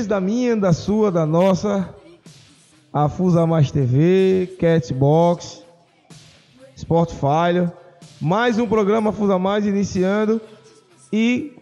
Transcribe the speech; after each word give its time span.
Ouvintes 0.00 0.06
da 0.06 0.20
minha, 0.20 0.56
da 0.56 0.72
sua, 0.72 1.10
da 1.10 1.26
nossa, 1.26 1.94
a 2.90 3.06
Fusa 3.06 3.46
Mais 3.46 3.70
TV, 3.70 4.56
Catbox, 4.58 5.62
Spotify, 6.74 7.70
mais 8.18 8.58
um 8.58 8.66
programa 8.66 9.12
Fusa 9.12 9.38
Mais 9.38 9.66
iniciando 9.66 10.40
e 11.12 11.52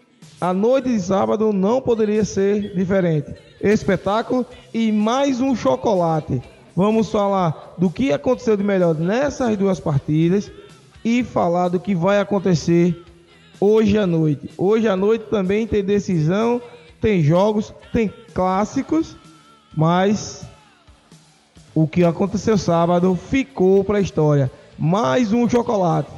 a 0.40 0.52
noite 0.52 0.88
de 0.88 1.00
sábado 1.00 1.52
não 1.52 1.80
poderia 1.80 2.24
ser 2.24 2.76
diferente. 2.76 3.34
Espetáculo 3.60 4.46
e 4.72 4.92
mais 4.92 5.40
um 5.40 5.56
chocolate. 5.56 6.40
Vamos 6.76 7.10
falar 7.10 7.74
do 7.76 7.90
que 7.90 8.12
aconteceu 8.12 8.56
de 8.56 8.62
melhor 8.62 8.94
nessas 8.94 9.56
duas 9.56 9.80
partidas 9.80 10.48
e 11.04 11.24
falar 11.24 11.70
do 11.70 11.80
que 11.80 11.92
vai 11.92 12.20
acontecer 12.20 13.04
hoje 13.60 13.98
à 13.98 14.06
noite. 14.06 14.48
Hoje 14.56 14.86
à 14.86 14.94
noite 14.94 15.24
também 15.28 15.66
tem 15.66 15.82
decisão, 15.82 16.62
tem 17.00 17.22
jogos, 17.22 17.72
tem 17.92 18.12
clássicos, 18.34 19.16
mas 19.76 20.44
o 21.74 21.86
que 21.86 22.04
aconteceu 22.04 22.58
sábado 22.58 23.14
ficou 23.14 23.84
para 23.84 23.98
a 23.98 24.00
história. 24.00 24.50
Mais 24.78 25.32
um 25.32 25.48
chocolate. 25.48 26.10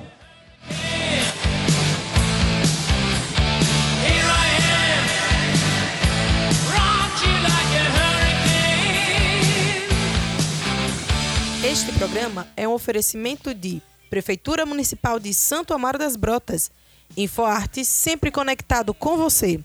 Este 11.62 11.92
programa 11.92 12.48
é 12.56 12.66
um 12.66 12.72
oferecimento 12.72 13.54
de 13.54 13.80
Prefeitura 14.08 14.66
Municipal 14.66 15.20
de 15.20 15.32
Santo 15.32 15.72
Amaro 15.72 15.98
das 15.98 16.16
Brotas, 16.16 16.70
InfoArte 17.16 17.84
sempre 17.84 18.30
conectado 18.30 18.92
com 18.92 19.16
você, 19.16 19.60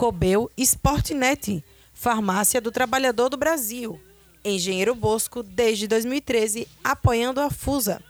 Cobel 0.00 0.50
Sportnet, 0.56 1.62
Farmácia 1.92 2.58
do 2.58 2.72
Trabalhador 2.72 3.28
do 3.28 3.36
Brasil, 3.36 4.00
Engenheiro 4.42 4.94
Bosco 4.94 5.42
desde 5.42 5.86
2013 5.86 6.66
apoiando 6.82 7.38
a 7.38 7.50
Fusa, 7.50 8.02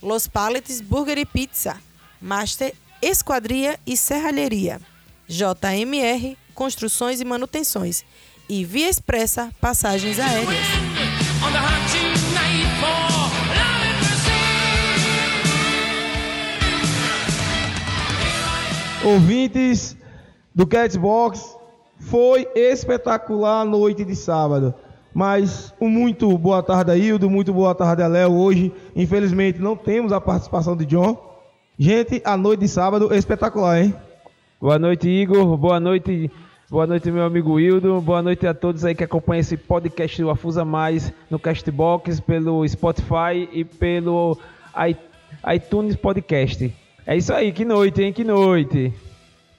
Los 0.00 0.28
Paletes 0.28 0.80
Burger 0.80 1.18
e 1.18 1.26
Pizza, 1.26 1.80
Master 2.20 2.72
Esquadria 3.02 3.76
e 3.84 3.96
Serralheria, 3.96 4.80
JMR 5.26 6.38
Construções 6.54 7.20
e 7.20 7.24
Manutenções. 7.24 8.04
E 8.48 8.64
Via 8.64 8.88
Expressa 8.88 9.52
Passagens 9.60 10.20
Aéreas. 10.20 10.64
Ouvintes 19.04 19.96
do 20.54 20.66
Catbox, 20.66 21.56
foi 21.98 22.46
espetacular 22.54 23.62
a 23.62 23.64
noite 23.64 24.04
de 24.04 24.14
sábado. 24.14 24.74
Mas 25.14 25.74
um 25.80 25.88
muito 25.88 26.36
boa 26.38 26.62
tarde 26.62 26.90
a 26.90 26.96
Hildo, 26.96 27.28
muito 27.28 27.52
boa 27.52 27.74
tarde 27.74 28.02
a 28.02 28.06
Léo. 28.06 28.32
Hoje, 28.32 28.72
infelizmente, 28.96 29.58
não 29.58 29.76
temos 29.76 30.12
a 30.12 30.20
participação 30.20 30.76
de 30.76 30.86
John. 30.86 31.16
Gente, 31.78 32.22
a 32.24 32.36
noite 32.36 32.60
de 32.60 32.68
sábado 32.68 33.14
espetacular, 33.14 33.82
hein? 33.82 33.94
Boa 34.60 34.78
noite, 34.78 35.08
Igor. 35.08 35.56
Boa 35.56 35.78
noite, 35.78 36.30
boa 36.70 36.86
noite, 36.86 37.10
meu 37.10 37.24
amigo 37.24 37.60
Hildo. 37.60 38.00
Boa 38.00 38.22
noite 38.22 38.46
a 38.46 38.54
todos 38.54 38.84
aí 38.84 38.94
que 38.94 39.04
acompanham 39.04 39.40
esse 39.40 39.56
podcast 39.56 40.22
do 40.22 40.30
Afusa 40.30 40.64
Mais 40.64 41.12
no 41.30 41.38
Castbox, 41.38 42.20
pelo 42.20 42.66
Spotify 42.66 43.48
e 43.52 43.64
pelo 43.64 44.38
iTunes 45.54 45.94
Podcast. 45.96 46.72
É 47.06 47.16
isso 47.16 47.34
aí, 47.34 47.52
que 47.52 47.64
noite, 47.64 48.02
hein? 48.02 48.12
Que 48.12 48.24
noite. 48.24 48.94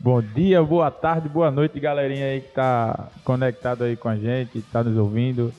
Bom 0.03 0.21
dia, 0.21 0.61
boa 0.61 0.91
tarde, 0.91 1.29
boa 1.29 1.49
noite, 1.49 1.79
galerinha 1.79 2.25
aí 2.25 2.41
que 2.41 2.51
tá 2.51 3.07
conectado 3.23 3.85
aí 3.85 3.95
com 3.95 4.09
a 4.09 4.17
gente, 4.17 4.61
tá 4.63 4.83
nos 4.83 4.97
ouvindo. 4.97 5.53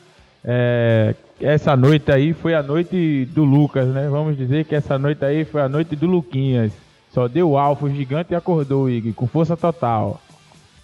É, 0.45 1.15
essa 1.41 1.75
noite 1.75 2.13
aí 2.13 2.35
foi 2.35 2.55
a 2.55 2.63
noite 2.63 3.25
do 3.33 3.43
Lucas, 3.43 3.89
né? 3.89 4.07
Vamos 4.07 4.37
dizer 4.37 4.67
que 4.67 4.75
essa 4.75 4.99
noite 4.99 5.25
aí 5.25 5.47
foi 5.47 5.63
a 5.63 5.69
noite 5.69 5.97
do 5.97 6.07
Luquinhas. 6.07 6.73
Só 7.11 7.27
deu 7.27 7.57
alfa, 7.57 7.87
o 7.87 7.91
gigante 7.91 8.35
acordou, 8.35 8.91
Igor, 8.91 9.15
com 9.15 9.27
força 9.27 9.57
total. 9.57 10.21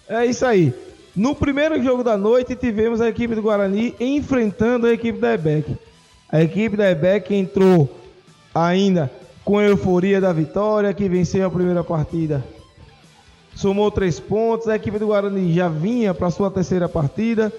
É 0.09 0.25
isso 0.25 0.43
aí. 0.43 0.73
No 1.15 1.35
primeiro 1.35 1.79
jogo 1.83 2.03
da 2.03 2.17
noite, 2.17 2.55
tivemos 2.55 2.99
a 2.99 3.09
equipe 3.09 3.35
do 3.35 3.43
Guarani 3.43 3.93
enfrentando 3.99 4.87
a 4.87 4.91
equipe 4.91 5.19
da 5.19 5.35
EBEC. 5.35 5.77
A 6.31 6.41
equipe 6.41 6.75
da 6.75 6.89
EBEC 6.89 7.35
entrou 7.35 7.87
ainda 8.55 9.11
com 9.45 9.59
a 9.59 9.63
euforia 9.63 10.19
da 10.19 10.33
vitória, 10.33 10.91
que 10.95 11.07
venceu 11.07 11.45
a 11.45 11.51
primeira 11.51 11.83
partida 11.83 12.43
somou 13.55 13.91
três 13.91 14.19
pontos. 14.19 14.67
A 14.67 14.75
equipe 14.75 14.99
do 14.99 15.07
Guarani 15.07 15.53
já 15.53 15.67
vinha 15.67 16.13
para 16.13 16.31
sua 16.31 16.49
terceira 16.49 16.87
partida. 16.87 17.51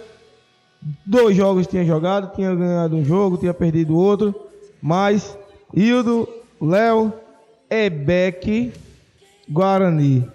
Dois 1.07 1.37
jogos 1.37 1.67
tinha 1.67 1.85
jogado, 1.85 2.35
tinha 2.35 2.55
ganhado 2.55 2.97
um 2.97 3.05
jogo, 3.05 3.37
tinha 3.37 3.55
perdido 3.55 3.97
outro. 3.97 4.35
Mas 4.81 5.37
Hildo, 5.75 6.29
Léo, 6.61 7.13
Ebeck, 7.71 8.73
Guarani. 9.49 10.29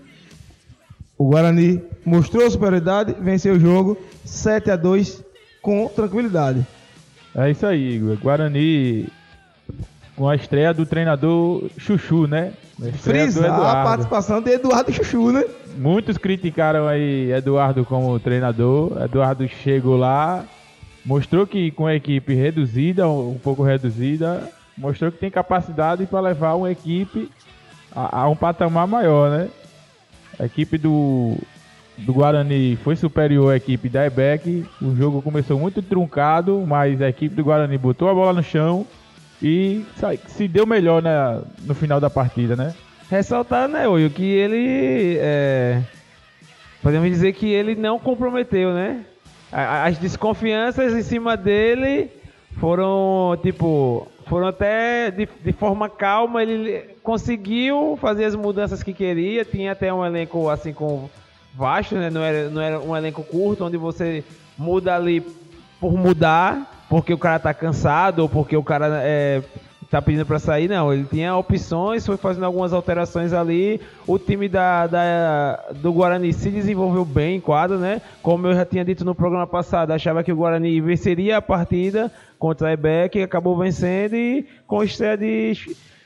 O 1.18 1.29
Guarani 1.29 1.81
mostrou 2.06 2.50
superioridade, 2.50 3.16
venceu 3.19 3.56
o 3.56 3.59
jogo 3.59 3.97
7 4.24 4.72
a 4.72 4.75
2 4.75 5.24
com 5.62 5.88
tranquilidade. 5.88 6.66
É 7.35 7.51
isso 7.51 7.66
aí, 7.66 7.95
Igor. 7.95 8.18
Guarani 8.18 9.07
com 10.16 10.28
a 10.28 10.35
estreia 10.35 10.74
do 10.74 10.85
treinador 10.85 11.69
Chuchu, 11.78 12.25
né? 12.28 12.53
Frisar 12.78 13.60
a 13.60 13.84
participação 13.84 14.42
de 14.42 14.52
Eduardo 14.52 14.94
Chuchu, 14.94 15.32
né? 15.32 15.44
Muitos 15.78 16.18
criticaram 16.18 16.88
aí 16.88 17.32
Eduardo 17.32 17.84
como 17.84 18.20
treinador. 18.20 19.02
Eduardo 19.04 19.48
chegou 19.48 19.98
lá, 19.98 20.46
mostrou 21.04 21.48
que 21.48 21.72
com 21.72 21.88
a 21.88 21.96
equipe 21.96 22.36
reduzida, 22.36 23.08
um 23.08 23.40
pouco 23.44 23.64
reduzida, 23.64 24.52
mostrou 24.78 25.12
que 25.12 25.18
tem 25.18 25.32
capacidade 25.32 26.06
para 26.06 26.20
levar 26.20 26.54
uma 26.54 26.72
equipe 26.72 27.32
a, 27.96 28.22
a, 28.22 28.30
um 28.30 28.36
patamar 28.36 28.86
maior, 28.88 29.32
né? 29.32 29.50
A 30.40 30.46
equipe 30.46 30.78
do, 30.78 31.36
do 31.98 32.14
Guarani 32.14 32.78
foi 32.84 32.96
superior 32.96 33.54
à 33.54 33.58
equipe 33.58 33.90
da 33.90 34.06
EBEC. 34.06 34.64
O 34.80 34.96
jogo 34.96 35.20
começou 35.24 35.60
muito 35.60 35.82
truncado, 35.82 36.64
mas 36.68 37.02
a 37.02 37.10
equipe 37.10 37.34
do 37.34 37.44
Guarani 37.44 37.76
botou 37.76 38.08
a 38.08 38.14
bola 38.14 38.34
no 38.34 38.44
chão 38.44 38.86
e 39.42 39.86
se 40.28 40.48
deu 40.48 40.66
melhor 40.66 41.02
né, 41.02 41.42
no 41.62 41.75
final 41.75 42.00
da 42.00 42.09
partida, 42.09 42.56
né? 42.56 42.74
Ressaltar, 43.09 43.68
né, 43.68 43.88
Oio, 43.88 44.09
que 44.09 44.25
ele. 44.25 45.18
É, 45.20 45.81
podemos 46.81 47.09
dizer 47.09 47.34
que 47.34 47.48
ele 47.48 47.75
não 47.75 48.00
comprometeu, 48.00 48.74
né? 48.74 49.06
As 49.52 49.98
desconfianças 49.98 50.94
em 50.94 51.02
cima 51.02 51.38
dele 51.38 52.12
foram, 52.59 53.38
tipo, 53.42 54.08
foram 54.25 54.48
até 54.48 55.09
de, 55.09 55.28
de 55.42 55.54
forma 55.54 55.88
calma. 55.88 56.44
Ele 56.44 56.96
conseguiu 57.02 57.98
fazer 58.02 58.25
as 58.25 58.36
mudanças 58.36 58.84
que 58.84 58.94
queria. 58.94 59.46
Tinha 59.46 59.72
até 59.72 59.94
um 59.94 60.06
elenco 60.06 60.50
assim 60.50 60.74
com 60.74 61.09
vasto, 61.56 61.96
né? 61.96 62.09
Não 62.09 62.22
era, 62.22 62.50
não 62.50 62.62
era 62.62 62.80
um 62.80 62.95
elenco 62.95 63.24
curto, 63.24 63.63
onde 63.63 63.78
você 63.78 64.22
muda 64.57 64.95
ali 64.95 65.25
por 65.80 65.94
mudar 65.94 66.76
porque 66.89 67.13
o 67.13 67.18
cara 67.18 67.39
tá 67.39 67.54
cansado 67.54 68.19
ou 68.19 68.30
porque 68.30 68.56
o 68.56 68.63
cara 68.63 69.01
é, 69.04 69.42
tá 69.89 70.01
pedindo 70.01 70.25
para 70.25 70.39
sair, 70.39 70.68
não. 70.68 70.94
Ele 70.94 71.06
tinha 71.06 71.36
opções, 71.36 72.06
foi 72.06 72.18
fazendo 72.18 72.45
algumas 72.45 72.74
alterações 72.74 73.34
ali. 73.34 73.80
O 74.06 74.18
time 74.19 74.48
da, 74.48 74.88
da, 74.88 75.66
do 75.75 75.92
Guarani 75.94 76.34
se 76.34 76.50
desenvolveu 76.50 77.06
bem 77.06 77.38
em 77.38 77.42
quadra, 77.42 77.78
né? 77.78 78.01
Como 78.22 78.48
eu 78.48 78.54
já 78.54 78.66
tinha 78.66 78.86
dito 78.86 79.06
no 79.06 79.16
programa 79.16 79.48
passado, 79.48 79.92
achava 79.92 80.24
que 80.24 80.31
o 80.31 80.36
Guarani 80.36 80.80
venceria 80.81 81.38
a 81.38 81.42
partida 81.42 82.12
contra 82.38 82.69
a 82.69 82.74
Ebeck, 82.74 83.22
acabou 83.22 83.57
vencendo 83.57 84.16
e 84.16 84.45
com 84.66 84.84
estreia 84.84 85.18
de 85.18 85.54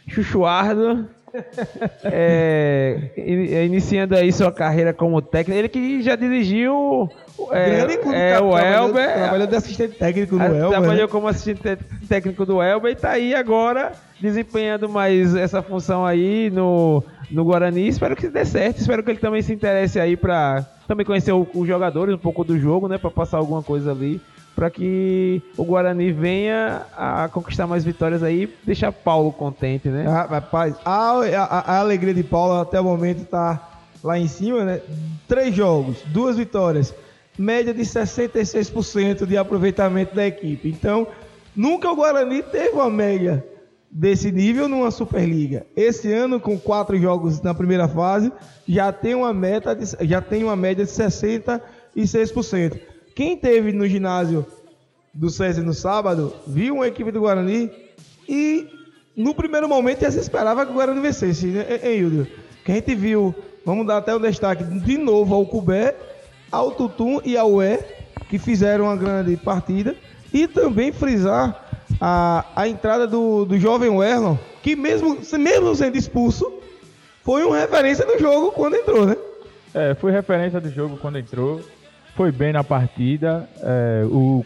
Chuchuardo. 0.08 1.08
É, 2.04 3.12
iniciando 3.66 4.16
aí 4.16 4.32
sua 4.32 4.52
carreira 4.52 4.94
como 4.94 5.22
técnico, 5.22 5.60
ele 5.60 5.70
que 5.70 6.02
já 6.02 6.16
dirigiu 6.16 7.10
é, 7.52 8.34
é 8.34 8.40
o 8.40 8.58
Elber. 8.58 9.14
Trabalhou 9.14 9.48
de 9.48 9.56
assistente 9.56 9.98
técnico 9.98 10.38
do 10.38 10.44
Elber. 10.44 10.70
Trabalhou 10.70 11.08
né? 11.08 11.08
como 11.08 11.28
assistente 11.28 11.78
técnico 12.08 12.46
do 12.46 12.62
Elber 12.62 12.92
e 12.92 12.96
tá 12.96 13.12
aí 13.12 13.34
agora 13.34 13.94
desempenhando 14.20 14.88
mais 14.88 15.36
essa 15.36 15.62
função 15.62 16.06
aí 16.06 16.50
no, 16.52 17.04
no 17.30 17.44
Guarani. 17.44 17.88
Espero 17.88 18.16
que 18.16 18.28
dê 18.28 18.46
certo. 18.46 18.80
Espero 18.80 19.04
que 19.04 19.12
ele 19.12 19.20
também 19.20 19.42
se 19.42 19.54
interesse 19.54 20.00
aí 20.00 20.16
para 20.16 20.66
também 20.88 21.06
conhecer 21.06 21.34
os 21.34 21.68
jogadores, 21.68 22.14
um 22.14 22.20
pouco 22.20 22.44
do 22.44 22.60
jogo, 22.60 22.88
né? 22.88 22.98
Para 22.98 23.10
passar 23.10 23.38
alguma 23.38 23.64
coisa 23.64 23.92
ali. 23.92 24.22
Para 24.56 24.70
que 24.70 25.42
o 25.58 25.64
Guarani 25.64 26.12
venha 26.12 26.86
a 26.96 27.30
conquistar 27.30 27.66
mais 27.66 27.84
vitórias 27.84 28.22
aí 28.22 28.54
deixar 28.64 28.92
Paulo 28.92 29.32
contente, 29.32 29.88
né? 29.90 30.06
Ah, 30.08 30.28
rapaz, 30.30 30.76
a, 30.86 31.14
a, 31.14 31.76
a 31.76 31.80
alegria 31.80 32.14
de 32.14 32.24
Paulo 32.24 32.60
até 32.60 32.80
o 32.80 32.84
momento 32.84 33.26
tá 33.26 33.82
lá 34.04 34.20
em 34.20 34.28
cima, 34.28 34.64
né? 34.64 34.82
Três 35.28 35.56
jogos, 35.56 35.98
duas 36.08 36.38
vitórias 36.38 36.94
média 37.38 37.74
de 37.74 37.82
66% 37.82 39.26
de 39.26 39.38
aproveitamento 39.38 40.16
da 40.16 40.26
equipe. 40.28 40.70
Então, 40.70 41.08
nunca 41.56 41.90
o 41.92 41.96
Guarani 41.96 42.44
teve 42.44 42.70
uma 42.70 42.90
média 42.90 43.46
desse 43.90 44.32
nível 44.32 44.68
numa 44.68 44.92
Superliga. 44.92 45.66
Esse 45.76 46.12
ano, 46.14 46.40
com 46.40 46.58
quatro 46.58 46.98
jogos 46.98 47.42
na 47.42 47.54
primeira 47.54 47.88
fase, 47.88 48.32
já 48.68 48.92
tem 48.92 49.16
uma 49.16 49.34
meta 49.34 49.76
de, 49.76 49.86
já 50.08 50.22
tem 50.22 50.44
uma 50.44 50.56
média 50.56 50.86
de 50.86 50.92
66%. 50.92 52.80
Quem 53.16 53.38
teve 53.38 53.72
no 53.72 53.88
ginásio 53.88 54.46
do 55.14 55.30
César 55.30 55.62
no 55.62 55.74
sábado, 55.74 56.34
viu 56.48 56.76
uma 56.76 56.88
equipe 56.88 57.12
do 57.12 57.22
Guarani 57.22 57.70
e 58.28 58.68
no 59.16 59.36
primeiro 59.36 59.68
momento 59.68 60.02
já 60.02 60.12
se 60.12 60.20
esperava 60.20 60.66
que 60.66 60.72
o 60.72 60.76
Guarani 60.76 61.02
vencesse, 61.02 61.48
né, 61.48 61.80
hein, 61.84 62.00
Hildo? 62.00 62.28
Que 62.64 62.72
a 62.72 62.76
gente 62.76 62.96
viu, 62.96 63.36
vamos 63.66 63.86
dar 63.86 63.98
até 63.98 64.16
o 64.16 64.20
destaque 64.20 64.64
de 64.64 64.98
novo 64.98 65.36
ao 65.36 65.46
Cubé, 65.46 65.96
ao 66.52 66.72
Tutum 66.72 67.20
e 67.26 67.36
ao 67.38 67.54
Ué, 67.54 67.80
que 68.30 68.40
fizeram 68.40 68.86
uma 68.86 68.96
grande 68.96 69.36
partida, 69.36 69.96
e 70.34 70.48
também 70.48 70.94
frisar 70.94 71.70
a, 72.00 72.46
a 72.56 72.68
entrada 72.68 73.06
do, 73.06 73.44
do 73.44 73.60
jovem 73.60 73.90
Werlon, 73.90 74.38
que 74.64 74.76
mesmo, 74.76 75.18
mesmo 75.38 75.76
sendo 75.76 75.98
expulso, 75.98 76.52
foi 77.24 77.44
uma 77.44 77.58
referência 77.58 78.06
do 78.06 78.18
jogo 78.18 78.52
quando 78.52 78.76
entrou, 78.76 79.06
né? 79.06 79.18
É, 79.74 79.94
foi 79.96 80.12
referência 80.12 80.60
do 80.60 80.70
jogo 80.70 80.98
quando 80.98 81.18
entrou. 81.18 81.62
Foi 82.16 82.32
bem 82.32 82.52
na 82.54 82.64
partida. 82.64 83.48
É, 83.62 84.04
o, 84.06 84.46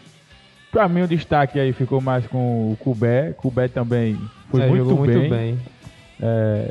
pra 0.70 0.88
mim 0.88 1.02
o 1.02 1.08
destaque 1.08 1.58
aí 1.58 1.72
ficou 1.72 2.00
mais 2.00 2.26
com 2.26 2.70
o 2.72 2.76
Cubé. 2.78 3.32
Cubé 3.36 3.68
também 3.68 4.16
foi 4.50 4.62
É, 4.62 4.66
muito, 4.66 4.84
jogou 4.88 5.06
bem. 5.06 5.16
muito 5.16 5.30
bem. 5.30 5.58
É, 6.20 6.70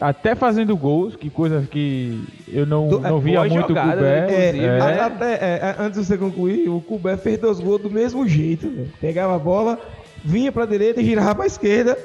até 0.00 0.34
fazendo 0.36 0.76
gols, 0.76 1.16
que 1.16 1.28
coisas 1.28 1.68
que 1.68 2.22
eu 2.46 2.64
não, 2.64 2.88
Do- 2.88 3.00
não 3.00 3.18
é, 3.18 3.20
via 3.20 3.40
muito 3.44 3.64
o 3.64 3.68
jogada, 3.68 3.92
Cubé. 3.96 4.26
né, 4.26 4.34
É, 4.34 4.66
É, 4.96 5.00
até, 5.00 5.32
é, 5.34 5.60
a- 5.62 5.82
antes 5.82 6.00
de 6.00 6.06
você 6.06 6.16
concluir, 6.16 6.68
o 6.68 6.80
Cubé 6.80 7.16
fez 7.16 7.36
dois 7.38 7.58
gols 7.58 7.82
do 7.82 7.90
mesmo 7.90 8.26
jeito. 8.26 8.68
velho. 8.70 8.92
Pegava 9.00 9.34
a 9.34 9.38
bola, 9.38 9.78
vinha 10.24 10.52
pra 10.52 10.66
direita 10.66 11.00
e 11.00 11.04
girava 11.04 11.34
pra 11.34 11.46
esquerda. 11.46 11.98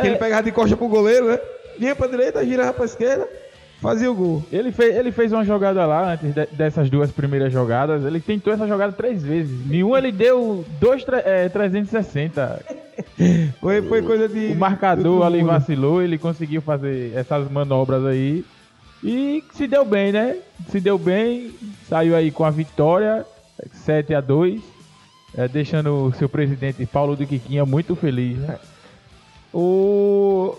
Que 0.00 0.06
ele 0.06 0.16
pegava 0.16 0.42
de 0.44 0.52
costa 0.52 0.76
pro 0.76 0.88
goleiro, 0.88 1.28
né? 1.28 1.38
Vinha 1.78 1.94
pra 1.96 2.06
direita, 2.06 2.44
girava 2.46 2.72
pra 2.72 2.84
esquerda, 2.86 3.28
fazia 3.82 4.10
o 4.10 4.14
gol. 4.14 4.42
Ele 4.50 4.72
fez, 4.72 4.96
ele 4.96 5.12
fez 5.12 5.32
uma 5.32 5.44
jogada 5.44 5.84
lá, 5.84 6.12
antes 6.14 6.32
de- 6.32 6.46
dessas 6.52 6.88
duas 6.88 7.10
primeiras 7.10 7.52
jogadas. 7.52 8.04
Ele 8.04 8.20
tentou 8.20 8.52
essa 8.52 8.66
jogada 8.66 8.92
três 8.92 9.22
vezes. 9.22 9.66
Nenhum 9.66 9.94
ele 9.96 10.10
deu 10.12 10.64
dois, 10.80 11.04
é, 11.24 11.48
360. 11.48 12.64
Foi, 13.60 13.80
foi 13.82 14.02
coisa 14.02 14.28
de. 14.28 14.52
O 14.52 14.56
marcador 14.56 15.02
do 15.18 15.24
ali 15.24 15.42
vacilou, 15.42 16.02
ele 16.02 16.18
conseguiu 16.18 16.60
fazer 16.60 17.12
essas 17.16 17.50
manobras 17.50 18.04
aí. 18.04 18.44
E 19.02 19.42
se 19.54 19.66
deu 19.66 19.84
bem, 19.84 20.12
né? 20.12 20.36
Se 20.68 20.78
deu 20.78 20.98
bem, 20.98 21.50
saiu 21.88 22.14
aí 22.14 22.30
com 22.30 22.44
a 22.44 22.50
vitória, 22.50 23.24
7 23.72 24.14
a 24.14 24.20
2 24.20 24.60
é, 25.36 25.48
deixando 25.48 26.06
o 26.06 26.12
seu 26.12 26.28
presidente 26.28 26.84
Paulo 26.84 27.16
do 27.16 27.26
Quiquinha 27.26 27.64
muito 27.64 27.96
feliz, 27.96 28.36
né? 28.38 28.58
O. 29.52 30.54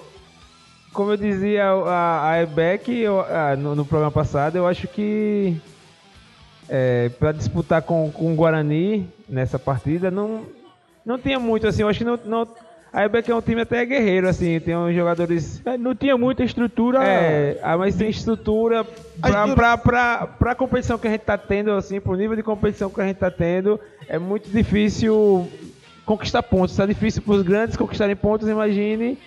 Como 0.93 1.11
eu 1.11 1.17
dizia 1.17 1.65
a, 1.65 2.29
a 2.31 2.41
Ebec 2.43 2.91
eu- 2.95 3.19
ah, 3.21 3.55
no, 3.57 3.75
no 3.75 3.83
programa 3.85 4.11
passado, 4.11 4.55
eu 4.57 4.67
acho 4.67 4.87
que 4.87 5.57
é, 6.69 7.09
para 7.19 7.31
disputar 7.31 7.81
com, 7.81 8.11
com 8.11 8.31
o 8.31 8.35
Guarani 8.35 9.07
nessa 9.27 9.57
partida 9.59 10.09
não, 10.11 10.43
não 11.05 11.17
tinha 11.17 11.39
muito 11.39 11.67
assim. 11.67 11.81
Eu 11.81 11.89
acho 11.89 11.99
que 11.99 12.05
não, 12.05 12.19
não- 12.25 12.47
a 12.91 13.05
Ebec 13.05 13.29
é 13.29 13.35
um 13.35 13.41
time 13.41 13.61
até 13.61 13.83
guerreiro, 13.83 14.29
assim, 14.29 14.59
tem 14.59 14.77
uns 14.77 14.93
jogadores. 14.93 15.59
É, 15.65 15.75
Não 15.79 15.95
tinha 15.95 16.15
muita 16.15 16.43
estrutura. 16.43 17.03
É, 17.03 17.59
ah, 17.63 17.75
mas 17.75 17.95
tem 17.95 18.07
estrutura 18.07 18.85
pra, 19.77 20.27
pra 20.27 20.53
competição 20.53 20.99
que 20.99 21.07
a 21.07 21.11
gente 21.11 21.21
tá 21.21 21.35
tendo, 21.35 21.71
assim, 21.71 21.99
pro 21.99 22.15
nível 22.15 22.35
de 22.35 22.43
competição 22.43 22.91
que 22.91 23.01
a 23.01 23.05
gente 23.07 23.17
tá 23.17 23.31
tendo, 23.31 23.79
é 24.07 24.19
muito 24.19 24.47
difícil 24.47 25.49
conquistar 26.05 26.43
pontos. 26.43 26.75
Tá 26.75 26.85
difícil 26.85 27.23
pros 27.23 27.41
grandes 27.41 27.75
conquistarem 27.75 28.15
pontos, 28.15 28.47
imagine 28.47 29.17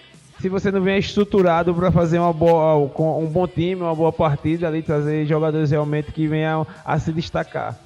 se 0.40 0.48
você 0.48 0.70
não 0.70 0.80
vem 0.82 0.98
estruturado 0.98 1.74
para 1.74 1.90
fazer 1.90 2.18
uma 2.18 2.32
boa, 2.32 2.88
com 2.90 3.22
um 3.22 3.26
bom 3.26 3.46
time, 3.46 3.76
uma 3.82 3.94
boa 3.94 4.12
partida 4.12 4.66
ali, 4.68 4.82
trazer 4.82 5.26
jogadores 5.26 5.70
realmente 5.70 6.12
que 6.12 6.26
venham 6.26 6.66
a 6.84 6.98
se 6.98 7.12
destacar. 7.12 7.78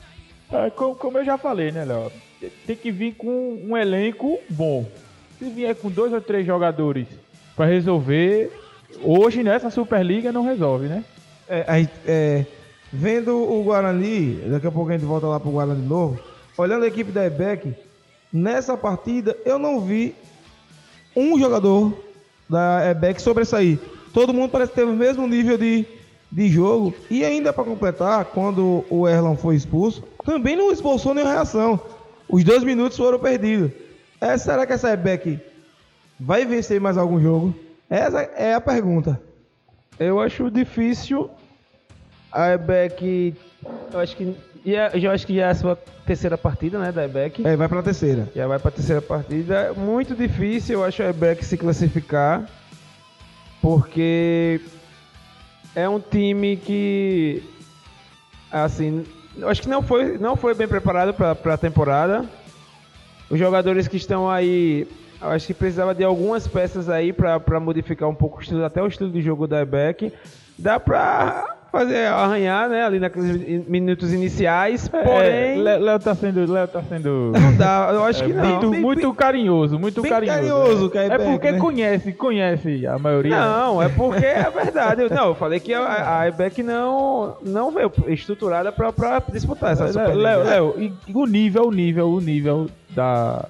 É, 0.53 0.69
co- 0.71 0.95
como, 0.97 1.19
eu 1.19 1.25
já 1.25 1.39
falei, 1.39 1.71
né, 1.71 1.85
Léo? 1.85 2.11
Tem 2.67 2.75
que 2.77 2.91
vir 2.91 3.15
com 3.15 3.61
um 3.65 3.77
elenco 3.77 4.39
bom. 4.49 4.85
Se 5.39 5.49
vier 5.49 5.75
com 5.77 5.91
dois 5.91 6.13
ou 6.13 6.21
três 6.21 6.45
jogadores 6.47 7.07
pra 7.55 7.67
resolver, 7.67 8.51
hoje 9.03 9.43
nessa 9.43 9.71
Superliga 9.71 10.33
não 10.33 10.45
resolve, 10.45 10.87
né? 10.87 11.05
É, 11.49 11.87
é, 12.07 12.47
vendo 12.93 13.37
o 13.37 13.63
Guarani, 13.63 14.35
daqui 14.51 14.67
a 14.67 14.71
pouco 14.73 14.91
a 14.91 14.93
gente 14.93 15.05
volta 15.07 15.27
lá 15.27 15.39
pro 15.39 15.51
Guarani 15.51 15.83
de 15.83 15.87
novo. 15.89 16.19
Olhando 16.59 16.85
a 16.85 16.89
equipe 16.89 17.13
da 17.13 17.25
EBEC, 17.25 17.75
nessa 18.33 18.77
partida 18.77 19.37
eu 19.45 19.59
não 19.59 19.81
vi 19.81 20.15
um 21.17 21.39
jogador 21.39 21.93
da 22.51 22.91
EBEC 22.91 23.23
sobressair. 23.23 23.79
Todo 24.13 24.35
mundo 24.35 24.51
parece 24.51 24.73
ter 24.73 24.85
o 24.85 24.93
mesmo 24.93 25.27
nível 25.27 25.57
de, 25.57 25.87
de 26.31 26.49
jogo. 26.49 26.93
E 27.09 27.25
ainda 27.25 27.53
para 27.53 27.63
completar, 27.63 28.25
quando 28.27 28.85
o 28.91 29.09
Erlon 29.09 29.37
foi 29.37 29.55
expulso, 29.55 30.03
também 30.25 30.57
não 30.57 30.73
esboçou 30.73 31.15
nenhuma 31.15 31.33
reação. 31.33 31.81
Os 32.29 32.43
dois 32.43 32.65
minutos 32.65 32.99
foram 32.99 33.21
perdidos. 33.21 33.71
É, 34.21 34.37
será 34.37 34.67
que 34.67 34.73
essa 34.73 34.91
EBEC 34.91 35.39
vai 36.19 36.45
vencer 36.45 36.81
mais 36.81 36.99
algum 36.99 37.21
jogo? 37.21 37.55
Essa 37.89 38.21
é 38.21 38.53
a 38.53 38.61
pergunta. 38.61 39.21
Eu 39.99 40.21
acho 40.21 40.51
difícil 40.51 41.31
a 42.33 42.53
Ebec, 42.53 43.35
eu 43.93 43.99
acho 43.99 44.17
que 44.17 44.37
já, 44.65 44.91
já 44.99 45.13
acho 45.13 45.27
que 45.27 45.35
já 45.37 45.47
é 45.47 45.51
a 45.51 45.55
sua 45.55 45.77
terceira 46.07 46.37
partida, 46.37 46.79
né, 46.79 46.93
da 46.93 47.05
Ebec. 47.05 47.47
É, 47.47 47.57
vai 47.57 47.69
pra 47.69 47.83
terceira. 47.83 48.29
Já 48.35 48.47
vai 48.47 48.59
para 48.59 48.69
a 48.69 48.73
terceira 48.73 49.01
partida. 49.01 49.73
Muito 49.75 50.15
difícil, 50.15 50.81
eu 50.81 50.85
acho, 50.85 51.03
a 51.03 51.11
Ebec 51.11 51.45
se 51.45 51.57
classificar, 51.57 52.49
porque 53.63 54.61
é 55.75 55.89
um 55.89 56.01
time 56.01 56.57
que, 56.57 57.43
assim, 58.51 59.05
eu 59.37 59.49
acho 59.49 59.63
que 59.63 59.69
não 59.69 59.83
foi, 59.83 60.19
não 60.19 60.37
foi 60.37 60.55
bem 60.55 60.69
preparado 60.69 61.15
para 61.15 61.55
a 61.55 61.59
temporada. 61.59 62.25
Os 63.31 63.39
jogadores 63.39 63.87
que 63.87 63.97
estão 63.97 64.29
aí, 64.29 64.89
eu 65.23 65.29
acho 65.29 65.47
que 65.47 65.55
precisava 65.55 65.95
de 65.95 66.03
algumas 66.03 66.49
peças 66.49 66.89
aí 66.89 67.13
para 67.13 67.61
modificar 67.61 68.09
um 68.09 68.15
pouco 68.15 68.39
o 68.39 68.41
estilo, 68.41 68.65
até 68.65 68.83
o 68.83 68.87
estilo 68.87 69.11
de 69.11 69.23
jogo 69.23 69.47
da 69.47 69.61
Ebec. 69.61 70.13
Dá 70.59 70.81
para 70.81 71.60
fazer 71.71 72.07
arranhar, 72.07 72.69
né, 72.69 72.85
ali 72.85 72.99
naqueles 72.99 73.67
minutos 73.69 74.13
iniciais, 74.13 74.89
porém 74.89 75.07
É, 75.11 75.55
Lé- 75.57 75.79
Léo 75.79 75.99
tá 76.01 76.15
sendo. 76.15 76.51
Léo 76.53 76.67
tá 76.69 76.83
sendo. 76.83 77.33
não 77.39 77.57
dá, 77.57 77.91
eu 77.93 78.05
acho 78.05 78.25
é, 78.25 78.27
que 78.27 78.33
não. 78.33 78.45
muito, 78.45 78.73
muito 78.73 79.15
carinhoso, 79.15 79.79
muito 79.79 80.03
bem 80.03 80.11
carinhoso. 80.11 80.39
carinhoso, 80.39 80.87
é. 80.87 80.91
Caio 80.91 81.13
É 81.13 81.19
porque 81.19 81.53
né? 81.53 81.59
conhece, 81.59 82.13
conhece 82.13 82.87
a 82.87 82.99
maioria. 82.99 83.39
Não, 83.39 83.83
é 83.83 83.89
porque 83.89 84.25
é 84.27 84.51
verdade. 84.51 85.03
Eu- 85.03 85.11
Não, 85.11 85.27
eu 85.29 85.35
falei 85.35 85.61
que 85.61 85.73
a, 85.73 86.21
a 86.21 86.29
IBEC 86.29 86.63
não, 86.63 87.37
não 87.43 87.71
veio 87.71 87.93
estruturada 88.09 88.73
pra, 88.73 88.93
pra 88.93 89.23
disputar 89.33 89.73
essa 89.73 89.89
Superliga. 89.89 90.37
Léo, 90.39 90.75
e 90.79 90.93
o 91.15 91.27
nível, 91.27 91.67
o 91.69 91.71
nível, 91.73 92.09
o 92.11 92.21
nível 92.21 92.69
da, 92.91 93.45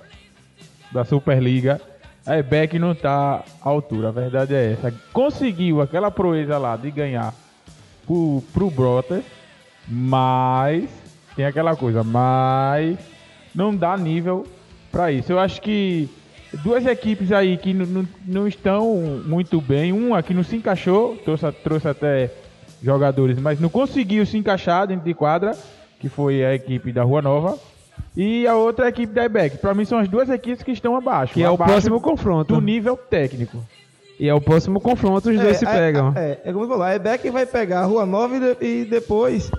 da 0.93 1.05
Superliga, 1.05 1.81
a 2.27 2.37
EBEC 2.39 2.79
não 2.79 2.95
tá 2.95 3.43
à 3.65 3.69
altura, 3.69 4.09
a 4.09 4.13
verdade 4.13 4.55
é 4.55 4.73
essa. 4.73 4.93
Conseguiu 5.13 5.81
aquela 5.81 6.11
proeza 6.11 6.59
lá 6.59 6.77
de 6.77 6.91
ganhar 6.91 7.33
pro, 8.11 8.43
pro 8.53 8.71
Brotas, 8.71 9.23
mas 9.87 10.89
tem 11.37 11.45
aquela 11.45 11.77
coisa, 11.77 12.03
mas 12.03 12.99
não 13.55 13.75
dá 13.75 13.97
nível 13.97 14.47
pra 14.91 15.13
isso. 15.13 15.31
Eu 15.33 15.39
acho 15.39 15.61
que 15.63 16.09
duas 16.65 16.85
equipes 16.87 17.31
aí 17.31 17.57
que 17.57 17.73
não- 17.73 17.87
não- 17.87 18.09
não 18.27 18.49
estão 18.49 18.97
muito 19.25 19.61
bem, 19.61 19.93
uma 19.93 20.23
que 20.23 20.35
não 20.35 20.43
se 20.43 20.57
encaixou, 20.57 21.17
trouxe, 21.25 21.51
trouxe 21.63 21.87
até 21.89 22.31
jogadores, 22.83 23.39
mas 23.39 23.61
não 23.61 23.69
conseguiu 23.69 24.27
se 24.27 24.37
encaixar 24.37 24.89
dentro 24.89 25.05
de 25.05 25.15
quadra, 25.15 25.57
que 26.01 26.09
foi 26.09 26.45
a 26.45 26.53
equipe 26.55 26.93
da 26.93 27.03
Rua 27.05 27.23
Nova. 27.23 27.59
E 28.17 28.45
a 28.47 28.57
outra 28.57 28.89
equipe 28.89 29.13
da 29.13 29.25
IBEC. 29.27 29.59
Pra 29.59 29.73
mim 29.75 29.85
são 29.85 29.99
as 29.99 30.09
duas 30.09 30.29
equipes 30.31 30.63
que 30.65 30.73
estão 30.73 30.97
abaixo. 30.97 31.35
Que 31.35 31.43
é 31.45 31.51
o 31.51 31.57
próximo 31.57 32.01
confronto. 32.01 32.55
do 32.55 32.61
nível 32.61 32.97
técnico. 32.97 33.65
E 34.21 34.29
é 34.29 34.35
o 34.35 34.41
próximo 34.41 34.79
confronto, 34.81 35.31
os 35.31 35.41
dois 35.41 35.57
se 35.57 35.65
é, 35.67 35.73
pegam. 35.73 36.13
É, 36.15 36.39
é, 36.45 36.53
como 36.53 36.67
você 36.67 36.71
falou, 36.73 36.83
a 36.85 36.95
EBEC 36.95 37.31
vai 37.31 37.47
pegar 37.47 37.81
a 37.81 37.85
Rua 37.85 38.05
Nova 38.05 38.37
e, 38.37 38.41
de- 38.41 38.57
e 38.65 38.85
depois. 38.85 39.51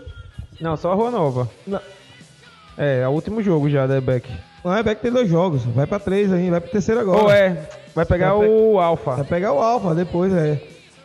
Não, 0.61 0.77
só 0.77 0.91
a 0.91 0.95
Rua 0.95 1.09
Nova. 1.09 1.49
Não, 1.65 1.79
É, 2.77 3.01
é 3.01 3.07
o 3.07 3.11
último 3.11 3.41
jogo 3.41 3.67
já 3.71 3.87
da 3.87 3.97
IBEC. 3.97 4.29
não, 4.63 4.71
a 4.71 4.79
EBEC 4.79 5.01
tem 5.01 5.11
dois 5.11 5.27
jogos, 5.27 5.63
vai 5.65 5.87
pra 5.87 5.97
três 5.97 6.31
ainda, 6.31 6.51
vai 6.51 6.61
pro 6.61 6.69
terceiro 6.71 7.01
agora. 7.01 7.23
Ou 7.23 7.31
é, 7.31 7.57
vai 7.95 8.05
pegar 8.05 8.33
Vai 8.35 8.45
pe- 8.47 8.53
o 8.53 8.73
Vai 8.75 8.85
Alfa. 8.85 9.23
pegar 9.25 9.51
o 9.53 9.59
Alfa 9.59 9.95
depois, 9.95 10.31
é. 10.31 10.61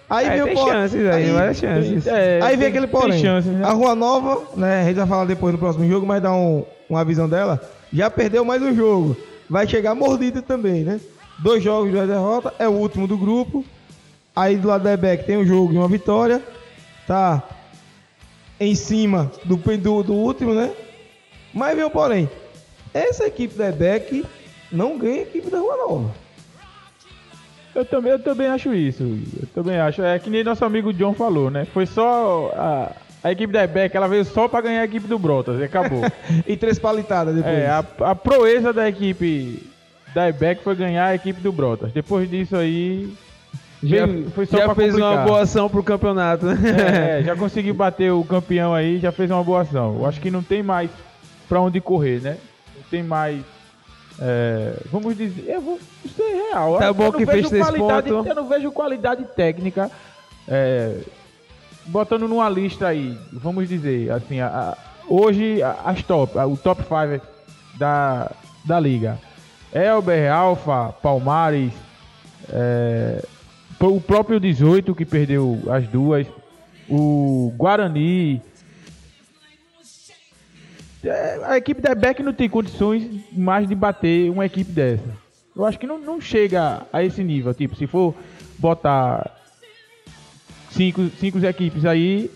Aí 0.09 0.27
É, 0.27 0.31
vem 0.31 0.43
o 0.43 0.45
tem 0.45 0.55
por- 0.55 0.69
chances 0.69 1.07
aí, 1.11 1.31
várias 1.31 1.57
chances. 1.57 2.07
É, 2.07 2.39
Aí 2.43 2.51
vem 2.51 2.59
tem- 2.59 2.69
aquele 2.69 2.87
tem 2.87 3.01
porém. 3.01 3.19
chances, 3.21 3.51
né? 3.51 3.65
A 3.67 3.73
Rua 3.73 3.95
Nova, 3.95 4.43
né? 4.55 4.83
A 4.83 4.85
gente 4.85 4.97
vai 4.97 5.07
falar 5.07 5.25
depois 5.25 5.53
no 5.55 5.59
próximo 5.59 5.89
jogo, 5.89 6.07
mas 6.07 6.23
dá 6.23 6.31
um, 6.33 6.63
uma 6.91 7.05
visão 7.05 7.27
dela. 7.29 7.59
Já 7.93 8.09
perdeu 8.11 8.45
mais 8.45 8.61
um 8.63 8.75
jogo. 8.75 9.17
Vai 9.49 9.67
chegar 9.67 9.95
mordida 9.95 10.43
também, 10.43 10.85
né? 10.85 11.01
Dois 11.39 11.63
jogos, 11.63 11.93
duas 11.93 12.09
derrotas. 12.09 12.53
É 12.59 12.69
o 12.69 12.73
último 12.73 13.07
do 13.07 13.17
grupo. 13.17 13.65
Aí 14.35 14.57
do 14.57 14.69
lado 14.69 14.85
da 14.85 14.93
EBEC 14.93 15.25
tem 15.25 15.37
um 15.37 15.47
jogo 15.47 15.73
e 15.73 15.77
uma 15.77 15.89
vitória. 15.89 16.43
Tá 17.07 17.43
em 18.59 18.75
cima 18.75 19.31
do, 19.45 19.57
do, 19.57 20.03
do 20.03 20.15
último, 20.15 20.55
né? 20.55 20.73
Mas 21.53 21.75
vem 21.77 21.85
o 21.85 21.91
porém. 21.91 22.29
Essa 22.93 23.27
equipe 23.27 23.55
da 23.55 23.69
EBEC 23.69 24.25
não 24.73 24.99
ganha 24.99 25.21
a 25.21 25.23
equipe 25.23 25.51
da 25.51 25.59
Rua 25.59 25.77
Nova. 25.77 26.15
Eu 27.75 27.85
também, 27.85 28.13
eu 28.13 28.19
também 28.19 28.47
acho 28.47 28.73
isso. 28.75 29.03
Eu 29.03 29.47
também 29.55 29.79
acho. 29.79 30.03
É 30.03 30.19
que 30.19 30.31
nem 30.31 30.43
nosso 30.43 30.65
amigo 30.65 30.93
John 30.95 31.13
falou, 31.13 31.51
né? 31.51 31.67
Foi 31.67 31.85
só 31.85 32.51
a, 32.55 32.93
A 33.23 33.33
equipe 33.33 33.53
da 33.53 33.65
EBEC, 33.65 33.95
ela 33.95 34.09
veio 34.09 34.25
só 34.25 34.49
pra 34.49 34.63
ganhar 34.63 34.81
a 34.81 34.85
equipe 34.85 35.07
do 35.07 35.19
Brotas 35.19 35.61
e 35.61 35.65
acabou. 35.65 36.01
E 36.47 36.57
três 36.57 36.79
palitadas 36.79 37.35
depois. 37.35 37.55
é, 37.55 37.69
a, 37.69 37.85
a 38.01 38.15
proeza 38.15 38.73
da 38.73 38.89
equipe 38.89 39.63
da 40.17 40.31
EBEC 40.31 40.65
foi 40.65 40.75
ganhar 40.75 41.05
a 41.09 41.15
equipe 41.15 41.43
do 41.43 41.53
Brotas. 41.53 41.93
Depois 41.93 42.29
disso 42.31 42.57
aí, 42.57 43.13
Já, 43.83 44.07
foi 44.35 44.47
só 44.47 44.57
já 44.57 44.75
fez 44.75 44.95
uma 44.95 45.01
complicar. 45.09 45.27
boa 45.27 45.41
ação 45.43 45.69
pro 45.69 45.83
campeonato, 45.83 46.47
né? 46.47 47.19
É, 47.21 47.23
já 47.29 47.37
conseguiu 47.37 47.75
bater 47.75 48.11
o 48.11 48.25
campeão 48.25 48.73
aí, 48.73 48.99
já 48.99 49.13
fez 49.13 49.31
uma 49.31 49.45
boa 49.45 49.61
ação. 49.61 49.97
Eu 49.99 50.07
acho 50.07 50.19
que 50.19 50.31
não 50.31 50.43
tem 50.43 50.63
mais 50.63 50.91
pra 51.47 51.61
onde 51.61 51.83
correr, 51.83 52.23
né? 52.23 52.39
Não 52.75 52.83
tem 52.91 53.03
mais. 53.03 53.43
é, 54.19 54.79
vamos 54.91 55.15
dizer, 55.19 55.45
eu 55.51 55.61
vou 55.61 55.79
ser 56.17 56.49
real. 56.51 56.79
Tá 56.79 56.87
eu 56.87 56.95
bom 56.95 57.13
que 57.13 57.27
fez 57.27 57.51
três 57.51 57.71
pontos. 57.73 58.11
Eu 58.27 58.35
não 58.35 58.49
vejo 58.49 58.73
qualidade 58.73 59.23
técnica. 59.37 59.91
é, 60.49 61.01
botando 61.85 62.27
numa 62.27 62.49
lista 62.49 62.89
aí, 62.89 63.19
vamos 63.33 63.69
dizer, 63.69 64.11
assim, 64.13 64.41
a- 64.41 64.47
a- 64.49 64.77
hoje 65.09 65.61
as 65.85 66.03
top, 66.03 66.39
a- 66.39 66.47
o 66.47 66.57
top 66.57 66.83
5 66.83 67.23
da, 67.79 68.31
da 68.65 68.81
liga. 68.81 69.19
Elber, 69.77 70.33
Alfa, 70.33 70.93
Palmares, 71.03 71.73
é, 72.51 73.23
o 73.81 74.01
próprio 74.01 74.41
18 74.41 74.95
que 74.95 75.05
perdeu 75.05 75.61
as 75.71 75.87
duas, 75.87 76.27
o 76.89 77.53
Guarani. 77.57 78.41
É, 81.05 81.41
a 81.45 81.57
equipe 81.57 81.81
da 81.81 81.95
Beck 81.95 82.23
não 82.23 82.33
tem 82.33 82.49
condições 82.49 83.07
mais 83.33 83.69
de 83.69 83.75
bater 83.75 84.31
uma 84.31 84.47
equipe 84.47 84.73
dessa. 84.73 85.05
Eu 85.55 85.65
acho 85.65 85.79
que 85.79 85.87
não, 85.87 85.99
não 85.99 86.21
chega 86.21 86.83
a 86.93 87.03
esse 87.05 87.23
nível. 87.23 87.55
Tipo, 87.55 87.77
se 87.77 87.87
for 87.87 88.15
botar 88.59 89.31
cinco, 90.71 91.09
cinco 91.21 91.39
equipes 91.45 91.85
aí, 91.85 92.31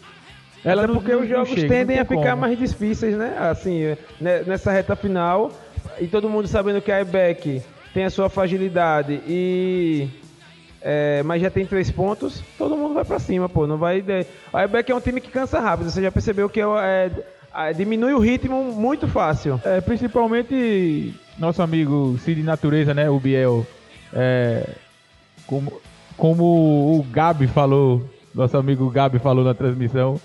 ela 0.64 0.84
Até 0.84 0.92
porque 0.92 1.12
não- 1.12 1.22
os 1.22 1.28
jogos 1.28 1.48
chega, 1.48 1.68
tendem 1.68 1.98
a 1.98 2.04
ficar 2.04 2.30
como. 2.30 2.36
mais 2.42 2.58
difíceis, 2.58 3.16
né? 3.16 3.36
Assim, 3.38 3.96
né, 4.20 4.42
nessa 4.46 4.70
reta 4.70 4.94
final. 4.94 5.50
E 6.00 6.06
todo 6.06 6.28
mundo 6.28 6.48
sabendo 6.48 6.80
que 6.80 6.90
a 6.90 7.00
IBEC 7.02 7.62
tem 7.92 8.04
a 8.04 8.10
sua 8.10 8.28
fragilidade 8.30 9.20
e. 9.28 10.08
é, 10.80 11.22
mas 11.24 11.42
já 11.42 11.50
tem 11.50 11.66
três 11.66 11.90
pontos, 11.90 12.42
todo 12.56 12.76
mundo 12.76 12.94
vai 12.94 13.04
pra 13.04 13.18
cima, 13.18 13.48
pô. 13.48 13.66
Não 13.66 13.76
vai. 13.76 14.00
de- 14.00 14.26
A 14.52 14.64
IBEC 14.64 14.90
é 14.90 14.94
um 14.94 15.00
time 15.00 15.20
que 15.20 15.30
cansa 15.30 15.60
rápido. 15.60 15.90
Você 15.90 16.00
já 16.02 16.10
percebeu 16.10 16.48
que 16.48 16.60
é, 16.60 16.64
é, 16.64 17.10
é, 17.54 17.72
diminui 17.72 18.14
o 18.14 18.18
ritmo 18.18 18.62
muito 18.72 19.06
fácil. 19.06 19.60
É, 19.64 19.80
principalmente 19.80 21.14
nosso 21.38 21.62
amigo 21.62 22.16
Cid 22.24 22.42
Natureza, 22.42 22.94
né? 22.94 23.10
O 23.10 23.18
Biel. 23.20 23.66
É, 24.12 24.68
como, 25.46 25.72
como 26.16 26.44
o 26.44 27.06
Gabi 27.10 27.46
falou, 27.46 28.08
nosso 28.34 28.56
amigo 28.56 28.88
Gabi 28.90 29.18
falou 29.18 29.44
na 29.44 29.54
transmissão, 29.54 30.20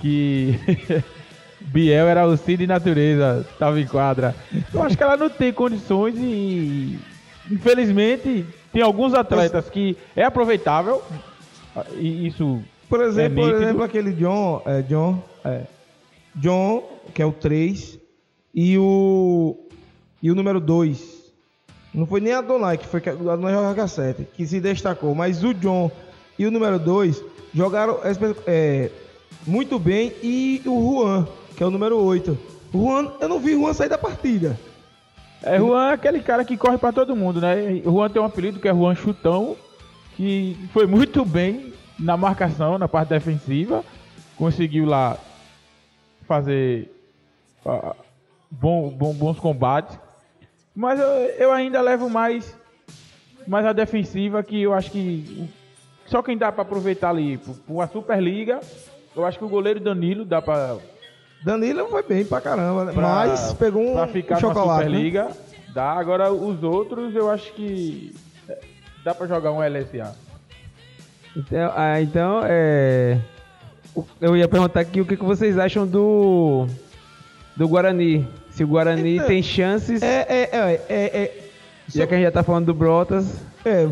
que 0.00 0.58
Biel 1.66 2.06
era 2.06 2.26
o 2.26 2.36
Cid 2.36 2.66
Natureza, 2.66 3.46
tava 3.58 3.80
em 3.80 3.86
quadra. 3.86 4.34
Eu 4.72 4.82
acho 4.82 4.96
que 4.96 5.02
ela 5.02 5.16
não 5.16 5.28
tem 5.28 5.52
condições 5.52 6.14
e 6.16 6.98
infelizmente 7.50 8.44
tem 8.72 8.82
alguns 8.82 9.14
atletas 9.14 9.68
que 9.70 9.96
é 10.14 10.24
aproveitável 10.24 11.02
e 11.96 12.26
isso 12.26 12.60
Por 12.88 13.02
exemplo, 13.02 13.46
É 13.46 13.50
por 13.50 13.62
exemplo 13.62 13.82
aquele 13.82 14.12
John, 14.12 14.62
é, 14.64 14.82
John, 14.82 15.22
é, 15.44 15.62
John, 16.34 16.84
que 17.12 17.20
é 17.20 17.26
o 17.26 17.32
3, 17.32 17.98
e 18.54 18.78
o 18.78 19.56
e 20.22 20.30
o 20.30 20.34
número 20.34 20.60
2. 20.60 21.16
Não 21.92 22.06
foi 22.06 22.20
nem 22.20 22.32
a 22.32 22.40
Donai, 22.40 22.78
que 22.78 22.86
foi 22.86 23.02
a 23.06 23.12
Donai 23.12 23.52
jogava 23.52 23.88
7, 23.88 24.26
que 24.34 24.46
se 24.46 24.60
destacou, 24.60 25.14
mas 25.14 25.42
o 25.44 25.54
John 25.54 25.90
e 26.38 26.46
o 26.46 26.50
número 26.50 26.78
2 26.78 27.22
jogaram 27.54 28.00
é, 28.46 28.90
muito 29.46 29.78
bem 29.78 30.12
e 30.22 30.60
o 30.66 30.80
Juan, 30.80 31.28
que 31.56 31.62
é 31.62 31.66
o 31.66 31.70
número 31.70 31.98
8. 31.98 32.38
O 32.72 32.78
Juan, 32.78 33.10
eu 33.20 33.28
não 33.28 33.38
vi 33.40 33.52
Juan 33.54 33.72
sair 33.72 33.88
da 33.88 33.98
partida. 33.98 34.58
É, 35.42 35.58
Juan 35.58 35.90
é 35.90 35.92
aquele 35.94 36.20
cara 36.20 36.44
que 36.44 36.56
corre 36.56 36.78
pra 36.78 36.92
todo 36.92 37.16
mundo, 37.16 37.40
né? 37.40 37.80
Juan 37.84 38.08
tem 38.10 38.20
um 38.20 38.24
apelido 38.24 38.60
que 38.60 38.68
é 38.68 38.72
Juan 38.74 38.94
Chutão, 38.94 39.56
que 40.16 40.56
foi 40.72 40.86
muito 40.86 41.24
bem 41.24 41.72
na 41.98 42.16
marcação, 42.16 42.78
na 42.78 42.88
parte 42.88 43.08
defensiva. 43.10 43.84
Conseguiu 44.36 44.86
lá 44.86 45.16
fazer 46.26 46.90
ah, 47.64 47.94
bom- 48.50 48.90
bom- 48.90 49.14
bons 49.14 49.38
combates. 49.38 49.98
Mas 50.74 51.00
eu, 51.00 51.06
eu 51.06 51.52
ainda 51.52 51.80
levo 51.80 52.10
mais, 52.10 52.54
mais 53.46 53.64
a 53.64 53.72
defensiva, 53.72 54.42
que 54.42 54.60
eu 54.62 54.74
acho 54.74 54.90
que 54.90 55.48
só 56.06 56.22
quem 56.22 56.36
dá 56.36 56.52
pra 56.52 56.62
aproveitar 56.62 57.10
ali 57.10 57.38
pra 57.38 57.54
uma 57.68 57.86
Superliga, 57.86 58.60
eu 59.14 59.24
acho 59.24 59.38
que 59.38 59.44
o 59.44 59.48
goleiro 59.48 59.80
Danilo 59.80 60.24
dá 60.24 60.42
pra 60.42 60.76
Danilo 61.44 61.86
foi 61.88 62.02
bem 62.02 62.24
pra 62.24 62.40
caramba, 62.40 62.84
né? 62.86 62.92
pra- 62.92 63.02
mas 63.02 63.52
pegou 63.54 63.90
um, 63.90 63.92
pra 63.94 64.06
ficar 64.08 64.36
um 64.36 64.40
chocolate. 64.40 64.66
na 64.68 64.76
né? 64.76 64.84
Superliga. 64.96 65.28
Dá. 65.72 65.92
Agora 65.92 66.32
os 66.32 66.62
outros 66.62 67.14
eu 67.14 67.30
acho 67.30 67.52
que 67.52 68.14
é, 68.48 68.58
dá 69.04 69.14
pra 69.14 69.26
jogar 69.26 69.52
um 69.52 69.60
LSA. 69.60 70.14
Então, 71.36 71.72
ah, 71.76 72.00
então 72.00 72.40
é. 72.44 73.18
Eu 74.20 74.36
ia 74.36 74.48
perguntar 74.48 74.80
aqui 74.80 75.00
o 75.00 75.06
que, 75.06 75.16
que 75.16 75.24
vocês 75.24 75.58
acham 75.58 75.86
do. 75.86 76.66
Do 77.54 77.68
Guarani. 77.68 78.26
Se 78.50 78.64
o 78.64 78.66
Guarani 78.68 79.14
Então, 79.16 79.26
tem 79.26 79.42
chances. 79.42 80.02
É, 80.02 80.26
é, 80.28 80.48
é, 80.52 80.84
é, 80.88 81.04
é, 81.22 81.44
Já 81.88 82.06
que 82.06 82.14
a 82.14 82.16
gente 82.16 82.24
já 82.26 82.30
tá 82.32 82.42
falando 82.42 82.66
do 82.66 82.74
Brotas. 82.74 83.40
é, 83.64 83.86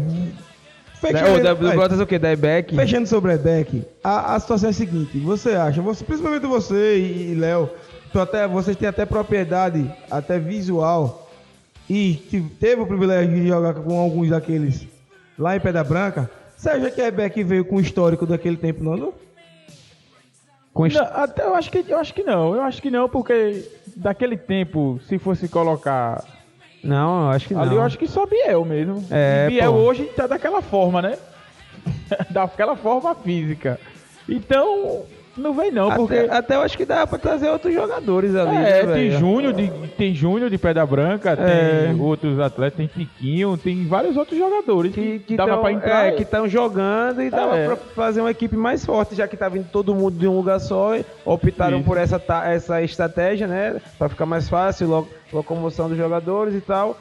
fechando- 1.12 1.42
da- 1.42 1.54
do 1.54 1.68
é, 1.68 1.74
Brotas 1.74 2.00
o 2.00 2.06
quê? 2.06 2.18
Da? 2.18 2.30
Fechando 2.74 3.06
sobre 3.08 3.32
a 3.32 3.36
Beck, 3.36 3.82
a, 4.02 4.34
a 4.34 4.40
situação 4.40 4.68
é 4.68 4.70
a 4.70 4.74
seguinte: 4.74 5.18
você 5.18 5.50
acha, 5.52 5.80
você, 5.82 6.04
principalmente 6.04 6.46
você 6.46 6.96
e, 6.98 7.32
e 7.32 7.34
Léo, 7.34 7.68
até, 8.14 8.46
vocês 8.46 8.76
têm 8.76 8.88
até 8.88 9.04
propriedade, 9.04 9.90
até 10.10 10.38
visual, 10.38 11.30
e 11.90 12.14
que 12.30 12.40
teve 12.60 12.80
o 12.82 12.86
privilégio 12.86 13.34
de 13.34 13.46
jogar 13.48 13.74
com 13.74 13.98
alguns 13.98 14.30
daqueles 14.30 14.86
lá 15.38 15.56
em 15.56 15.60
Pedra 15.60 15.82
Branca. 15.84 16.30
Você 16.56 16.70
acha 16.70 16.90
que 16.90 17.02
a 17.02 17.10
Beck 17.10 17.42
veio 17.42 17.64
com 17.64 17.76
o 17.76 17.80
histórico 17.80 18.24
daquele 18.24 18.56
tempo, 18.56 18.82
não? 18.82 18.96
não? 18.96 19.12
Com 20.72 20.86
est- 20.86 20.96
Não, 20.96 21.04
até 21.04 21.42
eu 21.44 21.54
acho 21.54 21.70
que 21.70 21.84
eu 21.88 21.98
acho 21.98 22.14
que 22.14 22.22
não. 22.22 22.54
Eu 22.54 22.62
acho 22.62 22.80
que 22.82 22.90
não 22.90 23.08
porque 23.08 23.64
daquele 23.96 24.36
tempo, 24.36 24.98
se 25.08 25.18
fosse 25.18 25.48
colocar 25.48 26.24
Não, 26.84 27.24
eu 27.24 27.30
acho 27.30 27.48
que 27.48 27.54
não. 27.54 27.62
ali, 27.62 27.74
eu 27.74 27.82
acho 27.82 27.98
que 27.98 28.06
só 28.06 28.26
Biel 28.26 28.64
mesmo. 28.64 29.04
É, 29.10 29.46
E 29.46 29.54
Biel 29.54 29.72
pô. 29.72 29.78
hoje 29.78 30.04
tá 30.14 30.26
daquela 30.26 30.60
forma, 30.62 31.00
né? 31.02 31.18
daquela 32.30 32.76
forma 32.76 33.14
física. 33.14 33.80
Então 34.28 35.04
não 35.36 35.52
vem 35.54 35.70
não, 35.70 35.90
porque 35.92 36.14
Até, 36.16 36.36
até 36.36 36.56
eu 36.56 36.62
acho 36.62 36.76
que 36.76 36.84
dá 36.84 37.06
pra 37.06 37.18
trazer 37.18 37.48
outros 37.48 37.72
jogadores 37.74 38.34
ali. 38.34 38.56
É, 38.56 38.86
né, 38.86 38.94
tem? 38.94 39.10
Júnior 39.10 39.52
de 39.52 39.68
tem 39.96 40.14
Júnior 40.14 40.50
de 40.50 40.58
Pedra 40.58 40.84
Branca, 40.86 41.30
É. 41.32 41.86
tem 41.86 42.00
outros 42.00 42.38
atletas, 42.40 42.76
tem 42.76 42.86
Tiquinho, 42.86 43.56
tem 43.56 43.86
vários 43.86 44.16
outros 44.16 44.38
jogadores 44.38 44.92
que, 44.94 45.18
que, 45.20 45.36
dava 45.36 45.52
tão, 45.52 45.60
pra 45.62 45.72
entrar. 45.72 46.06
é, 46.06 46.12
que 46.12 46.22
estão 46.22 46.48
jogando 46.48 47.22
e 47.22 47.30
dava 47.30 47.56
É. 47.56 47.66
pra 47.66 47.76
fazer 47.76 48.20
uma 48.20 48.30
equipe 48.30 48.56
mais 48.56 48.84
forte, 48.84 49.14
já 49.14 49.26
que 49.28 49.36
tá 49.36 49.48
vindo 49.48 49.66
todo 49.70 49.94
mundo 49.94 50.18
de 50.18 50.26
um 50.28 50.36
lugar 50.36 50.58
só. 50.60 50.96
e 50.96 51.04
Optaram 51.24 51.78
Isso. 51.78 51.86
por 51.86 51.96
essa, 51.98 52.20
essa 52.46 52.82
estratégia, 52.82 53.46
né? 53.46 53.80
Pra 53.98 54.08
ficar 54.08 54.26
mais 54.26 54.48
fácil, 54.48 54.88
lo- 54.88 55.08
locomoção 55.32 55.88
dos 55.88 55.98
jogadores 55.98 56.54
e 56.54 56.60
tal. 56.60 56.96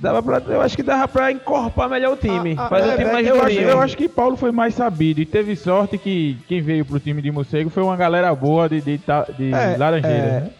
Dava 0.00 0.22
pra, 0.22 0.40
eu 0.46 0.60
acho 0.60 0.76
que 0.76 0.82
dava 0.82 1.08
pra 1.08 1.32
encorpar 1.32 1.88
melhor 1.88 2.12
o 2.12 2.16
time. 2.16 2.54
Ah, 2.56 2.66
ah, 2.66 2.68
fazer 2.68 2.88
é, 2.90 2.92
um 2.92 2.96
time 2.98 3.08
é, 3.08 3.12
mais 3.12 3.26
eu, 3.26 3.42
acho, 3.42 3.58
eu 3.58 3.80
acho 3.80 3.96
que 3.96 4.08
Paulo 4.08 4.36
foi 4.36 4.52
mais 4.52 4.74
sabido 4.74 5.20
e 5.20 5.26
teve 5.26 5.56
sorte 5.56 5.98
que 5.98 6.38
quem 6.46 6.60
veio 6.60 6.84
pro 6.84 7.00
time 7.00 7.20
de 7.20 7.32
Morcego 7.32 7.68
foi 7.68 7.82
uma 7.82 7.96
galera 7.96 8.32
boa 8.34 8.68
de, 8.68 8.80
de, 8.80 9.00
de 9.36 9.52
É, 9.52 9.76
Laranjeira. 9.76 10.16
é. 10.16 10.40
né? 10.40 10.50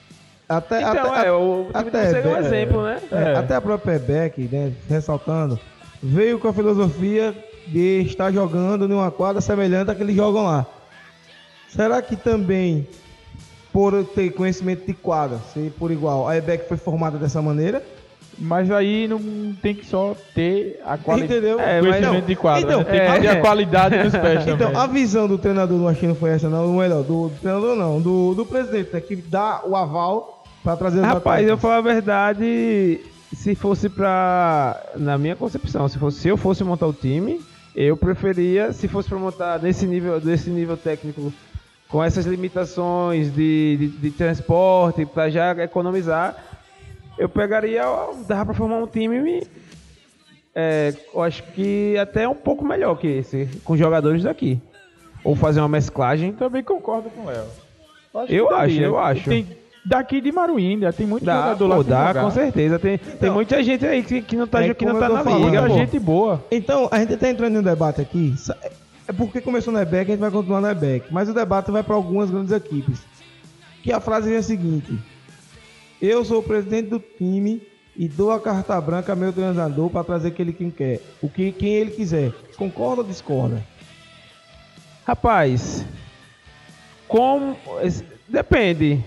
Até, 0.49 0.81
Então, 0.81 1.13
até, 1.13 1.29
é, 1.29 1.33
o 1.33 1.67
time 1.67 1.89
até 1.89 1.91
do 1.91 2.03
Morcego 2.05 2.29
é 2.29 2.33
um 2.33 2.39
exemplo, 2.39 2.83
né? 2.83 3.01
É, 3.13 3.17
É. 3.17 3.37
Até 3.37 3.55
a 3.55 3.61
própria 3.61 3.99
Beck, 3.99 4.41
né, 4.51 4.73
ressaltando, 4.89 5.61
veio 6.03 6.39
com 6.39 6.49
a 6.49 6.53
filosofia 6.53 7.35
de 7.67 8.01
estar 8.01 8.33
jogando 8.33 8.89
numa 8.89 9.11
quadra 9.11 9.41
semelhante 9.41 9.91
à 9.91 9.95
que 9.95 10.03
eles 10.03 10.17
jogam 10.17 10.45
lá. 10.45 10.67
Será 11.69 12.01
que 12.01 12.17
também, 12.17 12.89
por 13.73 14.03
ter 14.05 14.31
conhecimento 14.31 14.87
de 14.87 14.95
quadra, 14.95 15.39
ser 15.53 15.71
por 15.79 15.93
igual, 15.93 16.27
a 16.27 16.37
EBEC 16.37 16.67
foi 16.67 16.79
formada 16.79 17.19
dessa 17.19 17.43
maneira? 17.43 17.83
Mas 18.41 18.71
aí 18.71 19.09
não 19.09 19.19
tem 19.61 19.75
que 19.75 19.85
só 19.85 20.15
ter 20.35 20.81
a 20.87 20.97
qualidade. 20.97 21.33
Entendeu? 21.33 21.59
É, 21.61 21.79
É, 21.79 21.81
conhecimento 21.81 22.13
mas- 22.15 22.27
de 22.27 22.37
quadra. 22.37 22.61
então, 22.63 22.79
né? 22.79 22.85
Tem 22.85 23.01
é, 23.01 23.13
que 23.15 23.21
ter 23.21 23.29
a 23.29 23.41
qualidade 23.41 24.03
dos 24.03 24.13
pés 24.17 24.45
também. 24.45 24.55
Então, 24.69 24.81
a 24.81 24.87
visão 24.87 25.27
do 25.27 25.37
treinador, 25.39 25.95
que 25.97 26.07
não 26.07 26.15
foi 26.15 26.31
essa, 26.31 26.49
não, 26.49 26.73
melhor, 26.75 27.03
do, 27.03 27.29
do 27.29 27.35
treinador 27.41 27.75
não, 27.77 28.01
do, 28.01 28.35
do 28.35 28.47
presidente, 28.47 28.91
né, 28.93 29.01
que 29.01 29.17
dá 29.17 29.63
o 29.67 29.75
aval 29.75 30.45
para 30.63 30.77
trazer 30.77 31.01
os 31.01 31.05
Rapaz, 31.07 31.41
eu 31.47 31.55
atletas. 31.55 31.61
falo 31.61 31.75
a 31.75 31.81
verdade, 31.81 33.01
se 33.35 33.55
fosse 33.55 33.89
pra. 33.89 34.81
Na 34.97 35.19
minha 35.19 35.35
concepção, 35.35 35.89
se, 35.89 35.99
fosse, 35.99 36.21
se 36.21 36.29
eu 36.29 36.37
fosse 36.37 36.63
montar 36.63 36.87
o 36.87 36.93
time, 36.93 37.41
eu 37.75 37.97
preferia, 37.97 38.73
se 38.73 38.87
fosse 38.89 39.09
pra 39.09 39.19
montar 39.19 39.61
nesse 39.61 39.87
nível, 39.87 40.21
desse 40.21 40.49
nível 40.51 40.77
técnico, 40.77 41.33
com 41.89 42.03
essas 42.05 42.25
limitações 42.27 43.33
de, 43.35 43.77
de, 43.79 43.89
de 43.89 44.11
transporte, 44.11 45.05
pra 45.07 45.29
já 45.31 45.53
economizar, 45.63 46.37
eu 47.19 47.29
pegaria, 47.29 47.83
dava 48.27 48.47
pra 48.47 48.55
formar 48.55 48.77
um 48.79 48.87
time. 48.87 49.43
é, 50.55 50.95
eu 51.15 51.23
acho 51.23 51.43
que 51.55 51.97
até 51.99 52.29
um 52.29 52.35
pouco 52.35 52.65
melhor 52.65 52.97
que 52.97 53.07
esse, 53.07 53.47
com 53.65 53.77
jogadores 53.77 54.23
daqui. 54.23 54.61
Ou 55.25 55.35
fazer 55.35 55.61
uma 55.61 55.69
mesclagem. 55.69 56.33
Também 56.33 56.63
concordo 56.63 57.11
com 57.11 57.23
o 57.23 57.27
Léo. 57.27 57.45
Eu 58.29 58.49
que 58.49 58.55
acho, 58.55 58.61
daria. 58.61 58.87
eu 58.87 58.99
acho. 58.99 59.29
Tem, 59.29 59.47
daqui 59.85 60.21
de 60.21 60.31
Maruína, 60.33 60.93
tem 60.93 61.07
muito 61.07 61.25
Dá, 61.25 61.55
jogador 61.55 61.67
lá 61.67 61.77
pô, 61.77 61.83
sem 61.83 61.91
dá, 61.91 62.07
jogar. 62.09 62.23
com 62.25 62.31
certeza. 62.31 62.79
Tem, 62.79 62.99
tem 62.99 63.31
muita 63.31 63.63
gente 63.63 63.85
aí 63.87 64.03
que, 64.03 64.23
que 64.23 64.37
não 64.37 64.47
tá, 64.47 64.63
É 64.65 64.73
que 64.75 64.85
não 64.87 64.99
tá 64.99 65.09
na 65.09 65.23
falando, 65.25 65.45
liga, 65.45 65.63
pô. 65.63 65.75
gente 65.75 65.99
boa. 65.99 66.45
Então, 66.51 66.89
a 66.91 66.99
gente 67.01 67.17
tá 67.17 67.29
entrando 67.29 67.57
em 67.57 67.59
um 67.59 67.63
debate 67.63 68.01
aqui. 68.01 68.35
É 69.07 69.13
porque 69.13 69.41
começou 69.41 69.73
no 69.73 69.81
EBEC, 69.81 70.11
a 70.11 70.15
gente 70.15 70.21
vai 70.21 70.31
continuar 70.31 70.61
no 70.61 70.69
EBEC. 70.71 71.13
Mas 71.13 71.29
o 71.29 71.35
debate 71.35 71.71
vai 71.71 71.83
para 71.83 71.95
algumas 71.95 72.31
grandes 72.31 72.53
equipes. 72.53 73.01
Que 73.83 73.93
a 73.93 74.01
frase 74.01 74.33
é 74.33 74.37
a 74.39 74.43
seguinte: 74.43 74.99
Eu 76.01 76.25
sou 76.25 76.39
o 76.39 76.43
presidente 76.43 76.89
do 76.89 76.99
time 77.01 77.61
e 77.97 78.09
dou 78.09 78.31
a 78.31 78.41
carta 78.41 78.81
branca 78.81 79.13
ao 79.13 79.19
meu 79.19 79.33
treinador 79.33 79.91
para 79.91 80.05
trazer 80.05 80.29
aquele 80.29 80.53
quem 80.53 80.71
quer. 80.71 81.01
O 81.21 81.29
que 81.29 81.51
quem 81.53 81.75
ele 81.75 81.91
quiser. 81.91 82.33
Concorda 82.57 83.03
ou 83.03 83.09
discorda? 83.09 83.63
Rapaz, 85.07 85.85
como. 87.07 87.57
Depende. 88.29 89.03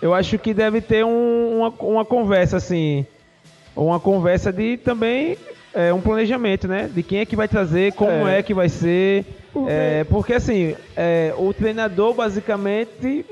Eu 0.00 0.12
acho 0.12 0.38
que 0.38 0.52
deve 0.52 0.80
ter 0.80 1.04
um- 1.04 1.58
uma, 1.60 1.68
uma 1.80 2.04
conversa 2.04 2.58
assim. 2.58 3.06
Uma 3.74 3.98
conversa 3.98 4.52
de 4.52 4.76
também 4.76 5.36
é, 5.74 5.92
um 5.92 6.00
planejamento, 6.00 6.66
né? 6.68 6.88
De 6.92 7.02
quem 7.02 7.18
é 7.20 7.26
que 7.26 7.36
vai 7.36 7.48
trazer, 7.48 7.92
como 7.94 8.26
é, 8.28 8.38
É. 8.38 8.42
que 8.42 8.54
vai 8.54 8.68
ser. 8.68 9.24
Porque- 9.52 9.70
É, 9.72 10.04
porque 10.04 10.32
assim, 10.34 10.74
é, 10.94 11.34
o 11.36 11.52
treinador 11.52 12.14
basicamente. 12.14 13.24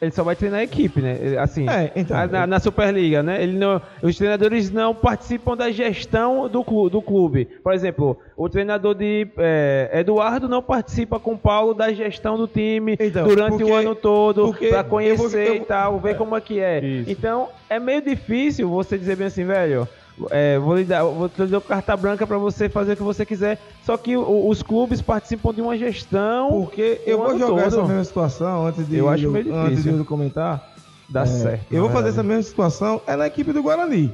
Ele 0.00 0.10
só 0.10 0.22
vai 0.22 0.36
treinar 0.36 0.60
a 0.60 0.62
equipe, 0.62 1.00
né? 1.00 1.16
Assim, 1.38 1.66
É, 1.68 1.90
então, 1.96 2.14
a- 2.16 2.26
na, 2.26 2.46
na 2.46 2.60
Superliga, 2.60 3.22
né? 3.22 3.42
Ele 3.42 3.56
não, 3.56 3.80
os 4.02 4.14
treinadores 4.14 4.70
não 4.70 4.94
participam 4.94 5.56
da 5.56 5.70
gestão 5.70 6.48
do 6.50 6.62
clube, 6.62 6.90
do 6.90 7.00
clube. 7.00 7.46
Por 7.64 7.72
exemplo, 7.72 8.18
o 8.36 8.46
treinador 8.46 8.94
de 8.94 9.26
é, 9.38 9.90
Eduardo 9.94 10.50
não 10.50 10.62
participa 10.62 11.18
com 11.18 11.32
o 11.32 11.38
Paulo 11.38 11.72
da 11.72 11.90
gestão 11.94 12.36
do 12.36 12.46
time 12.46 12.94
Então, 13.00 13.26
durante 13.26 13.50
porque- 13.56 13.64
o 13.64 13.74
ano 13.74 13.94
todo 13.94 14.52
para 14.52 14.80
eu 14.80 14.84
conhecer 14.84 15.16
vou- 15.46 15.54
eu- 15.54 15.54
e 15.56 15.60
tal, 15.60 15.98
ver 15.98 16.16
como 16.18 16.36
é 16.36 16.40
que 16.42 16.60
é. 16.60 16.84
Isso. 16.84 17.10
Então, 17.10 17.48
é 17.70 17.78
meio 17.80 18.02
difícil 18.02 18.68
você 18.68 18.98
dizer 18.98 19.16
bem 19.16 19.28
assim, 19.28 19.46
velho. 19.46 19.88
É, 20.30 20.58
vou 20.58 20.76
lhe 20.76 20.84
dar, 20.84 21.02
vou 21.04 21.28
te 21.28 21.44
dar 21.46 21.60
carta 21.60 21.96
branca 21.96 22.26
para 22.26 22.38
você 22.38 22.68
fazer 22.68 22.92
o 22.92 22.96
que 22.96 23.02
você 23.02 23.24
quiser. 23.26 23.58
Só 23.84 23.96
que 23.96 24.16
o- 24.16 24.48
os 24.48 24.62
clubes 24.62 25.00
participam 25.02 25.52
de 25.54 25.60
uma 25.60 25.76
gestão. 25.76 26.48
Porque 26.50 27.00
eu 27.06 27.18
vou 27.18 27.38
jogar 27.38 27.64
todo. 27.64 27.74
essa 27.80 27.84
mesma 27.88 28.04
situação 28.04 28.66
antes 28.66 28.86
de 28.88 28.96
Eu 28.96 29.08
acho 29.08 29.30
meio 29.30 29.54
antes 29.54 29.82
de 29.84 30.04
comentar. 30.04 30.74
Dá 31.08 31.22
É, 31.22 31.26
certo. 31.26 31.72
Eu 31.72 31.82
vou 31.82 31.90
fazer 31.90 32.08
essa 32.08 32.22
mesma 32.22 32.42
situação 32.42 33.00
é 33.06 33.14
na 33.14 33.26
equipe 33.26 33.52
do 33.52 33.62
Guarani. 33.62 34.12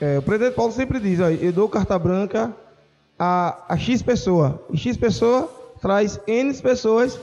É, 0.00 0.18
o 0.18 0.22
presidente 0.22 0.54
Paulo 0.54 0.72
sempre 0.72 0.98
diz, 0.98 1.20
ó, 1.20 1.28
eu 1.28 1.52
dou 1.52 1.68
carta 1.68 1.98
branca 1.98 2.52
a, 3.18 3.56
a 3.68 3.76
X 3.76 4.02
pessoa. 4.02 4.62
E 4.72 4.76
X 4.78 4.96
pessoa 4.96 5.48
traz 5.80 6.18
N 6.26 6.52
pessoas 6.54 7.18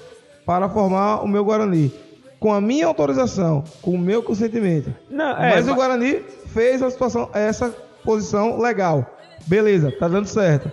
para 0.45 0.69
formar 0.69 1.23
o 1.23 1.27
meu 1.27 1.43
Guarani. 1.43 1.91
Com 2.39 2.53
a 2.53 2.61
minha 2.61 2.85
autorização, 2.85 3.63
com 3.81 3.91
o 3.91 3.97
meu 3.97 4.21
consentimento. 4.21 4.93
Não, 5.09 5.31
é, 5.37 5.55
Mas 5.55 5.65
o 5.65 5.69
ma- 5.71 5.75
Guarani 5.75 6.19
fez 6.53 6.81
a 6.83 6.89
situação, 6.91 7.29
essa 7.33 7.73
posição 8.03 8.59
legal. 8.59 9.17
Beleza, 9.47 9.91
tá 9.91 10.07
dando 10.07 10.27
certo. 10.27 10.71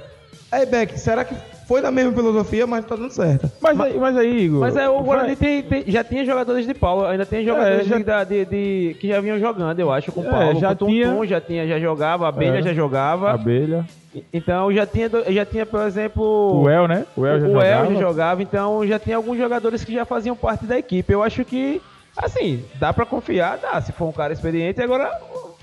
Aí, 0.52 0.66
Beck, 0.66 0.98
será 0.98 1.24
que 1.24 1.34
foi 1.66 1.80
da 1.82 1.90
mesma 1.90 2.12
filosofia, 2.12 2.66
mas 2.66 2.84
tá 2.84 2.94
dando 2.96 3.10
certo? 3.10 3.50
Mas, 3.60 3.80
aí, 3.80 3.98
mas 3.98 4.16
aí, 4.16 4.44
Igor. 4.44 4.60
Mas 4.60 4.76
é, 4.76 4.88
o 4.88 5.00
Guarani 5.02 5.34
tem, 5.36 5.62
tem- 5.62 5.84
já 5.86 6.04
tinha 6.04 6.24
jogadores 6.24 6.66
de 6.66 6.74
Paulo, 6.74 7.04
ainda 7.06 7.24
tem 7.26 7.44
jogadores 7.44 7.80
É, 7.80 7.84
já- 7.84 7.96
de, 7.98 8.04
da- 8.04 8.24
de- 8.24 8.44
de- 8.44 8.96
que 9.00 9.08
já 9.08 9.20
vinham 9.20 9.38
jogando, 9.38 9.78
eu 9.80 9.90
acho, 9.92 10.12
com 10.12 10.20
o 10.20 10.26
É, 10.26 10.30
Paulo. 10.30 10.60
já 10.60 10.70
o 10.72 10.76
Tum 10.76 10.86
tinha- 10.86 11.08
Tum 11.10 11.24
já 11.26 11.40
tinha, 11.40 11.66
já 11.66 11.78
jogava, 11.78 12.26
a 12.26 12.28
Abelha 12.28 12.58
É. 12.58 12.62
já 12.62 12.72
jogava. 12.74 13.32
Abelha. 13.32 13.84
Então 14.32 14.72
já 14.72 14.86
tinha, 14.86 15.10
já 15.30 15.44
tinha, 15.44 15.66
por 15.66 15.80
exemplo, 15.82 16.62
O 16.62 16.68
El, 16.70 16.86
né? 16.86 17.04
O 17.16 17.26
El 17.26 17.40
já 17.40 17.46
o 17.46 17.50
jogava. 17.50 17.86
El 17.86 17.94
já 17.94 18.00
jogava, 18.00 18.42
então 18.42 18.86
já 18.86 18.98
tinha 18.98 19.16
alguns 19.16 19.36
jogadores 19.38 19.82
que 19.84 19.92
já 19.92 20.04
faziam 20.04 20.36
parte 20.36 20.66
da 20.66 20.78
equipe. 20.78 21.12
Eu 21.12 21.22
acho 21.22 21.44
que, 21.44 21.82
assim, 22.16 22.62
dá 22.76 22.92
pra 22.92 23.04
confiar, 23.04 23.58
dá, 23.58 23.80
se 23.80 23.90
for 23.90 24.06
um 24.06 24.12
cara 24.12 24.32
experiente. 24.32 24.80
Agora, 24.80 25.10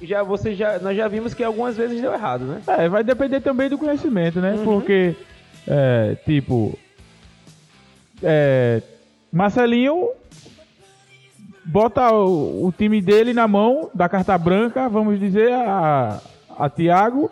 já 0.02 0.22
você 0.22 0.54
já, 0.54 0.80
nós 0.80 0.98
já 0.98 1.08
vimos 1.08 1.34
que 1.34 1.44
algumas 1.44 1.78
vezes 1.78 2.02
deu 2.02 2.12
errado, 2.12 2.44
né? 2.44 2.62
É, 2.68 2.90
vai 2.90 3.04
depender 3.06 3.40
também 3.40 3.70
do 3.70 3.78
conhecimento, 3.78 4.40
né? 4.42 4.60
Porque, 4.66 5.16
é, 5.68 6.16
tipo, 6.26 6.78
é, 8.22 8.82
Marcelinho 9.32 10.10
bota 11.66 12.12
o, 12.12 12.68
o 12.68 12.72
time 12.72 13.02
dele 13.02 13.34
na 13.34 13.48
mão 13.48 13.90
da 13.94 14.10
carta 14.10 14.38
branca, 14.38 14.90
vamos 14.90 15.20
dizer, 15.20 15.52
a, 15.54 16.20
a 16.58 16.70
Thiago, 16.70 17.32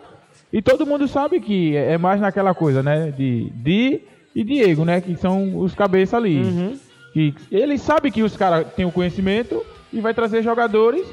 e 0.52 0.60
todo 0.60 0.86
mundo 0.86 1.06
sabe 1.06 1.40
que 1.40 1.76
é 1.76 1.96
mais 1.96 2.20
naquela 2.20 2.54
coisa, 2.54 2.82
né? 2.82 3.10
De 3.10 3.50
Di 3.50 4.02
e 4.34 4.42
Diego, 4.42 4.84
né? 4.84 5.00
Que 5.00 5.16
são 5.16 5.58
os 5.58 5.74
cabeças 5.74 6.14
ali. 6.14 6.42
Que 7.12 7.34
ele 7.50 7.78
sabe 7.78 8.10
que 8.10 8.22
os 8.22 8.36
caras 8.36 8.66
têm 8.74 8.84
o 8.84 8.92
conhecimento 8.92 9.64
e 9.92 10.00
vai 10.00 10.12
trazer 10.12 10.42
jogadores 10.42 11.06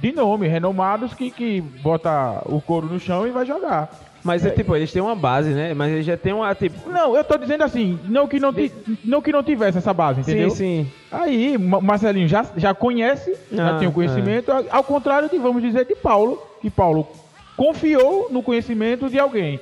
de 0.00 0.12
nome, 0.12 0.46
renomados, 0.46 1.14
que, 1.14 1.30
que 1.30 1.60
bota 1.60 2.42
o 2.46 2.60
couro 2.60 2.86
no 2.86 3.00
chão 3.00 3.26
e 3.26 3.30
vai 3.30 3.44
jogar. 3.44 3.90
Mas 4.24 4.44
é 4.46 4.50
tipo, 4.50 4.74
eles 4.74 4.90
têm 4.90 5.02
uma 5.02 5.14
base, 5.14 5.50
né? 5.50 5.74
Mas 5.74 5.92
eles 5.92 6.06
já 6.06 6.16
têm 6.16 6.32
uma, 6.32 6.54
tipo. 6.54 6.88
Não, 6.88 7.14
eu 7.14 7.22
tô 7.22 7.36
dizendo 7.36 7.62
assim, 7.62 7.98
não 8.06 8.26
que 8.26 8.40
não, 8.40 8.54
ti- 8.54 8.72
não, 9.04 9.20
que 9.20 9.30
não 9.30 9.42
tivesse 9.42 9.76
essa 9.76 9.92
base, 9.92 10.20
entendeu? 10.22 10.48
Sim, 10.50 10.84
sim. 10.86 10.92
Aí, 11.12 11.58
Ma- 11.58 11.80
Marcelinho 11.80 12.26
já, 12.26 12.44
já 12.56 12.72
conhece, 12.74 13.36
já 13.52 13.76
Ah, 13.76 13.78
tem 13.78 13.86
o 13.86 13.92
conhecimento, 13.92 14.50
ao- 14.50 14.64
ao 14.70 14.82
contrário 14.84 15.28
de, 15.28 15.38
vamos 15.38 15.62
dizer, 15.62 15.84
de 15.84 15.94
Paulo, 15.94 16.42
que 16.62 16.70
Paulo 16.70 17.06
confiou 17.54 18.28
no 18.30 18.42
conhecimento 18.42 19.10
de 19.10 19.18
alguém. 19.18 19.60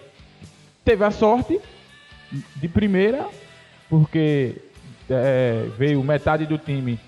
Teve 0.84 1.04
a 1.04 1.10
sorte 1.10 1.60
de 2.56 2.68
primeira, 2.68 3.26
porque 3.90 4.54
é, 5.10 5.66
veio 5.76 6.02
metade 6.04 6.46
do 6.46 6.56
time 6.56 6.98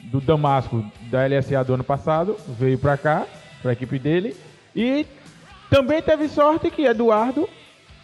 do 0.00 0.20
Damasco 0.20 0.84
da 1.10 1.26
LSA 1.26 1.62
do 1.62 1.74
ano 1.74 1.84
passado, 1.84 2.36
veio 2.58 2.78
pra 2.78 2.96
cá, 2.96 3.26
pra 3.62 3.72
equipe 3.72 3.98
dele, 3.98 4.34
e 4.74 5.04
também 5.70 6.00
teve 6.02 6.28
sorte 6.28 6.70
que 6.70 6.84
Eduardo 6.84 7.48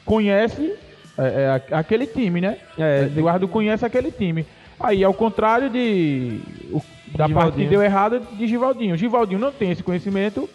conhece 0.04 0.74
é, 1.18 1.60
é, 1.70 1.74
aquele 1.76 2.06
time, 2.06 2.40
né? 2.40 2.56
É, 2.78 3.02
Eduardo 3.04 3.46
conhece 3.46 3.84
aquele 3.84 4.10
time. 4.10 4.46
Aí, 4.80 5.04
ao 5.04 5.14
contrário 5.14 5.68
de 5.70 6.40
o- 6.72 6.82
da 7.16 7.28
parte 7.28 7.56
que 7.56 7.66
deu 7.66 7.82
errado 7.82 8.20
de 8.32 8.46
Givaldinho. 8.46 8.96
Givaldinho 8.96 9.38
não 9.38 9.52
tem 9.52 9.70
esse 9.70 9.82
conhecimento. 9.82 10.48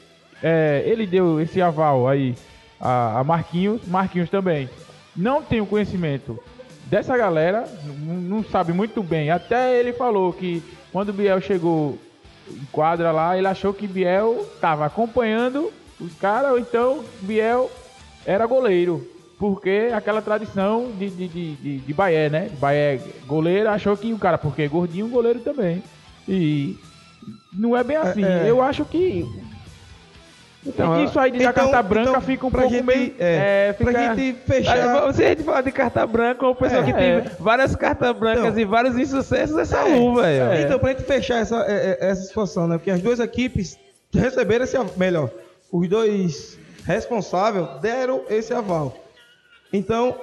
é, 0.44 0.84
ele 0.86 1.08
deu 1.08 1.40
esse 1.42 1.60
aval 1.62 2.08
aí 2.08 2.36
a, 2.80 3.20
a 3.20 3.24
Marquinhos. 3.24 3.88
Marquinhos 3.88 4.30
também 4.30 4.70
não 5.16 5.42
tem 5.42 5.62
o 5.62 5.66
conhecimento 5.66 6.40
dessa 6.86 7.16
galera. 7.18 7.66
Não 8.06 8.44
sabe 8.44 8.74
muito 8.74 9.02
bem. 9.02 9.30
Até 9.32 9.80
ele 9.80 9.94
falou 9.94 10.32
que 10.34 10.62
quando 10.92 11.10
o 11.10 11.14
Biel 11.14 11.40
chegou 11.42 11.98
em 12.52 12.66
quadra 12.72 13.12
lá, 13.12 13.38
ele 13.38 13.48
achou 13.48 13.74
que 13.74 13.88
Biel 13.88 14.46
estava 14.56 14.86
acompanhando 14.86 15.72
os 16.00 16.14
caras, 16.16 16.52
ou 16.52 16.60
então 16.60 17.04
Biel 17.22 17.70
era 18.26 18.46
goleiro. 18.46 19.08
Porque 19.40 19.90
aquela 19.94 20.20
tradição 20.22 20.92
de, 20.98 21.10
de, 21.12 21.28
de, 21.28 21.56
de, 21.58 21.78
de 21.78 21.94
Bahia, 21.94 22.28
né? 22.28 22.50
Bahia 22.60 23.00
goleiro, 23.28 23.70
achou 23.70 23.96
que 23.96 24.12
o 24.12 24.18
cara, 24.18 24.36
porque 24.38 24.64
é 24.64 24.68
gordinho, 24.68 25.08
goleiro 25.08 25.40
também. 25.42 25.84
E 26.28 26.76
não 27.54 27.78
é 27.78 27.84
bem 27.84 27.98
assim. 27.98 28.24
é. 28.26 28.50
Eu 28.50 28.62
acho 28.64 28.84
que. 28.84 29.26
Então, 30.66 31.02
isso 31.06 31.18
aí 31.20 31.32
de 31.32 31.38
então- 31.38 31.54
carta 31.54 31.82
branca 31.82 32.10
então, 32.10 32.22
fica 32.22 32.46
um 32.46 32.52
pra 32.52 32.62
pouco 32.64 32.76
gente- 32.76 32.86
meio. 32.86 33.14
é, 33.20 33.74
fica- 33.78 33.92
pra 33.92 34.16
gente 34.16 34.34
fechar- 34.40 35.14
Se 35.14 35.24
a 35.24 35.30
gente 35.30 35.44
falar 35.44 35.62
de 35.62 35.72
carta 35.72 36.06
branca, 36.06 36.46
o 36.46 36.56
pessoal 36.56 36.82
É. 36.82 36.86
que 36.86 36.94
tem 36.94 37.24
várias 37.40 37.76
cartas 37.76 38.18
brancas 38.18 38.48
Então. 38.48 38.60
e 38.60 38.66
vários 38.66 38.98
insucessos 38.98 39.56
é 39.58 39.62
essa 39.62 39.88
É. 39.88 39.96
luva, 39.98 40.24
velho. 40.24 40.66
Então, 40.66 40.80
pra 40.80 40.90
gente 40.90 41.04
fechar 41.04 41.38
essa, 41.38 41.58
é, 41.68 41.98
é, 42.02 42.10
essa 42.10 42.24
situação, 42.24 42.68
né? 42.68 42.78
Porque 42.78 42.92
as 42.92 43.02
duas 43.02 43.20
equipes 43.20 43.78
receberam 44.14 44.66
esse. 44.66 44.76
Melhor, 44.98 45.30
os 45.72 45.88
dois 45.90 46.58
responsáveis 46.86 47.68
deram 47.82 48.22
esse 48.30 48.54
aval. 48.54 48.96
Então, 49.72 50.16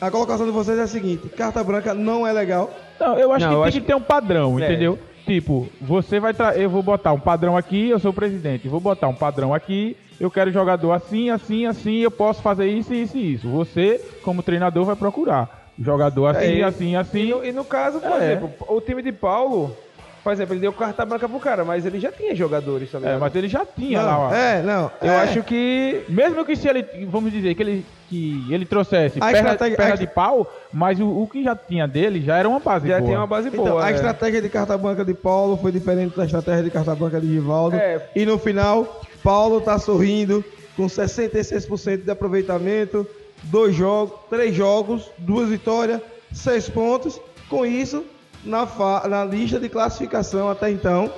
a 0.00 0.10
colocação 0.10 0.46
de 0.46 0.52
vocês 0.52 0.78
é 0.78 0.82
a 0.82 0.86
seguinte: 0.86 1.28
carta 1.28 1.62
branca 1.62 1.92
não 1.94 2.26
é 2.26 2.32
legal. 2.32 2.70
Não, 2.98 3.18
eu 3.18 3.32
acho 3.32 3.44
Não, 3.44 3.52
que 3.52 3.56
eu 3.56 3.60
tem 3.62 3.68
acho 3.68 3.80
que 3.80 3.86
ter 3.86 3.94
um 3.94 4.00
padrão, 4.00 4.58
É. 4.58 4.64
entendeu? 4.64 4.98
Tipo, 5.26 5.68
você 5.80 6.18
vai 6.18 6.32
tra... 6.34 6.56
eu 6.56 6.68
vou 6.68 6.82
botar 6.82 7.12
um 7.12 7.20
padrão 7.20 7.56
aqui, 7.56 7.88
eu 7.90 7.98
sou 7.98 8.10
o 8.10 8.14
presidente, 8.14 8.66
vou 8.68 8.80
botar 8.80 9.06
um 9.08 9.14
padrão 9.14 9.54
aqui, 9.54 9.96
eu 10.18 10.30
quero 10.30 10.50
jogador 10.50 10.92
assim, 10.92 11.30
assim, 11.30 11.66
assim, 11.66 11.98
eu 11.98 12.10
posso 12.10 12.42
fazer 12.42 12.66
isso, 12.66 12.92
isso 12.92 13.16
e 13.16 13.34
isso. 13.34 13.48
Você, 13.48 14.00
como 14.22 14.42
treinador, 14.42 14.84
vai 14.84 14.96
procurar 14.96 15.70
jogador 15.78 16.26
assim, 16.26 16.60
É, 16.60 16.64
assim, 16.64 16.90
E 16.92 16.96
assim. 16.96 17.30
no, 17.30 17.44
e 17.44 17.52
no 17.52 17.64
caso, 17.64 18.00
por 18.00 18.20
É. 18.20 18.32
exemplo, 18.32 18.50
o 18.68 18.80
time 18.80 19.02
de 19.02 19.12
Paulo, 19.12 19.76
por 20.22 20.32
exemplo, 20.32 20.54
ele 20.54 20.60
deu 20.60 20.72
carta 20.72 21.04
branca 21.04 21.28
pro 21.28 21.38
cara, 21.40 21.64
mas 21.64 21.86
ele 21.86 21.98
já 21.98 22.12
tinha 22.12 22.34
jogadores 22.34 22.90
também. 22.90 23.10
É, 23.10 23.16
mas 23.16 23.34
ele 23.34 23.48
já 23.48 23.64
tinha 23.64 24.02
lá, 24.02 24.12
Não, 24.12 24.20
ó. 24.20 24.34
é, 24.34 24.62
não. 24.62 24.90
Eu 25.00 25.12
é. 25.12 25.16
acho 25.20 25.42
que. 25.42 26.02
Mesmo 26.08 26.44
que 26.44 26.54
se 26.56 26.68
ele, 26.68 26.84
vamos 27.06 27.32
dizer, 27.32 27.54
que 27.54 27.62
ele, 27.62 27.86
que 28.08 28.44
ele 28.50 28.64
trouxesse 28.66 29.18
A 29.18 29.26
perna, 29.26 29.38
estratégia- 29.52 29.76
perna 29.76 29.94
a- 29.94 29.96
de 29.96 30.06
pau, 30.06 30.52
mas 30.72 31.00
o, 31.00 31.06
o 31.22 31.26
que 31.26 31.42
já 31.42 31.56
tinha 31.56 31.86
dele 31.88 32.20
já 32.20 32.36
era 32.36 32.48
uma 32.48 32.60
base 32.60 32.86
Já 32.88 32.98
boa. 32.98 33.08
tem 33.08 33.16
uma 33.16 33.26
base 33.26 33.48
Então, 33.48 33.64
boa. 33.64 33.84
a 33.84 33.90
é. 33.90 33.94
estratégia 33.94 34.42
de 34.42 34.48
carta 34.48 34.76
branca 34.76 35.04
de 35.04 35.14
Paulo 35.14 35.56
foi 35.56 35.72
diferente 35.72 36.16
da 36.16 36.24
estratégia 36.24 36.62
de 36.64 36.70
carta 36.70 36.94
branca 36.94 37.20
de 37.20 37.26
Givaldo. 37.26 37.76
É. 37.76 38.08
E 38.14 38.26
no 38.26 38.38
final, 38.38 39.00
Paulo 39.22 39.60
tá 39.60 39.78
sorrindo 39.78 40.44
com 40.76 40.86
66% 40.86 42.04
de 42.04 42.10
aproveitamento, 42.10 43.06
dois 43.44 43.74
jogos, 43.74 44.18
três 44.28 44.54
jogos, 44.54 45.10
duas 45.18 45.48
vitórias, 45.48 46.00
seis 46.32 46.68
pontos. 46.68 47.20
Com 47.48 47.64
isso, 47.66 48.04
na, 48.44 48.66
na 49.08 49.24
lista 49.24 49.58
de 49.58 49.68
classificação 49.68 50.48
até 50.48 50.70
então 50.70 51.12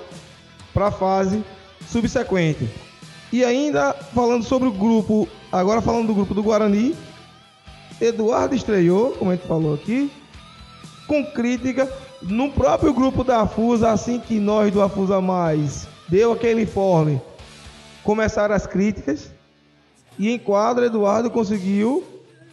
para 0.72 0.88
a 0.88 0.92
fase 0.92 1.44
subsequente. 1.88 2.68
E 3.32 3.44
ainda 3.44 3.92
falando 3.92 4.44
sobre 4.44 4.68
o 4.68 4.72
grupo, 4.72 5.28
agora 5.50 5.80
falando 5.80 6.08
do 6.08 6.14
grupo 6.14 6.34
do 6.34 6.42
Guarani, 6.42 6.94
Eduardo 8.00 8.54
estreou, 8.54 9.12
como 9.12 9.30
a 9.30 9.36
gente 9.36 9.46
falou 9.46 9.74
aqui, 9.74 10.10
com 11.06 11.24
crítica 11.24 11.90
no 12.20 12.50
próprio 12.50 12.92
grupo 12.92 13.24
da 13.24 13.40
Afusa, 13.40 13.90
assim 13.90 14.18
que 14.18 14.38
nós 14.38 14.72
do 14.72 14.82
Afusa 14.82 15.20
Mais 15.20 15.86
deu 16.08 16.32
aquele 16.32 16.62
informe, 16.62 17.20
começaram 18.04 18.54
as 18.54 18.66
críticas 18.66 19.30
e 20.18 20.30
em 20.30 20.38
quadra 20.38 20.86
Eduardo 20.86 21.30
conseguiu 21.30 22.04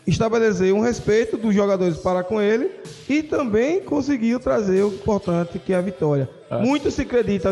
estabelecer 0.09 0.73
um 0.73 0.79
respeito 0.81 1.37
dos 1.37 1.53
jogadores 1.53 1.97
para 1.97 2.23
com 2.23 2.41
ele 2.41 2.69
e 3.07 3.23
também 3.23 3.79
conseguiu 3.81 4.39
trazer 4.39 4.83
o 4.83 4.87
importante 4.89 5.59
que 5.59 5.73
é 5.73 5.77
a 5.77 5.81
vitória. 5.81 6.29
Muito 6.61 6.89
se 6.91 7.01
acredita 7.01 7.49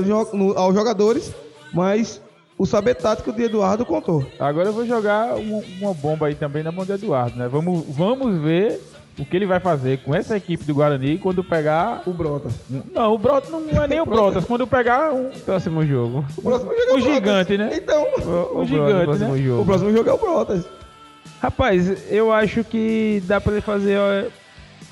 aos 0.55 0.75
jogadores, 0.75 1.31
mas 1.73 2.21
o 2.57 2.65
saber 2.65 2.95
tático 2.95 3.31
de 3.31 3.43
Eduardo 3.43 3.85
contou. 3.85 4.25
Agora 4.39 4.69
eu 4.69 4.73
vou 4.73 4.85
jogar 4.85 5.35
um- 5.35 5.63
uma 5.79 5.93
bomba 5.93 6.27
aí 6.27 6.35
também 6.35 6.63
na 6.63 6.71
mão 6.71 6.85
do 6.85 6.93
Eduardo, 6.93 7.37
né? 7.37 7.47
Vamos, 7.47 7.83
vamos 7.89 8.41
ver 8.41 8.81
o 9.19 9.25
que 9.25 9.35
ele 9.35 9.45
vai 9.47 9.59
fazer 9.59 9.99
com 10.03 10.13
essa 10.13 10.37
equipe 10.37 10.63
do 10.63 10.73
Guarani 10.75 11.17
quando 11.17 11.43
pegar. 11.43 12.01
O 12.07 12.13
Brotas. 12.13 12.53
Não, 12.93 13.13
o 13.13 13.17
Brotas 13.17 13.49
não 13.51 13.83
é 13.83 13.87
nem 13.87 13.99
o 14.01 14.05
Brotas. 14.07 14.45
Quando 14.45 14.65
pegar 14.67 15.11
um, 15.13 15.29
Próximo 15.45 15.85
jogo. 15.85 16.25
O 16.37 16.41
próximo 16.41 16.71
jogo 16.71 16.81
é 16.81 16.83
o 16.83 16.87
Brotas. 16.97 17.13
gigante, 17.13 17.57
né? 17.57 17.69
Então, 17.73 18.03
o 18.55 18.65
gigante, 18.65 19.05
próximo 19.05 19.33
né? 19.35 19.41
jogo. 19.41 19.61
o 19.61 19.65
próximo 19.65 19.91
jogo 19.91 20.09
é 20.09 20.13
o 20.13 20.17
Brotas. 20.17 20.65
Rapaz, 21.41 22.11
eu 22.11 22.31
acho 22.31 22.63
que 22.63 23.21
dá 23.25 23.39
pra 23.39 23.53
ele 23.53 23.61
fazer 23.61 23.97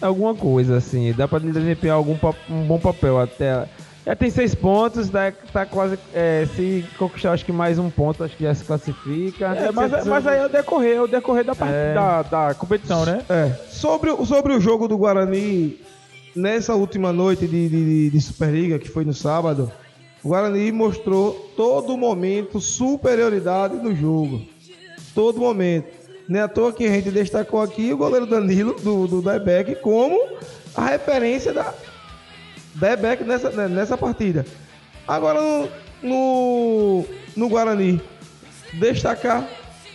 alguma 0.02 0.36
coisa, 0.36 0.78
assim. 0.78 1.12
Dá 1.14 1.28
pra 1.28 1.40
ele 1.40 1.52
desempenhar 1.52 1.96
algum 1.98 2.16
um 2.50 2.64
bom 2.68 2.80
papel 2.80 3.20
até. 3.20 3.68
Já 4.06 4.16
tem 4.16 4.30
seis 4.30 4.54
pontos, 4.54 5.10
dá, 5.10 5.32
tá 5.52 5.66
quase. 5.66 5.98
é, 6.14 6.46
se 6.56 6.86
conquistar, 7.00 7.32
acho 7.32 7.44
que 7.44 7.52
mais 7.52 7.80
um 7.80 7.90
ponto, 7.90 8.24
acho 8.24 8.38
que 8.38 8.44
já 8.44 8.54
se 8.54 8.64
classifica. 8.64 9.48
É, 9.48 9.72
mas, 9.72 10.06
mas 10.06 10.28
aí 10.28 10.40
é 10.42 10.46
o 10.46 10.50
decorrer, 10.50 10.98
é 10.98 11.02
o 11.02 11.08
decorrer 11.08 11.44
da, 11.44 11.56
part... 11.56 11.72
É. 11.74 11.94
da, 11.96 12.22
da 12.22 12.54
competição, 12.54 13.04
né? 13.04 13.24
É. 13.28 13.52
Sobre, 13.68 14.12
o- 14.12 14.24
sobre 14.24 14.54
o 14.54 14.62
jogo 14.62 14.88
do 14.88 14.96
Guarani, 14.96 15.80
nessa 16.36 16.76
última 16.76 17.12
noite 17.12 17.48
de, 17.48 17.68
de, 17.68 18.10
de 18.12 18.22
Superliga, 18.22 18.78
que 18.78 18.88
foi 18.90 19.04
no 19.04 19.14
sábado, 19.14 19.72
o 20.24 20.28
Guarani 20.30 20.72
mostrou 20.72 21.32
todo 21.58 21.98
momento 21.98 22.62
superioridade 22.62 23.78
no 23.78 23.96
jogo. 23.96 24.44
Todo 25.16 25.40
momento. 25.40 26.05
Não 26.28 26.40
é 26.40 26.44
à 26.44 26.48
toa 26.48 26.74
que 26.74 26.86
a 26.86 26.90
gente 26.90 27.12
destacou 27.12 27.62
aqui 27.62 27.94
o 27.94 27.98
goleiro 27.98 28.26
Danilo, 28.26 28.74
do, 28.74 29.08
do 29.08 29.22
Debeck, 29.22 29.76
como 29.76 30.20
a 30.76 30.86
referência 30.86 31.54
da 31.54 31.74
Debeck 32.74 33.24
nessa, 33.24 33.50
né, 33.52 33.68
nessa 33.68 33.98
partida. 33.98 34.46
Agora 35.08 35.40
no, 35.40 35.70
no, 36.02 37.06
no 37.36 37.50
Guarani, 37.50 38.02
destacar 38.74 39.48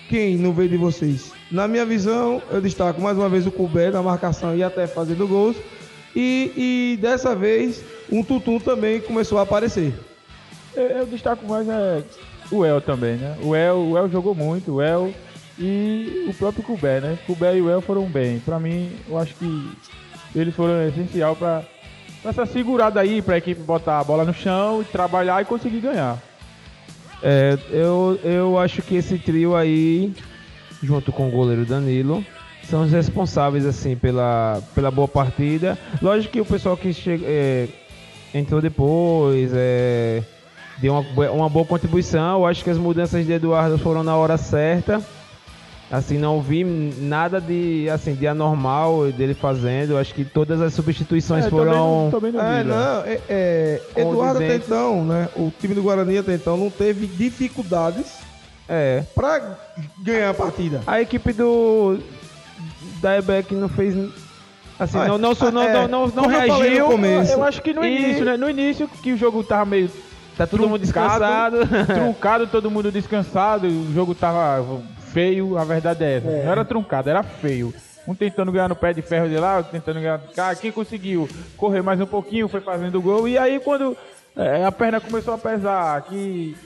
quem 0.09 0.37
no 0.37 0.53
veio 0.53 0.69
de 0.69 0.77
vocês? 0.77 1.33
Na 1.51 1.67
minha 1.67 1.85
visão, 1.85 2.41
eu 2.51 2.61
destaco 2.61 3.01
mais 3.01 3.17
uma 3.17 3.29
vez 3.29 3.47
o 3.47 3.51
Cubé 3.51 3.91
na 3.91 4.03
marcação 4.03 4.57
e 4.57 4.63
até 4.63 4.87
fazendo 4.87 5.27
gols. 5.27 5.57
E, 6.15 6.53
e 6.57 6.99
dessa 7.01 7.35
vez, 7.35 7.83
um 8.11 8.23
Tutum 8.23 8.59
também 8.59 9.01
começou 9.01 9.39
a 9.39 9.43
aparecer. 9.43 9.93
Eu, 10.75 10.85
eu 10.85 11.07
destaco 11.07 11.45
mais 11.47 11.69
é, 11.69 12.03
o 12.51 12.65
El 12.65 12.81
também, 12.81 13.17
né? 13.17 13.37
O 13.43 13.55
El, 13.55 13.77
o 13.79 13.99
El 13.99 14.09
jogou 14.09 14.35
muito, 14.35 14.77
o 14.77 14.83
El 14.83 15.13
e 15.61 16.25
o 16.27 16.33
próprio 16.33 16.65
Cubé, 16.65 17.01
né? 17.01 17.19
Cubé 17.27 17.59
e 17.59 17.63
o 17.63 17.69
El 17.69 17.83
foram 17.83 18.07
bem. 18.07 18.41
Pra 18.41 18.59
mim, 18.59 18.91
eu 19.07 19.19
acho 19.19 19.35
que 19.35 19.71
eles 20.35 20.55
foram 20.55 20.83
essencial 20.89 21.37
pra 21.37 21.63
essa 22.25 22.47
segurada 22.47 22.99
aí, 22.99 23.21
pra 23.21 23.37
equipe 23.37 23.61
botar 23.61 24.01
a 24.01 24.05
bola 24.05 24.25
no 24.25 24.33
chão, 24.33 24.83
trabalhar 24.91 25.43
e 25.43 25.45
conseguir 25.45 25.81
ganhar. 25.81 26.19
É, 27.23 27.59
eu, 27.71 28.19
eu 28.25 28.59
acho 28.59 28.81
que 28.81 28.97
esse 28.97 29.19
trio 29.19 29.55
aí, 29.55 30.15
junto 30.83 31.13
com 31.13 31.29
o 31.29 31.31
goleiro 31.31 31.67
Danilo, 31.67 32.25
são 32.65 32.83
os 32.83 32.93
responsáveis 32.93 33.67
assim 33.67 33.97
pela, 33.97 34.63
pela 34.75 34.91
boa 34.91 35.09
partida. 35.09 35.79
Lógico 36.01 36.33
que 36.33 36.41
o 36.41 36.47
pessoal 36.47 36.77
que 36.77 36.93
chega, 36.95 37.27
é, 37.27 37.69
entrou 38.33 38.63
depois 38.63 39.51
é, 39.55 40.23
deu 40.79 40.95
uma, 40.95 41.31
uma 41.31 41.49
boa 41.51 41.67
contribuição. 41.67 42.39
Eu 42.39 42.47
acho 42.47 42.65
que 42.65 42.71
as 42.71 42.79
mudanças 42.79 43.27
de 43.27 43.33
Eduardo 43.33 43.77
foram 43.77 44.03
na 44.03 44.17
hora 44.17 44.39
certa. 44.39 45.03
Assim, 45.91 46.19
não 46.19 46.41
vi 46.41 46.63
nada 46.63 47.41
de, 47.41 47.91
assim, 47.91 48.15
de 48.15 48.25
anormal 48.25 49.11
dele 49.11 49.35
fazendo. 49.35 49.91
Eu 49.95 49.99
acho 49.99 50.15
que 50.15 50.25
todas 50.25 50.61
as 50.61 50.73
substituições 50.73 51.47
É, 51.47 51.51
foram. 51.51 51.65
também, 51.73 51.81
não- 51.81 52.11
também 52.11 52.33
não 52.33 52.41
É, 52.41 52.63
vi, 52.63 52.69
né? 52.69 52.75
não, 52.77 53.01
é, 53.05 53.21
é, 53.29 53.81
Eduardo 53.97 54.37
até 54.39 54.55
então, 54.55 55.05
né? 55.05 55.29
O 55.35 55.53
time 55.61 55.75
do 55.75 55.83
Guarani 55.83 56.17
até 56.19 56.35
então 56.35 56.57
não 56.57 56.71
teve 56.71 57.07
dificuldades 57.09 58.07
É. 58.69 59.03
para 59.17 59.59
ganhar 59.99 60.31
a 60.31 60.35
partida. 60.35 60.81
A 60.87 61.01
equipe 61.01 61.33
do 61.33 61.99
Dieback 63.03 63.53
não 63.55 63.69
fez. 63.69 63.95
Assim, 64.79 64.97
Ah, 64.97 65.09
não, 65.09 65.19
não, 65.19 65.33
não, 65.35 65.51
não, 65.51 65.63
é, 65.63 65.73
não, 65.73 65.89
não, 65.89 66.07
não 66.07 66.25
eu 66.25 66.31
reagiu. 66.31 66.87
começo. 66.87 67.33
Eu 67.33 67.43
acho 67.45 67.61
que 67.61 67.75
no 67.75 67.85
E- 67.85 67.97
início, 68.01 68.25
né? 68.25 68.37
No 68.37 68.49
início 68.49 68.89
que 69.03 69.13
o 69.13 69.17
jogo 69.17 69.43
tava 69.43 69.65
meio 69.67 69.91
Tá 70.39 70.47
todo 70.47 70.67
mundo 70.69 70.81
truncado, 70.81 71.57
descansado. 71.59 71.85
truncado, 71.93 72.47
todo 72.47 72.71
mundo 72.71 72.91
descansado, 72.91 73.67
o 73.67 73.93
jogo 73.93 74.15
tava 74.15 74.63
feio, 75.13 75.59
a 75.59 75.65
verdade 75.65 76.05
é 76.05 76.17
essa. 76.17 76.31
Não 76.31 76.53
era 76.53 76.65
truncado, 76.65 77.11
era 77.11 77.23
feio. 77.23 77.73
Um 78.07 78.15
tentando 78.15 78.51
ganhar 78.51 78.69
no 78.69 78.77
pé 78.77 78.93
de 78.93 79.03
ferro 79.03 79.29
de 79.29 79.37
lá, 79.37 79.59
outro 79.59 79.73
tentando 79.73 80.01
ganhar 80.01 80.19
de 80.19 80.35
cá. 80.35 80.55
Quem 80.55 80.73
conseguiu 80.73 81.29
correr 81.57 81.83
mais 81.83 82.01
um 82.01 82.07
pouquinho 82.07 82.49
foi 82.49 82.61
fazendo 82.61 83.01
gol. 83.01 83.29
E 83.29 83.37
aí 83.37 83.61
quando 83.61 83.97
é, 84.37 84.65
a 84.65 84.73
perna 84.73 85.01
começou 85.01 85.35
a 85.35 85.39
pesar, 85.39 86.03
que 86.03 86.57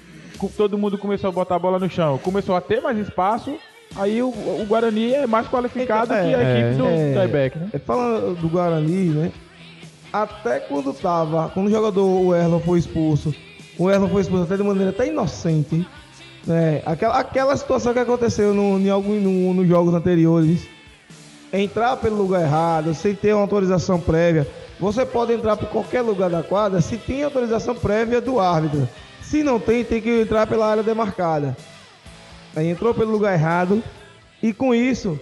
todo 0.56 0.78
mundo 0.78 0.98
começou 0.98 1.28
a 1.28 1.32
botar 1.32 1.56
a 1.56 1.58
bola 1.58 1.78
no 1.78 1.88
chão, 1.88 2.18
começou 2.18 2.54
a 2.54 2.60
ter 2.60 2.80
mais 2.80 2.98
espaço, 2.98 3.56
aí 3.96 4.22
o, 4.22 4.28
o 4.28 4.64
Guarani 4.68 5.14
é 5.14 5.26
mais 5.26 5.48
qualificado 5.48 6.12
Então, 6.12 6.24
que 6.24 6.34
a 6.34 6.42
é, 6.42 6.60
equipe 6.60 6.76
do 6.76 6.86
é. 6.86 7.12
Tieback, 7.12 7.58
né? 7.58 7.68
É, 7.72 7.78
Falando 7.78 8.40
do 8.40 8.48
Guarani, 8.48 9.08
né? 9.10 9.32
Até 10.12 10.60
quando 10.60 10.92
tava, 10.92 11.48
quando 11.48 11.66
o 11.66 11.70
jogador 11.70 12.04
o 12.04 12.34
Erlon 12.34 12.60
foi 12.60 12.78
expulso, 12.78 13.34
o 13.76 13.90
Erlon 13.90 14.08
foi 14.08 14.22
expulso 14.22 14.44
até 14.44 14.56
de 14.56 14.62
maneira 14.62 14.90
até 14.90 15.08
inocente, 15.08 15.84
né? 16.46 16.82
Aquela, 16.84 17.18
aquela 17.18 17.56
situação 17.56 17.92
que 17.92 17.98
aconteceu 17.98 18.52
no, 18.54 18.78
em 18.78 18.88
algum, 18.90 19.18
no- 19.20 19.54
nos 19.54 19.68
jogos 19.68 19.94
anteriores, 19.94 20.66
entrar 21.52 21.96
pelo 21.96 22.16
lugar 22.16 22.42
errado, 22.42 22.94
sem 22.94 23.14
ter 23.14 23.32
uma 23.32 23.42
autorização 23.42 24.00
prévia. 24.00 24.46
Você 24.80 25.06
pode 25.06 25.32
entrar 25.32 25.56
por 25.56 25.68
qualquer 25.68 26.02
lugar 26.02 26.28
da 26.28 26.42
quadra 26.42 26.80
se 26.80 26.96
tem 26.96 27.22
autorização 27.22 27.74
prévia 27.74 28.20
do 28.20 28.40
árbitro. 28.40 28.88
Se 29.22 29.42
não 29.42 29.58
tem, 29.60 29.84
tem 29.84 30.00
que 30.02 30.22
entrar 30.22 30.46
pela 30.46 30.66
área 30.66 30.82
demarcada. 30.82 31.56
Aí 32.56 32.68
entrou 32.68 32.92
pelo 32.92 33.10
lugar 33.12 33.32
errado 33.34 33.82
e 34.42 34.52
com 34.52 34.74
isso, 34.74 35.18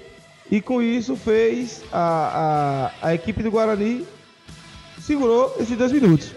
e 0.50 0.60
com 0.60 0.82
isso 0.82 1.16
fez 1.16 1.82
a, 1.92 2.90
a, 3.02 3.08
a 3.08 3.14
equipe 3.14 3.42
do 3.42 3.50
Guarani 3.50 4.04
segurou 5.00 5.54
esses 5.60 5.76
dois 5.76 5.92
minutos. 5.92 6.32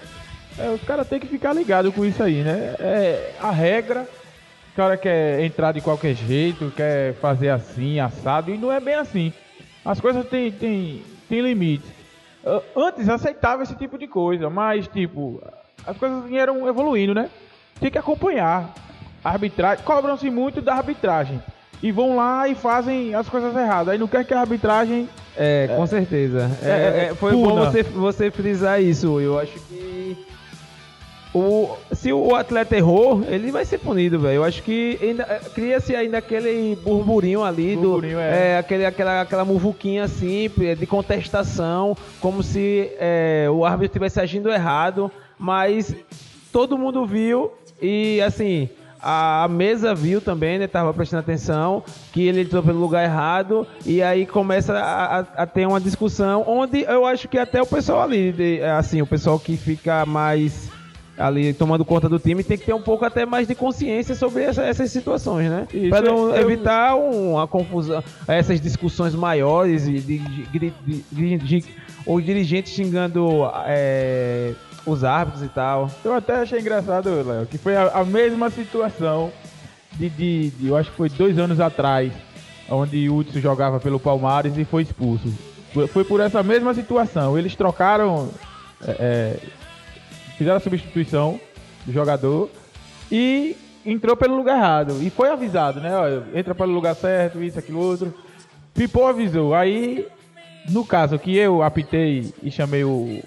É, 0.57 0.69
os 0.69 0.81
caras 0.83 1.07
têm 1.07 1.19
que 1.19 1.27
ficar 1.27 1.53
ligados 1.53 1.93
com 1.93 2.05
isso 2.05 2.21
aí, 2.23 2.41
né? 2.43 2.75
É 2.79 3.33
a 3.41 3.51
regra, 3.51 4.07
o 4.75 4.77
cara 4.77 4.97
quer 4.97 5.39
entrar 5.39 5.71
de 5.71 5.79
qualquer 5.79 6.13
jeito, 6.13 6.69
quer 6.75 7.13
fazer 7.15 7.47
assim, 7.47 7.97
assado, 7.97 8.51
e 8.51 8.57
não 8.57 8.69
é 8.69 8.81
bem 8.81 8.95
assim. 8.95 9.31
As 9.85 10.01
coisas 10.01 10.27
têm, 10.27 10.51
têm, 10.51 11.01
têm 11.29 11.39
limite. 11.39 11.85
Ah, 12.45 12.61
Antes 12.75 13.07
aceitava 13.07 13.63
esse 13.63 13.73
tipo 13.75 13.97
de 13.97 14.05
coisa, 14.05 14.49
mas 14.49 14.85
tipo, 14.89 15.41
as 15.87 15.95
coisas 15.95 16.25
vieram 16.25 16.67
evoluindo, 16.67 17.13
né? 17.13 17.29
Tem 17.79 17.89
que 17.89 17.97
acompanhar. 17.97 18.73
Arbitragem, 19.23 19.81
cobram-se 19.85 20.29
muito 20.29 20.61
da 20.61 20.75
arbitragem. 20.75 21.41
E 21.81 21.89
vão 21.89 22.17
lá 22.17 22.45
e 22.49 22.53
fazem 22.53 23.15
as 23.15 23.29
coisas 23.29 23.55
erradas. 23.55 23.89
Aí 23.93 23.97
não 23.97 24.07
quer 24.09 24.25
que 24.25 24.33
a 24.33 24.41
arbitragem 24.41 25.07
É, 25.37 25.67
com 25.73 25.87
certeza. 25.87 26.51
É, 26.61 26.67
É, 26.69 27.05
é, 27.11 27.15
foi 27.15 27.31
puna. 27.31 27.47
bom 27.47 27.55
você, 27.71 27.81
você 27.83 28.29
frisar 28.29 28.81
isso. 28.81 29.21
Eu 29.21 29.39
acho 29.39 29.53
que. 29.53 30.17
O, 31.37 31.75
se 31.91 32.13
o 32.13 32.33
atleta 32.33 32.77
errou, 32.77 33.21
ele 33.27 33.51
vai 33.51 33.65
ser 33.65 33.77
punido, 33.79 34.17
velho. 34.17 34.35
Eu 34.35 34.43
acho 34.45 34.63
que 34.63 34.97
ainda- 35.01 35.23
é, 35.23 35.39
cria-se 35.53 35.93
ainda 35.93 36.17
aquele 36.19 36.77
burburinho 36.81 37.43
ali 37.43 37.75
Burburinho, 37.75 38.15
do. 38.15 38.21
é. 38.21 38.51
É, 38.53 38.57
aquele, 38.57 38.85
aquela, 38.85 39.19
aquela 39.19 39.43
muvuquinha 39.43 40.05
assim, 40.05 40.49
de 40.79 40.85
contestação, 40.85 41.95
como 42.21 42.41
se 42.41 42.89
é, 42.97 43.47
o 43.51 43.65
árbitro 43.65 43.87
estivesse 43.87 44.21
agindo 44.21 44.49
errado, 44.49 45.11
mas 45.37 45.93
todo 46.53 46.77
mundo 46.77 47.05
viu 47.05 47.51
e 47.81 48.21
assim. 48.21 48.69
A 49.07 49.47
mesa 49.47 49.93
viu 49.93 50.19
também, 50.19 50.57
né? 50.57 50.65
Tava 50.65 50.91
prestando 50.91 51.19
atenção 51.19 51.83
que 52.11 52.25
ele 52.25 52.41
entrou 52.41 52.63
pelo 52.63 52.79
lugar 52.79 53.03
errado 53.03 53.67
e 53.85 54.01
aí 54.01 54.25
começa 54.25 54.73
a, 54.73 55.19
a- 55.19 55.25
a 55.43 55.45
ter 55.45 55.67
uma 55.67 55.79
discussão 55.79 56.43
onde 56.47 56.81
eu 56.81 57.05
acho 57.05 57.27
que 57.27 57.37
até 57.37 57.61
o 57.61 57.67
pessoal 57.67 58.01
ali, 58.01 58.31
de- 58.31 58.63
assim, 58.63 59.03
o 59.03 59.05
pessoal 59.05 59.37
que 59.37 59.57
fica 59.57 60.07
mais 60.07 60.71
ali 61.17 61.53
tomando 61.53 61.85
conta 61.85 62.09
do 62.09 62.19
time, 62.19 62.43
tem 62.43 62.57
que 62.57 62.65
ter 62.65 62.73
um 62.73 62.81
pouco 62.81 63.05
até 63.05 63.25
mais 63.25 63.47
de 63.47 63.55
consciência 63.55 64.13
sobre 64.15 64.43
essa- 64.43 64.63
essas 64.63 64.91
situações, 64.91 65.49
né? 65.49 65.67
Para 65.89 66.01
não 66.11 66.29
eu- 66.35 66.41
evitar 66.41 66.95
uma 66.95 67.47
confusão, 67.47 68.03
essas 68.27 68.59
discussões 68.59 69.15
maiores 69.15 69.87
e 69.87 69.93
de, 69.93 70.17
de, 70.19 70.43
de, 70.59 70.73
de- 71.11 71.37
de- 71.37 71.65
ou 72.05 72.19
dirigentes 72.19 72.73
xingando 72.73 73.49
é, 73.65 74.53
os 74.85 75.03
árbitros 75.03 75.43
e 75.43 75.47
tal. 75.47 75.89
Eu 76.03 76.13
até 76.13 76.35
achei 76.35 76.59
engraçado, 76.59 77.09
Léo, 77.25 77.45
que 77.45 77.57
foi 77.57 77.75
a, 77.75 77.87
a 77.89 78.03
mesma 78.03 78.49
situação 78.49 79.31
de, 79.93 80.09
de, 80.09 80.51
eu 80.67 80.75
acho 80.75 80.91
que 80.91 80.97
foi 80.97 81.07
dois 81.09 81.39
anos 81.39 81.59
atrás, 81.61 82.11
onde 82.69 83.09
o 83.09 83.15
Hudson 83.17 83.39
jogava 83.39 83.79
pelo 83.79 83.99
Palmares 83.99 84.57
e 84.57 84.65
foi 84.65 84.83
expulso. 84.83 85.33
Foi, 85.73 85.87
foi 85.87 86.03
por 86.03 86.19
essa 86.19 86.43
mesma 86.43 86.73
situação. 86.73 87.37
Eles 87.37 87.55
trocaram, 87.55 88.29
é, 88.85 88.91
é, 88.91 89.39
fizeram 90.37 90.57
a 90.57 90.59
substituição 90.59 91.39
do 91.85 91.91
jogador 91.91 92.49
e 93.11 93.55
entrou 93.85 94.15
pelo 94.17 94.35
lugar 94.35 94.57
errado. 94.57 94.97
E 95.01 95.09
foi 95.09 95.29
avisado, 95.29 95.79
né? 95.79 95.91
Ó, 95.95 96.37
entra 96.37 96.55
pelo 96.55 96.73
lugar 96.73 96.95
certo, 96.95 97.43
isso, 97.43 97.59
aquilo, 97.59 97.79
outro. 97.79 98.13
Pipô 98.73 99.05
avisou. 99.05 99.53
Aí, 99.53 100.07
no 100.69 100.85
caso 100.85 101.17
que 101.19 101.35
eu 101.35 101.61
apitei 101.61 102.33
e 102.41 102.51
chamei 102.51 102.83
o, 102.83 103.21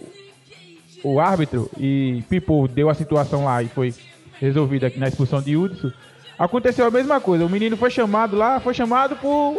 o 1.02 1.20
árbitro 1.20 1.70
e 1.78 2.22
Pipo 2.28 2.66
deu 2.68 2.90
a 2.90 2.94
situação 2.94 3.44
lá 3.44 3.62
e 3.62 3.68
foi 3.68 3.94
resolvida 4.40 4.86
aqui 4.86 4.98
na 4.98 5.08
expulsão 5.08 5.40
de 5.40 5.56
Hudson, 5.56 5.90
aconteceu 6.38 6.86
a 6.86 6.90
mesma 6.90 7.20
coisa. 7.20 7.44
O 7.44 7.50
menino 7.50 7.76
foi 7.76 7.90
chamado 7.90 8.36
lá, 8.36 8.60
foi 8.60 8.74
chamado 8.74 9.16
por 9.16 9.56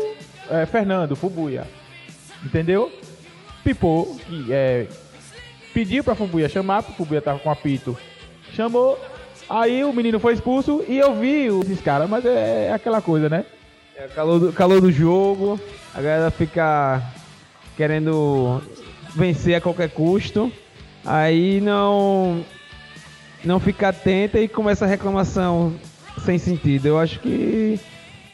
é, 0.50 0.66
Fernando, 0.66 1.16
Fubuia. 1.16 1.68
Entendeu? 2.44 2.92
Pipo, 3.64 4.18
que 4.26 4.54
é, 4.54 4.88
pediu 5.74 6.04
pra 6.04 6.16
Fubuia 6.16 6.50
chamar, 6.50 6.84
porque 6.84 6.98
Fubuia 6.98 7.22
tava 7.22 7.40
com 7.40 7.50
apito. 7.50 7.98
Chamou, 8.54 9.00
aí 9.50 9.84
o 9.84 9.94
menino 9.94 10.20
foi 10.20 10.34
expulso 10.34 10.84
e 10.88 10.98
eu 10.98 11.16
vi 11.16 11.48
esses 11.62 11.82
caras, 11.82 12.10
mas 12.10 12.26
é, 12.26 12.68
é 12.68 12.74
aquela 12.74 13.02
coisa, 13.02 13.30
né? 13.30 13.46
É, 13.96 14.08
calor, 14.08 14.40
do, 14.40 14.54
calor 14.54 14.82
do 14.82 14.92
jogo, 14.92 15.60
a 15.94 16.02
galera 16.02 16.32
fica 16.32 17.04
querendo 17.76 18.62
vencer 19.16 19.56
a 19.56 19.62
qualquer 19.62 19.90
custo, 19.90 20.52
aí 21.06 21.60
não 21.62 22.44
não 23.44 23.60
fica 23.60 23.90
atenta 23.90 24.40
e 24.40 24.48
começa 24.48 24.86
a 24.86 24.88
reclamação 24.88 25.74
sem 26.26 26.38
sentido. 26.38 26.88
Eu 26.88 27.00
acho 27.00 27.20
que 27.20 27.80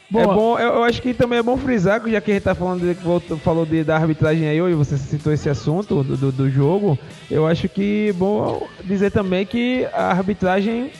Bom, 0.08 0.20
é 0.20 0.26
bom, 0.26 0.58
eu, 0.58 0.74
eu 0.74 0.84
acho 0.84 1.02
que 1.02 1.12
também 1.12 1.38
é 1.40 1.42
bom 1.42 1.56
frisar, 1.56 2.00
que 2.00 2.10
já 2.12 2.20
que 2.20 2.30
a 2.30 2.34
gente 2.34 2.44
tá 2.44 2.54
falando 2.54 2.80
de, 2.82 2.94
voltou- 3.02 3.36
falou 3.38 3.66
de, 3.66 3.82
da 3.82 3.96
arbitragem 3.96 4.46
aí, 4.48 4.56
e 4.58 4.74
você 4.74 4.96
citou 4.96 5.32
esse 5.32 5.48
assunto 5.48 6.04
do, 6.04 6.16
do, 6.16 6.32
do 6.32 6.48
jogo, 6.50 6.96
eu 7.28 7.44
acho 7.44 7.68
que 7.68 8.08
é 8.10 8.12
bom 8.12 8.64
dizer 8.84 9.10
também 9.10 9.44
que 9.44 9.84
a 9.92 10.10
arbitragem, 10.12 10.92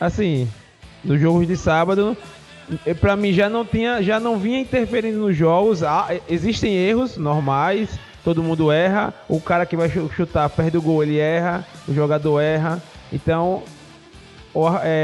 assim, 0.00 0.48
nos 1.04 1.20
jogos 1.20 1.46
de 1.46 1.56
sábado, 1.56 2.16
eh, 2.84 2.92
pra 2.92 3.14
mim 3.14 3.32
já 3.32 3.48
não 3.48 3.64
tinha, 3.64 4.02
já 4.02 4.18
não 4.18 4.36
vinha 4.36 4.58
interferindo 4.60 5.18
nos 5.18 5.36
jogos. 5.36 5.84
Ah, 5.84 6.06
eh, 6.10 6.20
existem 6.28 6.74
erros 6.74 7.16
normais, 7.16 8.00
todo 8.24 8.42
mundo 8.42 8.72
erra. 8.72 9.14
O 9.28 9.40
cara 9.40 9.64
que 9.64 9.76
vai 9.76 9.88
chu- 9.88 10.10
chutar 10.16 10.48
perde 10.50 10.76
o 10.76 10.82
gol, 10.82 11.04
ele 11.04 11.18
erra, 11.18 11.64
o 11.86 11.94
jogador 11.94 12.40
erra. 12.40 12.82
Então, 13.12 13.62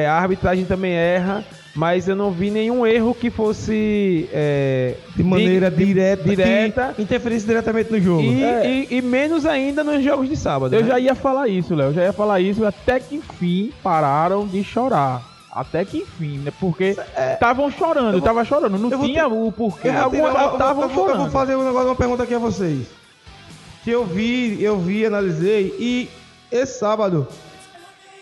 a 0.08 0.12
arbitragem 0.12 0.64
também 0.64 0.92
erra, 0.92 1.44
mas 1.76 2.08
eu 2.08 2.16
não 2.16 2.30
vi 2.32 2.50
nenhum 2.50 2.86
erro 2.86 3.14
que 3.14 3.30
fosse 3.30 4.28
eh, 4.32 4.94
De 5.14 5.22
maneira 5.22 5.70
di- 5.70 5.84
direta, 5.84 6.24
direta 6.24 6.94
interferisse 6.98 7.46
diretamente 7.46 7.92
no 7.92 8.00
jogo. 8.00 8.22
e, 8.22 8.42
É. 8.42 8.66
e- 8.66 8.88
e 8.96 9.02
menos 9.02 9.44
ainda 9.44 9.84
nos 9.84 10.02
jogos 10.02 10.28
de 10.28 10.36
sábado. 10.36 10.74
Eu 10.74 10.80
né? 10.82 10.88
já 10.88 10.98
ia 10.98 11.14
falar 11.14 11.48
isso, 11.48 11.74
Léo. 11.74 11.88
Eu 11.88 11.94
já 11.94 12.02
ia 12.04 12.12
falar 12.12 12.40
isso 12.40 12.64
até 12.64 12.98
que 12.98 13.16
enfim 13.16 13.72
pararam 13.82 14.46
de 14.46 14.64
chorar. 14.64 15.22
Até 15.52 15.84
que 15.84 15.98
enfim, 15.98 16.38
né? 16.38 16.52
Porque 16.60 16.94
estavam 17.32 17.70
chorando, 17.70 18.20
tava 18.20 18.44
chorando. 18.44 18.76
Não 18.78 18.90
tinha 19.04 19.26
o 19.26 19.50
porquê. 19.52 19.88
Estavam 19.88 20.10
vou- 20.10 20.28
eu 20.28 20.74
vou 20.74 20.90
chorando. 21.08 21.30
fazer 21.30 21.56
um 21.56 21.64
negócio, 21.64 21.88
uma 21.88 21.94
pergunta 21.96 22.22
aqui 22.24 22.34
a 22.34 22.38
vocês. 22.38 22.86
Que 23.82 23.90
eu 23.90 24.04
vi, 24.04 24.62
eu 24.62 24.78
vi, 24.78 25.06
analisei 25.06 25.74
e 25.78 26.08
esse 26.52 26.78
sábado, 26.78 27.26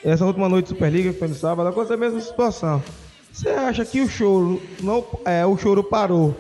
essa 0.05 0.25
última 0.25 0.49
noite 0.49 0.67
de 0.67 0.69
Superliga 0.71 1.13
que 1.13 1.19
foi 1.19 1.27
no 1.29 1.35
sábado, 1.35 1.69
aconteceu 1.69 1.97
a 1.97 1.99
mesma 1.99 2.21
situação. 2.21 2.81
Você 3.35 3.49
acha 3.49 3.85
que 3.85 4.01
o 4.01 4.09
choro 4.09 4.63
não 4.81 5.05
é 5.25 5.45
o 5.45 5.57
choro 5.59 5.83
parou? 5.83 6.37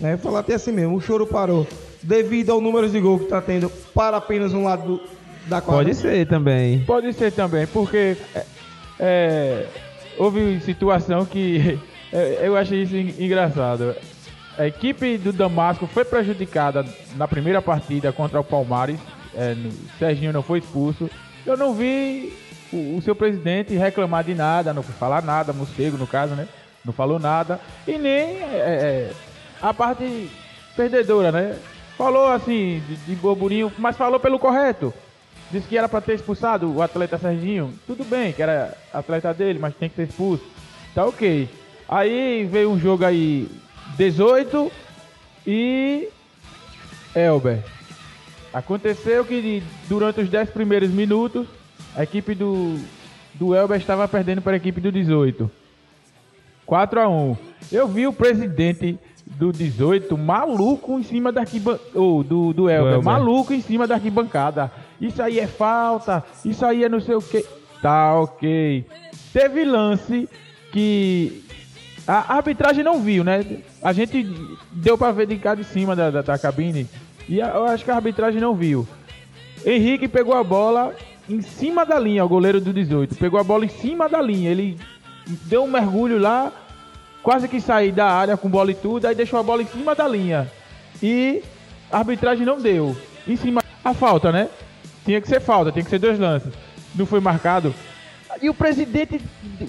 Né? 0.00 0.14
Vou 0.14 0.30
falar 0.30 0.40
até 0.40 0.54
assim 0.54 0.70
mesmo, 0.70 0.94
o 0.96 1.00
choro 1.00 1.26
parou 1.26 1.66
devido 2.02 2.50
ao 2.52 2.60
número 2.60 2.88
de 2.88 3.00
gols 3.00 3.18
que 3.18 3.24
está 3.24 3.40
tendo 3.42 3.68
para 3.92 4.16
apenas 4.18 4.54
um 4.54 4.62
lado 4.62 4.86
do- 4.86 5.00
da 5.46 5.60
quadra. 5.60 5.84
Pode 5.84 5.96
ser 5.96 6.26
também. 6.28 6.84
Pode 6.84 7.12
ser 7.14 7.32
também, 7.32 7.66
porque 7.66 8.16
é, 8.34 8.44
é, 9.00 9.66
houve 10.16 10.60
situação 10.60 11.24
que 11.24 11.78
é, 12.12 12.40
eu 12.42 12.56
achei 12.56 12.82
isso 12.82 12.94
en- 12.96 13.14
engraçado. 13.18 13.94
A 14.56 14.66
equipe 14.68 15.18
do 15.18 15.32
Damasco 15.32 15.86
foi 15.88 16.04
prejudicada 16.04 16.84
na 17.16 17.26
primeira 17.26 17.60
partida 17.60 18.12
contra 18.12 18.38
o 18.40 18.44
Palmares. 18.44 19.00
É, 19.34 19.56
Serginho 19.98 20.32
não 20.32 20.42
foi 20.42 20.60
expulso. 20.60 21.10
Eu 21.44 21.56
não 21.56 21.74
vi 21.74 22.32
o, 22.72 22.96
o 22.96 23.02
seu 23.02 23.14
presidente 23.14 23.74
reclamar 23.74 24.24
de 24.24 24.34
nada, 24.34 24.72
não 24.72 24.82
falar 24.82 25.22
nada, 25.22 25.52
Mocego 25.52 25.96
no 25.96 26.06
caso, 26.06 26.34
né? 26.34 26.48
Não 26.84 26.92
falou 26.92 27.18
nada. 27.18 27.60
E 27.86 27.98
nem 27.98 28.42
é, 28.42 29.10
é, 29.10 29.12
a 29.60 29.74
parte 29.74 30.30
perdedora, 30.76 31.32
né? 31.32 31.58
Falou 31.96 32.28
assim, 32.28 32.82
de, 33.06 33.16
de 33.16 33.72
mas 33.78 33.96
falou 33.96 34.20
pelo 34.20 34.38
correto. 34.38 34.92
Disse 35.50 35.66
que 35.68 35.78
era 35.78 35.88
pra 35.88 36.00
ter 36.00 36.14
expulsado 36.14 36.72
o 36.72 36.82
atleta 36.82 37.18
Serginho. 37.18 37.72
Tudo 37.86 38.04
bem, 38.04 38.32
que 38.32 38.42
era 38.42 38.76
atleta 38.92 39.32
dele, 39.32 39.58
mas 39.58 39.74
tem 39.74 39.88
que 39.88 39.96
ser 39.96 40.08
expulso. 40.08 40.44
Tá 40.94 41.04
ok. 41.04 41.48
Aí 41.88 42.48
veio 42.50 42.70
um 42.70 42.78
jogo 42.78 43.04
aí 43.04 43.48
18 43.96 44.70
e 45.46 46.08
Elber. 47.14 47.62
Aconteceu 48.52 49.24
que 49.24 49.62
durante 49.88 50.20
os 50.20 50.28
10 50.28 50.50
primeiros 50.50 50.90
minutos 50.90 51.46
a 51.96 52.02
equipe 52.02 52.34
do, 52.34 52.78
do 53.34 53.54
Elber 53.54 53.78
estava 53.78 54.06
perdendo 54.06 54.42
para 54.42 54.52
a 54.52 54.56
equipe 54.56 54.80
do 54.80 54.92
18. 54.92 55.50
4 56.64 57.00
a 57.00 57.08
1 57.08 57.36
Eu 57.72 57.86
vi 57.88 58.06
o 58.06 58.12
presidente 58.12 58.98
do 59.24 59.52
18 59.52 60.16
maluco 60.16 60.98
em 60.98 61.02
cima 61.02 61.32
da 61.32 61.40
arquibancada. 61.42 61.90
do, 61.94 62.52
do 62.52 62.68
Elber, 62.70 62.92
Elber. 62.94 63.04
maluco 63.04 63.52
em 63.52 63.60
cima 63.60 63.86
da 63.86 63.94
arquibancada. 63.94 64.70
Isso 65.00 65.22
aí 65.22 65.38
é 65.38 65.46
falta, 65.46 66.24
isso 66.44 66.64
aí 66.64 66.84
é 66.84 66.88
não 66.88 67.00
sei 67.00 67.14
o 67.14 67.22
que. 67.22 67.44
Tá 67.82 68.14
ok. 68.18 68.84
Teve 69.32 69.64
lance 69.64 70.28
que 70.72 71.44
a 72.06 72.34
arbitragem 72.36 72.82
não 72.84 73.00
viu, 73.00 73.22
né? 73.24 73.44
A 73.82 73.92
gente 73.92 74.26
deu 74.72 74.96
pra 74.96 75.12
ver 75.12 75.26
de 75.26 75.36
cá 75.36 75.54
de 75.54 75.64
cima 75.64 75.94
da, 75.94 76.10
da, 76.10 76.22
da 76.22 76.38
cabine 76.38 76.86
e 77.28 77.40
a- 77.42 77.48
eu 77.48 77.64
acho 77.64 77.84
que 77.84 77.90
a 77.90 77.96
arbitragem 77.96 78.40
não 78.40 78.54
viu. 78.54 78.86
Henrique 79.64 80.08
pegou 80.08 80.34
a 80.34 80.42
bola 80.44 80.94
em 81.28 81.40
cima 81.40 81.84
da 81.84 81.98
linha, 81.98 82.24
o 82.24 82.28
goleiro 82.28 82.60
do 82.60 82.72
18. 82.72 83.16
Pegou 83.16 83.38
a 83.38 83.44
bola 83.44 83.64
em 83.64 83.68
cima 83.68 84.08
da 84.08 84.20
linha. 84.20 84.50
Ele 84.50 84.78
deu 85.26 85.64
um 85.64 85.70
mergulho 85.70 86.18
lá, 86.18 86.52
quase 87.22 87.48
que 87.48 87.60
saiu 87.60 87.92
da 87.92 88.06
área 88.06 88.36
com 88.36 88.48
bola 88.48 88.70
e 88.70 88.74
tudo, 88.74 89.06
aí 89.06 89.14
deixou 89.14 89.38
a 89.38 89.42
bola 89.42 89.62
em 89.62 89.66
cima 89.66 89.94
da 89.94 90.06
linha. 90.06 90.50
E 91.02 91.42
a 91.90 91.98
arbitragem 91.98 92.46
não 92.46 92.60
deu. 92.60 92.96
Em 93.26 93.36
cima. 93.36 93.62
A 93.84 93.94
falta, 93.94 94.32
né? 94.32 94.48
Tinha 95.04 95.20
que 95.20 95.28
ser 95.28 95.40
falta, 95.40 95.70
tinha 95.70 95.84
que 95.84 95.90
ser 95.90 95.98
dois 95.98 96.18
lances. 96.18 96.52
Não 96.94 97.06
foi 97.06 97.20
marcado. 97.20 97.74
E 98.42 98.50
o 98.50 98.54
presidente 98.54 99.20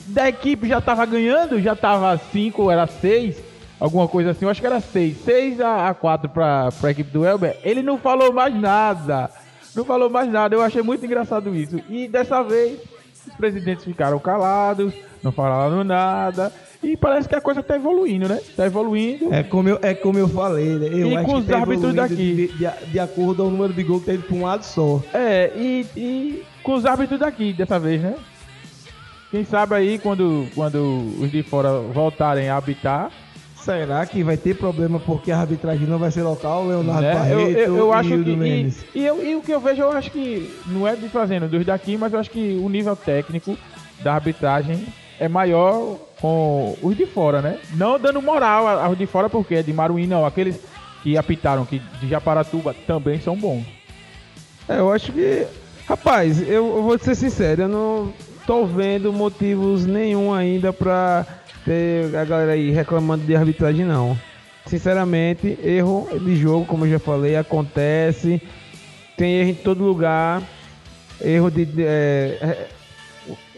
da 0.07 0.27
equipe 0.27 0.67
já 0.67 0.81
tava 0.81 1.05
ganhando, 1.05 1.61
já 1.61 1.75
tava 1.75 2.17
5, 2.31 2.69
era 2.69 2.85
6, 2.85 3.37
alguma 3.79 4.07
coisa 4.07 4.31
assim, 4.31 4.45
eu 4.45 4.49
acho 4.49 4.59
que 4.59 4.67
era 4.67 4.79
6. 4.79 5.17
6 5.23 5.61
a 5.61 5.93
4 5.93 6.29
pra, 6.29 6.69
pra 6.71 6.91
equipe 6.91 7.11
do 7.11 7.25
Elber. 7.25 7.57
Ele 7.63 7.81
não 7.81 7.97
falou 7.97 8.33
mais 8.33 8.53
nada. 8.53 9.29
Não 9.77 9.85
falou 9.85 10.09
mais 10.09 10.29
nada. 10.31 10.55
Eu 10.55 10.61
achei 10.61 10.81
muito 10.81 11.05
engraçado 11.05 11.55
isso. 11.55 11.79
E 11.89 12.07
dessa 12.07 12.41
vez, 12.43 12.79
os 13.27 13.33
presidentes 13.35 13.85
ficaram 13.85 14.17
calados, 14.19 14.93
não 15.23 15.31
falaram 15.31 15.83
nada. 15.83 16.51
E 16.83 16.95
parece 16.97 17.27
que 17.27 17.35
a 17.35 17.41
coisa 17.41 17.63
tá 17.63 17.75
evoluindo, 17.75 18.27
né? 18.29 18.39
Tá 18.55 18.65
evoluindo. 18.65 19.33
É 19.33 19.43
como 19.43 19.67
eu, 19.69 19.79
é 19.81 19.93
como 19.93 20.17
eu 20.19 20.27
falei, 20.27 20.75
né? 20.77 20.87
Eu 20.91 21.07
E 21.11 21.15
acho 21.17 21.25
com 21.25 21.35
os 21.37 21.45
tá 21.45 21.57
árbitros 21.59 21.93
daqui. 21.93 22.15
De, 22.15 22.47
de- 22.49 22.85
de 22.91 22.99
acordo 22.99 23.43
ao 23.43 23.49
número 23.49 23.73
de 23.73 23.83
gols 23.83 24.01
que 24.01 24.07
teve 24.11 24.23
para 24.23 24.35
um 24.35 24.43
lado 24.43 24.63
só. 24.63 25.01
É, 25.13 25.51
e, 25.55 25.85
e 25.95 26.43
com 26.63 26.73
os 26.75 26.85
árbitros 26.85 27.19
daqui 27.19 27.53
dessa 27.53 27.79
vez, 27.79 28.01
né? 28.01 28.15
Quem 29.31 29.43
sabe 29.43 29.75
aí 29.75 29.99
quando, 29.99 30.47
quando 30.55 30.77
os 31.19 31.29
de 31.31 31.43
fora 31.43 31.79
voltarem 31.79 32.47
a 32.49 32.55
habitar, 32.57 33.11
Será 33.67 34.05
que 34.05 34.23
vai 34.23 34.37
ter 34.37 34.55
problema 34.55 34.97
porque 34.99 35.29
a 35.31 35.39
arbitragem 35.39 35.85
não 35.85 35.99
vai 35.99 36.09
ser 36.09 36.23
local, 36.23 36.65
Leonardo 36.65 37.01
né? 37.01 37.11
Eu, 37.11 37.17
Barreto 37.19 37.57
eu, 37.59 37.77
eu 37.77 37.89
e 37.89 37.93
acho 37.93 38.07
que. 38.09 38.15
Hildo 38.15 38.31
E, 38.31 38.35
Mendes? 38.37 38.85
e, 38.95 39.05
eu- 39.05 39.25
e 39.25 39.35
o 39.35 39.41
que 39.41 39.51
eu 39.51 39.59
vejo, 39.59 39.81
eu 39.81 39.91
acho 39.91 40.09
que 40.09 40.53
não 40.67 40.87
é 40.87 40.95
desfazendo 40.95 41.49
dos 41.49 41.65
daqui, 41.65 41.97
mas 41.97 42.13
eu 42.13 42.19
acho 42.19 42.29
que 42.31 42.57
o 42.63 42.69
nível 42.69 42.95
técnico 42.95 43.57
da 44.01 44.13
arbitragem 44.13 44.85
é 45.19 45.27
maior 45.27 45.97
com 46.21 46.77
os 46.81 46.95
de 46.95 47.05
fora, 47.05 47.41
né? 47.41 47.59
Não 47.75 47.99
dando 47.99 48.21
moral 48.21 48.67
aos 48.67 48.97
de 48.97 49.05
fora, 49.05 49.29
porque 49.29 49.55
é 49.55 49.63
de 49.63 49.73
Maruí, 49.73 50.07
não. 50.07 50.25
Aqueles 50.25 50.57
que 51.03 51.17
apitaram 51.17 51.65
que 51.65 51.79
de 51.99 52.07
Japaratuba 52.07 52.73
também 52.87 53.19
são 53.19 53.35
bons. 53.35 53.63
É, 54.69 54.79
eu 54.79 54.91
acho 54.91 55.11
que. 55.11 55.45
Rapaz, 55.87 56.41
eu, 56.41 56.77
eu 56.77 56.83
vou 56.83 56.97
ser 56.97 57.15
sincero, 57.15 57.63
eu 57.63 57.67
não. 57.67 58.13
tô 58.45 58.65
vendo 58.65 59.11
motivos 59.11 59.85
nenhum 59.85 60.33
ainda 60.33 60.71
pra 60.71 61.25
ter 61.67 62.15
a 62.15 62.23
galera 62.23 62.53
aí 62.53 62.71
reclamando 62.71 63.25
de 63.25 63.35
arbitragem, 63.35 63.85
não. 63.85 64.17
Sinceramente, 64.65 65.57
erro 65.63 66.07
de 66.19 66.35
jogo, 66.37 66.65
como 66.65 66.85
eu 66.85 66.91
já 66.91 66.99
falei, 66.99 67.35
acontece. 67.35 68.41
Tem 69.17 69.35
erro 69.39 69.49
em 69.49 69.55
todo 69.55 69.83
lugar. 69.83 70.41
Erro 71.21 71.51
de. 71.51 71.65
de- 71.65 71.83
é, 71.83 72.37
é, 72.41 72.67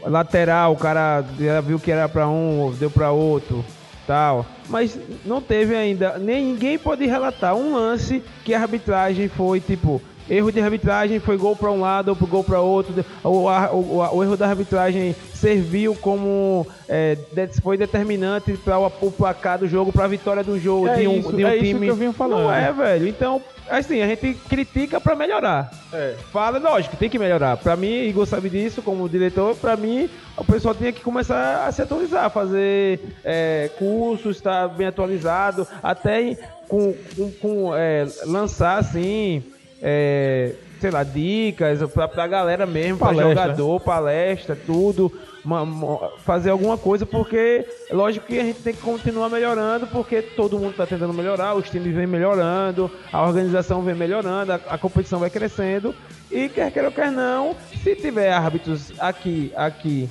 lateral, 0.06 0.74
o 0.74 0.78
cara 0.78 1.24
já 1.40 1.62
viu 1.62 1.80
que 1.80 1.92
era 1.92 2.08
pra 2.08 2.28
um, 2.28 2.74
deu 2.80 2.90
pra 2.90 3.12
outro, 3.12 3.64
tal. 4.08 4.46
Mas 4.70 4.98
não 5.26 5.42
teve 5.42 5.76
ainda, 5.76 6.18
nem 6.18 6.46
ninguém 6.46 6.80
pode 6.80 7.06
relatar 7.06 7.54
um 7.54 7.74
lance 7.76 8.24
que 8.46 8.54
a 8.54 8.62
arbitragem 8.62 9.28
foi 9.28 9.60
tipo 9.60 10.02
erro 10.30 10.52
de 10.52 10.62
arbitragem 10.62 11.20
foi 11.20 11.38
gol 11.38 11.56
pra 11.56 11.72
um 11.72 11.80
lado 11.80 12.10
ou 12.10 12.16
pro 12.16 12.28
gol 12.28 12.44
pra 12.44 12.62
outro. 12.62 13.06
O, 13.24 13.48
o, 13.48 14.18
o 14.18 14.24
erro 14.24 14.38
da 14.38 14.48
arbitragem 14.48 15.16
serviu 15.34 15.96
como 15.96 16.68
é, 16.88 17.18
foi 17.62 17.78
determinante 17.78 18.54
para 18.58 18.78
o, 18.78 18.90
placar 19.12 19.58
do 19.58 19.68
jogo, 19.68 19.92
para 19.92 20.06
a 20.06 20.08
vitória 20.08 20.44
do 20.44 20.60
jogo 20.60 20.88
É 20.88 20.98
de 20.98 21.08
um, 21.08 21.20
isso, 21.20 21.34
de 21.34 21.46
um 21.46 21.48
é 21.48 21.56
isso 21.56 21.66
time. 21.66 21.86
que 21.86 21.92
eu 21.92 21.96
vinha 21.96 22.14
falando. 22.14 22.44
Não 22.44 22.54
é, 22.54 22.72
velho. 22.72 23.08
Então, 23.08 23.42
assim, 23.70 24.02
a 24.02 24.08
gente 24.08 24.34
critica 24.50 25.00
pra 25.00 25.16
melhorar. 25.16 25.72
É. 25.94 26.16
Fala, 26.32 26.60
lógico, 26.60 26.98
tem 26.98 27.10
que 27.10 27.18
melhorar. 27.18 27.58
Pra 27.58 27.76
mim, 27.76 28.04
Igor 28.04 28.26
sabe 28.26 28.50
disso, 28.50 28.82
como 28.82 29.08
diretor, 29.08 29.56
pra 29.56 29.78
mim, 29.78 30.10
o 30.36 30.44
pessoal 30.44 30.76
tinha 30.76 30.92
que 30.92 31.02
começar 31.02 31.66
a 31.66 31.72
se 31.72 31.82
atualizar, 31.82 32.30
fazer 32.30 33.00
é, 33.24 33.70
cursos, 33.78 34.38
estar 34.38 34.68
bem 34.68 34.88
atualizado, 34.88 35.66
até 35.82 36.38
com, 36.68 36.94
com, 37.16 37.32
com, 37.32 37.76
é, 37.76 38.06
lançar, 38.26 38.78
assim, 38.78 39.44
é, 39.82 40.54
sei 40.80 40.92
lá, 40.92 41.04
dicas 41.04 41.80
pra, 41.92 42.08
pra 42.08 42.28
galera 42.28 42.66
mesmo, 42.66 42.98
pra 42.98 43.08
Palestra. 43.08 43.30
jogador, 43.44 43.80
palestra, 43.82 44.56
tudo. 44.56 45.12
uma- 45.46 45.62
uma- 45.62 46.10
fazer 46.26 46.50
alguma 46.50 46.78
coisa, 46.78 47.06
porque 47.06 47.66
lógico 47.92 48.26
que 48.28 48.38
a 48.38 48.44
gente 48.44 48.62
tem 48.62 48.74
que 48.74 48.82
continuar 48.82 49.30
melhorando, 49.30 49.88
porque 49.88 50.22
todo 50.22 50.60
mundo 50.60 50.72
está 50.72 50.86
tentando 50.86 51.14
melhorar, 51.14 51.56
os 51.56 51.70
times 51.70 51.96
vêm 51.96 52.06
melhorando, 52.06 52.92
a 53.12 53.24
organização 53.26 53.82
vem 53.82 53.96
melhorando, 53.96 54.52
a, 54.52 54.56
a 54.56 54.78
competição 54.78 55.18
vai 55.18 55.30
crescendo, 55.30 55.96
e 56.30 56.50
quer 56.50 56.70
queira 56.72 56.90
ou 56.90 56.94
quer 56.94 57.10
não, 57.10 57.56
se 57.82 57.96
tiver 57.96 58.32
árbitros 58.34 58.92
aqui, 59.00 59.52
aqui, 59.56 60.10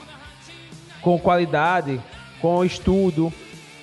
com 1.03 1.19
qualidade, 1.19 2.01
com 2.41 2.65
estudo, 2.65 3.31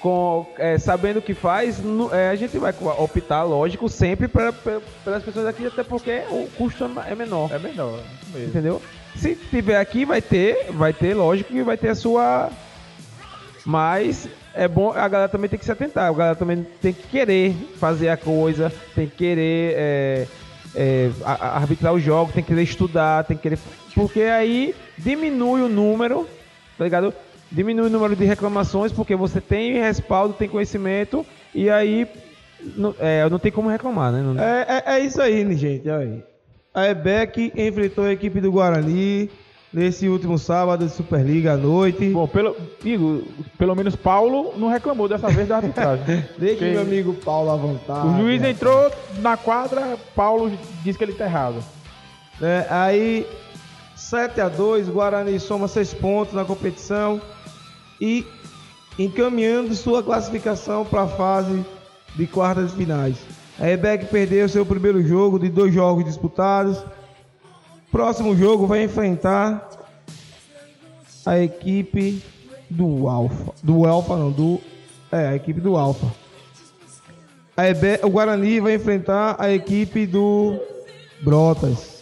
com 0.06 0.46
é, 0.60 0.78
sabendo 0.78 1.18
o 1.18 1.22
que 1.22 1.34
faz, 1.34 1.82
é, 2.12 2.30
a 2.30 2.36
gente 2.36 2.60
vai 2.60 2.72
optar, 3.00 3.42
lógico, 3.42 3.90
sempre 3.90 4.28
para 4.28 4.50
as 4.50 5.24
pessoas 5.24 5.48
aqui, 5.48 5.66
até 5.66 5.84
porque 5.84 6.22
o 6.30 6.48
custo 6.56 6.88
é 7.08 7.16
menor. 7.16 7.52
É 7.52 7.58
menor, 7.58 8.00
mesmo. 8.32 8.50
Entendeu? 8.50 8.82
Se 9.16 9.36
tiver 9.36 9.80
aqui, 9.80 10.06
vai 10.06 10.22
ter, 10.22 10.72
vai 10.74 10.94
ter, 10.94 11.16
lógico 11.16 11.52
que 11.52 11.64
vai 11.64 11.76
ter 11.76 11.90
a 11.90 11.96
sua. 11.96 12.52
Mas 13.66 14.30
é 14.54 14.68
bom, 14.68 14.92
a 14.92 15.08
galera 15.08 15.28
também 15.28 15.50
tem 15.50 15.58
que 15.58 15.66
se 15.66 15.72
atentar, 15.72 16.08
a 16.08 16.14
galera 16.14 16.36
também 16.36 16.68
tem 16.80 16.94
que 16.94 17.08
querer 17.08 17.56
fazer 17.80 18.10
a 18.10 18.16
coisa, 18.16 18.72
tem 18.94 19.08
que 19.08 19.16
querer 19.16 19.74
é, 19.76 20.28
é, 20.76 21.10
arbitrar 21.26 21.96
o 21.96 22.00
jogo, 22.00 22.32
tem 22.32 22.44
que 22.44 22.50
querer 22.50 22.62
estudar, 22.62 23.24
tem 23.24 23.36
que 23.36 23.42
querer. 23.42 23.58
Porque 23.96 24.22
aí 24.22 24.76
diminui 25.00 25.64
o 25.64 25.68
número, 25.68 26.30
tá 26.78 26.84
ligado? 26.84 27.12
Diminui 27.56 27.88
o 27.88 27.90
número 27.90 28.16
de 28.16 28.26
reclamações, 28.26 28.92
porque 28.92 29.16
você 29.16 29.40
tem 29.40 29.74
respaldo, 29.80 30.34
tem 30.34 30.50
conhecimento, 30.50 31.26
e 31.54 31.70
aí 31.70 32.06
não, 32.76 32.94
é, 33.00 33.28
não 33.30 33.40
tem 33.40 33.52
como 33.52 33.70
reclamar, 33.70 34.12
né? 34.12 34.22
Não- 34.22 34.42
É, 34.44 34.66
é, 34.86 34.96
é 34.96 35.00
isso 35.00 35.22
aí, 35.22 35.44
né, 35.46 35.56
gente. 35.56 35.90
Aí. 35.90 36.22
A 36.74 36.88
EBEC 36.90 37.54
enfrentou 37.56 38.04
a 38.04 38.12
equipe 38.12 38.42
do 38.42 38.52
Guarani 38.52 39.30
nesse 39.72 40.10
último 40.10 40.38
sábado 40.38 40.86
de 40.86 40.92
Superliga 40.92 41.54
à 41.54 41.58
noite. 41.58 42.10
Bom, 42.10 42.28
pelo, 42.28 42.56
pelo 43.58 43.74
menos 43.76 43.96
Paulo 43.96 44.54
não 44.58 44.68
reclamou 44.68 45.08
dessa 45.08 45.30
vez 45.30 45.48
da 45.48 45.56
arbitragem. 45.58 46.26
Deixa 46.38 46.60
Quem- 46.60 46.72
meu 46.74 46.82
amigo 46.82 47.14
Paulo 47.14 47.52
à 47.52 47.56
vontade. 47.56 48.08
O 48.10 48.18
juiz 48.18 48.44
entrou 48.44 48.92
na 49.20 49.38
quadra, 49.38 49.98
Paulo 50.14 50.52
disse 50.84 50.98
que 50.98 51.04
ele 51.06 51.14
tá 51.14 51.24
errado. 51.26 51.64
né? 52.42 52.66
Aí 52.70 53.26
7 53.96 54.42
a 54.42 54.50
2 54.50 54.90
Guarani 54.90 55.40
soma 55.40 55.70
6 55.70 55.94
pontos 55.94 56.34
na 56.34 56.44
competição 56.44 57.22
e 58.00 58.26
encaminhando 58.98 59.76
sua 59.76 60.02
classificação 60.02 60.86
para 60.86 61.04
a 61.04 61.08
fase 61.08 61.66
de 62.16 62.28
quartas 62.28 62.72
de 62.72 62.78
finais. 62.78 63.18
A 63.60 63.70
EBEC 63.70 64.06
perdeu 64.08 64.48
seu 64.50 64.66
primeiro 64.66 65.02
jogo 65.06 65.40
de 65.40 65.50
dois 65.50 65.74
jogos 65.74 66.06
disputados. 66.06 66.84
Próximo 67.92 68.36
jogo 68.36 68.68
vai 68.68 68.84
enfrentar 68.84 69.70
a 71.26 71.40
equipe 71.40 72.22
do 72.70 73.08
Alfa. 73.08 73.54
Do 73.64 73.86
Alfa 73.86 74.18
não, 74.18 74.32
do 74.32 74.60
é, 75.12 75.28
a 75.28 75.36
equipe 75.36 75.62
do 75.62 75.78
Alfa. 75.78 76.08
EBE, 77.58 78.02
o 78.04 78.10
Guarani 78.10 78.60
vai 78.60 78.76
enfrentar 78.76 79.38
a 79.40 79.50
equipe 79.50 80.06
do 80.06 80.60
Brotas. 81.22 82.02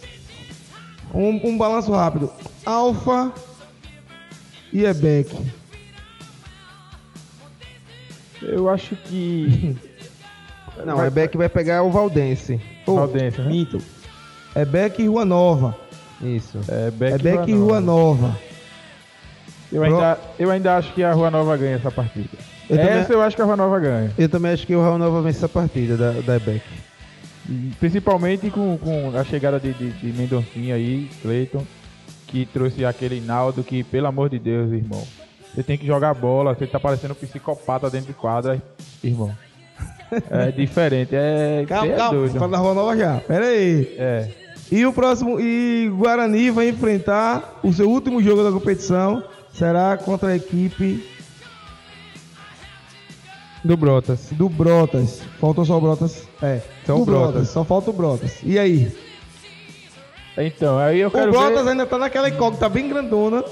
Um, 1.14 1.40
um 1.48 1.56
balanço 1.56 1.92
rápido. 1.92 2.28
Alfa 2.66 3.32
e 4.72 4.84
Ebec. 4.84 5.32
Eu 8.48 8.68
acho 8.68 8.94
que. 8.96 9.76
Não, 10.84 11.00
a 11.00 11.08
Beck 11.08 11.36
vai 11.36 11.48
pegar 11.48 11.82
o 11.82 11.90
Valdense. 11.90 12.60
Oh, 12.86 12.96
Valdense, 12.96 13.40
né? 13.40 13.48
Minto. 13.48 13.78
Ebec 14.56 15.00
e 15.02 15.06
Rua 15.06 15.24
Nova. 15.24 15.76
Isso. 16.20 16.58
É, 16.68 16.90
Beck 16.90 17.14
Ebec 17.14 17.50
e 17.50 17.54
Rua 17.54 17.80
Nova. 17.80 18.36
Eu 19.72 19.82
ainda, 19.82 20.18
eu 20.38 20.50
ainda 20.50 20.76
acho 20.76 20.92
que 20.92 21.02
a 21.02 21.12
Rua 21.12 21.30
Nova 21.30 21.56
ganha 21.56 21.76
essa 21.76 21.90
partida. 21.90 22.28
Eu 22.68 22.76
também- 22.76 22.92
essa 22.92 23.12
eu 23.12 23.22
acho 23.22 23.36
que 23.36 23.42
a 23.42 23.44
Rua 23.44 23.56
Nova 23.56 23.78
ganha. 23.80 24.12
Eu 24.18 24.28
também 24.28 24.52
acho 24.52 24.66
que 24.66 24.74
o 24.74 24.80
Raul 24.82 24.98
Nova 24.98 25.20
vence 25.22 25.38
essa 25.38 25.48
partida 25.48 25.96
da, 25.96 26.12
da 26.20 26.38
Beck. 26.38 26.62
Principalmente 27.78 28.50
com, 28.50 28.78
com 28.78 29.16
a 29.16 29.24
chegada 29.24 29.60
de, 29.60 29.72
de, 29.74 29.90
de 29.90 30.12
Mendoncinha 30.18 30.74
aí, 30.76 31.10
Cleiton, 31.22 31.64
que 32.26 32.46
trouxe 32.46 32.84
aquele 32.84 33.20
Naldo 33.20 33.62
que, 33.62 33.84
pelo 33.84 34.06
amor 34.06 34.30
de 34.30 34.38
Deus, 34.38 34.72
irmão. 34.72 35.06
Você 35.54 35.62
tem 35.62 35.78
que 35.78 35.86
jogar 35.86 36.12
bola, 36.14 36.54
você 36.54 36.66
tá 36.66 36.80
parecendo 36.80 37.12
um 37.12 37.16
psicopata 37.16 37.88
dentro 37.88 38.08
de 38.08 38.12
quadra, 38.14 38.60
irmão. 39.02 39.34
É 40.30 40.50
diferente, 40.52 41.10
é. 41.14 41.64
Calma, 41.68 41.86
cê 41.86 41.92
é 41.92 41.96
calma. 41.96 42.18
doido. 42.18 42.38
Fala 42.38 42.50
da 42.52 42.58
Rua 42.58 42.74
Nova 42.74 42.96
já. 42.96 43.16
Pera 43.20 43.46
aí. 43.46 43.94
É. 43.98 44.28
E 44.70 44.84
o 44.86 44.92
próximo. 44.92 45.38
E 45.40 45.88
Guarani 45.96 46.50
vai 46.50 46.68
enfrentar 46.68 47.60
o 47.62 47.72
seu 47.72 47.88
último 47.90 48.22
jogo 48.22 48.42
da 48.42 48.50
competição. 48.52 49.22
Será 49.52 49.96
contra 49.96 50.30
a 50.30 50.36
equipe 50.36 51.04
Do 53.64 53.76
Brotas. 53.76 54.28
do 54.32 54.48
Brotas. 54.48 55.22
Faltou 55.40 55.64
só 55.64 55.78
o 55.78 55.80
Brotas? 55.80 56.26
É. 56.42 56.60
Só 56.84 56.94
do 56.96 57.02
o 57.02 57.04
Brotas. 57.04 57.48
Só 57.48 57.64
falta 57.64 57.90
o 57.90 57.92
Brotas. 57.92 58.38
E 58.42 58.58
aí? 58.58 58.92
Então, 60.36 60.78
aí 60.78 60.98
eu 61.00 61.08
O 61.08 61.10
quero 61.12 61.30
Brotas 61.32 61.64
ver. 61.64 61.70
ainda 61.70 61.86
tá 61.86 61.96
naquela 61.98 62.28
incógnita 62.28 62.68
bem 62.68 62.88
grandona. 62.88 63.44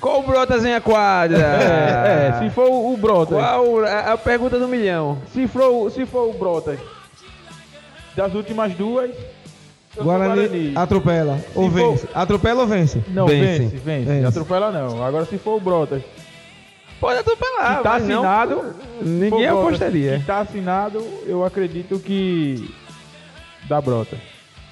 Qual 0.00 0.20
o 0.20 0.22
Brotas 0.22 0.64
em 0.64 0.74
a 0.74 0.80
quadra? 0.80 1.38
É, 1.38 2.28
é, 2.28 2.38
se 2.38 2.50
for 2.54 2.68
o 2.68 2.96
Brotas. 2.96 3.38
Qual 3.38 3.84
a, 3.84 4.12
a 4.12 4.18
pergunta 4.18 4.58
do 4.58 4.68
milhão? 4.68 5.18
Se 5.32 5.46
for, 5.46 5.70
o- 5.70 5.90
se 5.90 6.04
for 6.06 6.28
o 6.28 6.32
Brotas 6.34 6.78
das 8.14 8.34
últimas 8.34 8.72
duas. 8.74 9.10
sou 9.94 10.04
Guarani, 10.04 10.72
atropela 10.76 11.38
ou 11.54 11.70
for- 11.70 11.90
vence? 11.92 12.08
Atropela 12.14 12.60
ou 12.62 12.66
vence? 12.66 13.02
Não, 13.08 13.26
Vence. 13.26 13.58
vence, 13.64 13.76
vence. 13.76 14.04
Vence. 14.04 14.26
Atropela 14.26 14.70
não. 14.70 15.02
Agora 15.02 15.24
se 15.24 15.38
for 15.38 15.56
o 15.56 15.60
Brotas. 15.60 16.02
Pode 17.00 17.18
atropelar. 17.18 17.76
que 17.78 17.82
tá 17.82 17.90
mas 17.90 18.04
não- 18.08 18.16
assinado. 18.24 18.74
ninguém 19.02 19.46
apostaria. 19.46 20.18
Que 20.18 20.24
tá 20.24 20.38
assinado, 20.40 21.04
eu 21.26 21.44
acredito 21.44 21.98
que. 21.98 22.74
Dá 23.68 23.80
Brotas. 23.80 24.18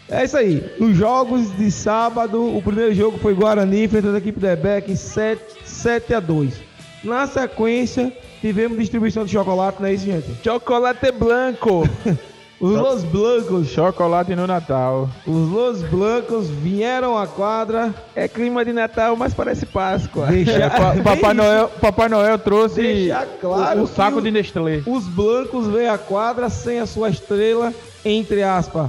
É 0.08 0.24
isso 0.24 0.36
aí. 0.36 0.62
Nos 0.78 0.96
jogos 0.96 1.56
de 1.56 1.70
sábado, 1.70 2.56
o 2.56 2.62
primeiro 2.62 2.94
jogo 2.94 3.18
foi 3.18 3.34
Guarani 3.34 3.84
enfrentando 3.84 4.14
a 4.14 4.18
equipe 4.18 4.38
da 4.38 4.52
EBEC 4.52 4.96
7, 4.96 5.42
7 5.64 6.14
a 6.14 6.20
2. 6.20 6.54
Na 7.02 7.26
sequência, 7.26 8.12
tivemos 8.40 8.78
distribuição 8.78 9.24
de 9.24 9.32
chocolate, 9.32 9.80
não 9.80 9.88
é 9.88 9.94
isso, 9.94 10.04
gente? 10.04 10.26
Chocolate 10.42 11.10
branco. 11.12 11.88
Os 12.60 12.72
Los 12.72 13.04
Blancos, 13.04 13.68
Chocolate 13.68 14.34
no 14.34 14.46
Natal. 14.46 15.10
os 15.26 15.50
Los 15.50 15.82
Blancos 15.82 16.48
vieram 16.48 17.18
à 17.18 17.26
quadra 17.26 17.92
é 18.14 18.26
clima 18.28 18.64
de 18.64 18.72
Natal, 18.72 19.16
mas 19.16 19.34
parece 19.34 19.66
Páscoa. 19.66 20.28
deixar 20.28 20.72
É, 20.96 21.02
Papai. 21.02 21.34
Noel, 21.34 21.68
Papai 21.80 22.08
Noel 22.08 22.38
trouxe 22.38 22.80
Deixar 22.80 23.26
claro 23.38 23.80
o, 23.80 23.82
o 23.82 23.86
saco 23.86 24.22
de 24.22 24.30
Nestlé. 24.30 24.82
Os 24.86 25.06
blancos 25.06 25.66
vêm 25.66 25.88
à 25.88 25.98
quadra 25.98 26.48
sem 26.48 26.78
a 26.78 26.86
sua 26.86 27.10
estrela, 27.10 27.70
entre 28.04 28.42
aspas, 28.42 28.88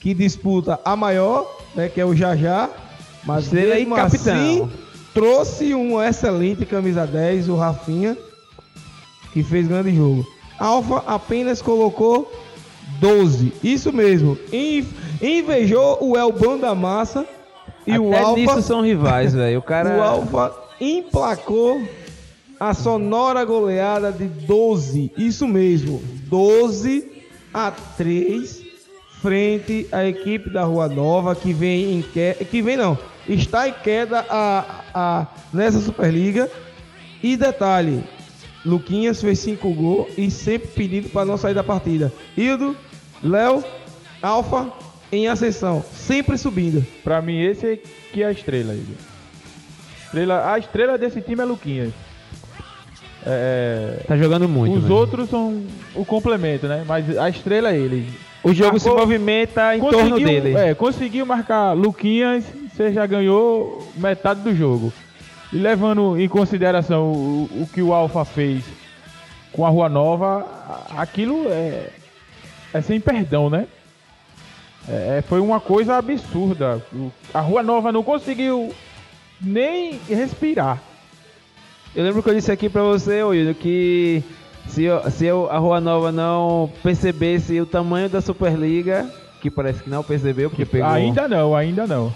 que 0.00 0.14
disputa 0.14 0.78
a 0.84 0.94
maior, 0.96 1.46
né, 1.74 1.88
que 1.88 2.00
é 2.00 2.04
o 2.04 2.14
Jajá. 2.14 2.68
Mas 3.24 3.44
Estrela 3.44 3.74
e 3.74 3.78
mesmo 3.80 3.96
capitão. 3.96 4.34
assim, 4.34 4.70
trouxe 5.12 5.74
um 5.74 6.00
excelente 6.02 6.64
camisa 6.64 7.06
10, 7.06 7.48
o 7.48 7.56
Rafinha, 7.56 8.16
que 9.32 9.42
fez 9.42 9.66
grande 9.68 9.94
jogo. 9.94 10.26
Alfa 10.58 11.02
apenas 11.06 11.60
colocou 11.60 12.32
12. 13.00 13.52
Isso 13.62 13.92
mesmo. 13.92 14.38
In- 14.52 14.86
Invejou 15.20 15.98
o 16.00 16.16
Elbão 16.16 16.56
da 16.58 16.76
Massa 16.76 17.26
E 17.86 17.98
o 17.98 18.12
Até 18.12 18.20
Alfa, 18.22 18.40
nisso 18.40 18.62
são 18.62 18.82
rivais, 18.82 19.34
velho. 19.34 19.58
O 19.58 19.62
cara. 19.62 19.96
o 19.98 20.02
Alfa 20.02 20.52
emplacou 20.80 21.82
a 22.60 22.72
sonora 22.74 23.44
goleada 23.44 24.10
de 24.12 24.24
12, 24.26 25.12
isso 25.16 25.46
mesmo, 25.46 26.00
12 26.28 27.22
a 27.54 27.70
3 27.96 28.57
frente 29.20 29.86
à 29.92 30.04
equipe 30.04 30.50
da 30.50 30.64
Rua 30.64 30.88
Nova 30.88 31.34
que 31.34 31.52
vem 31.52 31.94
em 31.98 32.02
queda, 32.02 32.44
que 32.44 32.62
vem 32.62 32.76
não, 32.76 32.96
está 33.28 33.68
em 33.68 33.72
queda 33.72 34.24
a, 34.28 34.82
a, 34.94 35.26
nessa 35.52 35.80
Superliga. 35.80 36.50
E 37.22 37.36
detalhe, 37.36 38.04
Luquinhas 38.64 39.20
fez 39.20 39.40
5 39.40 39.74
gols 39.74 40.08
e 40.16 40.30
sempre 40.30 40.68
pedido 40.68 41.08
para 41.08 41.24
não 41.24 41.36
sair 41.36 41.54
da 41.54 41.64
partida. 41.64 42.12
Hildo, 42.36 42.76
Léo, 43.22 43.64
Alfa 44.22 44.70
em 45.10 45.26
ascensão, 45.26 45.82
sempre 45.92 46.38
subindo. 46.38 46.86
Pra 47.02 47.20
mim, 47.20 47.40
esse 47.40 47.66
é 47.66 47.78
que 48.12 48.22
é 48.22 48.26
a 48.26 48.30
estrela 48.30 48.72
aí. 48.72 48.84
Estrela, 50.04 50.52
a 50.52 50.58
estrela 50.58 50.96
desse 50.98 51.20
time 51.20 51.42
é 51.42 51.44
Luquinhas. 51.44 51.92
É, 53.26 54.04
Tá 54.06 54.16
jogando 54.16 54.48
muito. 54.48 54.76
os 54.76 54.82
velho. 54.84 54.94
outros 54.94 55.28
são 55.28 55.62
o 55.94 56.04
complemento, 56.04 56.66
né? 56.68 56.84
Mas 56.86 57.16
a 57.18 57.28
estrela 57.28 57.70
é 57.72 57.76
ele. 57.76 58.08
O 58.42 58.52
jogo 58.54 58.78
se 58.78 58.86
Marcou- 58.86 59.02
movimenta 59.06 59.76
em 59.76 59.80
torno 59.80 60.16
dele. 60.16 60.54
É, 60.56 60.74
conseguiu 60.74 61.26
marcar 61.26 61.72
Luquinhas, 61.72 62.44
você 62.72 62.92
já 62.92 63.04
ganhou 63.06 63.86
metade 63.96 64.40
do 64.40 64.54
jogo. 64.54 64.92
E 65.52 65.56
levando 65.56 66.18
em 66.18 66.28
consideração 66.28 67.12
o, 67.12 67.48
o 67.62 67.68
que 67.72 67.82
o 67.82 67.92
Alfa 67.92 68.24
fez 68.24 68.64
com 69.52 69.64
a 69.66 69.68
Rua 69.68 69.88
Nova, 69.88 70.46
aquilo 70.96 71.46
é, 71.48 71.88
é 72.72 72.80
sem 72.80 73.00
perdão, 73.00 73.48
né? 73.50 73.66
É, 74.88 75.22
foi 75.26 75.40
uma 75.40 75.58
coisa 75.60 75.96
absurda. 75.96 76.82
A 77.34 77.40
Rua 77.40 77.62
Nova 77.62 77.90
não 77.90 78.02
conseguiu 78.02 78.72
nem 79.40 79.98
respirar. 80.08 80.80
Eu 81.94 82.04
lembro 82.04 82.22
que 82.22 82.30
eu 82.30 82.34
disse 82.34 82.52
aqui 82.52 82.68
pra 82.68 82.82
você, 82.82 83.22
Wildo, 83.22 83.54
que 83.54 84.22
se, 84.68 84.84
eu- 84.84 85.10
se 85.10 85.26
eu- 85.26 85.48
a 85.50 85.58
Rua 85.58 85.80
Nova 85.80 86.12
não 86.12 86.70
percebesse 86.82 87.60
o 87.60 87.66
tamanho 87.66 88.08
da 88.08 88.20
Superliga, 88.20 89.06
que 89.40 89.50
parece 89.50 89.82
que 89.82 89.90
não 89.90 90.02
percebeu, 90.02 90.50
porque 90.50 90.64
pegou. 90.64 90.88
Ainda 90.88 91.26
não, 91.28 91.54
ainda 91.54 91.86
não. 91.86 92.12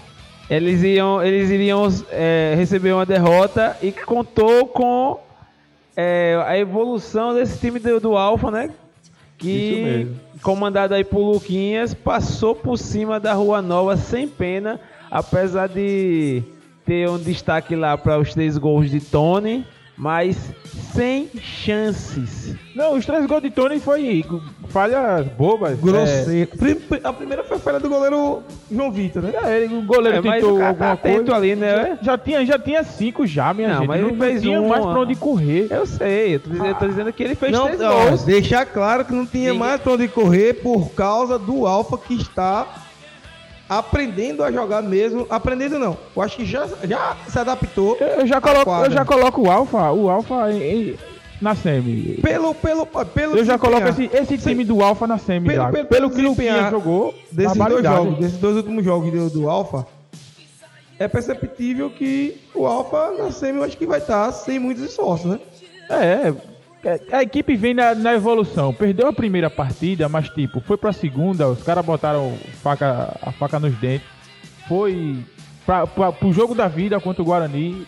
Eles 0.49 0.83
iam, 0.83 1.23
eles 1.23 1.49
iriam 1.49 1.87
é, 2.11 2.53
receber 2.57 2.91
uma 2.93 3.05
derrota 3.05 3.77
e 3.81 3.91
que 3.91 4.03
contou 4.05 4.67
com 4.67 5.19
é, 5.95 6.41
a 6.45 6.57
evolução 6.57 7.33
desse 7.33 7.59
time 7.59 7.79
do, 7.79 7.99
do 7.99 8.17
Alfa, 8.17 8.51
né? 8.51 8.69
Que, 9.37 10.07
comandado 10.41 10.93
aí 10.93 11.03
por 11.03 11.19
Luquinhas, 11.19 11.93
passou 11.93 12.53
por 12.55 12.77
cima 12.77 13.19
da 13.19 13.33
Rua 13.33 13.61
Nova 13.61 13.97
sem 13.97 14.27
pena, 14.27 14.79
apesar 15.11 15.67
de 15.67 16.43
ter 16.85 17.09
um 17.09 17.17
destaque 17.17 17.75
lá 17.75 17.97
para 17.97 18.19
os 18.19 18.33
três 18.33 18.57
gols 18.57 18.89
de 18.89 18.99
Tony, 18.99 19.65
mas 19.97 20.37
sem 20.93 21.29
chances. 21.41 22.55
Não, 22.75 22.95
os 22.95 23.05
três 23.05 23.25
gols 23.25 23.41
de 23.43 23.51
Tony 23.51 23.79
foi 23.79 24.25
falhas 24.69 25.25
bobas. 25.37 25.79
Grosseiro. 25.79 26.49
Prim- 26.57 26.79
A 27.03 27.13
primeira 27.13 27.43
foi 27.43 27.57
a 27.57 27.59
falha 27.59 27.79
do 27.79 27.87
goleiro 27.89 28.41
João 28.71 28.91
Vitor, 28.91 29.21
né? 29.23 29.33
É, 29.43 29.61
ele- 29.63 29.75
o 29.75 29.81
goleiro 29.83 30.17
É, 30.17 30.21
tentou 30.21 30.55
o 30.55 30.59
cara 30.59 30.73
tá 30.73 30.85
alguma 30.85 30.91
atento 30.93 31.17
coisa. 31.31 31.35
ali, 31.35 31.55
né? 31.55 31.97
Já, 32.01 32.11
já 32.13 32.17
tinha, 32.17 32.45
já 32.45 32.59
tinha 32.59 32.83
cinco 32.83 33.25
já, 33.27 33.53
minha 33.53 33.67
Não, 33.69 33.77
gente. 33.79 33.87
mas 33.87 34.01
não, 34.01 34.39
tinha 34.41 34.61
um, 34.61 34.67
mais 34.67 34.83
pra 34.85 34.99
onde 34.99 35.15
correr. 35.15 35.67
Eu 35.69 35.85
sei, 35.85 36.35
eu 36.35 36.39
tô 36.39 36.49
dizendo, 36.49 36.67
eu 36.67 36.75
tô 36.75 36.87
dizendo 36.87 37.13
que 37.13 37.23
ele 37.23 37.35
fez 37.35 37.51
Não, 37.51 37.65
três 37.65 37.81
ó, 37.81 38.05
gols. 38.05 38.23
deixar 38.23 38.65
claro 38.65 39.05
que 39.05 39.13
não 39.13 39.25
tinha 39.25 39.51
Ninguém- 39.53 39.59
mais 39.59 39.79
pra 39.81 39.93
onde 39.93 40.07
correr 40.07 40.55
por 40.55 40.89
causa 40.91 41.37
do 41.37 41.67
Alfa 41.67 41.97
que 41.97 42.15
está 42.15 42.67
aprendendo 43.79 44.43
a 44.43 44.51
jogar 44.51 44.81
mesmo. 44.81 45.25
Aprendendo 45.29 45.77
não. 45.79 45.97
Eu 46.15 46.21
acho 46.21 46.37
que 46.37 46.45
já, 46.45 46.67
já 46.83 47.15
se 47.27 47.37
adaptou. 47.39 47.97
Eu 47.97 48.25
já 48.27 48.39
coloco, 48.41 48.71
eu 48.71 48.91
já 48.91 49.05
coloco 49.05 49.41
o 49.41 49.51
Alfa, 49.51 49.91
o 49.91 50.09
Alfa 50.09 50.51
em- 50.51 50.95
na 51.41 51.55
semi. 51.55 52.19
Pelo, 52.21 52.55
pelo, 52.55 52.85
pelo 52.85 53.37
Eu 53.37 53.43
já 53.43 53.57
coloco 53.57 53.87
esse, 53.89 54.09
esse 54.13 54.37
time 54.37 54.63
do 54.63 54.81
Alfa 54.81 55.05
na 55.05 55.17
semi 55.17 55.47
Pelo- 55.49 55.71
pelo- 55.71 55.87
Pelo, 55.87 56.09
que 56.09 56.15
o 56.15 56.21
desempenhar 56.21 56.71
jogou, 56.71 57.13
desses 57.31 57.57
dois 57.57 57.83
jogos, 57.83 58.19
desses 58.19 58.37
dois 58.37 58.55
últimos 58.57 58.85
jogos 58.85 59.11
do, 59.11 59.29
do 59.29 59.49
Alfa, 59.49 59.85
é 60.99 61.07
perceptível 61.07 61.89
que 61.89 62.39
o 62.55 62.65
Alfa 62.65 63.11
na 63.17 63.31
semi 63.31 63.57
eu 63.57 63.63
acho 63.65 63.75
que 63.75 63.85
vai 63.85 63.99
estar 63.99 64.31
sem 64.31 64.57
muitos 64.59 64.83
esforços, 64.83 65.31
né? 65.31 65.39
É, 65.89 66.33
a 67.11 67.23
equipe 67.23 67.55
vem 67.55 67.73
na, 67.73 67.95
na 67.95 68.13
evolução. 68.13 68.73
Perdeu 68.73 69.07
a 69.07 69.13
primeira 69.13 69.49
partida, 69.49 70.09
mas 70.09 70.29
tipo, 70.29 70.59
foi 70.59 70.77
pra 70.77 70.91
segunda, 70.91 71.47
os 71.47 71.63
caras 71.63 71.85
botaram 71.85 72.37
faca, 72.61 73.17
a 73.21 73.31
faca 73.31 73.59
nos 73.59 73.73
dentes. 73.75 74.07
Foi 74.67 75.17
pra, 75.65 75.87
pra, 75.87 76.11
pro 76.11 76.33
jogo 76.33 76.53
da 76.53 76.67
vida 76.67 76.99
contra 76.99 77.21
o 77.21 77.25
Guarani. 77.25 77.87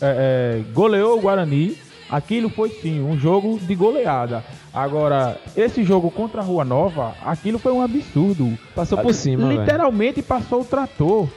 é, 0.00 0.60
é, 0.60 0.72
goleou 0.72 1.18
o 1.18 1.20
Guarani. 1.20 1.76
Aquilo 2.10 2.50
foi 2.50 2.68
sim, 2.68 3.00
um 3.00 3.18
jogo 3.18 3.58
de 3.58 3.74
goleada. 3.74 4.44
Agora, 4.72 5.38
esse 5.56 5.82
jogo 5.82 6.10
contra 6.10 6.42
a 6.42 6.44
Rua 6.44 6.64
Nova, 6.64 7.14
aquilo 7.24 7.58
foi 7.58 7.72
um 7.72 7.80
absurdo. 7.80 8.56
Passou 8.74 8.98
por 8.98 9.14
cima. 9.14 9.52
Literalmente 9.52 10.20
passou 10.20 10.60
o 10.60 10.64
trator. 10.64 11.28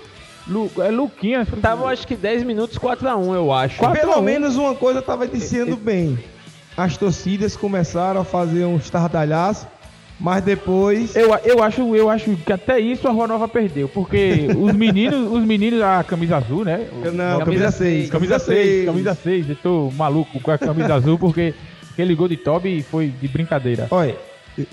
Lu, 0.45 0.69
é 0.79 0.89
Luquinhas. 0.89 1.47
Tava 1.61 1.87
acho 1.87 2.05
que 2.05 2.15
10 2.15 2.43
minutos 2.43 2.77
4x1, 2.77 3.33
eu 3.33 3.51
acho. 3.51 3.79
Pelo 3.91 4.13
a 4.13 4.21
menos 4.21 4.55
uma 4.55 4.75
coisa 4.75 4.99
estava 4.99 5.27
dizendo 5.27 5.75
bem. 5.75 6.17
As 6.77 6.95
torcidas 6.95 7.55
começaram 7.57 8.21
a 8.21 8.23
fazer 8.23 8.63
um 8.63 8.77
estardalhaço, 8.77 9.65
mas 10.19 10.43
depois. 10.43 11.15
Eu, 11.15 11.33
eu, 11.43 11.63
acho, 11.63 11.95
eu 11.95 12.07
acho 12.09 12.35
que 12.37 12.53
até 12.53 12.79
isso 12.79 13.07
a 13.07 13.11
Rua 13.11 13.27
Nova 13.27 13.47
perdeu, 13.47 13.89
porque 13.89 14.47
os 14.55 14.73
meninos, 14.73 15.31
os 15.31 15.43
meninos 15.43 15.79
da 15.79 16.03
camisa 16.03 16.37
azul, 16.37 16.63
né? 16.63 16.87
Não, 16.93 17.39
Camisa 17.39 17.45
camisa 17.45 17.71
seis. 17.71 17.97
6. 18.01 18.09
Camisa 18.11 18.39
6, 18.39 18.85
camisa 18.85 19.15
6. 19.15 19.49
Eu 19.49 19.55
tô 19.55 19.91
maluco 19.97 20.39
com 20.39 20.51
a 20.51 20.57
camisa 20.57 20.93
azul 20.93 21.17
porque 21.17 21.53
aquele 21.91 22.13
gol 22.13 22.27
de 22.27 22.37
Toby 22.37 22.83
foi 22.83 23.07
de 23.07 23.27
brincadeira. 23.27 23.87
Olha, 23.89 24.15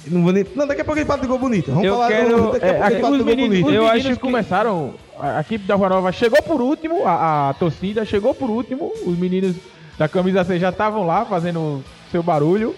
não 0.07 0.22
vou 0.22 0.32
nem. 0.32 0.44
Não, 0.55 0.66
daqui 0.66 0.82
a 0.82 0.84
pouco 0.84 0.98
a 0.98 1.02
gente 1.02 1.09
fala 1.09 1.22
do 1.22 1.28
gol 1.28 1.38
bonito. 1.38 1.68
Vamos 1.70 1.84
Eu 1.84 1.94
falar 1.94 2.09
quero- 2.09 2.52
daqui 2.52 2.64
a 2.64 2.68
É, 2.68 2.70
pouco 2.72 2.82
a 2.84 2.86
aqui, 2.86 2.96
os 2.96 3.18
do 3.18 3.24
gol 3.24 3.36
bonito. 3.36 3.66
os 3.68 3.74
Eu 3.74 3.86
acho 3.86 4.09
que- 4.11 4.16
começaram. 4.16 4.94
A, 5.18 5.38
a 5.38 5.40
equipe 5.40 5.64
da 5.66 5.74
Rua 5.74 5.88
Nova 5.88 6.12
chegou 6.12 6.42
por 6.42 6.61
último, 6.61 7.07
a, 7.07 7.48
a 7.50 7.55
torcida 7.55 8.05
chegou 8.05 8.34
por 8.34 8.50
último. 8.50 8.92
Os 9.07 9.16
meninos 9.18 9.57
da 9.99 10.09
camisa 10.09 10.45
6 10.45 10.61
já 10.61 10.70
estavam 10.70 11.07
lá 11.07 11.24
fazendo 11.24 11.82
seu 12.11 12.22
barulho. 12.22 12.74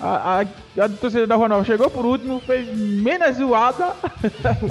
A, 0.00 0.40
a, 0.40 0.84
a 0.84 0.88
torcida 0.88 1.26
da 1.26 1.36
Nova 1.36 1.62
chegou 1.64 1.90
por 1.90 2.06
último, 2.06 2.40
fez 2.40 2.66
menos 2.74 3.36
zoada. 3.36 3.92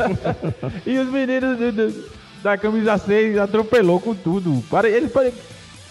e 0.85 0.97
os 0.97 1.07
meninos 1.09 1.93
da 2.41 2.57
camisa 2.57 2.97
6 2.97 3.37
atropelou 3.37 3.99
com 3.99 4.15
tudo. 4.15 4.63
Pare- 4.69 4.89
Ele 4.89 5.07
pare- 5.07 5.33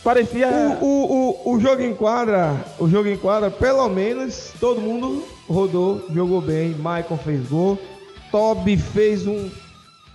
parecia. 0.03 0.49
O, 0.81 0.85
o, 0.85 1.51
o, 1.51 1.55
o 1.55 1.61
jogo 1.61 1.83
em 1.83 1.95
quadra, 1.95 2.55
o 2.79 2.89
jogo 2.89 3.09
em 3.09 3.17
quadra, 3.17 3.51
pelo 3.51 3.89
menos 3.89 4.53
todo 4.59 4.81
mundo 4.81 5.25
rodou, 5.49 6.05
jogou 6.13 6.41
bem. 6.41 6.71
Maicon 6.75 7.17
fez 7.19 7.47
gol. 7.49 7.79
Toby 8.33 8.77
fez 8.77 9.27
um, 9.27 9.49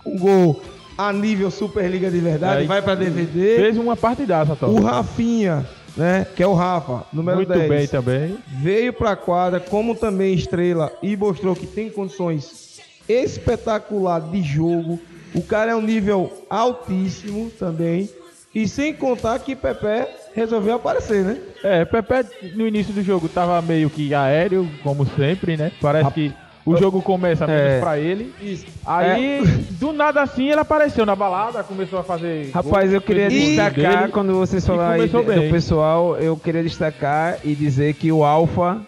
um 0.06 0.18
gol 0.18 0.62
a 0.96 1.12
nível 1.12 1.50
Superliga 1.50 2.10
de 2.10 2.18
verdade, 2.18 2.60
Aí, 2.62 2.66
vai 2.66 2.80
pra 2.82 2.94
DVD. 2.94 3.56
Fez 3.56 3.76
uma 3.76 3.96
partidaça, 3.96 4.54
Tom. 4.56 4.66
O 4.66 4.80
Rafinha, 4.82 5.66
né, 5.96 6.26
que 6.36 6.42
é 6.42 6.46
o 6.46 6.54
Rafa, 6.54 7.04
número 7.12 7.38
Muito 7.38 7.52
10. 7.52 7.68
bem 7.68 7.86
também. 7.86 8.36
veio 8.60 8.92
pra 8.92 9.16
quadra 9.16 9.60
como 9.60 9.94
também 9.94 10.34
estrela 10.34 10.92
e 11.02 11.16
mostrou 11.16 11.54
que 11.56 11.66
tem 11.66 11.90
condições 11.90 12.80
espetacular 13.08 14.20
de 14.20 14.42
jogo. 14.42 14.98
O 15.34 15.42
cara 15.42 15.72
é 15.72 15.76
um 15.76 15.82
nível 15.82 16.32
altíssimo 16.48 17.50
também. 17.58 18.08
E 18.54 18.68
sem 18.68 18.94
contar 18.94 19.36
que 19.40 19.56
Pepe 19.56 20.06
resolveu 20.32 20.76
aparecer, 20.76 21.24
né? 21.24 21.38
É, 21.64 21.84
Pepe 21.84 22.54
no 22.54 22.66
início 22.68 22.94
do 22.94 23.02
jogo 23.02 23.28
tava 23.28 23.60
meio 23.60 23.90
que 23.90 24.14
aéreo, 24.14 24.68
como 24.80 25.04
sempre, 25.04 25.56
né? 25.56 25.72
Parece 25.80 26.10
que 26.12 26.32
o 26.66 26.76
jogo 26.76 27.02
começa 27.02 27.44
É. 27.44 27.78
pra 27.80 27.98
ele. 27.98 28.32
Isso. 28.40 28.66
Aí, 28.86 29.40
do 29.72 29.92
nada 29.92 30.22
assim, 30.22 30.50
ele 30.50 30.60
apareceu 30.60 31.04
na 31.04 31.14
balada, 31.14 31.62
começou 31.62 31.98
a 31.98 32.02
fazer. 32.04 32.50
Rapaz, 32.52 32.86
gol, 32.86 32.94
eu 32.94 33.00
queria 33.00 33.28
destacar, 33.28 33.98
dele. 34.00 34.12
quando 34.12 34.34
vocês 34.34 34.66
falaram 34.66 35.06
do 35.06 35.50
pessoal, 35.50 36.16
eu 36.16 36.36
queria 36.36 36.62
destacar 36.62 37.38
e 37.44 37.54
dizer 37.54 37.94
que 37.94 38.10
o 38.10 38.24
Alfa 38.24 38.80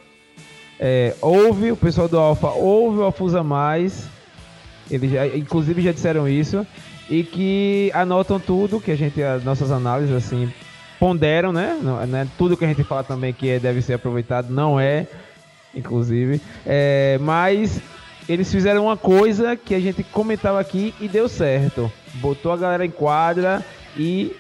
é, 0.81 1.15
ouve, 1.21 1.73
o 1.73 1.77
pessoal 1.77 2.09
do 2.09 2.19
Alfa 2.19 2.49
ouve 2.49 2.99
o 2.99 3.05
Afusa 3.07 3.43
Mais, 3.43 4.09
eles 4.91 5.11
já, 5.11 5.27
inclusive 5.27 5.83
já 5.83 5.93
disseram 5.93 6.29
isso, 6.29 6.67
e 7.11 7.23
que 7.23 7.91
anotam 7.95 8.39
tudo, 8.41 8.81
que 8.81 8.91
a 8.91 8.97
gente, 8.97 9.23
as 9.23 9.45
nossas 9.45 9.71
análises, 9.71 10.15
assim, 10.15 10.53
ponderam, 10.99 11.53
né? 11.53 11.79
Não, 11.83 12.05
né? 12.07 12.27
Tudo 12.39 12.57
que 12.57 12.65
a 12.65 12.69
gente 12.69 12.83
fala 12.85 13.05
também 13.05 13.33
que 13.33 13.49
é- 13.51 13.59
deve 13.59 13.81
ser 13.83 13.95
aproveitado, 13.95 14.51
não 14.51 14.79
é, 14.81 15.07
inclusive. 15.77 16.41
É, 16.67 17.19
mas 17.21 17.81
eles 18.29 18.51
fizeram 18.51 18.87
uma 18.87 18.97
coisa 18.97 19.55
que 19.57 19.75
a 19.75 19.81
gente 19.81 20.03
comentava 20.03 20.59
aqui 20.59 20.95
e 21.01 21.07
deu 21.07 21.29
certo. 21.29 21.91
Botou 22.15 22.51
a 22.53 22.57
galera 22.57 22.85
em 22.85 22.91
quadra 22.91 23.65
e 23.97 24.35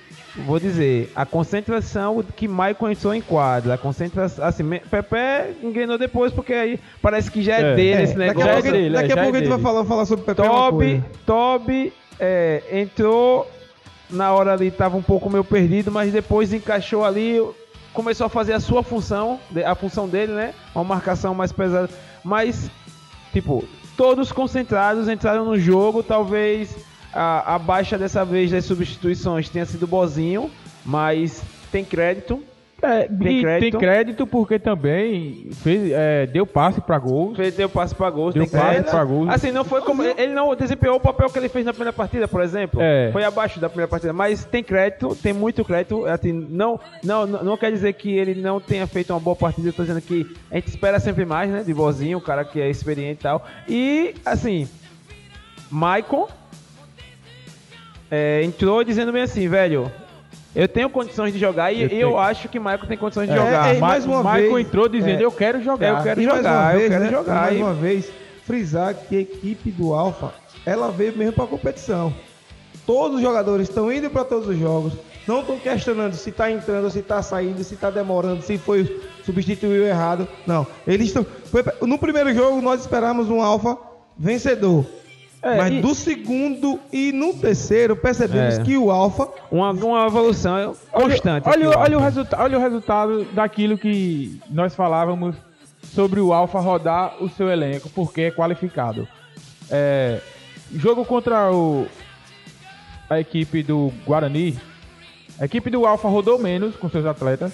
vou 0.44 0.58
dizer, 0.58 1.10
a 1.16 1.24
concentração 1.24 2.22
que 2.36 2.46
Maicon 2.46 2.90
entrou 2.90 3.14
em 3.14 3.22
quadra, 3.22 3.74
a 3.74 3.78
concentração, 3.78 4.44
assim, 4.44 4.62
Pepe 4.90 5.16
engrenou 5.62 5.96
depois 5.96 6.30
porque 6.32 6.52
aí 6.52 6.80
parece 7.00 7.30
que 7.30 7.42
já 7.42 7.54
é, 7.56 7.72
É, 7.72 7.74
dele 7.74 8.00
É, 8.00 8.02
esse 8.02 8.14
daqui 8.14 8.22
a 8.24 8.34
negócio. 8.34 8.52
pouco, 8.52 8.72
dele, 8.72 8.94
daqui 8.94 9.12
a, 9.12 9.16
é 9.16 9.22
pouco 9.22 9.36
a 9.36 9.38
gente 9.40 9.48
vai 9.48 9.58
falar, 9.60 9.84
falar 9.84 10.04
sobre 10.04 10.24
Pepe. 10.26 10.42
é 10.42 10.44
Toby. 10.44 11.04
Toby 11.24 11.92
é, 12.20 12.62
entrou 12.72 13.50
na 14.10 14.32
hora 14.32 14.52
ali 14.52 14.70
tava 14.70 14.96
um 14.96 15.02
pouco 15.02 15.28
meio 15.30 15.42
perdido, 15.42 15.90
mas 15.90 16.12
depois 16.12 16.52
encaixou 16.52 17.04
ali, 17.04 17.40
começou 17.96 18.26
a 18.26 18.28
fazer 18.28 18.52
a 18.52 18.60
sua 18.60 18.82
função, 18.82 19.40
a 19.64 19.74
função 19.74 20.06
dele, 20.06 20.32
né? 20.32 20.54
Uma 20.74 20.84
marcação 20.84 21.34
mais 21.34 21.50
pesada. 21.50 21.88
Mas, 22.22 22.70
tipo, 23.32 23.64
todos 23.96 24.30
concentrados 24.30 25.08
entraram 25.08 25.46
no 25.46 25.58
jogo, 25.58 26.02
talvez 26.02 26.76
a, 27.12 27.54
a 27.54 27.58
baixa 27.58 27.96
dessa 27.96 28.22
vez 28.22 28.50
das 28.50 28.66
substituições 28.66 29.48
tenha 29.48 29.64
sido 29.64 29.86
Bozinho, 29.86 30.50
mas 30.84 31.42
tem 31.72 31.84
crédito. 31.84 32.44
É, 32.82 33.04
Tem 33.08 33.40
crédito. 33.40 33.70
tem 33.70 33.80
crédito 33.80 34.26
porque 34.26 34.58
também 34.58 35.48
fez, 35.62 35.90
é, 35.92 36.26
deu 36.26 36.46
passe 36.46 36.78
pra 36.80 36.98
gols. 36.98 37.34
Fez 37.34 37.54
deu 37.54 37.70
passe 37.70 37.94
pra 37.94 38.10
gols, 38.10 38.34
Deu 38.34 38.46
passe 38.46 38.82
pra 38.82 39.02
gols. 39.02 39.30
Assim, 39.30 39.50
não 39.50 39.64
foi 39.64 39.80
como. 39.80 40.02
Ele 40.02 40.34
não 40.34 40.54
desempenhou 40.54 40.96
o 40.96 41.00
papel 41.00 41.30
que 41.30 41.38
ele 41.38 41.48
fez 41.48 41.64
na 41.64 41.72
primeira 41.72 41.92
partida, 41.92 42.28
por 42.28 42.42
exemplo. 42.42 42.78
É. 42.80 43.10
Foi 43.12 43.24
abaixo 43.24 43.58
da 43.58 43.68
primeira 43.68 43.88
partida. 43.88 44.12
Mas 44.12 44.44
tem 44.44 44.62
crédito, 44.62 45.16
tem 45.16 45.32
muito 45.32 45.64
crédito. 45.64 46.04
Assim, 46.04 46.32
não, 46.32 46.78
não, 47.02 47.26
não, 47.26 47.42
não 47.42 47.56
quer 47.56 47.72
dizer 47.72 47.94
que 47.94 48.14
ele 48.14 48.40
não 48.42 48.60
tenha 48.60 48.86
feito 48.86 49.10
uma 49.12 49.20
boa 49.20 49.34
partida. 49.34 49.68
Eu 49.68 49.72
tô 49.72 49.82
dizendo 49.82 50.02
que 50.02 50.26
a 50.50 50.56
gente 50.56 50.68
espera 50.68 51.00
sempre 51.00 51.24
mais, 51.24 51.50
né? 51.50 51.62
De 51.62 51.72
Bozinho, 51.72 52.18
o 52.18 52.22
cara 52.22 52.44
que 52.44 52.60
é 52.60 52.68
experiente 52.68 53.20
e 53.20 53.22
tal. 53.22 53.46
E, 53.66 54.14
assim, 54.24 54.68
Maicon 55.70 56.28
é, 58.10 58.42
entrou 58.44 58.84
dizendo 58.84 59.12
bem 59.12 59.22
assim, 59.22 59.48
velho. 59.48 59.90
Eu 60.56 60.66
tenho 60.66 60.88
condições 60.88 61.34
de 61.34 61.38
jogar 61.38 61.70
e 61.70 61.82
Eu 61.82 61.88
eu, 61.90 62.18
acho 62.18 62.48
que 62.48 62.58
Maicon 62.58 62.86
tem 62.86 62.96
condições 62.96 63.28
de 63.28 63.34
É, 63.34 63.36
jogar. 63.36 63.74
é, 63.74 63.78
mais 63.78 64.06
uma 64.06 64.22
Michael 64.24 64.54
vez- 64.54 64.66
entrou 64.66 64.88
dizendo, 64.88 65.20
é. 65.20 65.24
eu 65.24 65.30
quero 65.30 65.62
jogar. 65.62 65.98
Eu 65.98 66.02
quero 66.02 66.22
jogar, 66.22 66.72
eu 66.74 66.78
vez, 66.78 66.90
quero 66.90 67.04
né, 67.04 67.10
jogar. 67.10 67.34
Mais 67.34 67.56
E- 67.58 67.62
uma 67.62 67.74
vez, 67.74 68.08
frisar 68.44 68.94
que 68.94 69.16
a 69.16 69.20
equipe 69.20 69.70
do 69.70 69.92
Alfa, 69.92 70.32
ela 70.64 70.90
veio 70.90 71.14
mesmo 71.16 71.34
para 71.34 71.44
a 71.44 71.48
competição. 71.48 72.12
Todos 72.86 73.16
os 73.16 73.22
jogadores 73.22 73.68
estão 73.68 73.92
indo 73.92 74.08
para 74.08 74.24
todos 74.24 74.48
os 74.48 74.58
jogos, 74.58 74.94
não 75.28 75.40
estão 75.40 75.58
questionando 75.58 76.14
se 76.14 76.30
está 76.30 76.50
entrando, 76.50 76.88
se 76.90 77.00
está 77.00 77.20
saindo, 77.20 77.62
se 77.62 77.74
está 77.74 77.90
demorando, 77.90 78.40
se 78.42 78.56
foi 78.56 79.02
substituiu 79.26 79.84
errado. 79.84 80.26
Não, 80.46 80.66
eles 80.86 81.08
estão. 81.08 81.26
no 81.82 81.98
primeiro 81.98 82.32
jogo 82.32 82.62
nós 82.62 82.80
esperamos 82.80 83.28
um 83.28 83.42
Alfa 83.42 83.76
vencedor. 84.16 84.86
É, 85.42 85.56
Mas 85.56 85.72
e- 85.74 85.80
do 85.80 85.94
segundo 85.94 86.80
e 86.92 87.12
no 87.12 87.34
terceiro 87.34 87.94
percebemos 87.94 88.58
É. 88.58 88.62
que 88.62 88.76
o 88.76 88.90
Alfa 88.90 89.28
Uma, 89.50 89.70
uma 89.70 90.06
evolução 90.06 90.74
constante. 90.90 91.48
Olha, 91.48 91.68
olha, 91.68 91.78
o 91.78 91.80
olha, 91.80 91.98
o 91.98 92.00
resulta 92.00 92.42
olha 92.42 92.58
o 92.58 92.60
resultado 92.60 93.24
daquilo 93.32 93.76
que 93.78 94.40
nós 94.50 94.74
falávamos 94.74 95.36
sobre 95.82 96.20
o 96.20 96.32
Alfa 96.32 96.58
rodar 96.58 97.22
o 97.22 97.28
seu 97.28 97.48
elenco, 97.50 97.88
porque 97.90 98.22
é 98.22 98.30
qualificado. 98.30 99.06
É, 99.70 100.20
jogo 100.74 101.04
contra 101.04 101.52
o, 101.52 101.86
a 103.08 103.20
equipe 103.20 103.62
do 103.62 103.92
Guarani, 104.04 104.58
a 105.38 105.44
equipe 105.44 105.70
do 105.70 105.86
Alfa 105.86 106.08
rodou 106.08 106.38
menos 106.38 106.74
com 106.76 106.88
seus 106.88 107.06
atletas, 107.06 107.52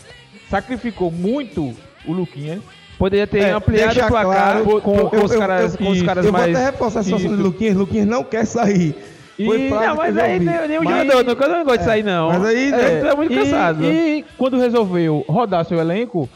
sacrificou 0.48 1.10
muito 1.10 1.74
o 2.06 2.12
Luquinhas. 2.12 2.62
Poderia 3.02 3.26
ter 3.26 3.40
É, 3.40 3.50
ampliado 3.50 3.98
o 3.98 4.06
placar 4.06 4.24
claro, 4.24 4.64
com, 4.64 4.70
eu- 4.94 5.10
com 5.10 5.24
os 5.24 5.32
eu- 5.32 5.38
caras, 5.40 5.72
eu- 5.74 5.78
com 5.84 5.90
os 5.90 6.02
caras 6.02 6.24
eu 6.24 6.30
mais. 6.30 6.52
vou 6.52 6.54
até 6.60 6.70
reforçar 6.70 7.00
a 7.00 7.02
situação 7.02 7.36
do 7.36 7.42
Luquinhas. 7.42 7.74
Luquinhas 7.76 8.06
não 8.06 8.22
quer 8.22 8.44
sair. 8.46 8.94
E, 9.36 9.44
não, 9.70 9.96
mas 9.96 10.16
eu 10.16 10.22
aí 10.22 10.38
nenhum 10.38 10.84
Mas- 10.84 11.06
jogador, 11.10 11.48
não 11.48 11.64
gosta 11.64 11.78
de 11.78 11.84
sair, 11.84 12.04
não. 12.04 12.28
mas 12.28 12.44
aí, 12.44 12.72
é, 12.72 13.08
é 13.08 13.14
muito 13.16 13.32
E- 13.32 13.36
cansado. 13.36 13.84
E, 13.84 14.24
quando 14.38 14.56
resolveu 14.56 15.24
rodar 15.28 15.64
seu 15.64 15.80
elenco, 15.80 16.28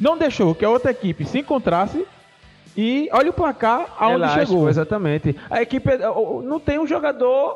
não 0.00 0.16
deixou 0.16 0.54
que 0.54 0.64
a 0.64 0.70
outra 0.70 0.92
equipe 0.92 1.26
se 1.26 1.40
encontrasse 1.40 2.02
e 2.74 3.10
olha 3.12 3.28
o 3.28 3.34
placar 3.34 3.88
aonde 3.98 4.14
Elástico, 4.22 4.46
chegou. 4.46 4.68
Exatamente. 4.70 5.36
A 5.50 5.60
equipe 5.60 5.90
é- 5.90 5.98
não 6.42 6.58
tem 6.58 6.78
um 6.78 6.86
jogador 6.86 7.54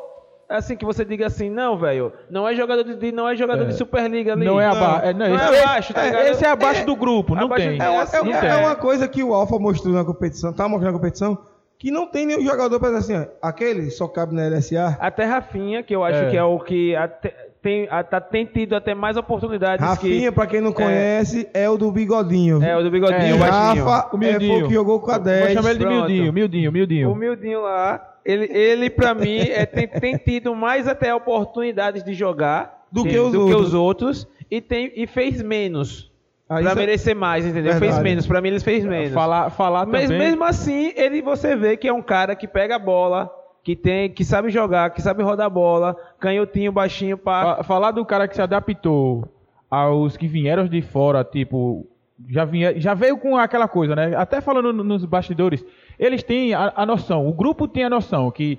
assim 0.48 0.76
que 0.76 0.84
você 0.84 1.04
diga 1.04 1.26
assim, 1.26 1.48
não, 1.50 1.76
velho, 1.78 2.12
não 2.30 2.46
é 2.48 2.54
jogador 2.54 2.84
de 2.84 3.12
não 3.12 3.28
é 3.28 3.34
jogador 3.36 3.64
de 3.64 3.74
Superliga 3.74 4.32
ali. 4.34 4.44
Não 4.44 4.60
é 4.60 4.66
abaixo. 4.66 5.06
É, 5.06 5.12
não, 5.12 5.28
não 5.28 5.34
esse, 5.36 5.54
é 5.54 5.62
abaixo, 5.62 5.94
tá 5.94 6.06
é, 6.06 6.30
esse 6.30 6.44
é 6.44 6.48
abaixo 6.48 6.80
É, 6.82 6.84
do 6.84 6.96
grupo, 6.96 7.34
não 7.34 7.48
tem. 7.48 7.78
É 7.80 7.88
uma, 7.88 8.02
assim, 8.02 8.16
é- 8.16 8.22
não 8.22 8.32
é 8.34 8.40
tem. 8.40 8.64
uma 8.64 8.74
coisa 8.76 9.08
que 9.08 9.22
o 9.22 9.32
Alfa 9.34 9.58
mostrou 9.58 9.94
na 9.94 10.04
competição, 10.04 10.52
tá 10.52 10.68
mostrando 10.68 10.92
na 10.92 10.98
competição, 10.98 11.38
que 11.78 11.90
não 11.90 12.06
tem 12.06 12.26
nenhum 12.26 12.42
jogador 12.42 12.78
para 12.78 12.96
assim, 12.98 13.16
ó, 13.16 13.24
aquele 13.40 13.90
só 13.90 14.06
cabe 14.06 14.34
na 14.34 14.42
LSA. 14.46 14.96
Até 15.00 15.24
Rafinha, 15.24 15.82
que 15.82 15.94
eu 15.94 16.04
acho 16.04 16.18
É. 16.24 16.30
que 16.30 16.36
é 16.36 16.44
o 16.44 16.58
que 16.60 16.94
até- 16.94 17.34
tem, 17.62 17.86
tá- 18.10 18.20
tem 18.20 18.44
tido 18.44 18.74
até 18.74 18.92
mais 18.94 19.16
oportunidades 19.16 19.84
Rafinha, 19.84 20.30
que 20.30 20.34
pra 20.34 20.46
quem 20.48 20.60
não 20.60 20.72
conhece, 20.72 21.48
é, 21.54 21.68
o 21.70 21.76
do 21.76 21.90
bigodinho. 21.92 22.62
é 22.62 22.76
o 22.76 22.82
do 22.82 22.90
bigodinho, 22.90 23.20
É, 23.20 23.34
o. 23.34 23.38
Rafa 23.38 24.16
O 24.16 24.24
é, 24.24 24.38
que 24.38 24.74
jogou 24.74 25.00
com 25.00 25.10
a 25.10 25.14
Vou 25.14 25.22
10. 25.24 25.52
chamar 25.54 25.70
ele 25.70 25.78
de 25.78 25.84
pronto. 25.84 25.98
miudinho, 26.08 26.32
miudinho, 26.32 26.72
miudinho. 26.72 27.10
O 27.12 27.14
Mildinho 27.16 27.62
lá, 27.62 28.11
ele, 28.24 28.44
ele 28.56 28.90
pra 28.90 29.14
mim, 29.14 29.38
é, 29.38 29.64
tem, 29.66 29.86
tem 29.88 30.16
tido 30.16 30.54
mais 30.54 30.86
até 30.88 31.14
oportunidades 31.14 32.02
de 32.04 32.12
jogar 32.14 32.84
Do 32.90 33.02
que, 33.04 33.18
os 33.18 33.32
do 33.32 33.40
outros. 33.40 33.56
que 33.56 33.62
os 33.66 33.74
outros 33.74 34.28
e, 34.50 34.60
tem, 34.60 34.92
e 34.94 35.06
fez 35.06 35.42
menos. 35.42 36.10
Aí 36.48 36.62
pra 36.62 36.72
é- 36.72 36.74
merecer 36.74 37.16
mais, 37.16 37.44
entendeu? 37.46 37.72
Verdade. 37.72 37.92
Fez 37.92 38.02
menos. 38.02 38.26
Pra 38.26 38.40
mim, 38.40 38.48
eles 38.48 38.62
fez 38.62 38.84
menos. 38.84 39.12
Falar, 39.14 39.48
falar 39.50 39.86
Mas 39.86 40.02
também. 40.04 40.18
mesmo 40.18 40.44
assim, 40.44 40.92
ele 40.96 41.22
você 41.22 41.56
vê 41.56 41.76
que 41.76 41.88
é 41.88 41.92
um 41.92 42.02
cara 42.02 42.36
que 42.36 42.46
pega 42.46 42.76
a 42.76 42.78
bola, 42.78 43.30
que 43.64 43.74
tem, 43.74 44.10
que 44.10 44.22
sabe 44.24 44.50
jogar, 44.50 44.90
que 44.90 45.00
sabe 45.00 45.22
rodar 45.22 45.46
a 45.46 45.50
bola, 45.50 45.96
canhotinho, 46.20 46.70
baixinho, 46.72 47.16
pá. 47.16 47.56
Fa- 47.56 47.62
Falar 47.64 47.90
do 47.92 48.04
cara 48.04 48.28
que 48.28 48.34
se 48.34 48.42
adaptou 48.42 49.26
aos 49.70 50.16
que 50.16 50.26
vieram 50.28 50.66
de 50.66 50.82
fora, 50.82 51.24
tipo, 51.24 51.86
já, 52.28 52.44
vinha, 52.44 52.78
já 52.78 52.92
veio 52.92 53.16
com 53.16 53.36
aquela 53.38 53.66
coisa, 53.66 53.96
né? 53.96 54.14
Até 54.14 54.40
falando 54.42 54.72
no- 54.74 54.84
nos 54.84 55.04
bastidores, 55.06 55.64
eles 55.98 56.22
têm 56.22 56.54
a, 56.54 56.72
a 56.76 56.86
noção, 56.86 57.28
o 57.28 57.32
grupo 57.32 57.68
tem 57.68 57.84
a 57.84 57.90
noção 57.90 58.30
que 58.30 58.58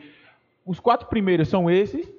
os 0.65 0.79
quatro 0.79 1.07
primeiros 1.07 1.49
são 1.49 1.69
esses 1.69 2.11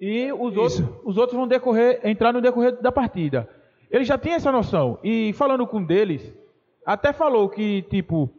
e 0.00 0.30
os 0.32 0.56
outros, 0.56 0.82
os 1.04 1.16
outros 1.16 1.36
vão 1.36 1.48
decorrer, 1.48 2.00
entrar 2.04 2.32
no 2.32 2.40
decorrer 2.40 2.80
da 2.80 2.92
partida. 2.92 3.48
Ele 3.90 4.04
já 4.04 4.18
tinha 4.18 4.36
essa 4.36 4.52
noção. 4.52 4.98
E 5.02 5.32
falando 5.32 5.66
com 5.66 5.78
um 5.78 5.84
deles, 5.84 6.32
até 6.84 7.12
falou 7.12 7.48
que, 7.48 7.82
tipo, 7.82 8.30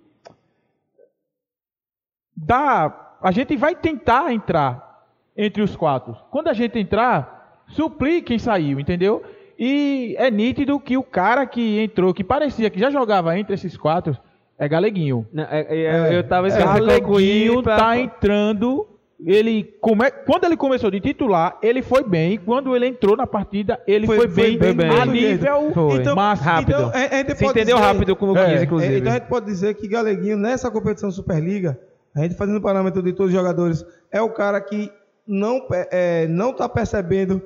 dá, 2.35 3.17
a 3.21 3.31
gente 3.31 3.55
vai 3.55 3.75
tentar 3.75 4.31
entrar 4.31 5.05
entre 5.35 5.61
os 5.61 5.75
quatro. 5.75 6.15
Quando 6.29 6.47
a 6.49 6.53
gente 6.53 6.77
entrar, 6.77 7.63
suplir 7.67 8.23
quem 8.23 8.37
saiu, 8.37 8.79
entendeu? 8.79 9.23
E 9.57 10.15
é 10.19 10.29
nítido 10.29 10.79
que 10.79 10.97
o 10.97 11.03
cara 11.03 11.45
que 11.45 11.79
entrou, 11.79 12.13
que 12.13 12.23
parecia 12.23 12.69
que 12.69 12.79
já 12.79 12.91
jogava 12.91 13.37
entre 13.37 13.55
esses 13.55 13.75
quatro, 13.75 14.15
é 14.59 14.67
Galeguinho. 14.67 15.25
Não, 15.31 15.43
é- 15.43 15.65
é- 15.69 16.17
eu 16.17 16.23
tava 16.23 16.47
É, 16.47 16.51
você 16.51 16.57
Galeguinho 16.59 17.61
pra- 17.63 17.77
tá 17.77 17.97
entrando. 17.97 18.87
Ele 19.25 19.63
come... 19.81 20.11
Quando 20.27 20.43
ele 20.43 20.55
começou 20.55 20.91
de 20.91 20.99
titular, 20.99 21.57
ele 21.63 21.81
foi 21.81 22.03
bem. 22.03 22.33
E 22.33 22.37
quando 22.37 22.75
ele 22.75 22.85
entrou 22.85 23.17
na 23.17 23.25
partida, 23.25 23.81
ele 23.87 24.05
foi, 24.05 24.15
Foi- 24.17 24.27
foi 24.29 24.57
bem, 24.57 24.75
bem 24.75 24.89
a 24.91 25.05
nível 25.07 25.71
Foi. 25.73 25.95
Então, 26.01 26.15
mais 26.15 26.39
rápido. 26.39 26.69
Então, 26.69 26.89
a, 26.89 26.97
a 26.97 27.17
gente 27.17 27.31
Se 27.35 27.43
pode 27.43 27.59
entendeu 27.59 27.77
dizer- 27.77 27.87
rápido 27.87 28.15
com 28.15 28.25
o 28.25 28.27
Luquinhas, 28.29 28.61
É, 28.61 28.63
inclusive. 28.63 28.93
É, 28.93 28.97
então 28.99 29.11
a 29.11 29.15
gente 29.15 29.27
pode 29.27 29.45
dizer 29.47 29.73
que 29.73 29.87
Galeguinho, 29.87 30.37
nessa 30.37 30.69
competição 30.69 31.09
Superliga, 31.09 31.79
a 32.15 32.21
gente 32.21 32.35
fazendo 32.35 32.57
o 32.57 32.61
parâmetro 32.61 33.01
de 33.01 33.11
todos 33.11 33.33
os 33.33 33.37
jogadores, 33.39 33.83
é 34.11 34.21
o 34.21 34.29
cara 34.29 34.61
que 34.61 34.91
não 35.27 35.65
é, 35.91 36.27
não 36.27 36.51
está 36.51 36.69
percebendo, 36.69 37.41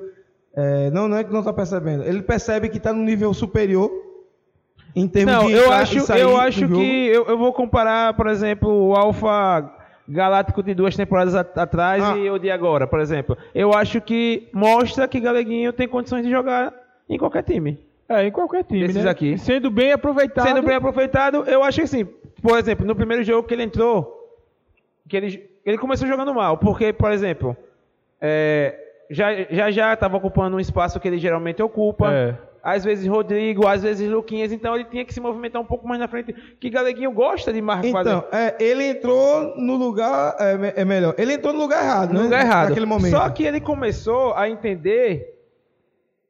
é, 0.54 0.90
não, 0.90 1.08
não 1.08 1.16
é 1.16 1.24
que 1.24 1.32
não 1.32 1.40
está 1.40 1.54
percebendo, 1.54 2.04
ele 2.04 2.20
percebe 2.20 2.68
que 2.68 2.76
está 2.76 2.92
no 2.92 3.02
nível 3.02 3.32
superior 3.32 3.90
em 4.94 5.08
termos 5.08 5.32
Não, 5.34 5.46
de 5.46 5.52
eu 5.54 5.72
acho, 5.72 6.00
sair 6.00 6.20
eu 6.22 6.36
acho 6.36 6.60
jogo. 6.60 6.74
que 6.76 7.06
eu, 7.08 7.24
eu 7.26 7.38
vou 7.38 7.52
comparar, 7.52 8.14
por 8.14 8.26
exemplo, 8.26 8.68
o 8.70 8.94
Alfa 8.94 9.70
Galáctico 10.08 10.62
de 10.62 10.74
duas 10.74 10.94
temporadas 10.96 11.34
at- 11.34 11.56
atrás 11.56 12.02
Ah. 12.02 12.16
e 12.18 12.28
o 12.30 12.38
de 12.38 12.50
agora, 12.50 12.86
por 12.86 13.00
exemplo. 13.00 13.36
Eu 13.54 13.72
acho 13.72 14.00
que 14.00 14.48
mostra 14.52 15.06
que 15.08 15.20
Galeguinho 15.20 15.72
tem 15.72 15.88
condições 15.88 16.24
de 16.24 16.30
jogar 16.30 16.72
em 17.08 17.16
qualquer 17.16 17.42
time. 17.44 17.78
É, 18.08 18.26
em 18.26 18.30
qualquer 18.30 18.64
time, 18.64 18.82
Esses 18.84 19.04
né? 19.04 19.10
aqui. 19.10 19.38
Sendo 19.38 19.70
bem 19.70 19.92
aproveitado. 19.92 20.46
Sendo 20.46 20.62
bem 20.62 20.76
aproveitado, 20.76 21.44
eu 21.46 21.62
acho 21.62 21.78
que 21.78 21.84
assim, 21.84 22.04
por 22.42 22.58
exemplo, 22.58 22.84
no 22.84 22.94
primeiro 22.94 23.22
jogo 23.24 23.46
que 23.48 23.54
ele 23.54 23.62
entrou, 23.62 24.28
que 25.08 25.16
ele, 25.16 25.48
ele 25.64 25.78
começou 25.78 26.06
jogando 26.06 26.34
mal, 26.34 26.58
porque, 26.58 26.92
por 26.92 27.10
exemplo, 27.12 27.56
é, 28.20 28.76
já 29.10 29.28
já 29.50 29.70
já 29.70 29.94
estava 29.94 30.16
ocupando 30.16 30.56
um 30.56 30.60
espaço 30.60 31.00
que 31.00 31.08
ele 31.08 31.16
geralmente 31.18 31.62
ocupa. 31.62 32.12
É. 32.12 32.34
Às 32.62 32.84
vezes 32.84 33.06
Rodrigo, 33.08 33.66
às 33.66 33.82
vezes 33.82 34.08
Luquinhas, 34.08 34.52
então 34.52 34.74
ele 34.76 34.84
tinha 34.84 35.04
que 35.04 35.12
se 35.12 35.20
movimentar 35.20 35.60
um 35.60 35.64
pouco 35.64 35.88
mais 35.88 35.98
na 35.98 36.06
frente. 36.06 36.32
Que 36.60 36.70
Galeguinho 36.70 37.10
gosta 37.10 37.52
de 37.52 37.60
marcar. 37.60 37.88
Então, 37.88 38.24
é, 38.30 38.54
ele 38.60 38.84
entrou 38.84 39.56
no 39.56 39.74
lugar, 39.76 40.36
é, 40.38 40.82
é 40.82 40.84
melhor, 40.84 41.12
ele 41.18 41.32
entrou 41.32 41.52
no 41.52 41.58
lugar 41.58 41.82
errado, 41.84 42.12
no 42.12 42.18
né? 42.20 42.24
lugar 42.24 42.44
errado. 42.44 42.68
Naquele 42.68 42.86
momento. 42.86 43.10
Só 43.10 43.28
que 43.30 43.42
ele 43.42 43.60
começou 43.60 44.32
a 44.34 44.48
entender 44.48 45.34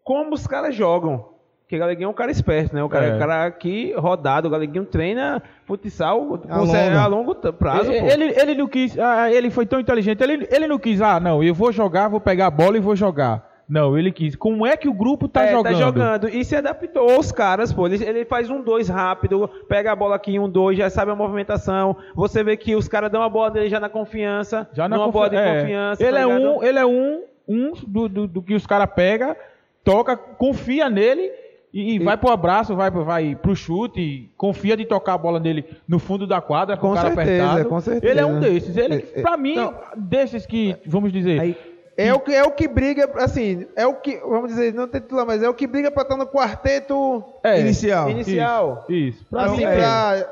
como 0.02 0.34
os 0.34 0.46
caras 0.46 0.74
jogam. 0.74 1.30
Porque 1.62 1.78
Galeguinho 1.78 2.06
é 2.06 2.10
um 2.10 2.14
cara 2.14 2.30
esperto, 2.30 2.74
né? 2.74 2.82
O 2.82 2.88
cara, 2.88 3.06
É. 3.06 3.14
um 3.14 3.18
cara 3.18 3.50
que 3.50 3.92
rodado. 3.94 4.46
O 4.46 4.50
Galeguinho 4.50 4.84
treina 4.84 5.42
futsal 5.64 6.40
A 6.48 6.58
a 7.02 7.06
longo 7.06 7.34
prazo. 7.34 7.86
pô. 7.86 7.92
ele, 7.92 8.24
ele 8.38 8.54
não 8.54 8.66
quis. 8.68 8.98
ah, 8.98 9.30
ele 9.32 9.50
foi 9.50 9.64
tão 9.64 9.80
inteligente. 9.80 10.22
Ele, 10.22 10.46
ele 10.50 10.66
não 10.66 10.78
quis, 10.78 11.00
ah, 11.00 11.18
não, 11.18 11.42
eu 11.42 11.54
vou 11.54 11.72
jogar, 11.72 12.08
vou 12.08 12.20
pegar 12.20 12.46
a 12.46 12.50
bola 12.50 12.76
e 12.76 12.80
vou 12.80 12.94
jogar. 12.94 13.51
Não, 13.68 13.96
ele 13.96 14.12
quis. 14.12 14.36
Como 14.36 14.66
é 14.66 14.76
que 14.76 14.88
o 14.88 14.92
grupo 14.92 15.26
tá 15.28 15.44
É, 15.46 15.52
jogando? 15.52 15.72
Tá 15.72 15.78
jogando. 15.78 16.28
E 16.28 16.44
se 16.44 16.54
adaptou 16.56 17.10
aos 17.10 17.32
caras, 17.32 17.72
pô. 17.72 17.86
Ele, 17.86 18.04
ele 18.04 18.24
faz 18.24 18.50
um 18.50 18.60
dois 18.62 18.88
rápido, 18.88 19.48
pega 19.68 19.92
a 19.92 19.96
bola 19.96 20.16
aqui, 20.16 20.38
um 20.38 20.48
dois, 20.48 20.76
já 20.76 20.90
sabe 20.90 21.10
a 21.10 21.14
movimentação. 21.16 21.96
Você 22.14 22.42
vê 22.44 22.56
que 22.56 22.74
os 22.76 22.86
caras 22.88 23.10
dão 23.10 23.22
a 23.22 23.28
bola 23.28 23.50
dele 23.50 23.68
já 23.68 23.80
na 23.80 23.88
confiança. 23.88 24.68
Já 24.74 24.88
na 24.88 24.98
confi- 24.98 25.12
bola 25.12 25.30
de 25.30 25.36
é. 25.36 25.60
confiança. 25.60 26.02
Ele 26.02 26.12
tá 26.12 26.20
é 26.20 26.24
ligado? 26.24 26.42
um, 26.58 26.62
ele 26.62 26.78
é 26.78 26.86
um 26.86 27.22
um 27.48 27.72
do, 27.86 28.08
do, 28.08 28.26
do 28.28 28.42
que 28.42 28.54
os 28.54 28.66
caras 28.66 28.88
pegam, 28.94 29.34
toca, 29.82 30.16
confia 30.16 30.88
nele 30.88 31.30
e, 31.74 31.94
e 31.94 31.98
vai 31.98 32.16
pro 32.16 32.30
abraço, 32.30 32.76
vai, 32.76 32.88
vai 32.90 33.34
pro 33.34 33.56
chute, 33.56 34.30
confia 34.36 34.76
de 34.76 34.84
tocar 34.84 35.14
a 35.14 35.18
bola 35.18 35.40
nele 35.40 35.64
no 35.88 35.98
fundo 35.98 36.24
da 36.26 36.40
quadra 36.40 36.76
com, 36.76 36.88
Com 36.88 36.92
o 36.92 36.96
cara 36.96 37.08
certeza, 37.14 37.44
apertado. 37.44 37.68
com 37.68 37.80
certeza. 37.80 38.12
Ele 38.12 38.20
é 38.20 38.26
um 38.26 38.38
desses. 38.38 38.76
Ele, 38.76 38.94
É, 39.14 39.18
é, 39.18 39.22
pra 39.22 39.36
mim, 39.36 39.56
não. 39.56 39.74
desses 39.96 40.46
que, 40.46 40.76
vamos 40.86 41.10
dizer, 41.12 41.40
Aí, 41.40 41.56
É 41.97 42.12
o, 42.14 42.18
que, 42.20 42.32
é 42.34 42.43
o 42.43 42.51
que 42.51 42.66
briga, 42.66 43.11
assim, 43.16 43.66
é 43.76 43.86
o 43.86 43.95
que, 43.95 44.16
vamos 44.18 44.49
dizer, 44.51 44.72
não 44.72 44.88
titular, 44.88 45.26
mas 45.26 45.43
é 45.43 45.49
o 45.49 45.53
que 45.55 45.66
briga 45.66 45.90
pra 45.90 46.03
estar 46.03 46.16
no 46.16 46.26
quarteto 46.26 47.22
é, 47.45 47.61
inicial. 47.61 48.09
inicial. 48.09 48.84
Isso, 48.88 48.93
isso. 49.18 49.26
Pra 49.30 49.45
Assim, 49.45 49.57
mim 49.59 49.64
é. 49.64 49.76
pra, 49.76 50.26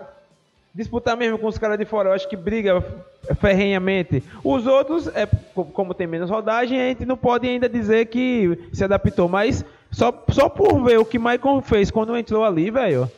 disputar 0.75 1.17
mesmo 1.17 1.39
com 1.39 1.47
os 1.47 1.59
caras 1.59 1.79
de 1.79 1.85
fora. 1.85 2.09
Eu 2.09 2.13
acho 2.15 2.29
que 2.29 2.37
briga 2.37 2.83
ferrenhamente. 3.41 4.23
Os 4.43 4.67
outros, 4.67 5.09
é, 5.15 5.27
co- 5.55 5.65
como 5.67 5.93
tem 5.95 6.07
menos 6.07 6.31
rodagem, 6.31 6.81
a 6.81 6.89
gente 6.89 7.05
não 7.05 7.17
pode 7.17 7.47
ainda 7.49 7.69
dizer 7.69 8.07
que 8.07 8.59
se 8.73 8.83
adaptou. 8.85 9.29
Mas 9.29 9.65
só, 9.91 10.25
só 10.31 10.49
por 10.49 10.83
ver 10.83 10.99
o 10.99 11.05
que 11.05 11.19
Maicon 11.19 11.61
fez 11.61 11.91
quando 11.91 12.17
entrou 12.17 12.45
ali, 12.45 12.71
velho. 12.71 13.11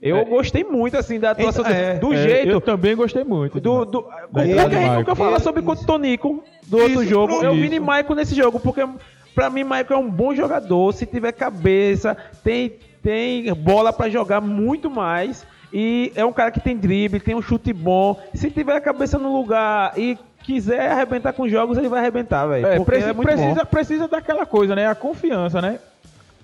Eu 0.00 0.18
É. 0.18 0.24
gostei 0.24 0.62
muito, 0.62 0.96
assim, 0.96 1.18
da 1.18 1.30
atuação 1.30 1.64
Então, 1.64 1.74
é, 1.74 1.94
do 1.94 2.12
É, 2.12 2.16
jeito. 2.16 2.48
Eu 2.50 2.60
também 2.60 2.94
gostei 2.94 3.24
muito. 3.24 3.58
Do, 3.60 3.84
do, 3.84 4.02
que 4.02 4.08
do 4.32 4.40
gente 4.44 4.56
nunca 4.64 4.80
Maicon. 4.80 5.14
fala 5.14 5.40
sobre 5.40 5.62
o 5.62 5.76
Tonico 5.76 6.42
do 6.66 6.76
outro 6.78 7.02
Isso, 7.02 7.06
jogo. 7.10 7.42
Eu 7.42 7.54
vi 7.54 7.80
Maicon 7.80 8.14
nesse 8.14 8.34
jogo, 8.34 8.60
porque 8.60 8.86
pra 9.34 9.48
mim 9.48 9.64
Maicon 9.64 9.94
é 9.94 9.98
um 9.98 10.10
bom 10.10 10.34
jogador. 10.34 10.92
Se 10.92 11.06
tiver 11.06 11.32
cabeça, 11.32 12.16
tem, 12.44 12.74
tem 13.02 13.52
bola 13.54 13.92
pra 13.92 14.08
jogar 14.10 14.40
muito 14.40 14.90
mais. 14.90 15.46
E 15.72 16.12
é 16.14 16.24
um 16.24 16.32
cara 16.32 16.50
que 16.50 16.60
tem 16.60 16.76
drible, 16.76 17.18
tem 17.18 17.34
um 17.34 17.42
chute 17.42 17.72
bom. 17.72 18.18
Se 18.34 18.50
tiver 18.50 18.76
a 18.76 18.80
cabeça 18.80 19.18
no 19.18 19.32
lugar 19.36 19.92
e 19.98 20.16
quiser 20.42 20.90
arrebentar 20.92 21.32
com 21.32 21.48
jogos, 21.48 21.76
ele 21.76 21.88
vai 21.88 21.98
arrebentar, 22.00 22.46
velho. 22.46 22.66
É, 22.66 22.76
porque 22.76 22.90
preci- 22.92 23.10
é 23.10 23.14
precisa, 23.14 23.64
precisa 23.66 24.08
daquela 24.08 24.46
coisa, 24.46 24.74
né? 24.76 24.86
A 24.86 24.94
confiança, 24.94 25.60
né? 25.60 25.80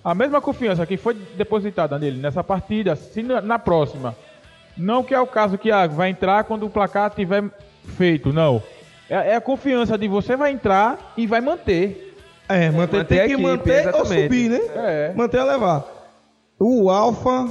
A 0.03 0.13
mesma 0.13 0.41
confiança 0.41 0.85
que 0.85 0.97
foi 0.97 1.13
depositada 1.13 1.97
nele 1.97 2.19
nessa 2.19 2.43
partida, 2.43 2.95
se 2.95 3.23
na, 3.23 3.41
na 3.41 3.57
próxima. 3.57 4.15
Não 4.75 5.03
que 5.03 5.13
é 5.13 5.19
o 5.19 5.27
caso 5.27 5.57
que 5.57 5.71
ah, 5.71 5.87
vai 5.87 6.09
entrar 6.09 6.43
quando 6.43 6.65
o 6.65 6.69
placar 6.69 7.09
tiver 7.11 7.43
feito, 7.97 8.33
não. 8.33 8.61
É, 9.09 9.31
é 9.31 9.35
a 9.35 9.41
confiança 9.41 9.97
de 9.97 10.07
você 10.07 10.35
vai 10.35 10.51
entrar 10.51 11.13
e 11.15 11.25
vai 11.27 11.39
manter. 11.39 12.17
É, 12.49 12.69
manter, 12.69 12.97
manter 12.97 13.05
tem 13.05 13.17
que 13.19 13.33
equipe, 13.33 13.41
manter 13.41 13.71
ou 13.87 13.89
exatamente. 14.01 14.23
subir, 14.23 14.49
né? 14.49 14.59
É. 14.75 15.13
Manter 15.15 15.39
a 15.39 15.45
levar. 15.45 15.85
O 16.59 16.89
Alfa 16.89 17.49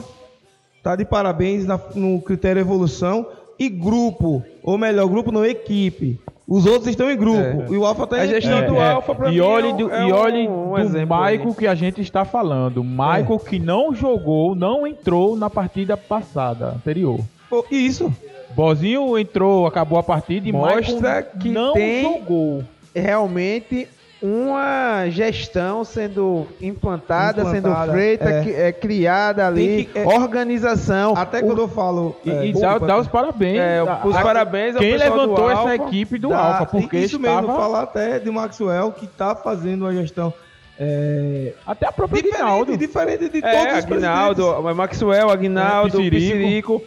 tá 0.83 0.97
de 0.97 1.05
parabéns 1.05 1.65
na- 1.65 1.81
no 1.95 2.21
critério 2.21 2.61
evolução 2.61 3.27
e 3.65 3.69
grupo, 3.69 4.43
ou 4.63 4.77
melhor, 4.79 5.07
grupo 5.09 5.31
não, 5.33 5.45
equipe. 5.45 6.19
Os 6.49 6.67
outros 6.67 6.89
estão 6.89 7.11
em 7.11 7.17
grupo. 7.17 7.73
E 7.73 7.77
o 7.79 7.87
Alfa 7.87 8.07
tá 8.07 8.17
A 8.17 8.27
em 8.27 8.29
gestão 8.29 8.59
equipe. 8.59 8.73
do 8.75 8.81
Alfa, 8.81 9.15
pra 9.15 9.29
e 9.31 9.35
mim, 9.35 9.41
olhe 9.41 9.69
é 9.69 9.73
um- 9.73 9.77
do, 9.77 9.91
é 9.91 10.03
e 10.03 10.13
um- 10.13 10.15
olhe 10.17 10.49
um 10.49 10.73
do 10.73 10.79
exemplo 10.79 11.17
Michael 11.17 11.49
aí. 11.49 11.55
que 11.55 11.67
a 11.67 11.75
gente 11.75 12.01
está 12.03 12.25
falando. 12.25 12.83
Michael 12.85 13.39
que 13.39 13.59
não 13.59 13.95
jogou, 13.95 14.55
não 14.55 14.87
entrou 14.87 15.37
na 15.37 15.49
partida 15.49 15.97
passada, 15.97 16.69
anterior. 16.71 17.21
Pô, 17.49 17.65
Isso. 17.71 18.13
Bozinho 18.55 19.17
entrou, 19.19 19.67
acabou 19.67 19.99
a 19.99 20.03
partida 20.03 20.47
e 20.49 20.53
Mostra 20.53 20.95
Michael 20.95 21.25
que 21.41 21.49
não 21.49 21.73
tem- 21.73 22.03
jogou. 22.03 22.63
realmente 22.95 23.89
uma 24.23 25.09
gestão 25.11 25.83
sendo 25.85 26.47
implantada, 26.61 27.41
Implantada, 27.43 27.51
sendo 27.87 27.93
feita, 27.93 28.31
é. 28.31 28.43
que- 28.45 28.55
é, 28.55 28.73
criada 28.73 29.47
ali, 29.47 29.87
que- 29.93 29.99
é- 29.99 30.07
organização. 30.07 31.15
Até 31.17 31.41
O- 31.41 31.47
quando 31.47 31.59
eu 31.63 31.69
falo. 31.69 32.17
E, 32.25 32.31
é, 32.31 32.47
e 32.47 32.53
dá, 32.53 32.79
dá 32.79 32.99
os 32.99 33.09
parabéns. 33.09 33.59
É, 33.59 33.79
a- 33.81 34.01
os 34.05 34.17
a- 34.17 34.23
parabéns 34.23 34.77
ao 34.77 34.81
Quem 34.83 34.97
levantou 34.97 35.51
essa 35.51 35.61
Alfa, 35.63 35.75
equipe 35.75 36.19
do 36.19 36.33
Alfa, 36.33 36.67
porque 36.67 36.99
isso 36.99 37.17
estava... 37.17 37.43
mesmo, 37.43 37.57
falar 37.57 37.83
até 37.83 38.19
de 38.21 38.31
Maxwell 38.31 38.93
que 38.93 39.07
tá 39.07 39.35
fazendo 39.35 39.83
uma 39.83 39.93
gestão 39.93 40.33
é, 40.79 41.53
Até 41.67 41.87
a 41.87 41.93
própria 41.93 42.23
diferente, 42.23 42.41
Aguinaldo. 42.43 42.77
diferente 42.77 43.29
de 43.29 43.39
É, 43.39 43.41
todos 43.41 43.73
os 43.79 43.85
Aguinaldo, 43.85 44.43
presidentes. 44.47 44.77
Maxwell, 44.77 45.31
Aguinaldo, 45.31 46.01
É, 46.01 46.11
Piscirico. 46.11 46.79
Piscirico. 46.81 46.83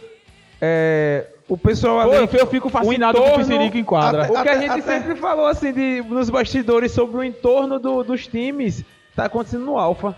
É, 0.60 1.26
o 1.48 1.56
pessoal 1.56 1.96
Pô, 2.08 2.12
ali. 2.16 2.28
eu, 2.32 2.40
eu 2.40 2.46
fico 2.46 2.68
fascinado 2.68 3.18
o 3.18 3.22
com 3.22 3.34
o 3.34 3.38
Piscirico 3.38 3.76
em 3.76 3.84
quadra. 3.84 4.24
até- 4.24 4.38
O 4.38 4.42
que 4.42 4.48
a 4.48 4.58
gente 4.58 4.70
até- 4.80 4.82
sempre 5.00 5.14
falou 5.16 5.46
assim 5.46 5.72
de, 5.72 6.02
nos 6.08 6.28
bastidores 6.30 6.92
sobre 6.92 7.16
o 7.18 7.24
entorno 7.24 7.78
do- 7.78 8.02
dos 8.02 8.26
times 8.26 8.84
tá 9.14 9.24
acontecendo 9.26 9.64
no 9.64 9.78
Alfa. 9.78 10.16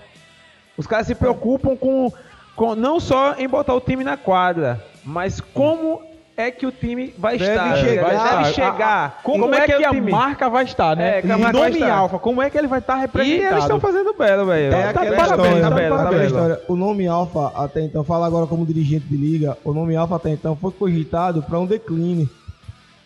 Os 0.76 0.86
caras 0.86 1.06
se 1.06 1.14
preocupam 1.14 1.76
com, 1.76 2.12
com 2.56 2.74
não 2.74 2.98
só 3.00 3.34
em 3.36 3.48
botar 3.48 3.74
o 3.74 3.80
time 3.80 4.02
na 4.04 4.16
quadra, 4.16 4.82
mas 5.04 5.40
como 5.40 6.00
é 6.38 6.52
que 6.52 6.64
o 6.64 6.70
time 6.70 7.12
vai 7.18 7.36
Deve 7.36 7.50
estar. 7.50 7.76
chegar. 7.78 8.04
deve 8.10 8.16
A- 8.16 8.38
a- 8.38 8.44
chegar. 8.52 9.20
como, 9.24 9.52
é 9.52 9.66
que, 9.66 9.72
o 9.74 9.86
a 9.88 9.90
time? 9.90 10.10
marca 10.12 10.48
vai 10.48 10.64
estar, 10.64 10.96
né? 10.96 11.18
É, 11.18 11.22
que 11.22 11.30
a 11.32 11.36
E 11.36 11.40
marca 11.40 11.58
vai 11.58 11.68
nome 11.70 11.80
estar. 11.82 11.94
Alfa, 11.96 12.18
como 12.20 12.40
é 12.40 12.48
que 12.48 12.56
ele 12.56 12.68
vai 12.68 12.78
estar 12.78 12.96
E 12.96 13.00
representado? 13.00 13.50
eles 13.52 13.64
estão 13.64 13.80
fazendo 13.80 14.14
belo, 14.14 14.46
velho. 14.46 14.72
É 14.72 14.92
Tá 14.92 15.00
aquela 15.00 15.16
parabéns, 15.16 15.48
história, 15.48 15.60
tá 15.62 15.70
belo, 15.70 15.96
tá 15.96 16.02
Aquela 16.02 16.10
belo. 16.16 16.24
história. 16.26 16.60
O 16.68 16.76
nome 16.76 17.06
Alfa 17.08 17.52
até 17.56 17.80
então, 17.82 18.04
fala 18.04 18.26
agora 18.26 18.46
como 18.46 18.64
dirigente 18.64 19.06
de 19.06 19.16
liga, 19.16 19.58
o 19.64 19.72
nome 19.74 19.96
Alfa 19.96 20.14
até 20.14 20.30
então 20.30 20.54
foi 20.54 20.70
cogitado 20.70 21.42
para 21.42 21.58
um 21.58 21.66
declínio. 21.66 22.30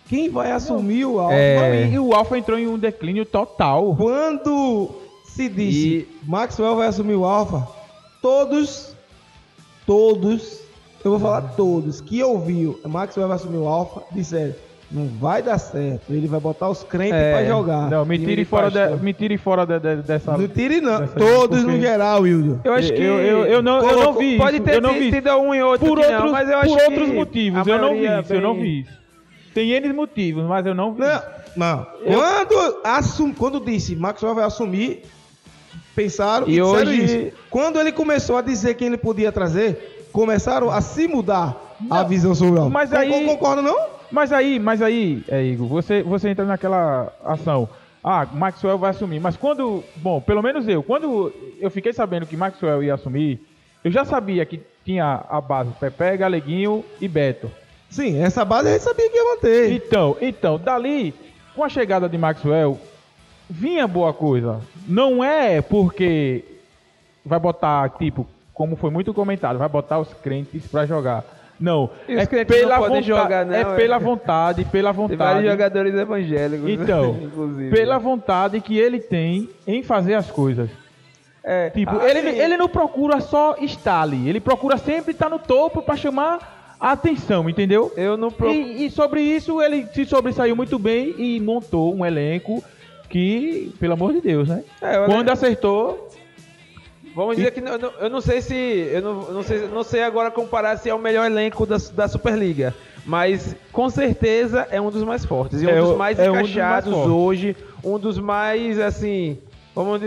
Quem 0.09 0.28
vai 0.28 0.53
assumir 0.53 1.07
o 1.07 1.18
Alfa? 1.18 1.35
Não, 1.35 1.74
e, 1.74 1.93
e 1.95 1.99
o 1.99 2.12
Alfa 2.14 2.37
entrou 2.37 2.59
em 2.59 2.66
um 2.66 2.78
declínio 2.78 3.24
total. 3.24 3.97
Quando 3.97 4.91
se 5.24 5.49
disse 5.49 6.07
Maxwell 6.24 6.76
vai 6.76 6.89
assumir 6.89 7.14
o 7.14 7.24
Alfa, 7.24 7.66
todos, 8.20 8.95
todos, 9.87 10.61
eu 11.05 11.11
vou 11.12 11.20
falar 11.20 11.42
todos, 11.57 12.00
que 12.00 12.22
ouviu 12.22 12.78
Maxwell 12.86 13.26
vai 13.28 13.36
assumir 13.36 13.57
o 13.59 13.66
Alfa, 13.66 14.03
disseram, 14.12 14.55
não 14.90 15.07
vai 15.07 15.42
dar 15.42 15.57
certo, 15.59 16.03
ele 16.11 16.26
vai 16.26 16.38
botar 16.38 16.68
os 16.68 16.82
crentes 16.84 17.14
É, 17.14 17.32
pra 17.32 17.44
jogar. 17.46 17.88
Não, 17.90 18.05
me 18.05 18.18
tire 18.18 18.44
fora, 18.44 18.70
de, 18.70 19.03
me 19.03 19.12
tire 19.14 19.38
fora 19.38 19.64
de- 19.66 19.80
de- 19.80 20.03
dessa... 20.03 20.36
Não 20.36 20.46
tire 20.46 20.80
não, 20.82 21.00
dessa- 21.00 21.14
todos 21.14 21.61
porque- 21.61 21.76
no 21.76 21.80
geral, 21.80 22.20
Wilder. 22.22 22.57
Eu 22.62 22.72
acho 22.74 22.92
que. 22.92 23.00
Eu, 23.00 23.18
eu, 23.20 23.44
eu 23.46 23.62
não, 23.62 23.78
eu 23.88 23.96
não 24.05 24.12
vi 24.12 24.36
Pode 24.36 24.57
isso, 24.57 24.64
ter 24.66 24.74
eu 24.74 24.80
não 24.82 24.92
vi 24.92 25.11
tido 25.11 25.30
um 25.38 25.55
e 25.55 25.62
outro 25.62 25.86
por 25.88 25.98
outros, 25.98 26.18
não, 26.18 26.30
mas 26.32 26.48
eu 26.50 26.59
acho 26.59 26.68
por 26.68 26.78
que 26.78 26.84
outros 26.84 27.09
motivos, 27.09 27.66
eu 27.66 27.78
não 27.78 27.94
vi 27.94 28.07
isso, 28.20 28.34
eu 28.34 28.40
não 28.42 28.55
vi 28.55 28.80
isso. 28.80 29.03
Tem 29.55 29.70
N 29.72 29.92
motivos, 29.94 30.44
mas 30.44 30.64
eu 30.66 30.74
não 30.74 30.92
vi. 30.94 31.00
Não, 31.00 31.22
não. 31.57 31.86
Quando, 32.05 32.78
assum, 32.84 33.32
quando 33.34 33.61
disse 33.61 33.94
Maxwell 33.96 34.34
vai 34.34 34.44
assumir, 34.44 35.03
pensaram 35.94 36.46
E 36.48 36.53
e, 36.59 36.61
disseram 36.61 36.90
hoje- 36.90 37.05
isso. 37.26 37.36
Quando 37.50 37.78
ele 37.78 37.92
começou 37.92 38.36
a 38.36 38.42
dizer 38.42 38.74
quem 38.74 38.88
ele 38.88 38.96
podia 38.96 39.30
trazer, 39.32 40.01
começaram 40.13 40.71
a 40.71 40.81
se 40.81 41.09
mudar 41.09 41.57
a 41.91 42.03
visão 42.03 42.35
sobre 42.35 42.61
mas 42.71 42.93
aí- 42.93 43.27
Concorda 43.27 43.63
não? 43.63 43.77
Mas 44.11 44.31
aí, 44.31 44.59
mas 44.59 44.83
aí, 44.83 45.25
é, 45.29 45.43
Igor, 45.43 45.67
você, 45.67 46.03
você 46.03 46.29
entra 46.29 46.45
naquela 46.45 47.11
ação. 47.25 47.69
Ah, 48.05 48.27
Maxwell 48.31 48.77
vai 48.77 48.91
assumir. 48.91 49.21
Mas 49.21 49.37
quando. 49.37 49.83
Bom, 49.97 50.21
pelo 50.21 50.43
menos 50.43 50.69
eu. 50.69 50.83
Quando 50.83 51.33
eu 51.61 51.71
fiquei 51.71 51.93
sabendo 51.93 52.27
que 52.27 52.37
Maxwell 52.37 52.83
ia 52.83 52.95
assumir, 52.95 53.41
eu 53.83 53.91
já 53.91 54.05
sabia 54.05 54.45
que 54.45 54.61
tinha 54.85 55.25
a 55.31 55.41
base 55.41 55.71
Pepe, 55.81 56.17
Galeguinho 56.19 56.85
e 57.01 57.09
Beto. 57.09 57.51
Sim, 57.89 58.21
essa 58.23 58.45
base 58.45 58.69
a 58.69 58.73
gente 58.73 58.83
sabia 58.83 59.09
que 59.09 59.17
ia 59.17 59.25
manter. 59.35 59.73
Então, 59.73 60.17
então, 60.21 60.59
dali, 60.59 61.15
com 61.55 61.63
a 61.63 61.69
chegada 61.69 62.09
de 62.09 62.19
Maxwell, 62.19 62.79
vinha 63.49 63.87
boa 63.87 64.13
coisa. 64.13 64.61
Não 64.87 65.23
é 65.23 65.63
porque 65.63 66.45
vai 67.25 67.39
botar, 67.39 67.89
tipo, 67.91 68.27
como 68.53 68.76
foi 68.76 68.90
muito 68.90 69.12
comentado, 69.14 69.59
vai 69.59 69.68
botar 69.68 69.98
os 69.98 70.12
crentes 70.14 70.66
pra 70.66 70.86
jogar. 70.86 71.24
Não, 71.59 71.84
os 72.09 72.16
é 72.16 72.26
crentes 72.26 72.57
não 72.57 72.62
pela, 72.62 72.78
podem 72.78 73.03
vontade, 73.03 73.07
jogar, 73.07 73.46
não, 73.46 73.55
é 73.55 73.61
é. 73.61 73.64
pela 73.76 73.98
vontade, 73.98 74.64
pela 74.64 74.92
Tem 74.92 75.07
vários 75.07 75.18
vontade. 75.18 75.46
jogadores 75.46 75.94
evangélicos. 75.94 76.68
Então, 76.68 77.16
inclusive. 77.22 77.70
pela 77.70 77.98
vontade 77.98 78.61
que 78.61 78.76
ele 78.76 78.98
tem 78.98 79.48
em 79.66 79.82
fazer 79.82 80.14
as 80.14 80.30
coisas. 80.30 80.68
É, 81.44 81.70
Tipo, 81.70 81.98
ah, 81.98 82.09
ele, 82.09 82.28
ele 82.40 82.57
não 82.57 82.68
procura 82.68 83.20
só 83.20 83.57
estar 83.61 84.03
ali, 84.03 84.28
ele 84.28 84.40
procura 84.40 84.76
sempre 84.76 85.12
estar 85.12 85.28
no 85.28 85.38
topo 85.38 85.82
pra 85.82 85.96
chamar 85.96 86.76
a 86.80 86.92
atenção, 86.92 87.48
entendeu? 87.48 87.92
Eu 87.96 88.16
não 88.16 88.30
pro... 88.30 88.50
E, 88.50 88.86
e 88.86 88.90
sobre 88.90 89.20
isso 89.22 89.61
ele 89.62 89.86
se 89.86 90.05
sobressaiu 90.05 90.55
muito 90.57 90.78
bem 90.78 91.14
e 91.16 91.40
montou 91.40 91.94
um 91.94 92.05
elenco 92.05 92.62
que, 93.09 93.72
pelo 93.78 93.92
amor 93.92 94.12
de 94.12 94.20
Deus, 94.20 94.48
né? 94.48 94.64
É, 94.80 95.05
Quando 95.05 95.30
acertou, 95.30 96.09
Vamos 97.15 97.37
dizer 97.37 97.51
que 97.53 97.61
não- 97.61 97.75
eu 98.01 98.09
não 98.11 98.21
sei 98.21 98.41
se 98.41 98.55
eu 98.55 99.03
não, 99.03 99.23
eu 99.29 99.35
não 99.35 99.43
sei, 99.43 99.69
não 99.69 99.83
sei 99.85 100.03
agora 100.03 100.31
comparar 100.31 100.77
se 100.79 100.89
é 100.89 100.95
o 100.95 100.99
melhor 100.99 101.27
elenco 101.27 101.67
da, 101.67 101.77
da 101.95 102.09
Superliga, 102.09 102.75
mas 103.05 103.55
com 103.71 103.91
certeza 103.91 104.67
é 104.71 104.81
um 104.81 104.91
dos 104.91 105.03
mais 105.05 105.25
fortes 105.25 105.61
e 105.63 105.67
um 105.67 105.71
É 105.71 105.81
dos 105.81 105.97
mais 105.97 106.19
é 106.19 106.23
um 106.31 106.33
dos 106.33 106.35
mais 106.35 106.51
encaixados 106.51 106.95
hoje, 106.95 107.57
um 107.85 107.99
dos 107.99 108.19
mais 108.19 108.79
assim, 108.81 109.39
vamos 109.75 110.01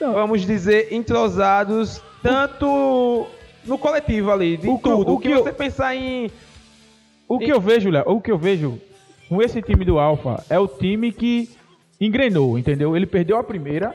vamos 0.00 0.42
dizer 0.42 0.88
entrosados 0.92 2.00
tanto 2.22 3.26
no 3.64 3.76
coletivo 3.78 4.30
ali, 4.30 4.56
de 4.56 4.68
O 4.68 4.76
que- 4.78 4.82
tudo. 4.82 5.10
o 5.10 5.14
O 5.14 5.18
que, 5.18 5.28
que 5.28 5.34
eu- 5.34 5.42
você 5.42 5.52
pensar 5.52 5.94
em 5.96 6.30
o 7.28 7.38
que 7.38 7.50
eu 7.52 7.60
vejo, 7.60 7.90
Léo, 7.90 8.04
o 8.06 8.20
que 8.20 8.30
eu 8.30 8.38
vejo 8.38 8.80
com 9.28 9.42
esse 9.42 9.60
time 9.60 9.84
do 9.84 9.98
Alfa 9.98 10.42
é 10.48 10.58
o 10.58 10.68
time 10.68 11.10
que 11.12 11.50
engrenou, 12.00 12.56
entendeu? 12.58 12.96
Ele 12.96 13.06
perdeu 13.06 13.36
a 13.38 13.42
primeira, 13.44 13.94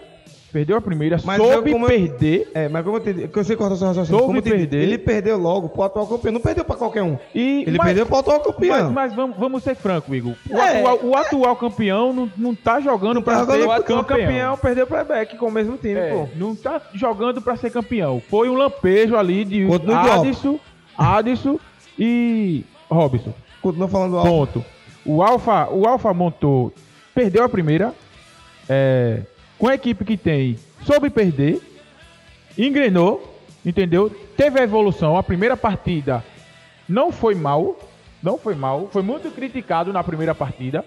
Perdeu 0.51 0.75
a 0.75 0.81
primeira, 0.81 1.17
Mas 1.23 1.37
soube 1.37 1.71
como 1.71 1.87
perder. 1.87 2.51
É, 2.53 2.67
mas 2.67 2.83
como 2.83 2.97
eu 2.97 3.01
entendi, 3.01 3.27
que 3.29 3.39
eu 3.39 3.43
sei 3.45 3.55
cortar 3.55 3.77
seu 3.77 3.87
raciocínio. 3.87 4.19
Soube 4.19 4.33
como 4.41 4.43
perder. 4.57 4.83
Ele 4.83 4.97
perdeu 4.97 5.37
logo 5.37 5.69
pro 5.69 5.83
atual 5.83 6.05
campeão. 6.07 6.33
Não 6.33 6.41
perdeu 6.41 6.65
pra 6.65 6.75
qualquer 6.75 7.03
um. 7.03 7.17
E, 7.33 7.63
Ele 7.65 7.77
mas- 7.77 7.85
perdeu 7.87 8.05
pro 8.05 8.17
atual 8.17 8.39
campeão. 8.41 8.83
Mas, 8.83 8.91
mas 8.91 9.15
vamos, 9.15 9.37
vamos 9.37 9.63
ser 9.63 9.75
franco, 9.75 10.13
Igor. 10.13 10.33
O, 10.49 10.57
É. 10.57 10.79
atual, 10.79 10.99
o 11.03 11.15
atual 11.15 11.55
campeão 11.55 12.11
não, 12.11 12.31
não 12.37 12.53
tá 12.53 12.81
jogando 12.81 13.13
Não 13.15 13.21
tá 13.21 13.31
pra 13.31 13.39
jogando 13.39 13.61
ser 13.61 13.67
O 13.67 13.71
atual 13.71 14.03
campeão. 14.03 14.25
campeão 14.27 14.57
perdeu 14.57 14.85
pro 14.87 14.97
Ebeck 14.97 15.37
com 15.37 15.45
o 15.47 15.51
mesmo 15.51 15.77
time, 15.77 15.93
É, 15.99 16.09
pô. 16.09 16.27
não 16.35 16.53
tá 16.53 16.81
jogando 16.93 17.41
pra 17.41 17.55
ser 17.55 17.69
campeão. 17.71 18.21
Foi 18.29 18.49
um 18.49 18.55
lampejo 18.55 19.15
ali 19.15 19.45
de 19.45 19.65
Continua. 19.67 20.15
Adson, 20.15 20.59
Adson 20.97 21.59
e 21.97 22.65
Robson. 22.89 23.33
Continua 23.61 23.87
falando 23.87 24.17
alto. 24.17 24.29
Ponto. 24.59 24.65
O 25.05 25.23
Alfa, 25.23 25.69
o 25.69 25.87
Alfa 25.87 26.13
montou, 26.13 26.73
perdeu 27.15 27.43
a 27.43 27.49
primeira, 27.49 27.93
é, 28.69 29.21
com 29.61 29.67
a 29.67 29.75
equipe 29.75 30.03
que 30.03 30.17
tem, 30.17 30.57
soube 30.83 31.11
perder, 31.11 31.61
engrenou, 32.57 33.37
entendeu? 33.63 34.09
Teve 34.35 34.59
a 34.59 34.63
evolução. 34.63 35.15
A 35.15 35.21
primeira 35.21 35.55
partida 35.55 36.23
não 36.89 37.11
foi 37.11 37.35
mal, 37.35 37.77
não 38.23 38.39
foi 38.39 38.55
mal, 38.55 38.89
foi 38.91 39.03
muito 39.03 39.29
criticado 39.29 39.93
na 39.93 40.03
primeira 40.03 40.33
partida, 40.33 40.83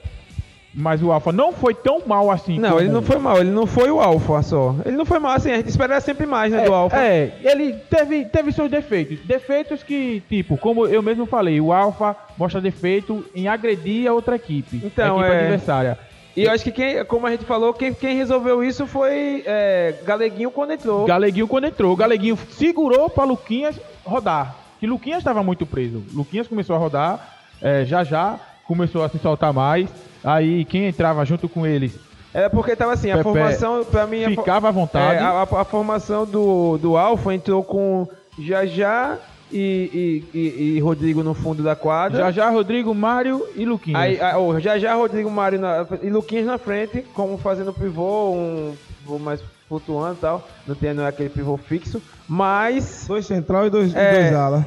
mas 0.74 1.00
o 1.04 1.12
Alfa 1.12 1.30
não 1.30 1.52
foi 1.52 1.72
tão 1.72 2.02
mal 2.04 2.32
assim. 2.32 2.58
Não, 2.58 2.80
ele 2.80 2.88
não 2.88 3.00
foi 3.00 3.16
mal, 3.16 3.38
ele 3.40 3.52
não 3.52 3.64
foi 3.64 3.92
o 3.92 4.00
Alfa 4.00 4.42
só. 4.42 4.74
Ele 4.84 4.96
não 4.96 5.04
foi 5.06 5.20
mal 5.20 5.30
assim, 5.36 5.52
a 5.52 5.56
gente 5.58 5.68
espera 5.68 6.00
sempre 6.00 6.26
mais, 6.26 6.50
né, 6.52 6.62
É, 6.62 6.66
do 6.66 6.74
Alfa. 6.74 6.96
é, 6.98 7.32
ele 7.44 7.74
teve, 7.88 8.24
teve 8.24 8.50
seus 8.50 8.68
defeitos. 8.68 9.20
Defeitos 9.20 9.84
que, 9.84 10.20
tipo, 10.28 10.56
como 10.58 10.84
eu 10.88 11.00
mesmo 11.00 11.26
falei, 11.26 11.60
o 11.60 11.72
Alfa 11.72 12.16
mostra 12.36 12.60
defeito 12.60 13.24
em 13.36 13.46
agredir 13.46 14.08
a 14.08 14.12
outra 14.12 14.34
equipe. 14.34 14.80
Então, 14.84 15.20
a 15.20 15.28
equipe 15.28 15.36
é- 15.36 15.40
adversária. 15.42 15.98
E 16.36 16.44
eu 16.44 16.50
acho 16.52 16.64
que 16.64 16.72
quem, 16.72 17.04
como 17.04 17.26
a 17.26 17.30
gente 17.30 17.44
falou, 17.44 17.72
quem, 17.72 17.94
quem 17.94 18.16
resolveu 18.16 18.62
isso 18.64 18.86
foi 18.86 19.42
é, 19.46 19.94
Galeguinho 20.04 20.50
quando 20.50 20.72
entrou. 20.72 21.04
Galeguinho 21.06 21.46
quando 21.46 21.64
entrou, 21.66 21.94
Galeguinho 21.94 22.36
segurou 22.50 23.08
para 23.08 23.24
Luquinhas 23.24 23.76
rodar. 24.04 24.56
Que 24.80 24.86
Luquinhas 24.86 25.18
estava 25.18 25.42
muito 25.42 25.64
preso. 25.64 26.02
Luquinhas 26.12 26.48
começou 26.48 26.74
a 26.74 26.78
rodar, 26.78 27.36
é, 27.62 27.84
já 27.84 28.02
já 28.02 28.38
começou 28.66 29.04
a 29.04 29.08
se 29.08 29.18
soltar 29.18 29.52
mais. 29.52 29.88
Aí 30.24 30.64
quem 30.64 30.86
entrava 30.86 31.24
junto 31.24 31.48
com 31.48 31.66
eles 31.66 31.92
É 32.32 32.48
porque 32.48 32.74
tava 32.74 32.94
assim, 32.94 33.10
a 33.10 33.18
Pepe 33.18 33.24
formação, 33.24 33.84
pra 33.84 34.06
mim, 34.06 34.24
ficava 34.34 34.68
à 34.68 34.70
vontade. 34.72 35.16
é, 35.16 35.18
a, 35.20 35.30
a- 35.42 35.60
a 35.60 35.64
formação 35.64 36.24
do, 36.26 36.78
do 36.78 36.96
Alfa 36.96 37.32
entrou 37.34 37.62
com 37.62 38.08
Jajá 38.38 39.18
e, 39.52 40.22
e, 40.32 40.38
e, 40.38 40.76
e 40.76 40.80
Rodrigo 40.80 41.22
no 41.22 41.34
fundo 41.34 41.62
da 41.62 41.76
quadra. 41.76 42.18
já 42.18 42.30
já 42.30 42.50
Rodrigo, 42.50 42.94
Mário 42.94 43.46
e 43.54 43.64
Luquinhas. 43.64 44.00
Aí, 44.00 44.20
a- 44.20 44.38
oh, 44.38 44.58
já 44.60 44.78
já 44.78 44.94
Rodrigo 44.94 45.30
Mário 45.30 45.58
na- 45.60 45.86
e 46.02 46.10
Luquinhas 46.10 46.46
na 46.46 46.58
frente, 46.58 47.02
como 47.14 47.38
fazendo 47.38 47.72
pivô, 47.72 48.30
um 48.32 48.74
pivô 49.00 49.18
mais 49.18 49.40
flutuando 49.68 50.14
e 50.14 50.20
tal. 50.20 50.48
Não 50.66 50.74
tem 50.74 50.92
não 50.94 51.04
é 51.04 51.08
aquele 51.08 51.28
pivô 51.30 51.56
fixo. 51.56 52.02
Mas, 52.28 53.04
Dois 53.06 53.26
central 53.26 53.66
e 53.66 53.70
dois, 53.70 53.94
É. 53.94 54.12
dois 54.22 54.32
ala. 54.34 54.66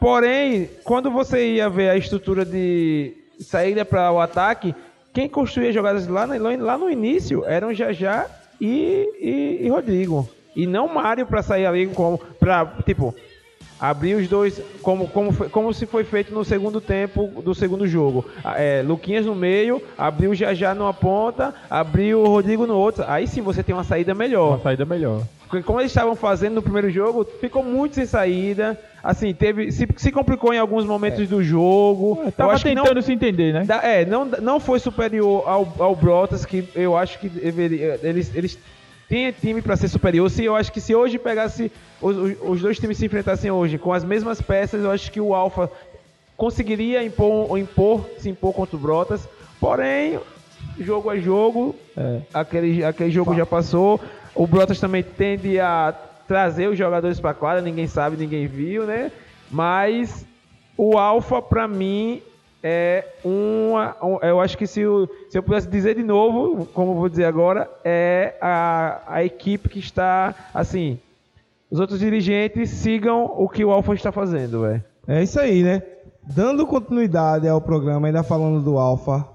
porém, 0.00 0.68
quando 0.84 1.10
você 1.10 1.54
ia 1.54 1.68
ver 1.70 1.88
a 1.90 1.96
estrutura 1.96 2.44
de 2.44 3.14
saída 3.40 3.84
para 3.84 4.10
o 4.12 4.20
ataque, 4.20 4.74
quem 5.14 5.28
construía 5.28 5.72
jogadas 5.72 6.06
lá, 6.06 6.26
no- 6.26 6.64
lá 6.64 6.76
no 6.76 6.90
início 6.90 7.44
eram 7.46 7.72
Jajá 7.72 8.26
e, 8.60 9.08
e, 9.20 9.66
e 9.66 9.68
Rodrigo. 9.68 10.28
E 10.54 10.66
não 10.66 10.88
Mário 10.92 11.26
para 11.26 11.42
sair 11.42 11.66
ali 11.66 11.86
como. 11.88 12.18
Pra, 12.40 12.64
tipo, 12.84 13.14
abrir 13.78 14.14
os 14.14 14.28
dois 14.28 14.60
como, 14.82 15.08
como, 15.08 15.32
foi- 15.32 15.48
como 15.48 15.72
se 15.74 15.86
foi 15.86 16.04
feito 16.04 16.32
no 16.34 16.44
segundo 16.44 16.80
tempo 16.80 17.42
do 17.42 17.54
segundo 17.54 17.86
jogo. 17.86 18.24
Ah, 18.44 18.54
É, 18.60 18.82
Luquinhas 18.82 19.26
no 19.26 19.34
meio, 19.34 19.82
abriu 19.98 20.30
o 20.30 20.34
Jajá 20.34 20.74
numa 20.74 20.94
ponta, 20.94 21.54
abriu 21.68 22.20
o 22.20 22.26
Rodrigo 22.28 22.66
no 22.66 22.76
outro. 22.76 23.04
Aí 23.06 23.26
sim 23.26 23.40
você 23.42 23.62
tem 23.62 23.74
uma 23.74 23.84
saída 23.84 24.14
melhor. 24.14 24.50
Uma 24.56 24.60
saída 24.60 24.84
melhor. 24.84 25.22
Porque 25.48 25.62
como 25.62 25.80
eles 25.80 25.92
estavam 25.92 26.16
fazendo 26.16 26.54
no 26.56 26.62
primeiro 26.62 26.90
jogo, 26.90 27.24
ficou 27.40 27.62
muito 27.62 27.94
sem 27.94 28.04
saída. 28.06 28.76
Assim, 29.02 29.32
teve 29.32 29.70
se, 29.70 29.86
se 29.96 30.10
complicou 30.10 30.52
em 30.52 30.58
alguns 30.58 30.84
momentos 30.84 31.28
do 31.28 31.40
jogo. 31.40 32.20
eu 32.24 32.32
Tava 32.32 32.58
que 32.58 32.74
não, 32.74 32.82
tentando 32.82 33.00
se 33.02 33.12
entender, 33.12 33.52
né? 33.52 33.62
da- 33.64 33.80
é, 33.84 34.04
não, 34.04 34.24
não 34.24 34.58
foi 34.58 34.80
superior 34.80 35.44
ao, 35.46 35.72
ao 35.78 35.94
Brotas, 35.94 36.44
que 36.44 36.64
eu 36.74 36.96
acho 36.96 37.20
que 37.20 37.28
deveria, 37.28 38.00
eles, 38.02 38.34
eles 38.34 38.58
têm 39.08 39.30
time 39.32 39.62
para 39.62 39.76
ser 39.76 39.88
superior. 39.88 40.28
Se 40.30 40.44
eu 40.44 40.54
acho 40.56 40.72
que 40.72 40.80
se 40.80 40.94
hoje 40.94 41.18
pegasse 41.18 41.70
os, 42.00 42.36
os- 42.42 42.60
dois 42.60 42.78
times 42.78 42.98
se 42.98 43.06
enfrentassem 43.06 43.50
hoje 43.50 43.78
com 43.78 43.92
as 43.92 44.04
mesmas 44.04 44.40
peças, 44.40 44.82
eu 44.82 44.90
acho 44.90 45.10
que 45.10 45.20
o 45.20 45.34
Alfa 45.34 45.70
conseguiria 46.36 47.02
impor, 47.04 47.58
impor 47.58 48.04
se 48.18 48.28
impor 48.28 48.52
contra 48.52 48.76
o 48.76 48.78
Brotas. 48.78 49.28
Porém, 49.60 50.18
jogo 50.78 51.10
é 51.12 51.18
jogo, 51.18 51.74
aquele, 52.34 52.84
aquele 52.84 53.10
jogo 53.10 53.34
já 53.34 53.46
passou. 53.46 54.00
O 54.34 54.46
Brotas 54.46 54.78
também 54.80 55.02
tende 55.02 55.58
a 55.58 55.94
trazer 56.28 56.68
os 56.68 56.76
jogadores 56.76 57.20
para 57.20 57.32
quadra, 57.32 57.62
ninguém 57.62 57.86
sabe, 57.86 58.16
ninguém 58.16 58.46
viu, 58.46 58.84
né? 58.84 59.10
Mas 59.50 60.26
o 60.76 60.98
Alfa, 60.98 61.40
para 61.40 61.66
mim, 61.68 62.20
é 62.62 63.04
uma. 63.24 63.96
um- 64.02 64.18
eu 64.22 64.40
acho 64.40 64.56
que 64.58 64.66
se, 64.66 64.84
o- 64.86 65.08
se 65.30 65.38
eu 65.38 65.42
pudesse 65.42 65.68
dizer 65.68 65.94
de 65.96 66.02
novo, 66.02 66.66
como 66.74 66.92
eu 66.92 66.96
vou 66.96 67.08
dizer 67.08 67.24
agora, 67.24 67.70
é 67.84 68.34
a, 68.40 69.02
a 69.06 69.24
equipe 69.24 69.68
que 69.68 69.78
está 69.78 70.34
assim. 70.54 70.98
Os 71.70 71.80
outros 71.80 71.98
dirigentes 71.98 72.70
sigam 72.70 73.24
o 73.36 73.48
que 73.48 73.64
o 73.64 73.70
Alfa 73.70 73.92
está 73.94 74.12
fazendo, 74.12 74.62
velho. 74.62 74.84
É 75.08 75.22
isso 75.22 75.38
aí, 75.40 75.62
né? 75.62 75.82
Dando 76.22 76.66
continuidade 76.66 77.46
ao 77.48 77.60
programa, 77.60 78.06
ainda 78.08 78.22
falando 78.22 78.60
do 78.62 78.78
Alfa. 78.78 79.26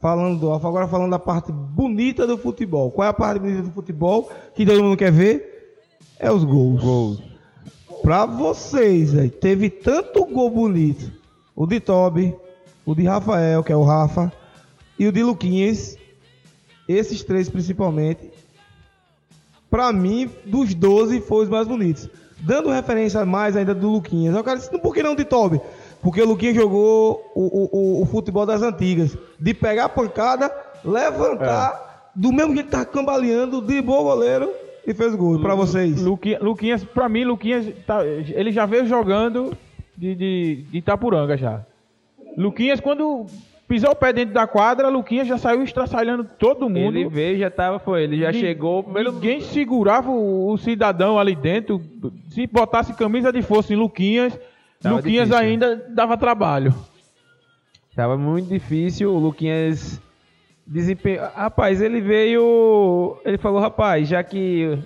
Falando 0.00 0.38
do 0.38 0.48
Alfa, 0.50 0.68
agora 0.68 0.86
falando 0.86 1.10
da 1.10 1.18
parte 1.18 1.50
bonita 1.50 2.24
do 2.26 2.38
futebol. 2.38 2.90
Qual 2.92 3.04
é 3.04 3.10
a 3.10 3.12
parte 3.14 3.40
bonita 3.40 3.62
do 3.62 3.70
futebol 3.72 4.30
que 4.54 4.64
todo 4.64 4.82
mundo 4.82 4.96
quer 4.96 5.10
ver? 5.10 5.76
É 6.20 6.30
os 6.30 6.44
gols. 6.44 6.80
Gols. 6.82 7.22
Pra 8.02 8.24
vocês, 8.24 9.12
velho, 9.12 9.30
teve 9.30 9.68
tanto 9.70 10.24
gol 10.26 10.50
bonito. 10.50 11.10
O 11.54 11.66
de 11.66 11.80
Toby, 11.80 12.34
o 12.90 12.94
de 12.94 13.04
Rafael, 13.04 13.62
que 13.62 13.70
é 13.70 13.76
o 13.76 13.82
Rafa, 13.82 14.32
e 14.98 15.06
o 15.06 15.12
de 15.12 15.22
Luquinhas. 15.22 15.98
Esses 16.88 17.22
três 17.22 17.50
principalmente. 17.50 18.30
Pra 19.70 19.92
mim, 19.92 20.30
dos 20.46 20.72
12 20.72 21.20
foi 21.20 21.44
os 21.44 21.50
mais 21.50 21.68
bonitos. 21.68 22.08
Dando 22.40 22.70
referência 22.70 23.26
mais 23.26 23.56
ainda 23.56 23.74
do 23.74 23.90
Luquinhas. 23.90 24.34
Eu 24.34 24.42
quero 24.42 24.58
dizer, 24.58 24.78
por 24.78 24.94
que 24.94 25.02
não 25.02 25.14
de 25.14 25.24
Toby? 25.26 25.60
Porque 26.00 26.22
o 26.22 26.26
Luquinhas 26.26 26.54
jogou 26.56 27.30
o, 27.34 27.42
o, 27.42 27.68
o, 27.98 28.02
o 28.02 28.06
futebol 28.06 28.46
das 28.46 28.62
antigas. 28.62 29.14
De 29.38 29.52
pegar 29.52 29.84
a 29.84 29.88
pancada, 29.90 30.50
levantar, 30.82 32.10
do 32.14 32.32
mesmo 32.32 32.54
jeito 32.54 32.66
que 32.66 32.72
tava 32.72 32.86
cambaleando, 32.86 33.60
driblou 33.60 34.00
o 34.00 34.04
goleiro 34.04 34.50
e 34.86 34.94
fez 34.94 35.14
gol. 35.14 35.38
Pra 35.40 35.54
vocês. 35.54 36.00
Luquinhas, 36.00 36.40
Luquinhas, 36.40 36.84
pra 36.84 37.06
mim, 37.06 37.24
Luquinhas, 37.24 37.66
tá- 37.86 38.06
ele 38.06 38.50
já 38.50 38.64
veio 38.64 38.86
jogando 38.86 39.54
de, 39.94 40.14
de, 40.14 40.64
de 40.70 40.78
Itapuranga 40.78 41.36
já. 41.36 41.66
Luquinhas, 42.42 42.80
quando 42.80 43.26
pisou 43.66 43.90
o 43.90 43.96
pé 43.96 44.12
dentro 44.12 44.32
da 44.32 44.46
quadra, 44.46 44.88
Luquinhas 44.88 45.26
já 45.28 45.36
saiu 45.36 45.62
estraçalhando 45.62 46.24
todo 46.38 46.70
mundo. 46.70 46.96
Ele 46.96 47.08
veio, 47.08 47.38
já 47.38 47.50
tava, 47.50 47.78
foi, 47.78 48.04
ele 48.04 48.18
já 48.18 48.30
Ni- 48.32 48.40
chegou. 48.40 48.82
Primeiro, 48.82 49.12
Ninguém 49.12 49.40
segurava 49.40 50.10
o, 50.10 50.50
o 50.52 50.56
cidadão 50.56 51.18
ali 51.18 51.34
dentro. 51.34 51.82
Se 52.30 52.46
botasse 52.46 52.94
camisa 52.94 53.32
de 53.32 53.42
força 53.42 53.72
em 53.72 53.76
Luquinhas, 53.76 54.38
Tava 54.80 54.96
Luquinhas 54.96 55.28
difícil, 55.28 55.46
ainda 55.48 55.76
dava 55.90 56.16
trabalho. 56.16 56.72
Tava 57.94 58.16
muito 58.16 58.48
difícil, 58.48 59.12
o 59.12 59.18
Luquinhas 59.18 60.00
desempenho. 60.64 61.20
Rapaz, 61.34 61.82
ele 61.82 62.00
veio. 62.00 63.18
Ele 63.24 63.38
falou, 63.38 63.60
rapaz, 63.60 64.06
já 64.08 64.22
que 64.22 64.78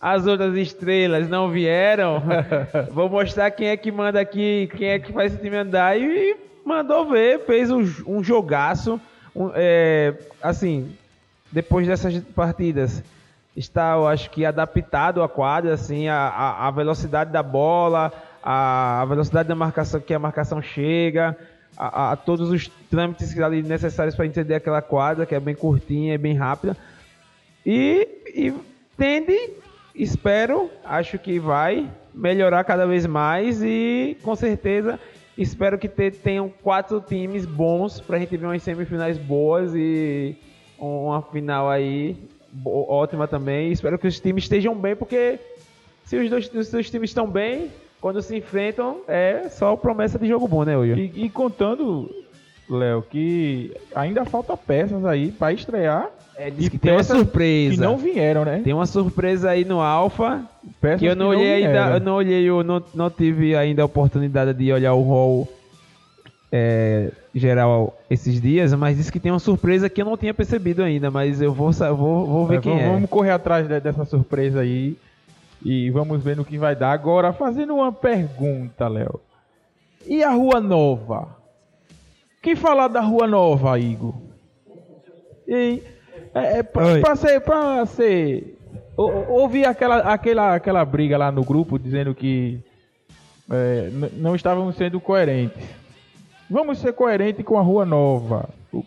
as 0.00 0.26
outras 0.26 0.56
estrelas 0.56 1.28
não 1.28 1.48
vieram, 1.50 2.22
vou 2.92 3.08
mostrar 3.08 3.50
quem 3.50 3.68
é 3.68 3.76
que 3.76 3.90
manda 3.90 4.20
aqui, 4.20 4.68
quem 4.76 4.88
é 4.88 4.98
que 5.00 5.12
faz 5.12 5.32
esse 5.32 5.42
time 5.42 5.56
andar. 5.56 5.98
E 5.98 6.36
mandou 6.64 7.08
ver, 7.08 7.44
fez 7.44 7.70
um, 7.70 7.82
um 8.06 8.22
jogaço. 8.22 9.00
um, 9.34 9.50
é, 9.54 10.14
assim, 10.42 10.94
depois 11.50 11.86
dessas 11.86 12.18
partidas, 12.34 13.02
está, 13.56 13.94
eu 13.94 14.06
acho 14.06 14.30
que, 14.30 14.44
adaptado 14.44 15.22
à 15.22 15.28
quadra, 15.28 15.74
assim, 15.74 16.08
a, 16.08 16.16
a, 16.16 16.68
a 16.68 16.70
velocidade 16.70 17.30
da 17.30 17.42
bola, 17.42 18.12
a, 18.42 19.02
a 19.02 19.04
velocidade 19.04 19.48
da 19.48 19.54
marcação, 19.54 20.00
que 20.00 20.14
a 20.14 20.18
marcação 20.18 20.62
chega, 20.62 21.36
a, 21.76 22.16
todos 22.16 22.50
os 22.50 22.68
trâmites 22.90 23.38
ali 23.38 23.62
necessários 23.62 24.14
para 24.14 24.26
entender 24.26 24.54
aquela 24.54 24.82
quadra, 24.82 25.26
que 25.26 25.34
é 25.34 25.40
bem 25.40 25.54
curtinha 25.54 26.14
e 26.14 26.18
bem 26.18 26.34
rápida. 26.34 26.76
E, 27.64 28.08
e 28.34 28.54
tende, 28.96 29.50
espero, 29.94 30.70
acho 30.84 31.18
que 31.18 31.38
vai 31.38 31.88
melhorar 32.14 32.64
cada 32.64 32.86
vez 32.86 33.06
mais 33.06 33.62
e 33.62 34.18
com 34.22 34.34
certeza 34.36 34.98
espero 35.36 35.78
que 35.78 35.88
te- 35.88 36.10
tenham 36.10 36.48
quatro 36.62 37.00
times 37.00 37.46
bons 37.46 38.00
para 38.00 38.16
a 38.16 38.20
gente 38.20 38.36
ver 38.36 38.46
umas 38.46 38.62
semifinais 38.62 39.18
boas 39.18 39.72
e 39.74 40.36
uma 40.78 41.22
final 41.22 41.68
aí 41.70 42.16
ótima 42.64 43.26
também. 43.28 43.72
Espero 43.72 43.98
que 43.98 44.06
os 44.06 44.18
times 44.20 44.44
estejam 44.44 44.74
bem, 44.74 44.94
porque 44.96 45.38
se 46.04 46.16
os 46.16 46.28
dois, 46.28 46.52
os 46.52 46.70
dois 46.70 46.90
times 46.90 47.10
estão 47.10 47.26
bem, 47.26 47.70
quando 48.00 48.20
se 48.20 48.36
enfrentam, 48.36 49.00
é 49.08 49.48
só 49.48 49.76
promessa 49.76 50.18
de 50.18 50.26
jogo 50.26 50.46
bom, 50.48 50.64
né, 50.64 50.76
Will? 50.76 50.96
E, 50.98 51.24
e 51.24 51.30
contando, 51.30 52.10
Léo, 52.68 53.02
que 53.02 53.72
ainda 53.94 54.24
falta 54.24 54.56
peças 54.56 55.04
aí 55.04 55.30
pra 55.32 55.52
estrear 55.52 56.10
É, 56.46 56.50
diz 56.50 56.68
que 56.68 56.78
tem 56.78 56.92
uma 56.92 57.02
surpresa. 57.04 57.74
Que 57.74 57.80
não 57.80 57.96
vieram, 57.96 58.44
né? 58.44 58.60
Tem 58.64 58.72
uma 58.72 58.86
surpresa 58.86 59.50
aí 59.50 59.64
no 59.64 59.80
Alpha. 59.80 60.42
Peças 60.80 61.00
Que 61.00 61.06
eu 61.06 61.14
não 61.16 61.28
olhei 61.28 61.52
ainda, 61.54 61.70
vieram. 61.72 61.94
eu 61.94 62.00
não 62.00 62.14
olhei, 62.14 62.44
eu 62.44 62.64
não, 62.64 62.82
não 62.94 63.10
tive 63.10 63.54
ainda 63.56 63.82
a 63.82 63.84
oportunidade 63.84 64.52
de 64.54 64.72
olhar 64.72 64.94
o 64.94 65.02
rol 65.02 65.48
é, 66.50 67.10
geral 67.34 67.96
esses 68.10 68.40
dias, 68.40 68.72
mas 68.74 68.96
disse 68.96 69.10
que 69.12 69.18
tem 69.20 69.32
uma 69.32 69.38
surpresa 69.38 69.88
que 69.88 70.02
eu 70.02 70.04
não 70.04 70.16
tinha 70.16 70.34
percebido 70.34 70.82
ainda, 70.82 71.10
mas 71.10 71.40
eu 71.40 71.52
vou, 71.52 71.72
vou, 71.72 72.26
vou 72.26 72.46
ver 72.46 72.58
É, 72.58 72.60
quem 72.60 72.72
vamos, 72.72 72.86
é. 72.86 72.92
vamos 72.92 73.10
correr 73.10 73.30
atrás 73.30 73.66
de- 73.66 73.80
dessa 73.80 74.04
surpresa 74.04 74.60
aí 74.60 74.96
e 75.64 75.90
vamos 75.90 76.22
ver 76.22 76.36
no 76.36 76.44
que 76.44 76.58
vai 76.58 76.74
dar. 76.76 76.92
Agora, 76.92 77.32
fazendo 77.32 77.74
uma 77.74 77.92
pergunta, 77.92 78.88
Léo. 78.88 79.20
E 80.06 80.22
a 80.24 80.30
Rua 80.30 80.60
Nova? 80.60 81.36
Que 82.42 82.56
falar 82.56 82.88
da 82.88 83.00
Rua 83.00 83.26
Nova, 83.28 83.78
Igor? 83.78 84.14
E, 85.46 85.80
é, 86.34 86.58
é, 86.58 86.62
pra, 86.62 86.98
pra 87.00 87.16
ser, 87.16 87.40
pra 87.40 87.84
ser... 87.86 88.56
ou- 88.96 89.12
ou- 89.12 89.30
Houve 89.40 89.64
aquela, 89.64 89.98
aquela, 89.98 90.54
aquela 90.54 90.84
briga 90.84 91.16
lá 91.18 91.30
no 91.32 91.44
grupo 91.44 91.78
dizendo 91.78 92.14
que 92.14 92.58
é, 93.50 93.90
não 94.14 94.34
estávamos 94.34 94.76
sendo 94.76 95.00
coerentes. 95.00 95.62
Vamos 96.50 96.78
ser 96.78 96.92
coerentes 96.92 97.44
com 97.44 97.58
a 97.58 97.62
Rua 97.62 97.84
Nova. 97.84 98.48
O, 98.72 98.84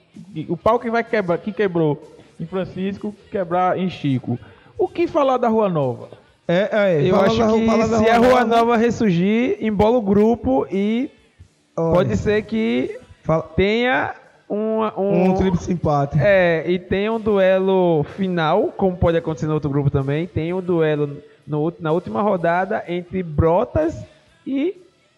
o 0.49 0.57
pau 0.57 0.79
que 0.79 0.89
vai 0.89 1.03
quebrar, 1.03 1.37
que 1.37 1.51
quebrou 1.51 2.01
em 2.39 2.45
Francisco, 2.45 3.13
quebrar 3.31 3.77
em 3.77 3.89
Chico. 3.89 4.37
O 4.77 4.87
que 4.87 5.07
falar 5.07 5.37
da 5.37 5.47
Rua 5.47 5.69
Nova? 5.69 6.09
É, 6.47 6.69
é, 6.71 7.01
Eu 7.09 7.15
fala 7.15 7.27
acho 7.27 7.37
da- 7.39 7.53
que 7.53 7.65
fala 7.65 7.87
da 7.87 7.97
se 7.99 8.09
a 8.09 8.17
Rua 8.17 8.43
Nova 8.45 8.77
ressurgir, 8.77 9.57
embola 9.61 9.97
o 9.97 10.01
grupo 10.01 10.67
e 10.71 11.09
Olha, 11.75 11.93
pode 11.95 12.17
ser 12.17 12.43
que 12.43 12.99
fala- 13.23 13.41
tenha 13.43 14.13
uma- 14.49 14.99
um, 14.99 15.31
um 15.31 15.33
tríplice 15.35 15.71
empate. 15.73 16.17
É, 16.19 16.63
e 16.69 16.77
tem 16.79 17.09
um 17.09 17.19
duelo 17.19 18.03
final, 18.15 18.73
como 18.77 18.95
pode 18.95 19.17
acontecer 19.17 19.47
no 19.47 19.53
outro 19.53 19.69
grupo 19.69 19.89
também. 19.89 20.27
Tem 20.27 20.53
um 20.53 20.61
duelo 20.61 21.17
no 21.47 21.73
na 21.79 21.91
última 21.91 22.21
rodada 22.21 22.83
entre 22.87 23.21
Brotas 23.23 23.95
e 24.45 24.75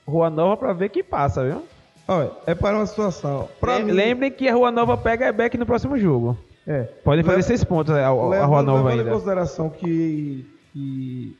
Rua 0.08 0.30
Nova 0.30 0.56
pra 0.58 0.74
ver 0.74 0.90
quem 0.90 1.04
passa, 1.04 1.44
viu? 1.44 1.64
Olha, 2.08 2.32
é 2.46 2.56
para 2.56 2.78
uma 2.78 2.86
situação. 2.86 3.50
Pra 3.60 3.76
Lem- 3.76 3.86
mim, 3.86 3.92
Lembrem 3.92 4.32
que 4.32 4.48
a 4.48 4.54
Rua 4.54 4.72
Nova 4.72 4.96
pega 4.98 5.28
a 5.28 5.32
Beck 5.34 5.58
no 5.58 5.66
próximo 5.66 5.98
jogo. 5.98 6.38
é, 6.66 6.84
Pode 7.04 7.22
fazer 7.24 7.36
Leva- 7.38 7.48
seis 7.48 7.64
pontos 7.64 7.94
a, 7.94 7.98
a- 8.00 8.06
a 8.08 8.46
Rua 8.46 8.62
Nova 8.64 8.78
levando 8.84 8.96
em 8.96 9.00
ainda. 9.00 9.12
consideração 9.12 9.70
que, 9.70 10.46
que 10.74 11.38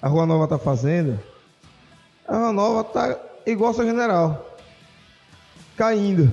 a 0.00 0.08
Rua 0.08 0.26
Nova 0.26 0.46
tá 0.46 0.58
fazendo, 0.58 1.18
a 2.26 2.36
Rua 2.36 2.52
Nova 2.52 2.84
tá 2.84 3.16
igual 3.46 3.68
ao 3.68 3.74
seu 3.74 3.84
general. 3.84 4.44
Caindo. 5.76 6.30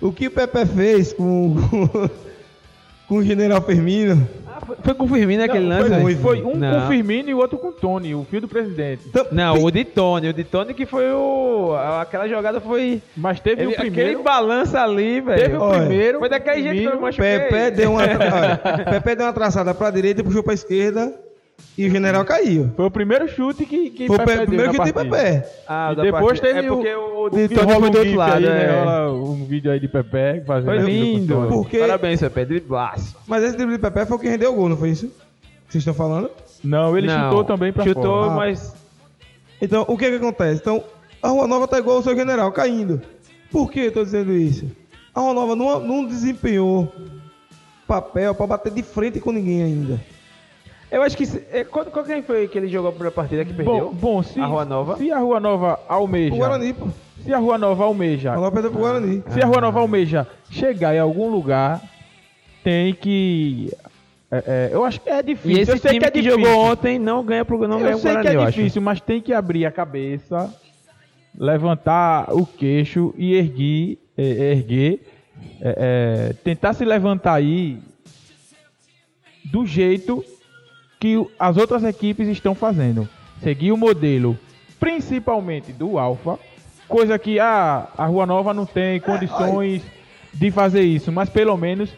O 0.00 0.12
que 0.12 0.26
o 0.26 0.30
Pepe 0.30 0.66
fez 0.66 1.12
com, 1.12 1.54
com 3.08 3.16
o 3.16 3.22
general 3.22 3.62
Firmino. 3.62 4.28
Ah, 4.46 4.60
foi, 4.66 4.76
foi 4.82 4.94
com 4.94 5.04
o 5.04 5.08
Firmino 5.08 5.42
aquele 5.44 5.66
Não, 5.66 5.78
lance? 5.80 6.00
foi, 6.02 6.14
foi 6.16 6.42
um 6.42 6.56
Não. 6.56 6.80
com 6.80 6.86
o 6.86 6.88
Firmino 6.88 7.30
e 7.30 7.34
o 7.34 7.38
outro 7.38 7.58
com 7.58 7.68
o 7.68 7.72
Tony, 7.72 8.14
o 8.14 8.24
filho 8.24 8.42
do 8.42 8.48
presidente. 8.48 9.08
tam- 9.10 9.26
Não, 9.32 9.54
o 9.62 9.70
de 9.70 9.84
Tony. 9.84 10.28
O 10.28 10.32
de 10.32 10.44
Tony 10.44 10.74
que 10.74 10.84
foi 10.86 11.10
o... 11.12 11.74
Aquela 12.00 12.28
jogada 12.28 12.60
foi... 12.60 13.00
Mas 13.16 13.40
teve 13.40 13.62
Ele, 13.62 13.72
o 13.72 13.76
primeiro. 13.76 14.10
Aquele 14.10 14.22
balança 14.22 14.80
ali, 14.82 15.22
Teve 15.22 15.34
velho. 15.36 15.58
o 15.60 15.62
Olha, 15.62 15.78
primeiro. 15.80 16.18
Foi 16.18 16.28
daquele 16.28 16.62
jeito 16.62 16.90
que 16.90 16.96
eu 16.96 17.00
machuquei. 17.00 17.38
Pepe 17.40 17.70
deu 17.76 17.90
uma, 17.92 18.02
Pepe 18.90 19.14
deu 19.16 19.26
uma 19.26 19.32
traçada 19.32 19.72
pra 19.74 19.90
direita 19.90 20.20
e 20.20 20.24
puxou 20.24 20.42
pra 20.42 20.54
esquerda 20.54 21.12
e 21.76 21.86
o 21.86 21.90
general 21.90 22.24
caiu. 22.24 22.70
Foi 22.76 22.84
o 22.84 22.90
primeiro 22.90 23.26
chute 23.28 23.64
que, 23.64 23.90
que 23.90 24.06
Foi 24.06 24.16
o 24.16 24.24
deu 24.26 24.46
primeiro 24.46 24.72
que 24.72 24.78
tem. 24.78 24.92
Pepe. 24.92 25.46
Ah, 25.66 25.92
E 25.96 26.02
depois 26.02 26.38
partida. 26.40 26.46
teve 26.48 26.58
é 26.58 26.68
porque 26.68 26.94
o- 26.94 27.00
o, 27.00 27.24
o 27.26 27.30
de 27.30 27.48
Tony 27.48 27.72
um 27.72 27.90
do 27.90 27.98
outro 27.98 28.14
lado. 28.14 28.34
aí, 28.36 28.42
né? 28.44 28.64
é. 28.64 28.84
Rola 28.84 29.12
um 29.12 29.44
vídeo 29.46 29.70
aí 29.72 29.80
de 29.80 29.88
Pepe 29.88 30.44
fazendo 30.46 30.66
Foi 30.66 30.78
o 30.78 30.86
lindo. 30.86 31.46
Porque- 31.48 31.78
Parabéns, 31.78 32.20
Pepe. 32.20 32.44
Driblaço. 32.44 33.16
Mas 33.26 33.42
esse 33.44 33.56
drible 33.56 33.76
de 33.76 33.80
Pepe 33.80 34.04
foi 34.06 34.16
o 34.16 34.20
que 34.20 34.28
rendeu 34.28 34.52
o 34.52 34.56
gol, 34.56 34.68
não 34.68 34.76
foi 34.76 34.90
isso? 34.90 35.06
Vocês 35.68 35.80
estão 35.80 35.94
falando? 35.94 36.30
Não, 36.62 36.96
ele 36.96 37.06
Não, 37.06 37.30
chutou 37.30 37.44
também 37.44 37.72
pra 37.72 37.84
Chutou, 37.84 38.02
fora. 38.02 38.32
Ah. 38.32 38.36
mas... 38.36 38.74
Então, 39.60 39.84
o 39.88 39.96
que 39.96 40.10
que 40.10 40.16
acontece? 40.16 40.60
Então, 40.60 40.84
a 41.22 41.28
Rua 41.28 41.46
Nova 41.46 41.66
tá 41.66 41.78
igual 41.78 41.96
ao 41.96 42.02
seu 42.02 42.14
general, 42.14 42.52
caindo. 42.52 43.00
Por 43.50 43.70
que 43.70 43.80
eu 43.80 43.92
tô 43.92 44.04
dizendo 44.04 44.32
isso? 44.32 44.66
A 45.14 45.20
Rua 45.20 45.32
Nova 45.34 45.56
não, 45.56 45.80
não 45.80 46.04
desempenhou 46.04 46.92
papel 47.86 48.34
pra 48.34 48.46
bater 48.46 48.72
de 48.72 48.82
frente 48.82 49.20
com 49.20 49.32
ninguém 49.32 49.62
ainda. 49.62 50.00
Eu 50.92 51.02
acho 51.02 51.16
que... 51.16 51.24
se- 51.26 51.40
qual, 51.70 51.86
qual 51.86 52.04
quem 52.04 52.22
foi 52.22 52.46
que 52.46 52.58
ele 52.58 52.68
jogou 52.68 52.90
a 52.90 52.92
primeira 52.92 53.10
partida 53.14 53.44
que 53.44 53.52
perdeu? 53.54 53.86
Bom, 53.86 53.94
bom 53.94 54.22
se, 54.22 54.38
A 54.38 54.44
Rua 54.46 54.64
Nova? 54.64 54.96
se 54.98 55.10
a 55.10 55.18
Rua 55.18 55.40
Nova 55.40 55.80
almeja. 55.88 56.34
O 56.34 56.38
Guarani, 56.38 56.72
pô. 56.74 56.88
Se 57.24 57.32
a 57.32 57.38
Rua 57.38 57.56
Nova 57.58 57.84
almeja. 57.84 58.34
Perdeu 58.50 58.70
pro 58.70 58.80
Guarani. 58.80 59.22
Se 59.30 59.40
a 59.42 59.46
Rua 59.46 59.60
Nova 59.60 59.80
almeja 59.80 60.26
chegar 60.50 60.94
em 60.94 60.98
algum 60.98 61.30
lugar, 61.30 61.80
tem 62.62 62.92
que. 62.92 63.72
é, 64.30 64.44
é, 64.46 64.70
eu 64.74 64.84
acho 64.84 65.00
que 65.00 65.08
é 65.08 65.20
E 65.20 65.22
difícil. 65.22 65.62
esse 65.62 65.72
eu 65.72 65.78
sei 65.78 65.90
time 65.92 66.00
que 66.00 66.06
é 66.06 66.10
que 66.10 66.20
difícil. 66.20 66.44
jogou 66.44 66.64
ontem 66.64 66.98
não 66.98 67.24
ganha 67.24 67.44
pro 67.44 67.56
não 67.66 67.78
ganha 67.78 67.92
eu 67.92 67.96
o 67.96 68.00
sei 68.00 68.10
Guarani, 68.12 68.28
que 68.28 68.34
é 68.34 68.36
eu 68.36 68.42
acho. 68.42 68.58
difícil, 68.58 68.82
mas 68.82 69.00
tem 69.00 69.20
que 69.20 69.32
abrir 69.32 69.64
a 69.64 69.70
cabeça, 69.70 70.52
levantar 71.38 72.32
o 72.34 72.44
queixo 72.44 73.14
e 73.16 73.34
erguer, 73.34 73.98
é, 74.18 74.22
erguer 74.52 75.00
é, 75.60 76.28
é, 76.30 76.32
tentar 76.44 76.72
se 76.74 76.84
levantar 76.84 77.34
aí 77.34 77.78
do 79.44 79.64
jeito 79.66 80.24
que 81.02 81.26
as 81.36 81.56
outras 81.56 81.82
equipes 81.82 82.28
estão 82.28 82.54
fazendo. 82.54 83.08
Seguir 83.42 83.72
o 83.72 83.76
modelo, 83.76 84.38
principalmente 84.78 85.72
do 85.72 85.98
Alfa, 85.98 86.38
coisa 86.86 87.18
que 87.18 87.40
ah, 87.40 87.88
a 87.98 88.06
Rua 88.06 88.24
Nova 88.24 88.54
não 88.54 88.64
tem 88.64 89.00
condições 89.00 89.82
de 90.32 90.50
fazer 90.52 90.82
isso, 90.82 91.10
mas 91.10 91.28
pelo 91.28 91.56
menos 91.56 91.90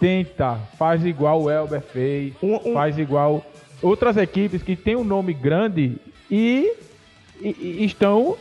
tenta, 0.00 0.58
faz 0.76 1.04
igual 1.06 1.42
o 1.42 1.48
Elber 1.48 1.80
fez, 1.80 2.32
Um- 2.42 2.70
um- 2.70 2.74
faz 2.74 2.98
igual 2.98 3.44
outras 3.80 4.16
equipes 4.16 4.60
que 4.60 4.74
têm 4.74 4.96
um 4.96 5.04
nome 5.04 5.32
grande 5.32 5.96
e, 6.28 6.72
e- 7.40 7.76
e 7.80 7.84
estão 7.84 8.36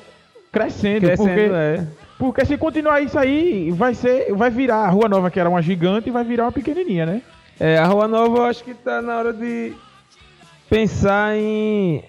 crescendo, 0.51 1.01
Crescendo, 1.05 1.27
porque 1.29 1.49
é. 1.53 1.87
porque 2.17 2.45
se 2.45 2.57
continuar 2.57 3.01
isso 3.01 3.19
aí, 3.19 3.69
vai 3.69 3.93
ser, 3.93 4.33
vai 4.33 4.49
virar 4.49 4.77
a 4.77 4.89
Rua 4.89 5.07
Nova 5.07 5.29
que 5.29 5.39
era 5.39 5.47
uma 5.49 5.61
gigante, 5.61 6.09
vai 6.09 6.23
virar 6.23 6.45
uma 6.45 6.51
pequenininha, 6.51 7.05
né? 7.05 7.21
É, 7.59 7.77
a 7.77 7.85
Rua 7.85 8.07
Nova 8.07 8.37
eu 8.37 8.43
acho 8.45 8.63
que 8.63 8.73
tá 8.73 8.99
na 8.99 9.15
hora 9.19 9.31
de 9.33 9.73
pensar 10.69 11.35
em... 11.37 12.03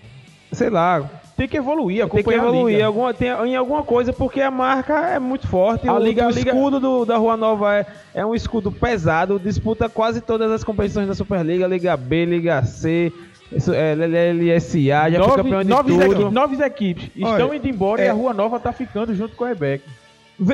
Sei 0.53 0.71
lá, 0.71 1.09
Tem 1.37 1.47
que 1.47 1.57
evoluir, 1.59 1.99
tem 1.99 2.09
que 2.09 2.17
acompanhar 2.21 2.43
a 2.43 2.49
evoluir 2.49 2.75
liga. 2.77 2.87
alguma, 2.87 3.13
tem, 3.15 3.29
em 3.29 3.55
alguma 3.55 3.83
coisa, 3.83 4.13
porque 4.15 4.41
a 4.41 4.51
marca 4.51 4.95
é 5.11 5.19
muito 5.19 5.47
forte. 5.47 5.87
A 5.87 5.93
o, 5.95 5.99
liga- 5.99 6.25
o 6.25 6.29
a 6.29 6.31
liga- 6.33 6.51
escudo 6.51 6.81
do- 6.81 7.05
da 7.05 7.17
Rua 7.19 7.37
Nova 7.37 7.77
é, 7.77 7.87
é 8.15 8.25
um 8.27 8.35
escudo 8.35 8.73
pesado, 8.73 9.39
disputa 9.39 9.89
quase 9.91 10.21
todas 10.23 10.51
as 10.51 10.65
competições 10.65 11.07
da 11.07 11.15
Superliga, 11.15 11.67
Liga 11.67 11.97
B, 11.99 12.25
Liga 12.25 12.65
C, 12.65 13.13
isso, 13.53 13.73
é, 13.75 13.95
LLSA, 13.95 14.79
já 15.11 15.11
foi 15.11 15.19
Nove, 15.19 15.37
campeão 15.37 15.63
de 15.63 15.69
nove, 15.69 15.93
tudo. 15.93 16.03
equi- 16.23 16.35
nove 16.35 16.65
equipes 16.65 17.11
estão 17.15 17.49
Olha, 17.49 17.57
indo 17.57 17.69
embora 17.69 18.03
e 18.03 18.07
é- 18.07 18.11
a 18.11 18.15
Rua 18.15 18.33
Nova 18.33 18.59
tá 18.59 18.73
ficando 18.73 19.15
junto 19.15 19.37
com 19.37 19.45
o 19.45 19.47
Rebeca. 19.47 19.85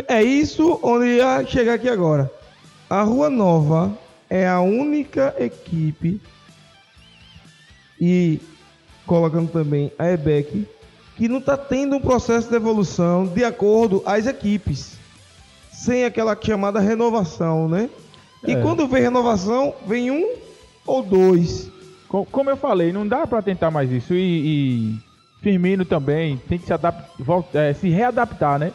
É 0.08 0.22
isso 0.24 0.78
onde 0.82 1.06
ia 1.06 1.44
chegar 1.46 1.74
aqui 1.74 1.88
agora. 1.88 2.30
A 2.90 3.02
Rua 3.02 3.30
Nova 3.30 3.92
é 4.28 4.46
a 4.48 4.60
única 4.60 5.34
equipe 5.38 6.20
e 8.06 8.40
colocando 9.06 9.50
também 9.50 9.90
a 9.98 10.10
EBEC 10.10 10.66
que 11.16 11.26
não 11.28 11.38
está 11.38 11.56
tendo 11.56 11.96
um 11.96 12.00
processo 12.00 12.48
de 12.50 12.56
evolução 12.56 13.26
de 13.26 13.44
acordo 13.44 14.02
às 14.04 14.26
equipes, 14.26 14.98
sem 15.72 16.04
aquela 16.04 16.36
chamada 16.40 16.80
renovação, 16.80 17.68
né? 17.68 17.88
E 18.46 18.52
É. 18.52 18.60
quando 18.60 18.86
vem 18.86 19.02
renovação, 19.02 19.72
vem 19.86 20.10
um 20.10 20.34
ou 20.86 21.02
dois. 21.02 21.70
Co- 22.08 22.26
Como 22.26 22.50
eu 22.50 22.56
falei, 22.56 22.92
não 22.92 23.06
dá 23.06 23.26
pra 23.26 23.40
tentar 23.40 23.70
mais 23.70 23.90
isso. 23.90 24.12
E, 24.12 24.18
e 24.18 24.98
Firmino 25.40 25.84
também 25.84 26.36
tem 26.48 26.58
que 26.58 26.66
se, 26.66 26.72
adap- 26.72 27.08
volta- 27.18 27.58
é, 27.58 27.72
se 27.72 27.88
readaptar, 27.88 28.58
né? 28.58 28.72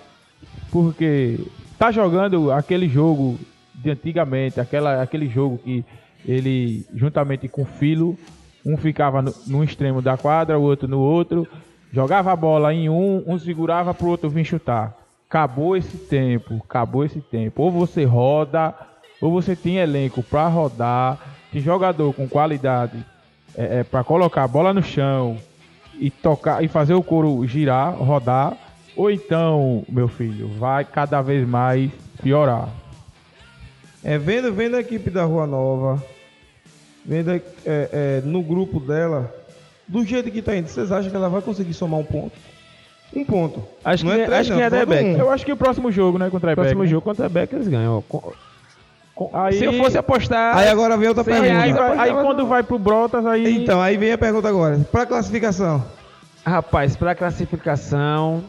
Porque 0.72 1.40
tá 1.78 1.92
jogando 1.92 2.52
aquele 2.52 2.88
jogo 2.88 3.38
de 3.76 3.90
antigamente, 3.92 4.60
aquela, 4.60 5.02
aquele 5.02 5.28
jogo 5.28 5.58
que 5.58 5.84
ele, 6.26 6.86
juntamente 6.96 7.48
com 7.48 7.62
o 7.64 7.66
Filo, 7.66 8.18
um 8.66 8.78
ficava 8.78 9.22
no, 9.22 9.34
num 9.48 9.64
extremo 9.64 10.02
da 10.02 10.18
quadra, 10.18 10.60
o 10.60 10.64
outro 10.64 10.88
no 10.88 11.00
outro, 11.00 11.48
jogava 11.92 12.32
a 12.32 12.36
bola 12.36 12.74
em 12.74 12.90
um, 12.90 13.24
um 13.26 13.38
segurava 13.40 13.94
pro 13.94 14.10
outro 14.10 14.30
vir 14.30 14.46
chutar. 14.46 14.96
Acabou 15.30 15.78
esse 15.78 15.98
tempo, 15.98 16.62
acabou 16.68 17.06
esse 17.06 17.22
tempo. 17.22 17.62
Ou 17.62 17.72
você 17.72 18.04
roda, 18.04 18.74
ou 19.22 19.32
você 19.32 19.56
tem 19.56 19.78
elenco 19.78 20.24
pra 20.24 20.48
rodar, 20.48 21.20
tem 21.52 21.62
jogador 21.62 22.14
com 22.14 22.28
qualidade 22.28 23.06
é, 23.56 23.84
para 23.84 24.04
colocar 24.04 24.44
a 24.44 24.48
bola 24.48 24.74
no 24.74 24.82
chão 24.82 25.38
e 26.00 26.10
tocar 26.10 26.64
e 26.64 26.68
fazer 26.68 26.94
o 26.94 27.04
couro 27.04 27.46
girar, 27.46 27.94
rodar, 27.94 28.58
ou 28.96 29.12
então, 29.12 29.84
meu 29.88 30.08
filho, 30.08 30.48
vai 30.58 30.84
cada 30.86 31.22
vez 31.22 31.48
mais 31.48 31.92
piorar. 32.22 32.70
É, 34.04 34.18
vendo, 34.18 34.52
vendo 34.54 34.76
a 34.76 34.80
equipe 34.80 35.10
da 35.10 35.26
Rua 35.26 35.46
Nova, 35.46 36.04
vendo 37.06 37.32
é, 37.32 37.42
é, 37.66 38.22
no 38.26 38.42
grupo 38.42 38.80
dela, 38.80 39.34
do 39.88 40.06
jeito 40.06 40.30
que 40.32 40.42
tá 40.42 40.56
indo, 40.56 40.68
vocês 40.68 40.92
acham 40.92 41.10
que 41.10 41.16
ela 41.16 41.30
vai 41.30 41.42
conseguir 41.42 41.74
somar 41.74 42.00
um 42.00 42.04
ponto? 42.04 42.34
Um 43.16 43.26
ponto. 43.26 43.64
Acho 43.84 44.06
Não 44.06 44.14
que, 44.14 44.22
é 44.22 44.26
três, 44.26 44.42
acho 44.42 44.50
não, 44.52 44.58
que 44.58 44.64
é 44.64 44.70
da 44.70 44.78
falando 44.78 44.94
Rebeca. 44.98 45.18
um. 45.18 45.20
Eu 45.26 45.32
acho 45.32 45.46
que 45.46 45.52
o 45.52 45.58
próximo 45.58 45.92
jogo, 45.92 46.18
né, 46.20 46.30
contra 46.30 46.52
a 46.52 46.54
O 46.54 46.56
próximo 46.56 46.82
Rebeca, 46.82 46.92
jogo 46.92 47.02
contra 47.04 47.26
a 47.26 47.30
Beck 47.30 47.54
eles 47.54 47.68
ganham. 47.68 48.04
Aí, 49.34 49.58
Se 49.58 49.66
eu 49.66 49.74
fosse 49.74 49.98
apostar. 49.98 50.58
Aí 50.58 50.68
agora 50.70 50.96
vem 50.96 51.08
outra 51.10 51.24
aí, 51.24 51.26
pergunta. 51.26 51.52
reais, 51.52 51.76
vai- 51.76 51.98
aí 51.98 52.12
quando 52.14 52.46
vai 52.46 52.64
pro 52.64 52.80
Brotas, 52.80 53.26
aí. 53.26 53.64
Então, 53.64 53.82
aí 53.82 53.98
vem 53.98 54.12
a 54.14 54.18
pergunta 54.18 54.48
agora. 54.48 54.80
Pra 54.92 55.06
classificação. 55.06 55.84
Rapaz, 56.46 56.96
pra 56.96 57.14
classificação, 57.14 58.44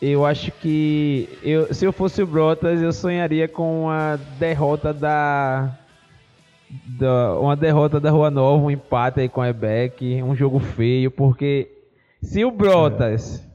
eu 0.00 0.24
acho 0.24 0.50
que 0.52 1.28
eu, 1.42 1.74
se 1.74 1.84
eu 1.84 1.92
fosse 1.92 2.22
o 2.22 2.26
Brotas, 2.26 2.80
eu 2.80 2.90
sonharia 2.92 3.46
com 3.48 3.82
uma 3.84 4.18
derrota 4.38 4.94
da, 4.94 5.68
da 6.98 7.38
uma 7.38 7.54
derrota 7.56 8.00
da 8.00 8.10
Rua 8.10 8.30
Nova, 8.30 8.62
um 8.64 8.70
empate 8.70 9.20
aí 9.20 9.28
com 9.28 9.40
a 9.40 9.48
Ebec, 9.48 10.22
um 10.22 10.34
jogo 10.34 10.58
feio, 10.58 11.10
porque 11.10 11.70
se 12.22 12.44
o 12.44 12.50
Brotas 12.50 13.46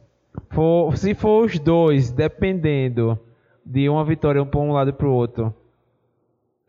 for, 0.51 0.95
se 0.97 1.13
for 1.13 1.45
os 1.45 1.59
dois 1.59 2.11
dependendo 2.11 3.19
de 3.65 3.89
uma 3.89 4.03
vitória 4.05 4.41
um 4.41 4.45
para 4.45 4.59
um 4.59 4.71
lado 4.71 4.89
e 4.89 4.93
pro 4.93 5.11
outro, 5.11 5.53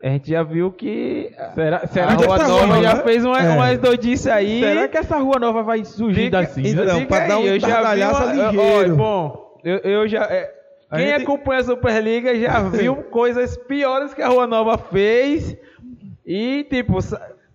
a 0.03 0.09
gente 0.09 0.29
já 0.31 0.41
viu 0.43 0.71
que 0.71 1.31
Será, 1.53 1.77
a 1.77 1.87
será, 1.87 2.15
que 2.15 2.25
Rua 2.25 2.37
Nova 2.39 2.65
ruim, 2.65 2.81
já 2.83 2.95
né? 2.95 3.03
fez 3.03 3.23
uma, 3.23 3.39
É. 3.39 3.49
umas 3.55 3.77
doidices 3.77 4.27
aí. 4.27 4.59
será 4.59 4.87
que 4.87 4.97
essa 4.97 5.17
rua 5.17 5.37
nova 5.39 5.61
vai 5.61 5.85
surgir? 5.85 6.23
Então, 6.25 6.43
Fica 6.47 7.05
pra 7.07 7.27
dar 7.27 7.37
um 7.37 7.43
eu 7.45 7.59
já 7.59 7.93
vi 7.93 8.01
uma- 8.03 8.25
ligeiro. 8.33 8.59
Olha, 8.61 8.93
bom, 8.95 9.59
eu, 9.63 9.77
eu 9.77 10.07
já. 10.07 10.23
é, 10.25 10.51
A 10.89 10.97
quem 10.97 11.07
gente- 11.07 11.21
acompanha 11.23 11.59
a 11.61 11.63
Superliga 11.63 12.35
já 12.39 12.59
viu 12.63 12.95
coisas 13.11 13.55
piores 13.55 14.11
que 14.13 14.23
a 14.23 14.27
Rua 14.29 14.47
Nova 14.47 14.75
fez. 14.77 15.55
E, 16.25 16.63
tipo, 16.69 16.99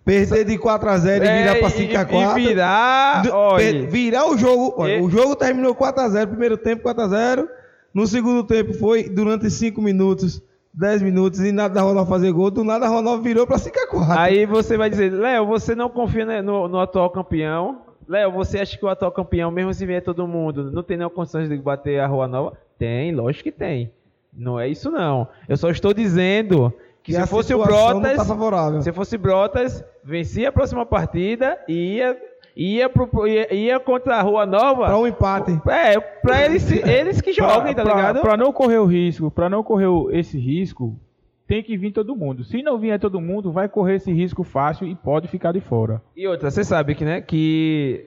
Perder 0.05 0.45
de 0.45 0.57
4x0 0.57 1.25
e 1.25 1.27
é, 1.27 1.39
virar 1.39 1.57
pra 1.57 1.69
e- 1.69 1.73
5x4. 1.73 2.39
E 2.41 2.47
virar. 2.47 3.23
Olha, 3.33 3.87
virar 3.89 4.31
o 4.31 4.39
jogo. 4.39 4.75
olha, 4.77 4.99
E- 4.99 5.01
O 5.01 5.11
jogo 5.11 5.35
terminou 5.35 5.75
4x0, 5.75 6.29
primeiro 6.29 6.57
tempo 6.57 6.85
4x0. 6.85 7.49
No 7.93 8.07
segundo 8.07 8.45
tempo 8.45 8.73
foi 8.75 9.09
durante 9.09 9.51
5 9.51 9.83
minutos, 9.83 10.41
10 10.73 11.03
minutos 11.03 11.41
e 11.41 11.51
nada 11.51 11.75
da 11.75 11.81
Ronaldo 11.81 12.09
fazer 12.09 12.31
gol. 12.31 12.53
Do 12.53 12.63
nada 12.63 12.87
a 12.87 12.89
Ronaldo 12.89 13.21
virou 13.23 13.47
pra 13.49 13.59
5x4. 13.59 14.17
Aí 14.17 14.47
você 14.47 14.77
vai 14.77 14.89
dizer, 14.89 15.11
Léo, 15.13 15.45
você 15.45 15.75
não 15.75 15.89
confia 15.89 16.25
né, 16.25 16.41
no, 16.41 16.69
no 16.69 16.79
atual 16.79 17.11
campeão? 17.11 17.81
Léo, 18.09 18.31
você 18.31 18.61
acha 18.61 18.79
que 18.79 18.85
o 18.85 18.89
atual 18.89 19.11
campeão, 19.11 19.51
mesmo 19.51 19.75
se 19.75 19.85
vier 19.85 20.03
todo 20.05 20.29
mundo, 20.29 20.71
não 20.71 20.85
tem 20.85 20.97
nenhuma 20.97 21.13
condições 21.13 21.49
de 21.49 21.57
bater 21.57 21.99
a 21.99 22.07
Rua 22.07 22.29
Nova? 22.29 22.53
Tem, 22.79 23.13
lógico 23.13 23.43
que 23.43 23.51
tem. 23.51 23.91
Não 24.33 24.61
é 24.61 24.69
isso 24.69 24.89
não. 24.89 25.27
Eu 25.49 25.57
só 25.57 25.69
estou 25.71 25.93
dizendo 25.93 26.73
que 27.07 27.13
se 27.13 27.27
fosse 27.27 27.55
o 27.55 27.59
não 27.59 27.65
Brotas, 27.67 28.17
tá 28.17 28.25
favorável. 28.25 28.83
se 28.83 28.93
fosse 28.93 29.17
Brotas, 29.17 29.85
vencia 30.05 30.49
a 30.49 30.53
próxima 30.53 30.85
partida 30.85 31.59
e 31.69 31.97
ia, 31.97 32.17
ia, 32.57 32.89
pro- 32.89 33.27
ia, 33.27 33.55
ia 33.55 33.81
contra 33.81 34.17
a 34.17 34.23
Rua 34.23 34.45
Nova. 34.45 34.87
Pra 34.87 34.99
um 34.99 35.07
empate. 35.07 35.53
É, 35.69 35.99
pra 36.01 36.45
eles, 36.45 36.71
eles 36.87 37.21
que 37.21 37.33
joguem, 37.33 37.75
tá 37.75 37.83
pra, 37.83 37.95
ligado? 37.95 38.21
pra 38.21 38.37
não 38.37 38.53
correr 38.53 38.79
o 38.79 38.85
risco, 38.87 39.31
pra 39.31 39.49
não 39.49 39.63
correr 39.63 39.87
esse 40.19 40.39
risco, 40.39 40.99
tem 41.47 41.63
que 41.63 41.77
vir 41.77 41.93
todo 41.93 42.17
mundo. 42.17 42.43
Se 42.45 42.61
não 42.63 42.77
vier 42.79 42.99
todo 42.99 43.21
mundo, 43.21 43.53
vai 43.53 43.69
correr 43.69 43.95
esse 43.97 44.13
risco 44.13 44.43
fácil 44.43 44.87
e 44.87 44.95
pode 44.97 45.29
ficar 45.29 45.53
de 45.53 45.61
fora. 45.61 46.03
E 46.17 46.27
outra, 46.27 46.51
você 46.51 46.65
sabe 46.65 46.95
que, 46.97 47.05
né, 47.05 47.21
que 47.21 48.05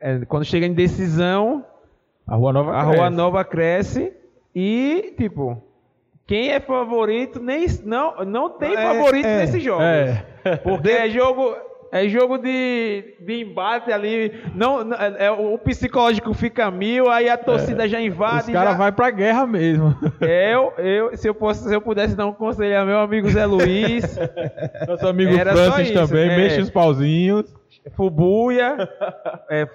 é, 0.00 0.24
quando 0.26 0.44
chega 0.44 0.64
em 0.64 0.72
decisão, 0.72 1.64
A 2.26 2.36
Rua 2.36 2.52
Nova 2.52 2.70
a 2.76 2.82
cresce. 2.84 2.96
Rua 2.98 3.10
Nova 3.10 3.44
cresce 3.44 4.12
e, 4.54 5.12
tipo, 5.18 5.60
quem 6.26 6.50
é 6.50 6.60
favorito 6.60 7.40
nem 7.40 7.66
não, 7.84 8.24
não 8.24 8.50
tem 8.50 8.74
É, 8.74 8.82
favorito 8.82 9.26
é, 9.26 9.36
nesse 9.38 9.60
jogo. 9.60 9.82
é. 9.82 10.24
Porque 10.62 10.90
é 10.90 11.08
jogo 11.08 11.54
é 11.92 12.08
jogo 12.08 12.36
de, 12.36 13.14
de 13.20 13.42
embate 13.42 13.92
ali, 13.92 14.32
não, 14.54 14.82
não- 14.84 14.96
é, 14.96 15.30
o 15.30 15.56
psicológico 15.56 16.34
fica 16.34 16.68
mil, 16.70 17.08
aí 17.08 17.28
a 17.28 17.38
torcida 17.38 17.88
já 17.88 18.00
invade. 18.00 18.48
Os 18.48 18.52
caras 18.52 18.72
já- 18.72 18.76
vão 18.76 18.92
pra 18.92 19.10
guerra 19.10 19.46
mesmo. 19.46 19.96
Eu, 20.20 20.72
eu, 20.78 21.16
se 21.16 21.28
eu, 21.28 21.34
posso, 21.34 21.66
se 21.68 21.74
eu 21.74 21.80
pudesse 21.80 22.16
dar 22.16 22.26
um 22.26 22.32
conselho 22.32 22.78
ao 22.80 22.84
meu 22.86 22.98
amigo 22.98 23.30
Zé 23.30 23.46
Luiz, 23.46 24.18
Nosso 24.86 25.06
amigo 25.06 25.32
Francis 25.38 25.90
isso, 25.90 25.94
também, 25.94 26.28
é. 26.28 26.36
mexe 26.36 26.60
os 26.60 26.70
pauzinhos. 26.70 27.54
Fubuia, 27.94 28.88
é, 29.48 29.68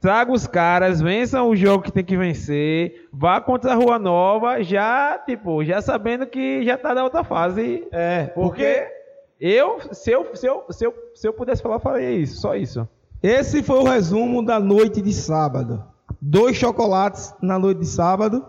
traga 0.00 0.32
os 0.32 0.46
caras, 0.46 1.00
vençam 1.00 1.48
o 1.48 1.56
jogo 1.56 1.84
que 1.84 1.92
tem 1.92 2.04
que 2.04 2.16
vencer, 2.16 3.08
vá 3.12 3.40
contra 3.40 3.72
a 3.72 3.74
Rua 3.74 3.98
Nova, 3.98 4.62
já, 4.62 5.18
tipo, 5.18 5.64
já 5.64 5.80
sabendo 5.80 6.26
que 6.26 6.62
já 6.64 6.76
tá 6.76 6.94
na 6.94 7.04
outra 7.04 7.24
fase. 7.24 7.86
É, 7.92 8.26
Porque 8.34 8.86
eu, 9.40 9.78
se 9.92 10.10
eu, 10.10 10.34
se 10.34 10.46
eu, 10.46 10.64
se 10.70 10.84
eu, 10.84 10.94
se 11.14 11.28
eu 11.28 11.32
pudesse 11.32 11.62
falar, 11.62 11.76
eu 11.76 11.80
faria 11.80 12.10
isso, 12.10 12.40
só 12.40 12.54
isso. 12.54 12.88
Esse 13.22 13.62
foi 13.62 13.78
o 13.78 13.84
resumo 13.84 14.44
da 14.44 14.60
noite 14.60 15.02
de 15.02 15.12
sábado. 15.12 15.82
Dois 16.20 16.56
chocolates 16.56 17.34
na 17.42 17.58
noite 17.58 17.80
de 17.80 17.86
sábado. 17.86 18.44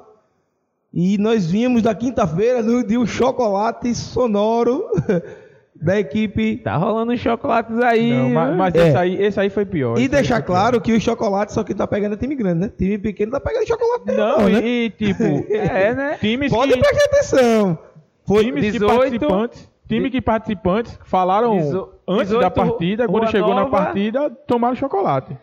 E 0.94 1.18
nós 1.18 1.46
vimos 1.50 1.84
da 1.84 1.94
quinta-feira 1.94 2.64
de 2.84 2.98
um 2.98 3.06
chocolate 3.06 3.94
sonoro 3.94 4.86
da 5.82 6.00
equipe. 6.00 6.58
Tá 6.58 6.76
rolando 6.76 7.12
uns 7.12 7.20
chocolates 7.20 7.78
aí. 7.80 8.12
Não, 8.14 8.30
mas 8.30 8.56
mas 8.56 8.76
É. 8.76 8.88
esse, 8.90 8.98
aí, 8.98 9.24
esse 9.24 9.40
aí 9.40 9.50
foi 9.50 9.66
pior. 9.66 9.98
E 9.98 10.08
deixar 10.08 10.42
claro 10.42 10.80
que 10.82 10.92
o 10.94 11.00
chocolate 11.00 11.54
só 11.54 11.64
que 11.64 11.74
tá 11.74 11.88
pegando 11.88 12.14
é 12.14 12.18
time 12.18 12.36
grande, 12.36 12.60
né? 12.62 12.70
Time 12.78 12.98
pequeno 12.98 13.32
tá 13.32 13.40
pegando 13.40 13.68
chocolate 13.68 14.06
Não, 14.08 14.38
não, 14.40 14.50
né? 14.50 14.62
e, 14.62 14.86
e, 14.86 14.90
tipo, 14.90 15.24
É, 15.54 15.94
né? 15.96 16.18
times 16.20 16.52
Pode 16.52 16.74
que, 16.74 16.80
prestar 16.80 17.06
atenção. 17.06 17.80
Foi 18.28 18.44
times 18.44 18.66
que 18.66 18.72
18, 18.74 18.98
participantes, 19.00 19.72
time 19.88 20.10
que 20.12 20.22
participantes 20.22 21.00
falaram 21.04 21.58
Dezo- 21.58 21.90
antes 22.08 22.28
18 22.28 22.42
da 22.42 22.52
partida, 22.52 23.08
quando 23.08 23.24
Rua 23.24 23.32
chegou 23.32 23.56
na 23.56 23.62
Nova. 23.62 23.70
partida, 23.78 24.30
tomaram 24.30 24.76
chocolate. 24.76 25.36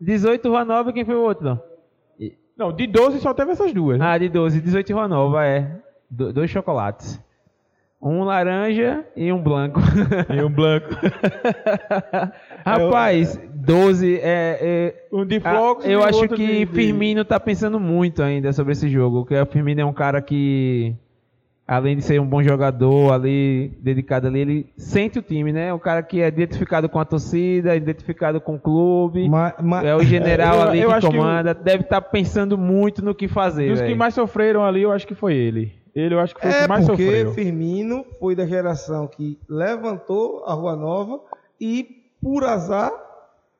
18 0.00 0.48
Rua 0.48 0.64
Nova, 0.64 0.92
quem 0.92 1.04
foi 1.04 1.14
o 1.14 1.20
outro? 1.22 1.60
Não, 2.56 2.72
de 2.72 2.86
12 2.86 3.18
só 3.18 3.34
teve 3.34 3.50
essas 3.50 3.72
duas. 3.72 3.98
né? 3.98 4.06
Ah, 4.06 4.16
de 4.16 4.28
12, 4.28 4.60
18 4.60 4.92
Rua 4.94 5.08
Nova, 5.08 5.44
é. 5.44 5.72
Do- 6.08 6.32
dois 6.32 6.48
chocolates. 6.48 7.20
Um 8.06 8.22
laranja 8.22 9.02
e 9.16 9.32
um 9.32 9.42
branco. 9.42 9.80
E 10.28 10.42
um 10.42 10.50
branco. 10.50 10.90
Rapaz, 12.64 13.40
12 13.54 14.16
é. 14.22 14.58
é 14.60 14.94
Um 15.12 15.24
de 15.24 15.40
flocos 15.40 15.86
eu 15.86 16.00
o 16.00 16.04
acho 16.04 16.28
que 16.28 16.66
de- 16.66 16.66
Firmino 16.66 17.24
tá 17.24 17.40
pensando 17.40 17.80
muito 17.80 18.22
ainda 18.22 18.52
sobre 18.52 18.72
esse 18.72 18.88
jogo. 18.88 19.22
Porque 19.24 19.34
o 19.38 19.46
Firmino 19.46 19.80
é 19.80 19.84
um 19.84 19.92
cara 19.92 20.20
que, 20.20 20.94
além 21.66 21.96
de 21.96 22.02
ser 22.02 22.20
um 22.20 22.26
bom 22.26 22.42
jogador 22.42 23.12
ali, 23.12 23.72
dedicado 23.80 24.26
ali, 24.26 24.40
ele 24.40 24.66
sente 24.76 25.18
o 25.18 25.22
time, 25.22 25.52
né? 25.52 25.72
Um 25.72 25.78
cara 25.78 26.02
que 26.02 26.20
é 26.20 26.28
identificado 26.28 26.88
com 26.88 26.98
a 26.98 27.04
torcida, 27.06 27.74
identificado 27.74 28.40
com 28.40 28.56
o 28.56 28.60
clube. 28.60 29.26
É 29.82 29.94
o 29.94 30.02
general 30.02 30.56
Eu- 30.60 30.68
ali 30.68 30.80
eu 30.80 30.88
que 30.90 30.94
acho 30.94 31.08
que 31.10 31.16
o- 31.16 31.18
comanda. 31.18 31.54
Deve 31.54 31.84
estar 31.84 32.00
pensando 32.02 32.58
muito 32.58 33.02
no 33.02 33.14
que 33.14 33.28
fazer. 33.28 33.68
Dos 33.70 33.80
que 33.80 33.86
velho. 33.86 33.96
mais 33.98 34.12
sofreram 34.14 34.62
ali, 34.62 34.82
eu 34.82 34.92
acho 34.92 35.06
que 35.06 35.14
foi 35.14 35.34
ele. 35.34 35.72
Ele 35.94 36.14
eu 36.14 36.18
acho 36.18 36.34
que 36.34 36.40
foi 36.40 36.50
o 36.50 36.52
É 36.52 36.62
que 36.62 36.68
mais 36.68 36.86
porque 36.86 37.04
sofreu. 37.04 37.32
Firmino 37.32 38.04
foi 38.18 38.34
da 38.34 38.46
geração 38.46 39.06
que 39.06 39.38
levantou 39.48 40.44
a 40.44 40.52
Rua 40.52 40.74
Nova 40.74 41.20
e, 41.60 42.10
por 42.20 42.44
azar, 42.44 42.92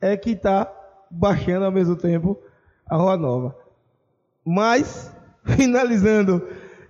é 0.01 0.17
que 0.17 0.31
está 0.31 0.71
baixando 1.09 1.65
ao 1.65 1.71
mesmo 1.71 1.95
tempo 1.95 2.37
a 2.91 2.97
Rua 2.97 3.17
Nova. 3.17 3.57
Mas, 4.45 5.15
finalizando 5.47 6.43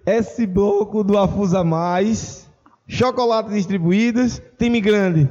esse 0.07 0.47
bloco 0.47 1.05
do 1.05 1.19
Afusa 1.19 1.63
Mais, 1.63 2.51
chocolates 2.87 3.53
distribuídos, 3.53 4.41
time 4.59 4.81
grande, 4.81 5.31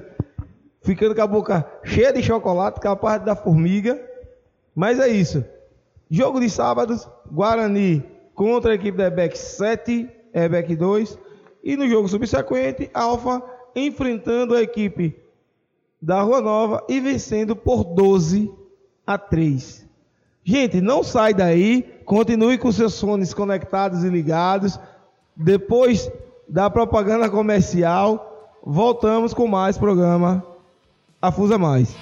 ficando 0.84 1.16
com 1.16 1.22
a 1.22 1.28
boca 1.28 1.68
cheia 1.84 2.14
de 2.14 2.22
chocolate, 2.22 2.80
capaz 2.80 3.24
da 3.24 3.36
formiga. 3.36 4.00
Mas 4.76 5.00
é 5.00 5.08
isso. 5.08 5.44
Jogo 6.10 6.40
de 6.40 6.50
sábados, 6.50 7.10
Guarani 7.32 8.13
contra 8.34 8.72
a 8.72 8.76
equipe 8.76 8.98
da 8.98 9.08
EBEC 9.08 9.38
7, 9.38 10.10
EBEC 10.34 10.76
2. 10.76 11.20
E 11.64 11.78
no 11.78 11.88
jogo 11.88 12.08
subsequente, 12.08 12.90
Alfa 12.94 13.42
enfrentando 13.76 14.56
a 14.56 14.62
equipe 14.62 15.16
da 16.02 16.22
Rua 16.22 16.42
Nova 16.42 16.86
e 16.90 17.00
vencendo 17.00 17.56
por 17.56 17.84
12 17.84 18.52
a 19.08 19.18
3. 19.18 19.88
Gente, 20.44 20.82
não 20.82 21.04
sai 21.04 21.34
daí, 21.34 21.84
continue 22.04 22.58
com 22.58 22.72
seus 22.72 23.00
fones 23.00 23.34
conectados 23.34 24.04
e 24.04 24.10
ligados. 24.10 24.78
Depois 25.36 26.12
da 26.48 26.70
propaganda 26.70 27.30
comercial, 27.30 28.60
voltamos 28.64 29.34
com 29.34 29.48
mais 29.48 29.78
programa 29.78 30.46
Afusa 31.22 31.58
Mais. 31.58 31.96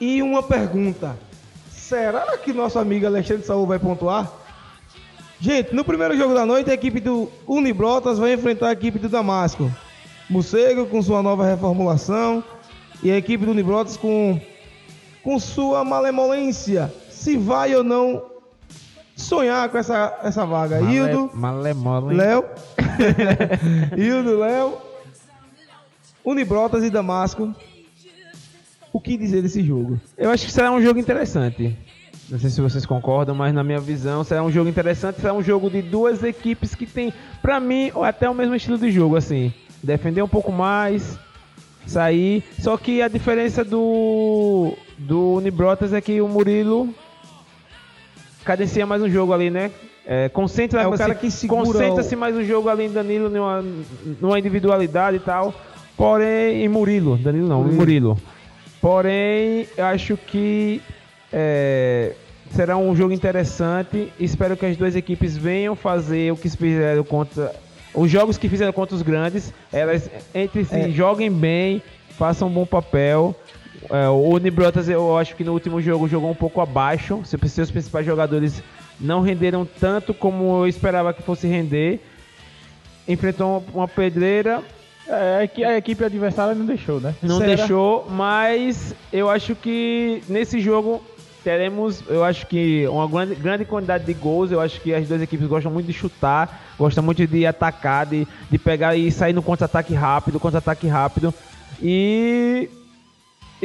e 0.00 0.22
uma 0.22 0.42
pergunta. 0.42 1.14
Será 1.70 2.38
que 2.38 2.54
nosso 2.54 2.78
amigo 2.78 3.04
Alexandre 3.04 3.44
Saúl 3.44 3.66
vai 3.66 3.78
pontuar? 3.78 4.32
Gente, 5.38 5.74
no 5.74 5.84
primeiro 5.84 6.16
jogo 6.16 6.32
da 6.32 6.46
noite, 6.46 6.70
a 6.70 6.74
equipe 6.74 7.00
do 7.00 7.30
Unibrotas 7.46 8.18
vai 8.18 8.32
enfrentar 8.32 8.68
a 8.68 8.72
equipe 8.72 8.98
do 8.98 9.10
Damasco. 9.10 9.70
Morcego 10.30 10.86
com 10.86 11.02
sua 11.02 11.22
nova 11.22 11.44
reformulação 11.44 12.42
e 13.02 13.12
a 13.12 13.16
equipe 13.18 13.44
do 13.44 13.50
Unibrotas 13.50 13.98
com, 13.98 14.40
com 15.22 15.38
sua 15.38 15.84
malemolência. 15.84 16.90
Se 17.10 17.36
vai 17.36 17.74
ou 17.74 17.84
não 17.84 18.33
sonhar 19.16 19.68
com 19.68 19.78
essa, 19.78 20.18
essa 20.22 20.44
vaga. 20.44 20.80
Hildo, 20.80 21.30
Malemola, 21.34 22.12
hein? 22.12 22.18
Léo, 22.18 22.44
Hildo, 23.96 24.38
Léo, 24.38 24.78
Unibrotas 26.24 26.84
e 26.84 26.90
Damasco. 26.90 27.54
O 28.92 29.00
que 29.00 29.16
dizer 29.16 29.42
desse 29.42 29.62
jogo? 29.62 30.00
Eu 30.16 30.30
acho 30.30 30.46
que 30.46 30.52
será 30.52 30.70
um 30.70 30.80
jogo 30.80 31.00
interessante. 31.00 31.76
Não 32.30 32.38
sei 32.38 32.48
se 32.48 32.60
vocês 32.60 32.86
concordam, 32.86 33.34
mas 33.34 33.52
na 33.52 33.62
minha 33.62 33.80
visão 33.80 34.24
será 34.24 34.42
um 34.42 34.50
jogo 34.50 34.68
interessante. 34.70 35.20
Será 35.20 35.34
um 35.34 35.42
jogo 35.42 35.68
de 35.68 35.82
duas 35.82 36.22
equipes 36.22 36.74
que 36.74 36.86
tem, 36.86 37.12
pra 37.42 37.60
mim, 37.60 37.90
até 38.02 38.30
o 38.30 38.34
mesmo 38.34 38.54
estilo 38.54 38.78
de 38.78 38.90
jogo, 38.90 39.16
assim. 39.16 39.52
Defender 39.82 40.22
um 40.22 40.28
pouco 40.28 40.50
mais, 40.50 41.18
sair. 41.86 42.42
Só 42.58 42.76
que 42.76 43.02
a 43.02 43.08
diferença 43.08 43.64
do, 43.64 44.72
do 44.96 45.34
Unibrotas 45.34 45.92
é 45.92 46.00
que 46.00 46.20
o 46.20 46.28
Murilo 46.28 46.94
cadencia 48.44 48.86
mais 48.86 49.02
um 49.02 49.08
jogo 49.08 49.32
ali, 49.32 49.50
né? 49.50 49.70
É, 50.06 50.28
concentra 50.28 50.82
É 50.82 50.86
o 50.86 50.92
se- 50.92 50.98
cara 50.98 51.14
que 51.14 51.30
segura 51.30 51.62
Concentra-se 51.64 52.14
o- 52.14 52.18
mais 52.18 52.36
um 52.36 52.44
jogo 52.44 52.68
ali 52.68 52.84
em 52.84 52.92
Danilo, 52.92 53.30
numa, 53.30 53.64
numa 54.20 54.38
individualidade 54.38 55.16
e 55.16 55.20
tal. 55.20 55.54
Porém, 55.96 56.62
em 56.64 56.68
Murilo. 56.68 57.16
Danilo 57.16 57.48
não, 57.48 57.66
em 57.68 57.72
Murilo. 57.72 58.18
Porém, 58.80 59.66
acho 59.78 60.16
que 60.16 60.82
é, 61.32 62.12
será 62.50 62.76
um 62.76 62.94
jogo 62.94 63.12
interessante. 63.14 64.12
Espero 64.20 64.56
que 64.56 64.66
as 64.66 64.76
duas 64.76 64.94
equipes 64.94 65.36
venham 65.36 65.74
fazer 65.74 66.32
o 66.32 66.36
que 66.36 66.50
fizeram 66.50 67.02
contra. 67.04 67.52
Os 67.94 68.10
jogos 68.10 68.36
que 68.36 68.48
fizeram 68.48 68.72
contra 68.72 68.94
os 68.96 69.02
grandes, 69.02 69.54
elas 69.72 70.10
entre 70.34 70.64
si 70.64 70.74
É. 70.74 70.90
joguem 70.90 71.30
bem, 71.30 71.80
façam 72.10 72.48
um 72.48 72.50
bom 72.50 72.66
papel. 72.66 73.34
É, 73.90 74.08
o 74.08 74.30
Unibrotas, 74.34 74.88
eu 74.88 75.16
acho 75.16 75.36
que 75.36 75.44
no 75.44 75.52
último 75.52 75.80
jogo 75.80 76.08
jogou 76.08 76.30
um 76.30 76.34
pouco 76.34 76.60
abaixo. 76.60 77.20
Seus 77.24 77.70
principais 77.70 78.06
jogadores 78.06 78.62
não 79.00 79.20
renderam 79.20 79.66
tanto 79.80 80.14
como 80.14 80.62
eu 80.62 80.68
esperava 80.68 81.12
que 81.12 81.22
fosse 81.22 81.46
render. 81.46 82.00
Enfrentou 83.06 83.62
uma, 83.74 83.86
pedreira, 83.86 84.62
É, 85.06 85.50
a 85.66 85.76
equipe 85.76 86.02
adversária 86.02 86.54
não 86.54 86.64
deixou, 86.64 86.98
né? 86.98 87.14
não 87.22 87.36
Será? 87.38 87.54
deixou, 87.56 88.06
mas 88.10 88.94
eu 89.12 89.28
acho 89.28 89.54
que 89.54 90.22
nesse 90.26 90.58
jogo 90.60 91.02
teremos, 91.42 92.02
eu 92.08 92.24
acho 92.24 92.46
que 92.46 92.86
uma 92.88 93.06
grande, 93.06 93.34
grande 93.34 93.64
quantidade 93.66 94.04
de 94.06 94.14
gols. 94.14 94.50
Eu 94.50 94.62
acho 94.62 94.80
que 94.80 94.94
as 94.94 95.06
duas 95.06 95.20
equipes 95.20 95.46
gostam 95.46 95.70
muito 95.70 95.86
de 95.86 95.92
chutar, 95.92 96.72
gostam 96.78 97.04
muito 97.04 97.26
de 97.26 97.44
atacar, 97.44 98.06
de, 98.06 98.26
de 98.50 98.58
pegar 98.58 98.96
e 98.96 99.12
sair 99.12 99.34
no 99.34 99.42
contra-ataque 99.42 99.92
rápido, 99.92 100.40
contra-ataque 100.40 100.86
rápido. 100.86 101.34
E 101.82 102.70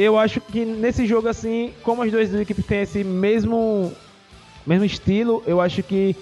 eu 0.02 0.18
acho 0.18 0.40
que 0.40 0.64
nesse 0.64 1.06
jogo 1.06 1.28
assim, 1.28 1.72
como 1.82 2.02
as 2.02 2.10
duas 2.10 2.32
equipes 2.34 2.64
têm 2.66 2.82
esse 2.82 3.04
mesmo 3.04 3.92
mesmo 4.66 4.84
estilo, 4.84 5.42
eu 5.46 5.60
acho 5.60 5.82
que 5.82 6.14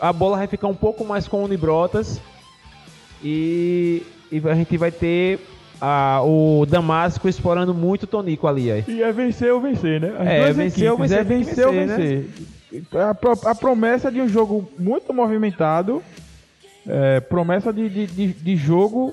a 0.00 0.12
bola 0.12 0.38
vai 0.38 0.46
ficar 0.46 0.66
um 0.68 0.74
pouco 0.74 1.04
mais 1.04 1.28
com 1.28 1.38
o 1.42 1.44
Unibrotas 1.44 2.20
e, 3.22 4.02
e 4.30 4.42
a 4.48 4.54
gente 4.54 4.76
vai 4.76 4.90
ter 4.90 5.38
ah, 5.80 6.20
o 6.24 6.64
Damasco 6.66 7.28
explorando 7.28 7.74
muito 7.74 8.04
o 8.04 8.06
Tonico 8.06 8.46
ali. 8.46 8.70
Aí. 8.70 8.84
E 8.88 9.02
é 9.02 9.12
vencer 9.12 9.52
ou 9.52 9.60
vencer, 9.60 10.00
né? 10.00 10.14
As 10.18 10.26
É, 10.26 10.38
duas 10.44 10.56
vencer 10.56 10.88
ou 10.90 10.94
equipes, 10.96 11.10
vencer, 11.10 11.18
é 11.20 11.24
vencer 11.24 11.66
ou 11.66 11.72
vencer, 11.72 12.18
né? 12.92 13.08
A, 13.10 13.14
pro- 13.14 13.38
a 13.44 13.54
promessa 13.54 14.10
de 14.10 14.20
um 14.20 14.28
jogo 14.28 14.66
muito 14.78 15.12
movimentado, 15.12 16.02
é, 16.86 17.20
promessa 17.20 17.72
de, 17.72 17.88
de, 17.88 18.06
de, 18.06 18.26
de 18.32 18.56
jogo 18.56 19.12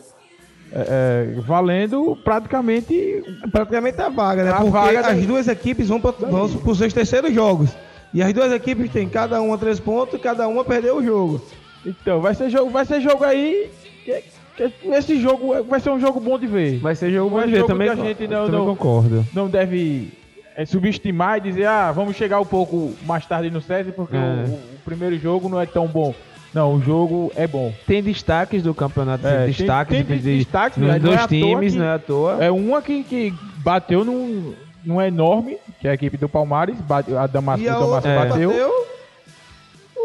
é, 0.72 1.34
é, 1.38 1.41
valendo 1.41 2.17
praticamente 2.24 3.24
Praticamente 3.51 3.99
a 4.01 4.09
vaga, 4.09 4.43
né? 4.43 4.51
A 4.51 4.55
Porque 4.55 4.72
vaga 4.72 4.99
as 4.99 5.20
da- 5.20 5.26
duas 5.26 5.47
equipes 5.47 5.88
vão 5.89 5.99
para 5.99 6.11
os 6.11 6.78
seus 6.78 6.93
terceiros 6.93 7.34
jogos. 7.34 7.70
E 8.13 8.22
as 8.24 8.34
duas 8.34 8.51
equipes 8.51 8.91
têm 8.91 9.07
cada 9.07 9.41
uma 9.41 9.57
três 9.57 9.80
pontos 9.80 10.15
e 10.15 10.20
cada 10.20 10.47
uma 10.47 10.63
perdeu 10.65 10.97
o 10.97 11.03
jogo. 11.03 11.41
Então, 11.86 12.20
vai 12.22 12.34
ser 12.36 12.49
jogo, 12.49 12.70
vai 12.72 12.86
ser 12.86 12.99
jogo 13.01 13.24
aí. 13.24 13.70
que- 14.05 14.24
que- 14.57 14.88
esse 14.89 15.20
jogo 15.22 15.63
vai 15.65 15.80
ser 15.80 15.89
um 15.91 15.99
jogo 15.99 16.20
bom 16.20 16.38
de 16.39 16.47
ver. 16.47 16.80
Vai 16.80 16.95
ser 16.95 17.11
jogo 17.11 17.30
bom 17.30 17.41
de 17.45 17.51
ver, 17.51 17.65
também, 17.65 17.88
que 17.88 17.93
a 18.01 18.03
gente 18.05 18.28
não- 18.28 18.45
também 18.45 18.59
não- 18.59 18.65
concordo. 18.67 19.26
Não 19.34 19.47
deve 19.49 20.11
é, 20.55 20.65
subestimar 20.65 21.38
e 21.38 21.41
dizer, 21.41 21.65
ah, 21.65 21.91
vamos 21.91 22.15
chegar 22.17 22.39
um 22.39 22.45
pouco 22.45 22.93
mais 23.05 23.26
tarde 23.26 23.49
no 23.49 23.61
SESI 23.61 23.91
porque 23.93 24.15
É. 24.17 24.20
o, 24.20 24.51
o 24.53 24.80
primeiro 24.84 25.17
jogo 25.17 25.47
não 25.47 25.59
é 25.61 25.65
tão 25.65 25.88
bom. 25.88 26.13
Não, 26.54 26.76
o 26.76 26.82
jogo 26.82 27.32
é 27.36 27.45
bom. 27.45 27.72
Tem 27.86 28.02
destaques 28.02 28.64
do 28.64 28.74
campeonato, 28.74 29.26
É, 29.28 29.45
tem- 29.45 29.47
destaques 29.54 29.95
tem 29.97 30.06
de, 30.06 30.20
de, 30.24 30.38
destaques, 30.39 30.78
nos 30.78 30.88
né? 30.89 30.95
É 30.95 31.00
dois 31.00 31.28
times, 31.28 31.74
que- 31.74 31.80
não 31.80 31.86
é 31.86 31.93
à 31.93 32.00
toa. 32.00 32.38
É 32.43 32.50
uma 32.52 32.82
que, 32.82 33.04
que 33.04 33.34
bateu 33.58 34.04
num, 34.04 34.54
num 34.84 35.00
enorme, 35.02 35.58
que 35.80 35.88
é 35.88 35.91
a 35.91 35.93
equipe 35.93 36.18
do 36.18 36.28
Palmares, 36.28 36.76
bate- 36.82 37.14
a 37.16 37.28
Damasco, 37.28 37.64
e 37.64 37.70
a 37.70 37.78
o 37.78 37.80
Damasco 37.82 37.95
outra 37.95 38.16
bateu, 38.30 38.50
bateu 38.50 38.72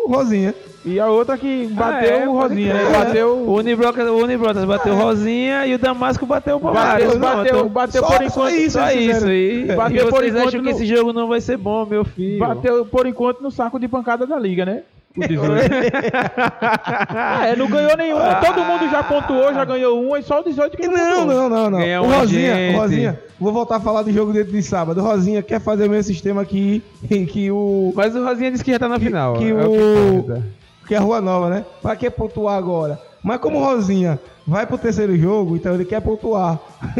o 0.04 0.08
Rosinha. 0.14 0.54
e 0.84 1.00
a 1.00 1.06
outra 1.08 1.38
que 1.38 1.66
bateu 1.68 2.14
é, 2.14 2.28
o 2.28 2.32
Rosinha, 2.32 2.74
né? 2.74 2.90
bateu, 2.92 3.38
O 3.38 3.54
Unibrotas, 3.56 4.06
o 4.06 4.16
Unibrotas 4.16 4.64
bateu 4.66 4.94
Rosinha 4.94 5.66
e 5.66 5.74
o 5.74 5.78
Damasco 5.78 6.26
bateu 6.26 6.56
o 6.56 6.60
Palmares. 6.60 7.04
bateu, 7.06 7.18
Não, 7.18 7.36
bateu, 7.36 7.56
eu 7.56 7.62
tô- 7.62 7.68
bateu 7.70 8.02
só- 8.02 8.06
por 8.08 8.16
só 8.18 8.22
enquanto, 8.24 8.54
isso, 8.54 8.78
Só 8.78 8.90
isso 8.90 9.26
aí. 9.26 9.64
Bateu 9.74 9.96
e 10.06 10.10
por 10.10 10.18
vocês 10.20 10.30
enquanto 10.34 10.48
acham 10.48 10.60
que 10.60 10.70
no- 10.70 10.76
esse 10.76 10.84
jogo 10.84 11.12
não 11.14 11.26
vai 11.26 11.40
ser 11.40 11.56
bom, 11.56 11.86
meu 11.86 12.04
filho? 12.04 12.38
bateu 12.38 12.84
por 12.84 13.06
enquanto 13.06 13.40
no 13.40 13.50
saco 13.50 13.80
de 13.80 13.88
pancada 13.88 14.26
da 14.26 14.38
liga, 14.38 14.66
né? 14.66 14.82
O 15.16 15.20
18. 15.28 15.72
é, 17.46 17.56
não 17.56 17.68
ganhou 17.68 17.96
nenhum. 17.96 18.16
Todo 18.44 18.64
mundo 18.64 18.90
já 18.90 19.02
pontuou, 19.04 19.54
já 19.54 19.64
ganhou 19.64 20.00
um, 20.02 20.16
e 20.16 20.22
só 20.22 20.40
o 20.40 20.44
18 20.44 20.76
que 20.76 20.88
não, 20.88 21.24
Não, 21.24 21.48
não, 21.48 21.48
não, 21.48 21.70
não. 21.70 22.02
O 22.04 22.10
Rosinha, 22.18 22.52
agente. 22.54 22.76
o 22.76 22.80
Rosinha, 22.80 23.20
vou 23.38 23.52
voltar 23.52 23.76
a 23.76 23.80
falar 23.80 24.02
do 24.02 24.12
jogo 24.12 24.32
dentro 24.32 24.50
de 24.52 24.62
sábado. 24.62 25.00
O 25.00 25.04
Rosinha 25.04 25.42
quer 25.42 25.60
fazer 25.60 25.86
o 25.86 25.90
mesmo 25.90 26.12
sistema 26.12 26.42
aqui 26.42 26.82
em 27.10 27.24
que 27.24 27.50
o. 27.50 27.92
Mas 27.94 28.14
o 28.16 28.24
Rosinha 28.24 28.50
disse 28.50 28.64
que 28.64 28.72
já 28.72 28.78
tá 28.78 28.88
na 28.88 28.98
final. 28.98 29.34
que 29.34 29.48
é 29.50 29.54
o- 29.54 30.24
que. 30.24 30.64
Que 30.88 30.94
é 30.94 30.98
a 30.98 31.00
Rua 31.00 31.20
Nova, 31.20 31.48
né? 31.48 31.64
Pra 31.80 31.96
que 31.96 32.10
pontuar 32.10 32.58
agora? 32.58 33.00
Mas 33.22 33.38
como 33.40 33.58
o 33.58 33.64
Rosinha 33.64 34.18
vai 34.46 34.66
pro 34.66 34.76
terceiro 34.76 35.16
jogo, 35.16 35.56
então 35.56 35.74
ele 35.74 35.84
quer 35.86 36.00
pontuar. 36.02 36.58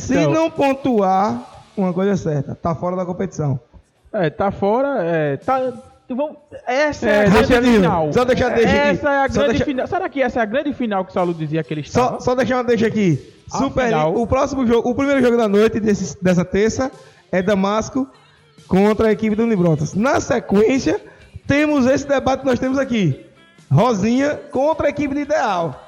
Se 0.00 0.14
Então- 0.18 0.32
não 0.32 0.50
pontuar, 0.50 1.40
uma 1.76 1.92
coisa 1.92 2.10
é 2.12 2.16
certa, 2.16 2.54
tá 2.54 2.74
fora 2.74 2.96
da 2.96 3.06
competição. 3.06 3.58
É, 4.12 4.28
tá 4.28 4.50
fora. 4.50 5.04
É, 5.04 5.36
tá, 5.36 5.72
vamos, 6.14 6.36
essa 6.66 7.08
é, 7.08 7.10
É, 7.24 7.26
a 7.26 7.30
grande 7.42 7.72
final. 7.72 8.12
só 8.12 8.24
deixa- 8.24 8.48
deixa 8.50 8.68
aqui. 8.68 8.78
Essa 8.78 9.10
é 9.10 9.16
a 9.24 9.28
Só 9.28 9.34
grande 9.34 9.48
deixa- 9.50 9.64
final. 9.64 9.86
Será 9.86 10.08
que 10.08 10.22
essa 10.22 10.40
é 10.40 10.42
a 10.42 10.46
grande 10.46 10.72
final 10.72 11.04
que 11.04 11.10
o 11.10 11.14
Saulo 11.14 11.34
dizia 11.34 11.64
que 11.64 11.74
ele 11.74 11.82
Só, 11.84 12.04
estava? 12.04 12.20
só 12.20 12.34
deixar 12.34 12.56
uma 12.56 12.64
deixa 12.64 12.86
aqui. 12.86 13.32
A 13.52 13.58
Super 13.58 13.84
final. 13.86 14.14
o 14.16 14.26
próximo 14.26 14.66
jogo, 14.66 14.88
o 14.90 14.94
primeiro 14.94 15.20
jogo 15.22 15.36
da 15.36 15.48
noite 15.48 15.80
desse- 15.80 16.16
dessa 16.22 16.44
terça 16.44 16.90
é 17.32 17.40
Damasco 17.42 18.06
contra 18.68 19.08
a 19.08 19.12
equipe 19.12 19.34
do 19.36 19.44
Unibrotas. 19.44 19.94
Na 19.94 20.20
sequência, 20.20 21.00
temos 21.46 21.86
esse 21.86 22.06
debate 22.06 22.40
que 22.40 22.46
nós 22.46 22.58
temos 22.58 22.78
aqui. 22.78 23.24
Rosinha 23.70 24.34
contra 24.50 24.86
a 24.86 24.90
equipe 24.90 25.14
de 25.14 25.20
Ideal. 25.22 25.82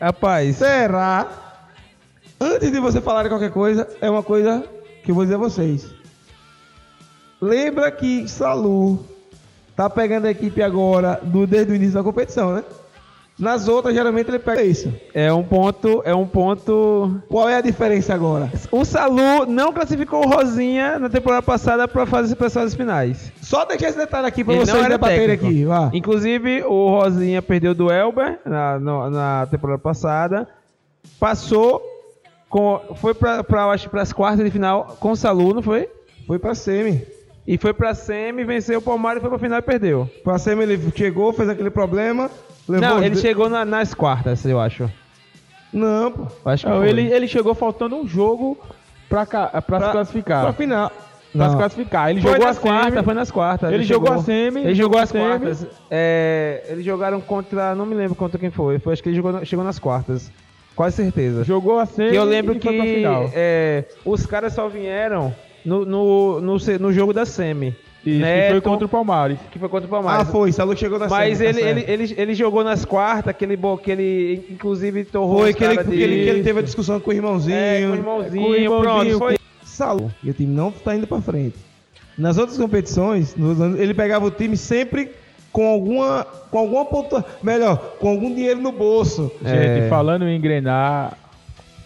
Rapaz, 0.00 0.56
Será? 0.56 1.26
Antes 2.40 2.70
de 2.72 2.80
você 2.80 3.00
falar 3.00 3.28
qualquer 3.28 3.50
coisa, 3.50 3.88
é 4.00 4.08
uma 4.10 4.22
coisa 4.22 4.64
que 5.02 5.10
eu 5.10 5.14
vou 5.14 5.24
dizer 5.24 5.36
a 5.36 5.38
vocês. 5.38 5.90
Lembra 7.40 7.90
que 7.90 8.26
Salu 8.28 9.04
tá 9.76 9.88
pegando 9.90 10.26
a 10.26 10.30
equipe 10.30 10.62
agora 10.62 11.20
do, 11.22 11.46
desde 11.46 11.72
o 11.72 11.74
início 11.74 11.94
da 11.94 12.02
competição, 12.02 12.54
né? 12.54 12.64
Nas 13.36 13.66
outras, 13.66 13.92
geralmente 13.92 14.28
ele 14.30 14.38
pega 14.38 14.62
isso. 14.62 14.94
é 15.12 15.32
um 15.32 15.42
ponto, 15.42 16.00
é 16.04 16.14
um 16.14 16.24
ponto. 16.24 17.20
Qual 17.28 17.48
é 17.48 17.56
a 17.56 17.60
diferença 17.60 18.14
agora? 18.14 18.48
O 18.70 18.84
Salu 18.84 19.44
não 19.44 19.72
classificou 19.72 20.24
o 20.24 20.28
Rosinha 20.30 21.00
na 21.00 21.08
temporada 21.10 21.42
passada 21.42 21.88
para 21.88 22.06
fazer 22.06 22.36
as 22.40 22.52
fases 22.54 22.76
finais. 22.76 23.32
Só 23.42 23.64
deixar 23.64 23.88
esse 23.88 23.98
detalhe 23.98 24.28
aqui 24.28 24.44
para 24.44 24.54
vocês 24.54 24.86
debaterem 24.88 25.26
técnico. 25.36 25.46
aqui. 25.46 25.64
Vá. 25.64 25.90
Inclusive, 25.92 26.62
o 26.62 26.88
Rosinha 26.90 27.42
perdeu 27.42 27.74
do 27.74 27.90
Elber 27.90 28.38
na, 28.46 28.78
no- 28.78 29.10
na 29.10 29.48
temporada 29.50 29.80
passada. 29.80 30.46
Passou, 31.18 31.82
com, 32.48 32.80
foi 33.00 33.14
para 33.14 33.42
acho 33.72 33.90
para 33.90 34.02
as 34.02 34.12
quartas 34.12 34.44
de 34.44 34.50
final 34.52 34.96
com 35.00 35.10
o 35.10 35.16
Salu, 35.16 35.52
não 35.54 35.62
foi? 35.62 35.88
Foi 36.24 36.38
pra 36.38 36.54
semi. 36.54 37.04
E 37.46 37.58
foi 37.58 37.74
pra 37.74 37.94
semi, 37.94 38.42
venceu 38.44 38.78
o 38.78 38.82
Palmeiras, 38.82 39.20
foi 39.20 39.28
pra 39.30 39.38
final 39.38 39.58
e 39.58 39.62
perdeu. 39.62 40.08
Pra 40.22 40.38
semi 40.38 40.62
ele 40.62 40.80
chegou, 40.96 41.32
fez 41.32 41.48
aquele 41.48 41.70
problema. 41.70 42.30
Não, 42.66 42.98
ele 43.02 43.14
de- 43.16 43.20
chegou 43.20 43.50
na- 43.50 43.64
nas 43.66 43.92
quartas, 43.92 44.44
eu 44.46 44.58
acho. 44.58 44.90
Não, 45.72 46.10
pô. 46.10 46.26
Acho 46.50 46.64
que 46.64 46.70
Não, 46.72 46.84
ele, 46.84 47.02
ele 47.12 47.28
chegou 47.28 47.54
faltando 47.54 47.96
um 47.96 48.06
jogo 48.08 48.56
pra, 49.08 49.26
ca- 49.26 49.48
pra, 49.48 49.60
se 49.78 49.82
Pra- 49.84 49.92
classificar. 49.92 50.42
Pra 50.44 50.52
final. 50.54 50.90
pra 51.32 51.44
Não. 51.46 51.50
se 51.50 51.56
classificar. 51.56 52.10
Ele 52.10 52.20
Foi 52.22 52.30
jogou 52.30 52.44
a 52.44 52.48
nas 52.48 52.58
quartas, 52.58 53.04
foi 53.04 53.14
nas 53.14 53.30
quartas. 53.30 53.72
Ele 53.72 53.82
jogou 53.82 54.12
a 54.12 54.18
semi, 54.22 54.60
Ele 54.60 54.74
jogou 54.74 54.98
as 55.00 55.10
quartas. 55.12 55.66
É, 55.90 56.62
eles 56.68 56.84
jogaram 56.84 57.20
contra. 57.20 57.74
Não 57.74 57.84
me 57.84 57.94
lembro 57.94 58.14
contra 58.14 58.38
quem 58.38 58.50
foi. 58.50 58.78
Foi 58.78 58.92
acho 58.92 59.02
que 59.02 59.08
ele 59.08 59.16
jogou, 59.16 59.44
chegou 59.44 59.64
nas 59.64 59.78
quartas. 59.78 60.30
Quase 60.76 60.96
certeza. 60.96 61.42
Jogou 61.44 61.78
a 61.78 61.86
semi 61.86 62.10
Que 62.10 62.16
eu 62.16 62.24
lembro 62.24 62.54
que 62.54 62.66
foi 62.68 62.76
pra 62.76 62.84
final. 62.86 63.30
é, 63.34 63.84
os 64.04 64.24
caras 64.24 64.52
só 64.54 64.68
vieram 64.68 65.34
no, 65.64 65.84
no, 65.84 66.40
no, 66.40 66.56
no 66.80 66.92
jogo 66.92 67.12
da 67.12 67.24
Semi. 67.24 67.74
Isso, 68.06 68.20
que 68.20 68.50
foi 68.50 68.60
contra 68.60 68.84
o 68.84 68.88
Palmares. 68.88 69.38
que 69.50 69.58
foi 69.58 69.68
contra 69.68 69.88
o 69.90 69.94
Ah, 69.96 70.02
Palmeiras. 70.02 70.28
foi. 70.30 70.52
Salu 70.52 70.76
chegou 70.76 70.98
na 70.98 71.08
Mas 71.08 71.38
semi, 71.38 71.48
ele, 71.48 71.60
tá 71.60 71.68
ele, 71.70 71.84
ele, 72.04 72.14
ele 72.18 72.34
jogou 72.34 72.62
nas 72.62 72.84
quartas, 72.84 73.28
aquele, 73.30 73.56
bo- 73.56 73.78
que 73.78 73.90
ele 73.90 74.44
inclusive 74.50 75.04
torrou 75.06 75.38
Foi 75.40 75.54
que 75.54 75.64
ele, 75.64 75.78
que, 75.82 75.90
ele, 75.94 76.22
que 76.24 76.28
ele 76.28 76.42
teve 76.42 76.58
a 76.58 76.62
discussão 76.62 77.00
com 77.00 77.10
o 77.10 77.14
irmãozinho. 77.14 77.56
É, 77.56 77.80
com 77.80 77.92
o 77.92 77.94
irmãozinho, 77.94 78.44
com 78.44 78.50
o 78.50 78.54
irmãozinho, 78.56 79.18
pronto, 79.18 79.18
foi- 79.18 79.38
Salu. 79.64 80.12
E 80.22 80.28
o 80.28 80.34
time 80.34 80.54
não 80.54 80.70
tá 80.70 80.94
indo 80.94 81.06
pra 81.06 81.20
frente. 81.22 81.56
Nas 82.18 82.36
outras 82.36 82.58
competições, 82.58 83.34
nos 83.34 83.58
anos- 83.58 83.80
ele 83.80 83.94
pegava 83.94 84.26
o 84.26 84.30
time 84.30 84.54
sempre 84.56 85.10
com 85.50 85.66
alguma, 85.66 86.24
com 86.50 86.58
alguma 86.58 86.84
ponta, 86.84 87.24
melhor, 87.42 87.78
com 87.98 88.08
algum 88.10 88.34
dinheiro 88.34 88.60
no 88.60 88.70
bolso. 88.70 89.32
Gente, 89.42 89.84
É. 89.84 89.88
falando 89.88 90.28
em 90.28 90.36
engrenar. 90.36 91.16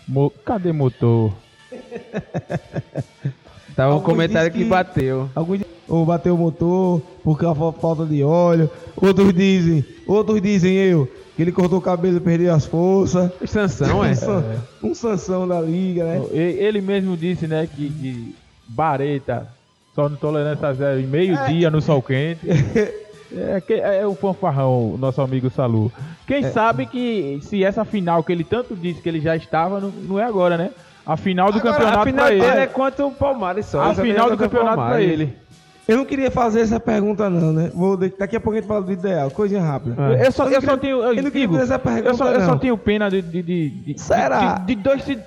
mo- 0.08 0.32
Cadê 0.44 0.72
motor? 0.72 1.32
Tava 3.78 3.94
um 3.94 4.00
comentário 4.00 4.50
que- 4.50 4.58
que 4.58 4.64
bateu. 4.64 5.30
Alguns 5.36 5.58
dizem, 5.58 5.72
ou 5.88 6.04
bateu 6.04 6.34
o 6.34 6.38
motor 6.38 7.00
por 7.22 7.38
causa 7.38 7.60
da 7.60 7.72
falta 7.72 8.04
de 8.04 8.24
óleo. 8.24 8.68
Outros 8.96 9.32
dizem, 9.32 9.84
outros 10.04 10.42
dizem 10.42 10.74
eu, 10.74 11.08
que 11.36 11.42
ele 11.42 11.52
cortou 11.52 11.78
o 11.78 11.80
cabelo 11.80 12.16
e 12.16 12.20
perdeu 12.20 12.52
as 12.52 12.64
forças. 12.66 13.30
Sansão, 13.46 14.04
é? 14.04 14.10
Um, 14.10 14.14
san- 14.16 14.94
Sansão 14.94 15.46
da 15.46 15.60
liga, 15.60 16.04
né? 16.04 16.22
Ele 16.32 16.80
mesmo 16.80 17.16
disse, 17.16 17.46
né, 17.46 17.68
que, 17.72 17.88
que 17.88 18.34
Bareta 18.66 19.46
só 19.94 20.08
no 20.08 20.16
tolerância 20.16 20.74
zero 20.74 20.98
em 21.00 21.06
meio-dia 21.06 21.70
no 21.70 21.80
sol 21.80 22.02
quente. 22.02 22.40
É, 23.30 23.60
que- 23.60 23.74
é 23.74 24.06
o 24.06 24.14
fanfarrão, 24.14 24.94
o 24.94 24.96
nosso 24.98 25.20
amigo 25.20 25.50
Salu. 25.50 25.92
Quem 26.26 26.42
sabe 26.50 26.86
que 26.86 27.38
se 27.42 27.62
essa 27.62 27.84
final 27.84 28.24
que 28.24 28.32
ele 28.32 28.42
tanto 28.42 28.74
disse 28.74 29.02
que 29.02 29.08
ele 29.10 29.20
já 29.20 29.36
estava, 29.36 29.78
não, 29.78 29.90
não 29.90 30.18
é 30.18 30.24
agora, 30.24 30.56
né? 30.56 30.70
A 31.08 31.16
final 31.16 31.50
do 31.50 31.58
Agora, 31.58 31.72
campeonato 31.74 31.98
a 32.00 32.04
final 32.04 32.26
pra 32.26 32.34
dele 32.34 32.46
ele. 32.46 32.60
é 32.60 32.66
contra 32.66 33.06
o 33.06 33.10
Palmares 33.10 33.66
só. 33.66 33.80
a 33.80 33.94
final 33.94 34.30
do 34.30 34.36
campeonato 34.36 34.74
pra 34.76 34.84
Palmares. 34.84 35.10
ele. 35.10 35.36
Eu 35.88 35.96
não 35.96 36.04
queria 36.04 36.30
fazer 36.30 36.60
essa 36.60 36.78
pergunta 36.78 37.30
não, 37.30 37.50
né? 37.50 37.70
Vou, 37.74 37.96
daqui 37.96 38.36
a 38.36 38.40
pouco 38.40 38.58
a 38.58 38.60
gente 38.60 38.68
fala 38.68 38.82
do 38.82 38.92
ideal, 38.92 39.30
coisinha 39.30 39.62
rápida. 39.62 39.96
É. 40.18 40.26
Eu 40.26 40.32
só, 40.32 40.44
eu 40.46 40.60
só 40.60 40.60
queria- 40.60 40.76
tenho. 40.76 40.96
eu 41.02 41.22
não 41.22 41.30
queria 41.30 41.48
fazer 41.48 41.62
essa 41.62 41.78
pergunta, 41.78 42.08
eu 42.10 42.14
só, 42.14 42.30
eu 42.30 42.40
só 42.42 42.56
tenho 42.56 42.76
pena 42.76 43.08
de. 43.10 43.22
de, 43.22 43.42
de, 43.42 43.70
de- 43.70 43.98
Será? 44.00 44.58
De, 44.58 44.74
de 44.74 44.82
dois, 44.82 45.02
de 45.06 45.18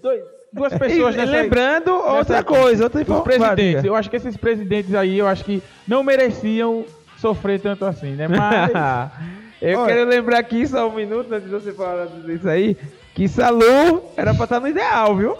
dois- 0.00 0.22
duas 0.52 0.72
pessoas 0.78 1.14
E 1.16 1.18
nessa. 1.18 1.32
lembrando 1.32 1.90
outra 1.92 2.36
nessa- 2.36 2.44
coisa, 2.44 2.84
outra 2.84 3.00
Os 3.00 3.02
informação. 3.08 3.24
presidentes, 3.54 3.84
eu 3.84 3.96
acho 3.96 4.08
que 4.08 4.14
esses 4.16 4.36
presidentes 4.36 4.94
aí, 4.94 5.18
eu 5.18 5.26
acho 5.26 5.44
que 5.44 5.60
não 5.88 6.04
mereciam 6.04 6.84
sofrer 7.18 7.58
tanto 7.60 7.84
assim, 7.84 8.12
né? 8.12 8.28
Mas. 8.28 9.10
Eu 9.62 9.78
Olha. 9.80 9.94
quero 9.94 10.10
lembrar 10.10 10.38
aqui 10.40 10.66
só 10.66 10.86
um 10.88 10.94
minuto 10.94 11.32
antes 11.32 11.48
de 11.48 11.54
você 11.54 11.72
falar 11.72 12.06
disso 12.26 12.46
aí, 12.46 12.76
que 13.14 13.28
Salu 13.28 14.02
era 14.16 14.34
pra 14.34 14.44
estar 14.44 14.60
no 14.60 14.68
ideal, 14.68 15.16
viu? 15.16 15.36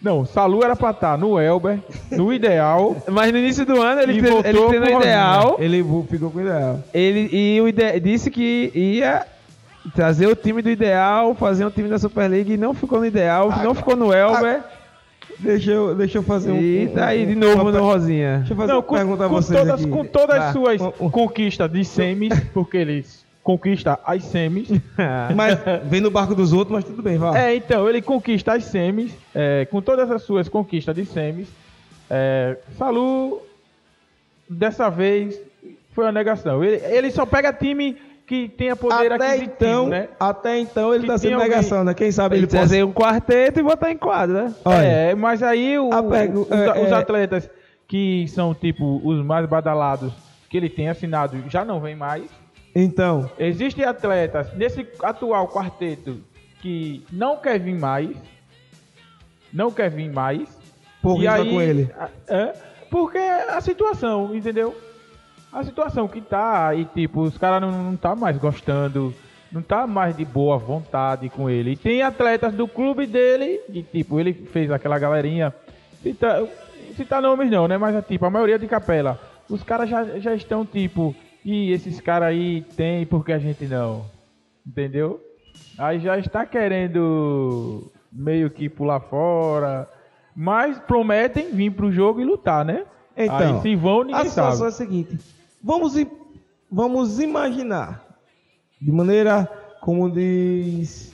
não, 0.00 0.24
Salu 0.24 0.62
era 0.62 0.76
pra 0.76 0.90
estar 0.92 1.18
no 1.18 1.40
Elber, 1.40 1.80
no 2.12 2.32
ideal. 2.32 2.96
Mas 3.10 3.32
no 3.32 3.38
início 3.38 3.66
do 3.66 3.80
ano 3.82 4.00
ele, 4.00 4.12
E 4.14 4.22
tre- 4.22 4.30
voltou 4.30 4.48
ele 4.50 4.58
treinou 4.68 4.84
Rosinha. 4.98 4.98
ideal. 5.00 5.56
Ele 5.58 5.84
ficou 6.08 6.30
com 6.30 6.38
o 6.38 6.40
ideal. 6.40 6.80
Ele 6.94 7.28
e 7.32 7.60
o 7.60 7.66
ide- 7.68 7.98
disse 8.00 8.30
que 8.30 8.70
ia 8.74 9.26
trazer 9.94 10.26
o 10.28 10.36
time 10.36 10.62
do 10.62 10.70
ideal, 10.70 11.34
fazer 11.34 11.64
um 11.66 11.70
time 11.70 11.88
da 11.88 11.98
Superliga 11.98 12.52
e 12.52 12.56
não 12.56 12.74
ficou 12.74 13.00
no 13.00 13.06
ideal, 13.06 13.50
não 13.62 13.74
ficou 13.74 13.96
no 13.96 14.12
Elber. 14.12 14.60
Deixa 15.40 15.70
eu, 15.70 15.94
deixa 15.94 16.18
eu 16.18 16.22
fazer 16.22 16.50
um. 16.50 16.60
e 16.60 16.88
tá 16.88 17.06
aí 17.06 17.24
um- 17.24 17.28
de 17.28 17.34
novo 17.36 17.62
uma 17.62 17.70
no 17.72 17.80
Rosinha. 17.82 18.38
Deixa 18.38 18.52
eu 18.52 18.56
fazer 18.56 18.72
Não, 18.72 18.78
uma 18.78 18.82
com, 18.82 18.94
pergunta 18.96 19.24
a 19.24 19.28
com 19.28 19.34
vocês 19.34 19.58
todas, 19.60 19.80
aqui. 19.80 19.90
com 19.90 20.04
todas 20.04 20.36
as 20.36 20.44
Vá. 20.46 20.52
suas 20.52 20.80
Um- 20.80 20.92
um- 21.06 21.10
conquistas 21.10 21.70
de 21.70 21.84
semis, 21.84 22.32
porque 22.54 22.76
eles 22.76 23.24
conquistam 23.48 23.96
as 24.04 24.24
semis. 24.24 24.68
Mas 25.34 25.58
vem 25.84 26.02
no 26.02 26.10
barco 26.10 26.34
dos 26.34 26.52
outros, 26.52 26.70
mas 26.74 26.84
tudo 26.84 27.00
bem, 27.02 27.16
vai. 27.16 27.52
É, 27.52 27.56
então, 27.56 27.88
ele 27.88 28.02
conquista 28.02 28.52
as 28.52 28.64
semis, 28.64 29.10
é, 29.34 29.64
com 29.70 29.80
todas 29.80 30.10
as 30.10 30.20
suas 30.20 30.50
conquistas 30.50 30.94
de 30.94 31.06
semis. 31.06 31.48
É, 32.10 32.58
Salu, 32.76 33.40
dessa 34.46 34.90
vez, 34.90 35.40
foi 35.94 36.04
uma 36.04 36.12
negação. 36.12 36.62
Ele, 36.62 36.76
ele 36.94 37.10
só 37.10 37.24
pega 37.24 37.50
time 37.50 37.96
que 38.26 38.50
tenha 38.50 38.76
poder 38.76 39.10
até 39.12 39.38
então, 39.38 39.88
né? 39.88 40.08
até 40.20 40.58
então 40.58 40.92
ele 40.92 41.04
Que 41.04 41.08
tá 41.08 41.16
sendo 41.16 41.38
negação, 41.38 41.82
né? 41.82 41.94
Quem 41.94 42.12
sabe 42.12 42.34
Ele 42.36 42.42
ele, 42.42 42.50
trazer 42.50 42.84
um 42.84 42.92
quarteto 42.92 43.58
e 43.60 43.62
botar 43.62 43.90
em 43.90 43.96
quadra, 43.96 44.44
né? 44.44 44.54
Olha, 44.66 44.84
É, 44.84 45.14
mas 45.14 45.42
aí 45.42 45.78
o- 45.78 45.90
A 45.90 46.02
pergu- 46.02 46.42
os, 46.42 46.50
é, 46.50 46.82
os 46.84 46.90
é. 46.90 46.94
atletas 46.94 47.48
que 47.86 48.28
são, 48.28 48.52
tipo, 48.54 49.00
os 49.02 49.24
mais 49.24 49.46
badalados, 49.46 50.12
que 50.50 50.58
ele 50.58 50.68
tem 50.68 50.90
assinado, 50.90 51.42
já 51.48 51.64
não 51.64 51.80
vem 51.80 51.96
mais. 51.96 52.24
Então, 52.74 53.30
Existem 53.38 53.84
atletas 53.84 54.52
nesse 54.54 54.86
atual 55.02 55.48
quarteto 55.48 56.20
que 56.60 57.04
não 57.12 57.36
quer 57.36 57.58
vir 57.58 57.78
mais. 57.78 58.16
Não 59.52 59.70
quer 59.70 59.90
vir 59.90 60.10
mais. 60.12 60.48
por 61.00 61.22
E 61.22 61.28
aí- 61.28 61.48
com 61.50 61.60
ele. 61.62 61.90
É, 62.26 62.52
porque 62.90 63.18
a 63.18 63.60
situação, 63.60 64.34
entendeu? 64.34 64.76
A 65.52 65.62
situação 65.64 66.06
que 66.08 66.20
tá, 66.20 66.74
e 66.74 66.84
tipo, 66.84 67.22
os 67.22 67.38
caras 67.38 67.60
não, 67.60 67.70
não 67.70 67.96
tá 67.96 68.14
mais 68.16 68.36
gostando, 68.36 69.14
não 69.50 69.62
tá 69.62 69.86
mais 69.86 70.16
de 70.16 70.24
boa 70.24 70.58
vontade 70.58 71.28
com 71.30 71.48
ele. 71.48 71.70
E 71.72 71.76
tem 71.76 72.02
atletas 72.02 72.52
do 72.52 72.66
clube 72.68 73.06
dele, 73.06 73.60
e 73.70 73.82
tipo, 73.82 74.18
ele 74.20 74.34
fez 74.34 74.70
aquela 74.70 74.98
galerinha, 74.98 75.54
cita, 76.02 76.46
citar 76.96 77.22
nomes 77.22 77.50
não, 77.50 77.66
né? 77.68 77.78
Mas 77.78 78.04
tipo, 78.06 78.26
a 78.26 78.30
maioria 78.30 78.58
de 78.58 78.66
capela. 78.66 79.18
Os 79.48 79.62
caras 79.62 79.88
já, 79.88 80.04
já 80.18 80.34
estão 80.34 80.66
tipo, 80.66 81.14
e 81.52 81.72
esses 81.72 82.00
caras 82.00 82.28
aí 82.28 82.62
tem, 82.76 83.06
porque 83.06 83.32
a 83.32 83.38
gente 83.38 83.64
não. 83.66 84.04
Entendeu? 84.66 85.20
Aí 85.78 85.98
já 86.00 86.18
está 86.18 86.44
querendo 86.44 87.90
meio 88.12 88.50
que 88.50 88.68
pular 88.68 89.00
fora. 89.00 89.88
Mas 90.34 90.78
prometem 90.78 91.50
vir 91.50 91.72
pro 91.72 91.90
jogo 91.90 92.20
e 92.20 92.24
lutar, 92.24 92.64
né? 92.64 92.84
Então, 93.16 93.56
Aí 93.56 93.62
se 93.62 93.74
vão, 93.74 94.02
A 94.02 94.04
ninguém 94.04 94.28
situação 94.28 94.52
sabe. 94.58 94.64
é 94.64 94.68
a 94.68 94.72
seguinte: 94.72 95.18
vamos, 95.62 95.94
vamos 96.70 97.18
imaginar, 97.18 98.04
de 98.80 98.92
maneira 98.92 99.50
como 99.80 100.10
diz 100.10 101.12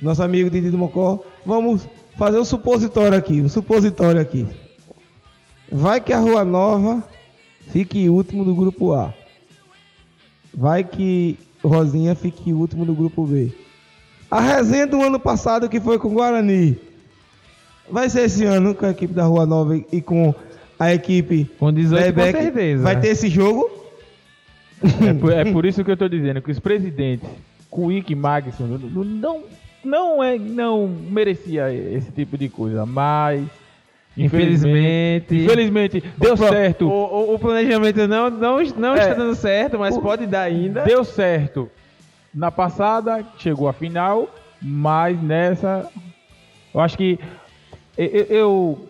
nosso 0.00 0.22
amigo 0.22 0.50
Didi 0.50 0.70
do 0.70 0.78
Mocó, 0.78 1.20
vamos 1.46 1.88
fazer 2.16 2.38
um 2.38 2.44
supositório 2.44 3.16
aqui, 3.16 3.40
um 3.40 3.48
supositório 3.48 4.20
aqui. 4.20 4.46
Vai 5.70 6.00
que 6.00 6.12
a 6.12 6.18
Rua 6.18 6.44
Nova 6.44 7.02
fique 7.68 8.08
último 8.08 8.44
do 8.44 8.54
grupo 8.54 8.92
A. 8.92 9.14
Vai 10.54 10.84
que 10.84 11.38
Rosinha 11.62 12.14
fique 12.14 12.52
último 12.52 12.84
do 12.84 12.94
grupo 12.94 13.24
B. 13.26 13.50
A 14.30 14.40
resenha 14.40 14.86
do 14.86 15.00
ano 15.02 15.18
passado 15.20 15.68
que 15.68 15.80
foi 15.80 15.98
com 15.98 16.08
o 16.08 16.12
Guarani. 16.12 16.76
Vai 17.90 18.08
ser 18.08 18.22
esse 18.22 18.44
ano 18.44 18.74
com 18.74 18.86
a 18.86 18.90
equipe 18.90 19.12
da 19.12 19.24
Rua 19.24 19.44
Nova 19.46 19.76
e- 19.76 20.00
com 20.00 20.34
a 20.78 20.92
equipe 20.94 21.44
Com 21.58 21.72
18 21.72 22.00
Lebeck. 22.04 22.32
com 22.36 22.42
certeza. 22.42 22.82
Vai 22.82 23.00
ter 23.00 23.08
esse 23.08 23.28
jogo? 23.28 23.70
É 25.06 25.14
por, 25.14 25.32
é 25.32 25.44
por 25.52 25.64
isso 25.64 25.84
que 25.84 25.90
eu 25.90 25.96
tô 25.96 26.08
dizendo 26.08 26.40
que 26.42 26.50
os 26.50 26.58
presidentes, 26.58 27.28
Kuik 27.70 28.12
e 28.12 28.16
Magson, 28.16 28.66
não, 28.66 29.42
não, 29.84 30.22
é, 30.24 30.36
não 30.38 30.88
merecia 30.88 31.72
esse 31.72 32.10
tipo 32.10 32.36
de 32.36 32.48
coisa, 32.48 32.84
mas 32.84 33.46
Infelizmente. 34.16 35.34
infelizmente 35.44 36.04
deu 36.18 36.36
pro- 36.36 36.48
certo. 36.48 36.88
O, 36.88 36.92
o- 36.92 37.34
o 37.34 37.38
planejamento 37.38 38.06
não, 38.06 38.28
não, 38.30 38.62
não 38.76 38.94
É. 38.94 38.98
está 39.00 39.14
dando 39.14 39.34
certo, 39.34 39.78
mas 39.78 39.96
O- 39.96 40.00
pode 40.02 40.26
dar 40.26 40.42
ainda. 40.42 40.82
Deu 40.82 41.02
certo 41.04 41.70
na 42.34 42.50
passada, 42.50 43.24
chegou 43.38 43.68
à 43.68 43.72
final, 43.72 44.28
mas 44.60 45.20
nessa. 45.22 45.88
Eu 46.74 46.80
acho 46.80 46.96
que 46.96 47.18
eu, 47.96 48.06
eu- 48.06 48.26
eu 48.28 48.88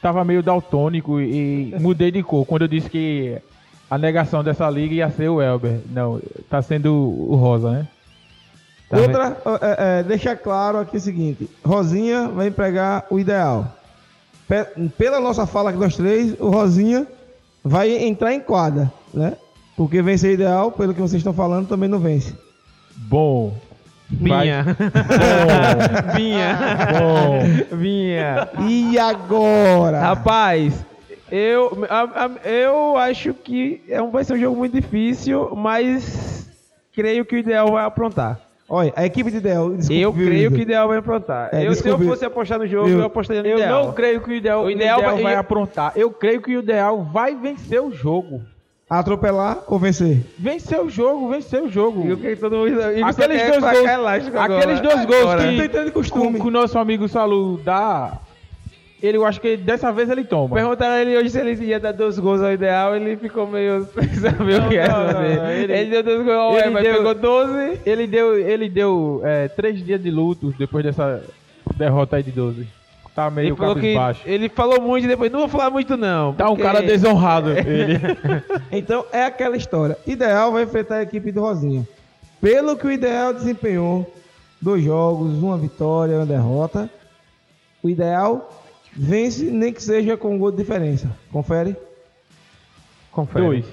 tava 0.00 0.24
meio 0.24 0.42
daltônico 0.42 1.20
e 1.20 1.74
mudei 1.80 2.10
de 2.12 2.22
cor 2.22 2.46
quando 2.46 2.62
eu 2.62 2.68
disse 2.68 2.88
que 2.88 3.36
a 3.90 3.98
negação 3.98 4.44
dessa 4.44 4.68
liga 4.70 4.94
ia 4.94 5.10
ser 5.10 5.28
o 5.28 5.42
Elber. 5.42 5.80
Não, 5.90 6.20
tá 6.48 6.62
sendo 6.62 6.92
o 6.94 7.34
Rosa, 7.36 7.70
né? 7.70 7.88
Tá 8.88 8.98
Outra, 8.98 9.36
é, 9.62 9.98
é, 9.98 10.02
deixa 10.04 10.36
claro 10.36 10.78
aqui 10.78 10.96
o 10.96 11.00
seguinte: 11.00 11.50
Rosinha 11.64 12.28
vai 12.28 12.46
empregar 12.46 13.04
o 13.10 13.18
ideal. 13.18 13.76
Pe- 14.48 14.88
pela 14.96 15.20
nossa 15.20 15.46
fala 15.46 15.70
aqui 15.70 15.78
nós 15.78 15.96
três, 15.96 16.34
o 16.40 16.50
Rosinha 16.50 17.06
vai 17.64 17.90
entrar 18.04 18.32
em 18.32 18.40
quadra, 18.40 18.92
né? 19.12 19.34
Porque 19.76 20.00
vencer 20.00 20.32
ideal, 20.34 20.70
pelo 20.72 20.94
que 20.94 21.00
vocês 21.00 21.20
estão 21.20 21.32
falando, 21.34 21.68
também 21.68 21.88
não 21.88 21.98
vence. 21.98 22.34
Bom. 22.96 23.54
Vinha. 24.08 24.64
Bom. 24.64 26.14
Vinha. 26.16 26.58
Bom. 27.70 27.76
Vinha. 27.76 28.48
E 28.68 28.98
agora? 28.98 30.00
Rapaz, 30.00 30.72
eu, 31.30 31.76
eu 32.44 32.96
acho 32.96 33.34
que 33.34 33.82
é 33.88 34.00
um, 34.00 34.10
vai 34.10 34.22
ser 34.24 34.34
um 34.34 34.38
jogo 34.40 34.56
muito 34.56 34.72
difícil, 34.80 35.54
mas 35.56 36.48
creio 36.94 37.24
que 37.24 37.34
o 37.34 37.38
ideal 37.38 37.72
vai 37.72 37.84
aprontar. 37.84 38.40
Olha, 38.68 38.92
a 38.96 39.06
equipe 39.06 39.30
de 39.30 39.36
Ideal. 39.36 39.70
desculpa, 39.70 39.94
Eu 40.02 40.12
creio 40.12 40.50
que 40.50 40.58
o 40.58 40.62
Ideal 40.62 40.88
vai 40.88 40.98
aprontar. 40.98 41.50
É, 41.52 41.66
eu, 41.66 41.74
se 41.74 41.86
eu 41.88 41.98
fosse 41.98 42.24
apostar 42.24 42.58
no 42.58 42.66
jogo, 42.66 42.88
Eu- 42.88 42.98
eu, 42.98 43.04
apostaria 43.06 43.42
no 43.42 43.48
Eu 43.48 43.58
Ideal. 43.58 43.84
não 43.86 43.92
creio 43.92 44.20
que 44.20 44.30
o 44.30 44.32
ideal, 44.32 44.62
O 44.62 44.66
o 44.66 44.70
ideal 44.70 44.98
ideal, 44.98 45.14
vai- 45.14 45.22
vai 45.22 45.34
eu- 45.34 45.38
aprontar. 45.38 45.92
Eu 45.94 46.10
creio 46.10 46.42
que 46.42 46.56
o 46.56 46.60
ideal 46.60 47.04
vai 47.04 47.34
vencer 47.36 47.80
o 47.80 47.92
jogo. 47.92 48.42
Atropelar 48.88 49.64
ou 49.66 49.78
vencer? 49.80 50.22
Vencer 50.38 50.80
o 50.80 50.88
jogo, 50.88 51.28
vencer 51.28 51.60
o 51.60 51.68
jogo. 51.68 52.06
E 52.06 52.12
o 52.12 52.16
que 52.16 52.36
todo 52.36 52.56
mundo... 52.56 52.76
Só 52.80 53.08
Aqueles 53.08 53.42
dois 53.42 53.60
gols, 53.60 54.26
aqueles 54.36 54.80
dois 54.80 55.04
gols 55.04 55.34
que, 55.42 55.56
tentando 55.62 55.84
de 55.86 55.90
costume. 55.90 56.34
que, 56.34 56.40
que 56.40 56.46
o 56.46 56.50
nosso 56.52 56.78
amigo 56.78 57.08
Salu 57.08 57.58
dá, 57.64 58.12
ele, 59.02 59.18
eu 59.18 59.26
acho 59.26 59.40
que 59.40 59.56
dessa 59.56 59.92
vez 59.92 60.08
ele 60.08 60.24
toma. 60.24 60.54
Perguntaram 60.54 60.94
a 60.94 61.00
ele 61.02 61.16
hoje 61.16 61.30
se 61.30 61.38
ele 61.38 61.52
ia 61.64 61.78
dar 61.78 61.92
dois 61.92 62.18
gols 62.18 62.40
ao 62.42 62.52
ideal, 62.52 62.96
ele 62.96 63.16
ficou 63.16 63.46
meio 63.46 63.86
sem 63.94 64.08
saber 64.14 64.62
o 64.62 64.68
que 64.68 64.76
era 64.76 64.92
não, 64.96 65.04
não, 65.06 65.12
fazer. 65.12 65.60
ele- 65.62 65.72
Ele, 65.72 65.90
deu 65.90 66.02
dois 66.02 66.24
gols, 66.24 66.56
ele 66.56 66.64
ué, 66.64 66.70
mas 66.70 66.82
deu- 66.82 66.94
pegou 66.96 67.14
12. 67.14 67.80
Ele 67.84 68.06
deu, 68.06 68.38
ele 68.38 68.68
deu 68.68 69.20
é, 69.24 69.48
três 69.48 69.84
dias 69.84 70.02
de 70.02 70.10
luto 70.10 70.54
depois 70.58 70.84
dessa 70.84 71.22
derrota 71.76 72.16
aí 72.16 72.22
de 72.22 72.30
12. 72.32 72.66
Tá 73.14 73.30
meio 73.30 73.48
Ele 73.48 73.56
falou, 73.56 73.74
que, 73.74 73.80
cabisbaixo. 73.80 74.20
ele 74.26 74.48
falou 74.50 74.78
muito 74.80 75.04
e 75.04 75.08
depois, 75.08 75.32
não 75.32 75.40
vou 75.40 75.48
falar 75.48 75.70
muito 75.70 75.96
não. 75.96 76.34
Tá 76.34 76.50
um 76.50 76.56
cara 76.56 76.82
desonrado, 76.82 77.50
ele. 77.56 77.98
Então 78.70 79.06
é 79.12 79.22
aquela 79.24 79.56
história. 79.56 79.96
Ideal 80.06 80.52
vai 80.52 80.64
enfrentar 80.64 80.96
a 80.96 81.02
equipe 81.02 81.32
do 81.32 81.40
Rosinha. 81.40 81.86
Pelo 82.42 82.76
que 82.76 82.86
o 82.86 82.92
Ideal 82.92 83.32
desempenhou, 83.32 84.12
dois 84.60 84.82
jogos, 84.84 85.32
uma 85.42 85.56
vitória, 85.56 86.16
uma 86.16 86.26
derrota. 86.26 86.90
O 87.82 87.88
Ideal 87.88 88.50
vence, 88.96 89.44
nem 89.44 89.72
que 89.72 89.82
seja 89.82 90.16
com 90.16 90.34
um 90.34 90.38
gol 90.38 90.50
de 90.50 90.56
diferença. 90.58 91.10
Confere? 91.30 91.76
Confere. 93.12 93.44
Dois. 93.44 93.64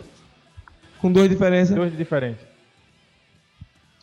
Com 1.02 1.12
dois 1.12 1.28
de 1.30 1.36
diferença. 1.36 1.74
Dois 1.76 1.96
diferentes. 1.98 2.46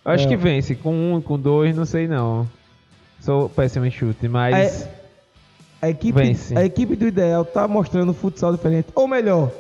Acho 0.05 0.25
É. 0.25 0.29
que 0.29 0.37
vence, 0.37 0.75
com 0.75 1.15
um, 1.15 1.21
com 1.21 1.39
dois, 1.39 1.77
não 1.77 1.85
sei 1.85 2.09
não. 2.09 2.49
Sou 3.21 3.49
péssimo 3.49 3.85
em 3.87 3.91
chute, 3.91 4.29
mas... 4.29 4.83
É, 4.87 5.01
A 5.83 5.89
equipe, 5.89 6.13
Vence. 6.13 6.57
a 6.59 6.63
equipe 6.65 6.95
do 6.95 7.07
Ideal 7.07 7.43
tá 7.45 7.67
mostrando 7.67 8.13
futsal 8.13 8.53
diferente. 8.53 8.89
Ou 8.95 9.09
melhor, 9.09 9.51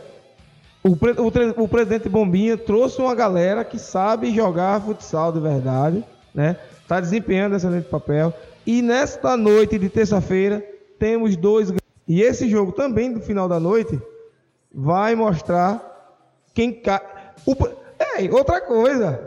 o, 0.82 0.94
pre- 0.94 1.12
o 1.18 1.62
o 1.64 1.68
presidente 1.68 2.10
Bombinha 2.10 2.58
trouxe 2.58 3.00
uma 3.00 3.14
galera 3.14 3.64
que 3.64 3.78
sabe 3.78 4.34
jogar 4.34 4.82
futsal 4.82 5.32
de 5.32 5.40
verdade, 5.40 6.04
né? 6.34 6.56
Tá 6.86 7.00
desempenhando 7.00 7.56
excelente 7.56 7.88
papel. 7.88 8.34
E 8.66 8.82
nesta 8.82 9.34
noite 9.34 9.78
de 9.78 9.88
terça-feira 9.88 10.62
temos 11.00 11.36
dois. 11.36 11.72
E 12.06 12.22
esse 12.22 12.48
jogo 12.48 12.70
também 12.72 13.12
do 13.12 13.20
final 13.20 13.48
da 13.48 13.58
noite 13.58 14.00
vai 14.72 15.14
mostrar 15.16 15.80
quem 16.54 16.72
cai. 16.72 17.00
O... 17.46 17.54
Ei, 18.18 18.30
outra 18.30 18.60
coisa. 18.60 19.20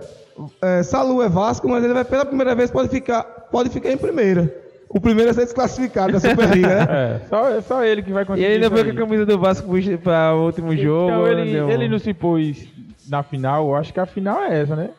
É, 0.61 0.81
Salu 0.83 1.21
é 1.21 1.29
Vasco, 1.29 1.67
mas 1.67 1.83
ele 1.83 1.93
vai 1.93 2.03
pela 2.05 2.25
primeira 2.25 2.55
vez 2.55 2.71
pode 2.71 2.89
ficar, 2.89 3.23
pode 3.23 3.69
ficar 3.69 3.91
em 3.91 3.97
primeira. 3.97 4.61
O 4.89 4.99
primeiro 4.99 5.31
a 5.31 5.33
ser 5.33 5.45
desclassificado 5.45 6.13
da 6.13 6.19
Superliga, 6.19 6.67
né? 6.67 6.85
É, 7.23 7.27
só, 7.27 7.49
é 7.49 7.61
só 7.61 7.83
ele 7.83 8.03
que 8.03 8.11
vai 8.13 8.23
E 8.23 8.25
conseguir. 8.25 8.45
ele 8.45 8.53
ainda 8.55 8.67
isso 8.67 8.75
foi 8.75 8.83
com 8.83 8.91
a 8.91 9.05
camisa 9.05 9.25
do 9.25 9.39
Vasco 9.39 9.67
puxa 9.67 9.97
pra 9.97 10.35
o 10.35 10.45
último 10.45 10.75
jogo. 10.77 11.09
Então 11.09 11.27
ele, 11.27 11.51
deu- 11.51 11.69
ele 11.69 11.87
não 11.89 11.97
se 11.99 12.13
pôs 12.13 12.67
na 13.09 13.23
final, 13.23 13.67
eu 13.69 13.75
acho 13.75 13.91
que 13.93 13.99
a 13.99 14.05
final 14.05 14.41
é 14.43 14.61
essa, 14.61 14.75
né? 14.75 14.89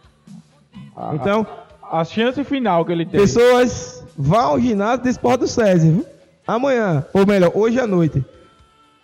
A, 0.96 1.14
Então, 1.14 1.46
a, 1.82 2.00
a 2.00 2.04
chance 2.04 2.42
final 2.44 2.84
que 2.84 2.92
ele 2.92 3.06
tem. 3.06 3.20
pessoas 3.20 4.04
vão 4.16 4.40
ao 4.40 4.60
ginásio 4.60 5.02
do 5.04 5.08
Esporte 5.08 5.40
do 5.40 5.48
SESI, 5.48 5.90
viu? 5.90 6.06
Amanhã, 6.46 7.04
ou 7.12 7.26
melhor, 7.26 7.50
hoje 7.54 7.80
à 7.80 7.86
noite. 7.86 8.24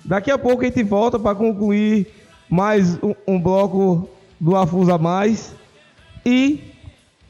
Daqui 0.04 0.30
a 0.30 0.38
pouco 0.38 0.62
a 0.62 0.66
gente 0.66 0.82
volta 0.82 1.18
para 1.18 1.34
concluir 1.34 2.06
mais 2.48 2.96
um, 3.02 3.14
um 3.26 3.40
bloco 3.40 4.08
do 4.38 4.56
Afusa 4.56 4.98
Mais 4.98 5.54
e 6.24 6.72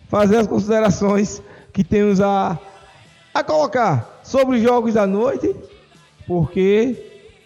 fazer 0.08 0.38
as 0.38 0.46
considerações 0.46 1.42
que 1.72 1.84
temos 1.84 2.20
a, 2.20 2.58
a 3.32 3.44
colocar 3.44 4.20
sobre 4.24 4.56
os 4.56 4.62
jogos 4.62 4.94
da 4.94 5.06
noite, 5.06 5.54
porque 6.26 6.96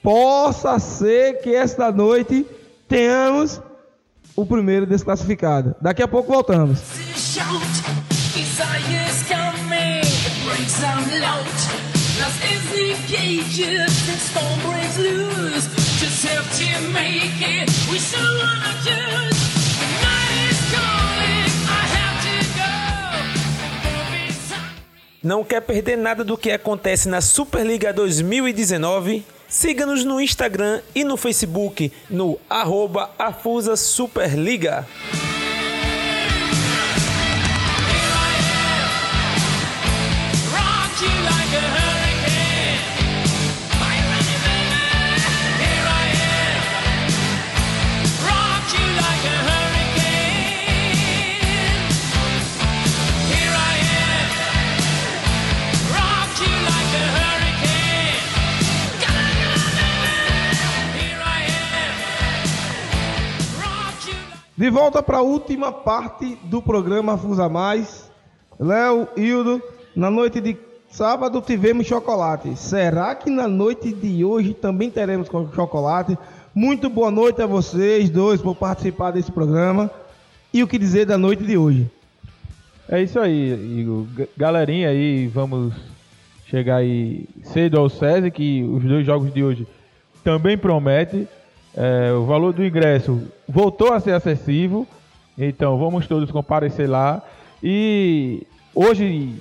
possa 0.03 0.79
ser 0.79 1.41
que 1.41 1.55
esta 1.55 1.91
noite 1.91 2.47
tenhamos 2.89 3.61
o 4.37 4.45
primeiro 4.47 4.87
desclassificado. 4.87 5.75
Daqui 5.81 6.03
a 6.03 6.09
pouco 6.09 6.33
voltamos. 6.33 6.81
Is 13.59 14.07
the 14.07 14.17
storm 14.19 14.61
breaks 14.61 14.99
loose. 14.99 15.67
Just 16.01 16.27
to 16.59 16.89
make 16.93 17.41
it. 17.41 17.69
We 17.91 17.99
still 17.99 18.39
wanna 18.39 18.75
choose. 18.85 19.35
Não 25.25 25.43
quer 25.43 25.63
perder 25.63 25.97
nada 25.97 26.23
do 26.23 26.37
que 26.37 26.51
acontece 26.51 27.09
na 27.09 27.23
Superliga 27.23 27.95
2019? 27.95 29.25
Siga-nos 29.49 30.05
no 30.05 30.21
Instagram 30.21 30.83
e 30.95 31.03
no 31.03 31.17
Facebook 31.17 31.91
no 32.11 32.39
arroba 32.51 33.11
Afusa 33.19 33.75
Superliga. 33.75 34.87
De 64.65 64.71
volta 64.71 65.03
para 65.03 65.19
a 65.19 65.23
última 65.23 65.71
parte 65.71 66.39
do 66.45 66.63
programa 66.63 67.19
Fusa 67.19 67.51
Mais. 67.51 68.11
Léo, 68.59 69.07
Hildo, 69.15 69.61
na 69.95 70.11
noite 70.11 70.41
de 70.41 70.57
sábado 70.91 71.43
tivemos 71.43 71.87
chocolate. 71.87 72.57
Será 72.57 73.15
que 73.15 73.29
na 73.29 73.47
noite 73.47 73.93
de 73.93 74.25
hoje 74.25 74.55
também 74.55 74.89
teremos 74.89 75.29
co- 75.29 75.51
chocolate? 75.55 76.17
Muito 76.55 76.89
boa 76.89 77.11
noite 77.11 77.43
a 77.43 77.47
vocês 77.47 78.09
dois 78.09 78.41
por 78.41 78.55
participar 78.57 79.11
desse 79.11 79.31
programa. 79.31 79.91
E 80.51 80.63
o 80.63 80.67
que 80.67 80.79
dizer 80.79 81.05
da 81.05 81.19
noite 81.19 81.45
de 81.45 81.59
hoje? 81.59 81.91
É 82.89 83.03
isso 83.03 83.21
aí, 83.21 83.81
Igor. 83.81 84.07
Galerinha 84.35 84.89
aí, 84.89 85.27
vamos 85.27 85.75
chegar 86.47 86.77
aí 86.77 87.27
cedo 87.43 87.79
ao 87.79 87.91
SESI, 87.91 88.31
que 88.31 88.63
os 88.63 88.83
dois 88.83 89.05
jogos 89.05 89.31
de 89.31 89.45
hoje 89.45 89.67
também 90.25 90.57
promete. 90.57 91.29
É, 91.77 92.13
o 92.13 92.25
valor 92.25 92.53
do 92.53 92.65
ingresso 92.65 93.27
voltou 93.49 93.93
a 93.93 94.01
ser 94.01 94.13
acessível, 94.13 94.87
então 95.37 95.77
vamos 95.79 96.07
todos 96.07 96.31
comparecer 96.31 96.89
lá. 96.89 97.21
E 97.63 98.47
hoje, 98.75 99.37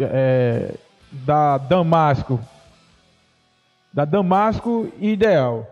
é, 0.00 0.74
da 1.12 1.58
Damasco, 1.58 2.40
da 3.92 4.04
Damasco 4.04 4.88
Ideal. 5.00 5.66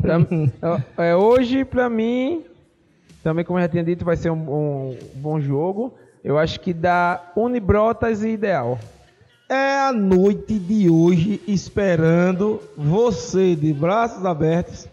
Pra- 0.00 1.04
é, 1.04 1.14
hoje, 1.16 1.64
pra 1.64 1.90
mim, 1.90 2.44
também 3.22 3.44
como 3.44 3.58
eu 3.58 3.62
já 3.64 3.68
tinha 3.68 3.84
dito, 3.84 4.04
vai 4.04 4.16
ser 4.16 4.30
um, 4.30 4.36
um 4.36 4.98
bom 5.16 5.38
jogo. 5.40 5.92
Eu 6.24 6.38
acho 6.38 6.60
que 6.60 6.72
dá 6.72 7.32
Unibrotas 7.36 8.22
e 8.22 8.28
Ideal. 8.30 8.78
É 9.50 9.80
a 9.80 9.92
noite 9.92 10.56
de 10.60 10.88
hoje 10.88 11.42
esperando 11.44 12.60
você 12.76 13.56
de 13.56 13.72
braços 13.72 14.24
abertos 14.24 14.86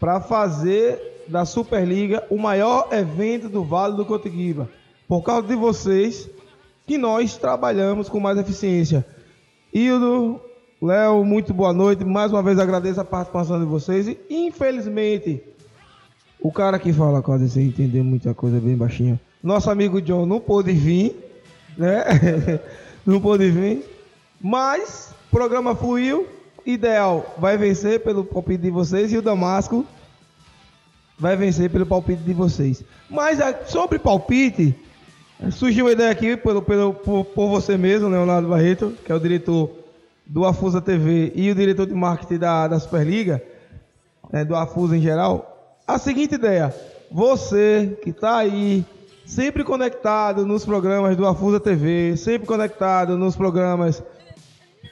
para 0.00 0.18
fazer 0.18 1.26
da 1.28 1.44
Superliga 1.44 2.24
o 2.30 2.38
maior 2.38 2.88
evento 2.90 3.50
do 3.50 3.62
Vale 3.62 3.96
do 3.96 4.06
Cotigiba. 4.06 4.66
Por 5.06 5.20
causa 5.20 5.46
de 5.46 5.54
vocês 5.54 6.26
que 6.86 6.96
nós 6.96 7.36
trabalhamos 7.36 8.08
com 8.08 8.18
mais 8.18 8.38
eficiência. 8.38 9.04
Hildo, 9.74 10.40
Léo, 10.80 11.22
muito 11.22 11.52
boa 11.52 11.74
noite. 11.74 12.02
Mais 12.02 12.32
uma 12.32 12.42
vez 12.42 12.58
agradeço 12.58 13.02
a 13.02 13.04
participação 13.04 13.60
de 13.60 13.66
vocês 13.66 14.08
e 14.08 14.18
infelizmente 14.30 15.42
o 16.40 16.50
cara 16.50 16.78
que 16.78 16.94
fala 16.94 17.20
quase 17.20 17.50
sem 17.50 17.66
entender 17.66 18.02
muita 18.02 18.32
coisa 18.32 18.58
bem 18.58 18.74
baixinho. 18.74 19.20
Nosso 19.42 19.70
amigo 19.70 20.00
John 20.00 20.24
não 20.24 20.40
pôde 20.40 20.72
vir, 20.72 21.14
né? 21.76 22.04
não 23.06 23.20
pôde 23.20 23.50
vir. 23.50 23.84
Mas 24.40 25.14
programa 25.30 25.74
fluiu. 25.74 26.26
Ideal 26.66 27.34
vai 27.38 27.56
vencer 27.56 28.00
pelo 28.00 28.22
palpite 28.24 28.62
de 28.62 28.70
vocês 28.70 29.12
e 29.12 29.16
o 29.16 29.22
Damasco 29.22 29.84
vai 31.18 31.36
vencer 31.36 31.70
pelo 31.70 31.86
palpite 31.86 32.22
de 32.22 32.32
vocês. 32.34 32.82
Mas 33.08 33.40
a- 33.40 33.64
sobre 33.66 33.98
palpite, 33.98 34.74
surgiu 35.52 35.86
uma 35.86 35.92
ideia 35.92 36.10
aqui 36.10 36.36
pelo, 36.36 36.60
pelo, 36.62 36.92
por, 36.94 37.24
por 37.24 37.48
você 37.48 37.76
mesmo, 37.76 38.08
Leonardo 38.08 38.48
Barreto, 38.48 38.94
que 39.04 39.10
é 39.10 39.14
o 39.14 39.18
diretor 39.20 39.70
do 40.26 40.44
Afusa 40.44 40.80
TV 40.80 41.32
e 41.34 41.50
o 41.50 41.54
diretor 41.54 41.86
de 41.86 41.94
marketing 41.94 42.38
da, 42.38 42.68
da 42.68 42.78
Superliga, 42.78 43.42
né, 44.32 44.44
do 44.44 44.54
Afusa 44.54 44.96
em 44.96 45.00
geral. 45.00 45.78
A 45.86 45.98
seguinte 45.98 46.34
ideia: 46.34 46.74
você 47.10 47.98
que 48.02 48.12
tá 48.12 48.36
aí, 48.36 48.84
sempre 49.30 49.62
conectado 49.62 50.44
nos 50.44 50.64
programas 50.64 51.16
do 51.16 51.24
Afusa 51.26 51.60
TV, 51.60 52.16
sempre 52.16 52.46
conectado 52.48 53.16
nos 53.16 53.36
programas, 53.36 54.02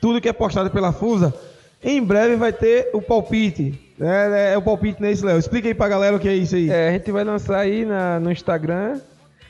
tudo 0.00 0.20
que 0.20 0.28
é 0.28 0.32
postado 0.32 0.70
pela 0.70 0.92
Fusa, 0.92 1.34
em 1.82 2.00
breve 2.02 2.36
vai 2.36 2.52
ter 2.52 2.88
o 2.92 3.02
palpite. 3.02 3.78
É, 4.00 4.52
é 4.52 4.58
o 4.58 4.62
palpite 4.62 5.02
nesse, 5.02 5.24
Léo. 5.24 5.38
Explica 5.38 5.66
aí 5.66 5.74
pra 5.74 5.88
galera 5.88 6.14
o 6.16 6.20
que 6.20 6.28
é 6.28 6.34
isso 6.34 6.54
aí. 6.54 6.70
É, 6.70 6.88
a 6.88 6.92
gente 6.92 7.10
vai 7.10 7.24
lançar 7.24 7.58
aí 7.58 7.84
na- 7.84 8.20
no 8.20 8.30
Instagram. 8.30 9.00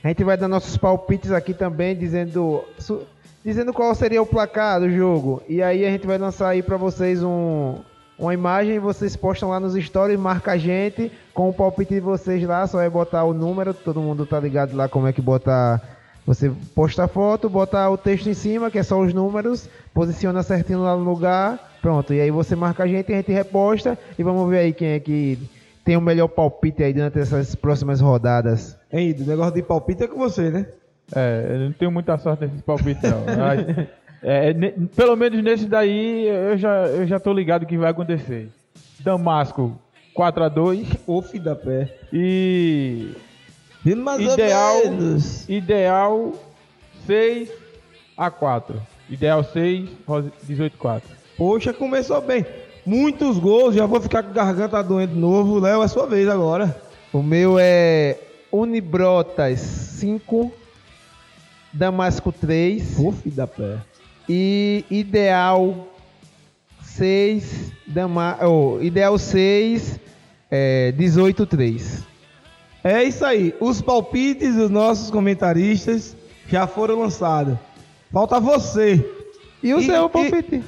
A 0.03 0.09
gente 0.09 0.25
vai 0.25 0.37
dar 0.39 0.49
nossos 0.49 0.77
palpites 0.79 1.33
aqui 1.33 1.53
também, 1.53 1.95
dizendo, 1.95 2.65
su- 2.79 3.03
dizendo 3.45 3.75
qual 3.75 3.95
seria 3.95 4.23
o 4.23 4.27
placar 4.27 4.81
do 4.81 4.91
jogo. 4.91 5.43
E 5.49 5.63
aí 5.63 5.85
a 5.85 5.91
gente 5.91 6.07
vai 6.07 6.17
lançar 6.17 6.49
aí 6.49 6.63
pra 6.63 6.79
vocês 6.79 7.23
um, 7.23 7.75
uma 8.19 8.35
imagem. 8.35 8.79
Vocês 8.79 9.15
postam 9.15 9.51
lá 9.51 9.61
nos 9.61 9.75
stories, 9.75 10.19
marca 10.19 10.53
a 10.53 10.59
gente 10.59 11.13
com 11.33 11.49
o 11.49 11.53
palpite 11.53 11.95
de 11.95 12.01
vocês 12.01 12.43
lá. 12.43 12.67
Só 12.67 12.81
é 12.81 12.91
botar 12.91 13.25
o 13.25 13.33
número. 13.33 13.73
Todo 13.73 14.01
mundo 14.01 14.27
tá 14.27 14.41
ligado 14.41 14.77
lá 14.77 14.89
como 14.89 15.07
é 15.07 15.13
que 15.13 15.23
botar. 15.23 15.81
Você 16.27 16.53
posta 16.75 17.05
a 17.05 17.09
foto, 17.09 17.49
bota 17.49 17.89
o 17.89 17.97
texto 17.97 18.29
em 18.29 18.35
cima, 18.35 18.71
que 18.71 18.79
é 18.79 18.83
só 18.83 19.01
os 19.01 19.15
números, 19.15 19.67
posiciona 19.95 20.43
certinho 20.43 20.83
lá 20.83 20.95
no 20.95 21.03
lugar, 21.03 21.79
pronto. 21.81 22.13
E 22.13 22.21
aí 22.21 22.31
você 22.31 22.55
marca 22.55 22.83
a 22.83 22.87
gente, 22.87 23.11
a 23.11 23.17
gente 23.17 23.33
reposta 23.33 23.97
e 24.19 24.23
vamos 24.23 24.47
ver 24.51 24.59
aí 24.59 24.73
quem 24.75 24.89
é 24.89 25.01
que 25.01 25.39
tem 25.83 25.97
o 25.97 26.03
melhor 26.03 26.29
palpite 26.29 26.83
aí 26.83 26.93
durante 26.93 27.19
essas 27.19 27.55
próximas 27.55 28.03
rodadas. 28.03 28.77
Hein, 28.93 29.17
o 29.19 29.25
negócio 29.25 29.55
de 29.55 29.63
palpite 29.63 30.03
é 30.03 30.07
com 30.07 30.19
você, 30.19 30.51
né? 30.51 30.67
É, 31.17 31.47
eu 31.49 31.59
não 31.61 31.73
tenho 31.73 31.91
muita 31.91 32.19
sorte 32.19 32.45
nesses 32.45 32.61
palpites, 32.61 33.11
não. 33.11 33.25
É, 34.23 34.53
ne- 34.53 34.73
pelo 34.97 35.15
menos 35.17 35.43
nesse 35.43 35.67
daí, 35.67 36.27
eu 36.27 36.57
já, 36.59 36.87
eu 36.87 37.07
já 37.07 37.21
tô 37.21 37.33
ligado 37.33 37.63
o 37.63 37.67
que 37.67 37.79
vai 37.79 37.91
acontecer. 37.91 38.49
Damasco 39.01 39.79
4x2 40.17 40.99
Ô, 41.07 41.23
filho 41.23 41.45
da 41.45 41.55
pé. 41.55 41.95
e 42.13 43.15
Mais 43.97 44.21
Ideal. 44.35 44.77
ou 44.79 44.91
menos. 44.91 45.49
ideal 45.49 46.33
6x4. 48.19 48.75
Ideal 49.09 49.43
6, 49.45 49.89
18x4. 50.47 51.03
Poxa, 51.37 51.73
começou 51.73 52.21
bem. 52.21 52.45
Muitos 52.85 53.39
gols, 53.39 53.75
já 53.75 53.87
vou 53.87 54.01
ficar 54.01 54.23
com 54.23 54.33
garganta 54.33 54.83
doente 54.83 55.13
de 55.13 55.19
novo. 55.19 55.59
Léo, 55.61 55.83
é 55.83 55.89
sua 55.89 56.07
vez 56.07 56.29
agora. 56.29 56.75
O 57.13 57.23
meu 57.23 57.57
é 57.59 58.19
Unibrotas 58.51 59.61
5, 59.61 60.53
Damasco 61.73 62.33
3 62.33 62.99
Ô, 62.99 63.13
filho 63.13 63.35
da 63.37 63.47
pé. 63.47 63.79
E 64.29 64.85
Ideal 64.91 65.89
6, 66.83 67.73
Dama, 67.87 68.39
oh, 68.43 68.79
Ideal 68.83 69.19
6, 69.19 69.99
é, 70.51 70.93
18 70.93 71.47
3. 71.47 72.05
É 72.85 73.03
isso 73.03 73.25
aí. 73.25 73.55
Os 73.61 73.81
palpites 73.81 74.55
dos 74.57 74.71
nossos 74.71 75.11
comentaristas 75.11 76.17
já 76.49 76.67
foram 76.67 77.01
lançados. 77.01 77.57
Falta 78.13 78.39
você. 78.41 79.05
E 79.63 79.75
o 79.75 79.81
E- 79.81 79.87
seu 79.87 80.07
e- 80.07 80.09
palpite? 80.09 80.63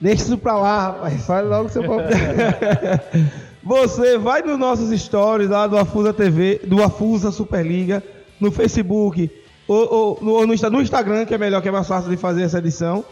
Deixa 0.00 0.22
isso 0.24 0.38
pra 0.38 0.56
lá, 0.56 0.80
rapaz. 0.88 1.24
Fale 1.26 1.48
logo 1.48 1.68
o 1.68 1.72
seu 1.72 1.82
palpite. 1.84 2.14
Você 3.62 4.18
vai 4.18 4.42
nos 4.42 4.58
nossos 4.58 4.90
stories 5.00 5.48
lá 5.48 5.66
do 5.66 5.78
Afusa 5.78 6.12
TV, 6.12 6.60
do 6.64 6.82
Afusa 6.82 7.32
Superliga, 7.32 8.02
no 8.38 8.52
Facebook 8.52 9.30
ou, 9.66 10.18
ou 10.22 10.28
ou 10.28 10.46
no 10.46 10.54
Insta- 10.54 10.70
no 10.70 10.80
Instagram, 10.82 11.24
que 11.24 11.34
é 11.34 11.38
melhor, 11.38 11.60
que 11.62 11.68
é 11.68 11.72
mais 11.72 11.86
fácil 11.86 12.10
de 12.10 12.16
fazer 12.16 12.42
essa 12.42 12.58
edição. 12.58 13.04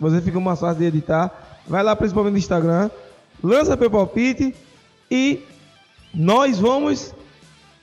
Você 0.00 0.20
fica 0.20 0.38
mais 0.40 0.58
fácil 0.60 0.78
de 0.78 0.86
editar. 0.86 1.30
Vai 1.66 1.82
lá 1.82 1.94
principalmente 1.94 2.32
no 2.32 2.38
Instagram, 2.38 2.90
lança 3.42 3.76
teu 3.76 3.90
palpite 3.90 4.54
e 5.10 5.40
nós 6.14 6.58
vamos 6.58 7.14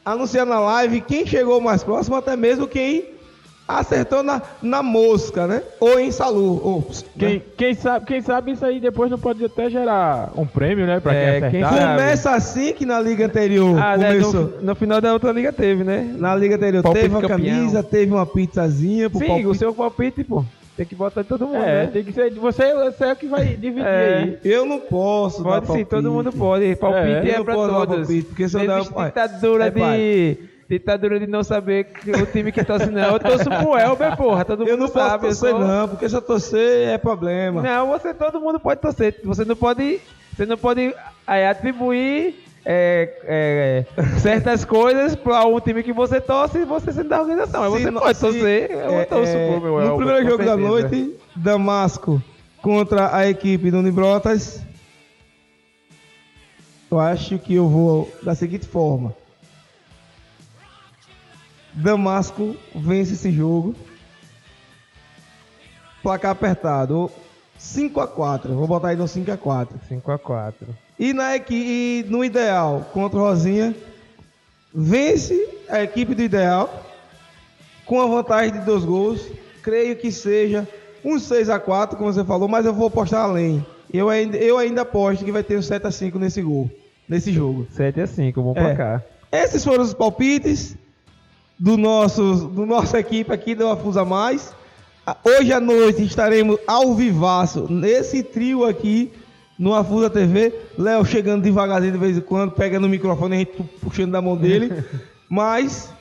anunciar 0.04 0.46
na 0.46 0.60
live 0.60 1.02
quem 1.02 1.26
chegou 1.26 1.62
mais 1.62 1.84
próximo, 1.84 2.16
até 2.16 2.36
mesmo 2.36 2.68
quem 2.68 3.06
acertou 3.78 4.24
na, 4.24 4.42
na 4.62 4.82
mosca, 4.82 5.46
né? 5.46 5.62
Ou 5.80 6.00
em 6.00 6.12
Salu. 6.12 6.60
Ou, 6.64 6.88
Quem, 7.18 7.36
né? 7.36 7.42
quem, 7.56 7.74
sabe, 7.76 8.06
quem 8.06 8.22
sabe 8.22 8.52
isso 8.54 8.66
aí 8.66 8.80
depois 8.80 9.12
não 9.12 9.20
pode 9.20 9.44
até 9.46 9.70
gerar 9.70 10.32
um 10.36 10.46
prêmio, 10.46 10.86
né? 10.88 11.00
Pra 11.00 11.14
É, 11.14 11.50
quem 11.52 11.62
acertar. 11.64 11.96
Começa 11.98 12.32
assim 12.32 12.74
que 12.74 12.86
na 12.86 13.00
liga 13.00 13.26
anterior 13.26 13.80
Ah, 13.80 13.96
né, 13.98 14.12
começou. 14.14 14.44
no, 14.60 14.62
no 14.62 14.76
final 14.76 15.00
da 15.00 15.14
outra 15.14 15.32
liga 15.32 15.54
teve, 15.54 15.84
né? 15.84 16.14
Na 16.18 16.36
liga 16.36 16.56
anterior 16.56 16.82
Palpite 16.82 17.04
teve 17.04 17.14
uma 17.16 17.22
campeão. 17.22 17.38
camisa, 17.38 17.84
teve 17.84 18.12
uma 18.12 18.26
pizzazinha 18.26 19.10
pro 19.10 19.20
Sim, 19.20 19.28
palpite. 19.28 19.48
o 19.48 19.54
seu 19.54 19.74
palpite, 19.74 20.24
pô. 20.24 20.44
Tem 20.76 20.86
que 20.86 20.96
botar 20.96 21.26
todo 21.26 21.46
mundo, 21.46 21.58
É, 21.58 21.84
né? 21.86 21.90
tem 21.92 22.04
que 22.06 22.14
ser. 22.14 22.32
Você, 22.36 22.74
você 22.74 23.04
é 23.04 23.12
o 23.12 23.16
que 23.18 23.28
vai 23.28 23.46
dividir 23.60 23.86
É. 23.86 24.18
aí. 24.24 24.38
Eu 24.46 24.66
não 24.66 24.80
posso 24.80 25.44
Pode 25.44 25.68
dar 25.68 25.74
sim, 25.74 25.84
todo 25.84 26.04
palpite. 26.04 26.10
mundo 26.10 26.32
pode. 26.32 26.76
Palpite 26.78 27.30
É, 27.30 27.32
é, 27.32 27.44
pra 27.44 27.54
todos. 27.54 27.98
palpite, 27.98 28.24
porque 28.30 28.48
se 28.48 28.56
eu 28.58 28.66
der- 28.66 28.82
ditadura 29.06 29.66
é, 29.68 29.70
de... 29.70 29.80
pai. 29.80 30.38
Ditadura 30.70 31.20
de 31.20 31.26
não 31.26 31.42
saber 31.44 31.88
o 32.22 32.26
time 32.28 32.52
que 32.52 32.64
torce 32.64 32.86
não. 32.92 33.14
Eu 33.14 33.20
torço 33.20 33.46
pro 33.50 33.76
Elber, 33.76 34.16
porra. 34.16 34.46
Todo 34.46 34.60
mundo 34.60 34.70
Eu 34.70 34.78
não 34.78 34.88
posso 34.88 35.00
sabe. 35.10 35.26
eu 35.26 35.30
torcer 35.30 35.50
sou- 35.50 35.60
não, 35.60 35.88
porque 35.88 36.08
se 36.08 36.16
eu 36.16 36.22
torcer 36.22 36.90
é 36.90 36.98
problema. 37.00 37.62
Não, 37.64 37.88
você, 37.88 38.14
todo 38.14 38.40
mundo 38.40 38.60
pode 38.60 38.80
torcer. 38.80 39.20
Você 39.24 39.44
não 39.46 39.56
pode, 39.56 40.00
você 40.36 40.46
não 40.46 40.58
pode 40.58 40.94
é, 41.28 41.50
atribuir 41.50 42.36
é, 42.64 43.10
é, 43.24 43.86
certas 44.20 44.64
coisas 44.64 45.16
para 45.16 45.44
um 45.48 45.60
time 45.60 45.82
que 45.82 45.92
você 45.92 46.22
torce 46.22 46.60
e 46.60 46.66
você 46.66 46.92
sendo 46.94 47.10
da 47.10 47.20
organização. 47.22 47.64
Aí 47.64 47.70
você 47.72 47.90
não- 47.90 48.02
pode 48.02 48.20
torcer. 48.20 48.70
Eu 48.70 49.00
é, 49.00 49.06
torço 49.06 49.32
é, 49.36 49.48
pro 49.52 49.62
meu 49.62 49.74
No 49.74 49.82
Elber, 49.82 49.96
primeiro 50.06 50.30
jogo 50.30 50.46
da 50.46 50.56
noite, 50.56 51.16
Damasco 51.36 52.22
contra 52.62 53.16
a 53.16 53.28
equipe 53.28 53.72
do 53.72 53.80
Unibrotas. 53.80 54.62
Eu 56.92 57.00
acho 57.00 57.40
que 57.40 57.56
eu 57.56 57.68
vou 57.68 58.12
da 58.22 58.36
seguinte 58.36 58.68
forma. 58.68 59.16
Damasco 61.82 62.56
vence 62.76 63.14
esse 63.14 63.32
jogo. 63.32 63.76
Placar 66.04 66.32
apertado. 66.32 67.12
5 67.58 68.00
a 68.00 68.08
4 68.08 68.54
Vou 68.54 68.66
botar 68.66 68.90
aí 68.90 68.96
no 68.96 69.06
5 69.06 69.32
a 69.34 69.38
4 69.38 69.78
5x4. 69.92 70.54
E, 70.98 71.12
na 71.14 71.36
e 71.36 72.06
no 72.08 72.24
ideal, 72.24 72.90
contra 72.94 73.20
o 73.20 73.22
Rosinha, 73.22 73.76
vence 74.74 75.36
a 75.70 75.82
equipe 75.84 76.16
do 76.16 76.22
ideal 76.22 76.86
com 77.86 78.00
a 78.02 78.08
vantagem 78.08 78.54
de 78.54 78.60
dois 78.66 78.86
gols. 78.86 79.28
Creio 79.62 79.96
que 79.98 80.10
seja 80.12 80.66
um 81.04 81.20
6 81.20 81.50
a 81.50 81.60
4 81.60 81.98
como 81.98 82.12
você 82.12 82.24
falou, 82.24 82.48
mas 82.48 82.66
eu 82.66 82.74
vou 82.74 82.88
apostar 82.88 83.24
além. 83.24 83.66
Eu 83.94 84.08
ainda, 84.10 84.38
eu 84.38 84.58
ainda 84.58 84.82
aposto 84.82 85.26
que 85.26 85.32
vai 85.32 85.44
ter 85.44 85.58
um 85.58 85.62
7 85.62 85.86
a 85.88 85.92
5 85.92 86.18
nesse 86.18 86.42
gol, 86.42 86.70
nesse 87.10 87.32
jogo. 87.34 87.68
7x5, 87.76 88.34
bom 88.36 88.54
É. 88.56 88.62
placar. 88.62 89.04
Esses 89.32 89.64
foram 89.64 89.84
os 89.84 89.94
palpites 89.94 90.76
do 91.60 91.76
nosso, 91.76 92.48
do 92.48 92.66
nossa 92.66 93.00
equipe 93.00 93.34
aqui 93.34 93.54
do 93.54 93.68
Afusa 93.68 94.06
Mais. 94.06 94.56
Ah, 95.06 95.18
Hoje 95.24 95.52
à 95.52 95.60
noite 95.60 96.04
estaremos 96.04 96.58
ao 96.66 96.96
vivaço 96.96 97.68
nesse 97.70 98.24
trio 98.24 98.64
aqui 98.64 99.12
no 99.58 99.74
Afusa 99.74 100.10
TV. 100.10 100.54
Léo 100.78 101.04
chegando 101.04 101.44
devagarzinho 101.44 101.92
de 101.92 101.98
vez 101.98 102.18
em 102.18 102.22
quando, 102.22 102.52
pega 102.52 102.80
no 102.80 102.88
microfone, 102.88 103.36
a 103.36 103.40
gente 103.40 103.64
puxando 103.82 104.12
da 104.12 104.22
mão 104.22 104.38
dele. 104.38 104.72
Mas 105.28 105.94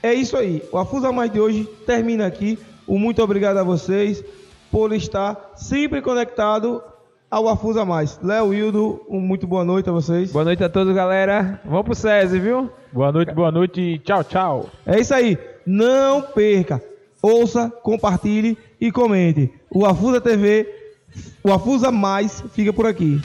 é 0.00 0.14
isso 0.14 0.36
aí. 0.36 0.62
O 0.70 0.78
Afusa 0.78 1.10
Mais 1.10 1.32
de 1.32 1.40
hoje 1.40 1.64
termina 1.84 2.26
aqui. 2.26 2.58
O 2.86 2.98
muito 2.98 3.22
obrigado 3.22 3.56
a 3.56 3.64
vocês 3.64 4.22
por 4.70 4.92
estar 4.92 5.52
sempre 5.56 6.00
conectado 6.00 6.82
ao 7.28 7.48
Afusa 7.48 7.84
Mais. 7.84 8.20
Léo 8.22 8.54
Hildo, 8.54 9.00
um 9.08 9.18
muito 9.18 9.46
boa 9.46 9.64
noite 9.64 9.88
a 9.88 9.92
vocês. 9.92 10.30
Boa 10.30 10.44
noite 10.44 10.62
a 10.62 10.68
todos, 10.68 10.94
galera. 10.94 11.60
Vamos 11.64 11.84
pro 11.84 11.94
SESI, 11.94 12.38
viu? 12.38 12.70
Boa 12.94 13.10
noite, 13.10 13.34
boa 13.34 13.50
noite 13.50 13.80
e 13.80 13.98
tchau, 13.98 14.22
tchau. 14.22 14.70
É 14.86 15.00
isso 15.00 15.12
aí. 15.12 15.36
Não 15.66 16.22
perca. 16.22 16.80
Ouça, 17.20 17.68
compartilhe 17.82 18.56
e 18.80 18.92
comente. 18.92 19.52
O 19.68 19.84
Afusa 19.84 20.20
TV, 20.20 20.72
o 21.42 21.52
Afusa 21.52 21.90
Mais, 21.90 22.44
fica 22.52 22.72
por 22.72 22.86
aqui. 22.86 23.20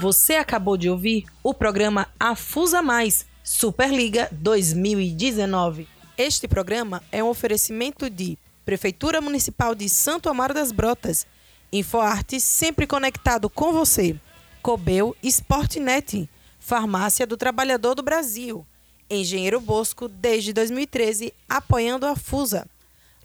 Você 0.00 0.32
acabou 0.34 0.76
de 0.76 0.90
ouvir 0.90 1.24
o 1.40 1.54
programa 1.54 2.08
Afusa 2.18 2.82
Mais 2.82 3.29
Superliga 3.52 4.28
2019. 4.30 5.88
Este 6.16 6.46
programa 6.46 7.02
é 7.10 7.22
um 7.22 7.28
oferecimento 7.28 8.08
de 8.08 8.38
Prefeitura 8.64 9.20
Municipal 9.20 9.74
de 9.74 9.88
Santo 9.88 10.28
Amaro 10.28 10.54
das 10.54 10.70
Brotas, 10.70 11.26
InfoArte 11.72 12.40
sempre 12.40 12.86
conectado 12.86 13.50
com 13.50 13.72
você, 13.72 14.14
Cobel 14.62 15.16
Sportnet, 15.20 16.30
Farmácia 16.60 17.26
do 17.26 17.36
Trabalhador 17.36 17.96
do 17.96 18.04
Brasil, 18.04 18.64
Engenheiro 19.10 19.60
Bosco 19.60 20.06
desde 20.06 20.52
2013 20.52 21.34
apoiando 21.48 22.06
a 22.06 22.14
Fusa, 22.14 22.68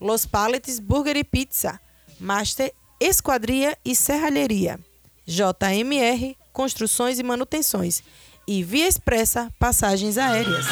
Los 0.02 0.26
Paletes 0.26 0.80
Burger 0.80 1.18
e 1.18 1.23
Pizza, 1.23 1.80
Master 2.19 2.73
Esquadria 2.99 3.77
e 3.85 3.95
Serralheria. 3.95 4.80
JMR 5.27 6.35
Construções 6.52 7.19
e 7.19 7.23
Manutenções 7.23 8.02
e 8.47 8.63
Via 8.63 8.88
Expressa 8.88 9.51
Passagens 9.59 10.17
Aéreas. 10.17 10.65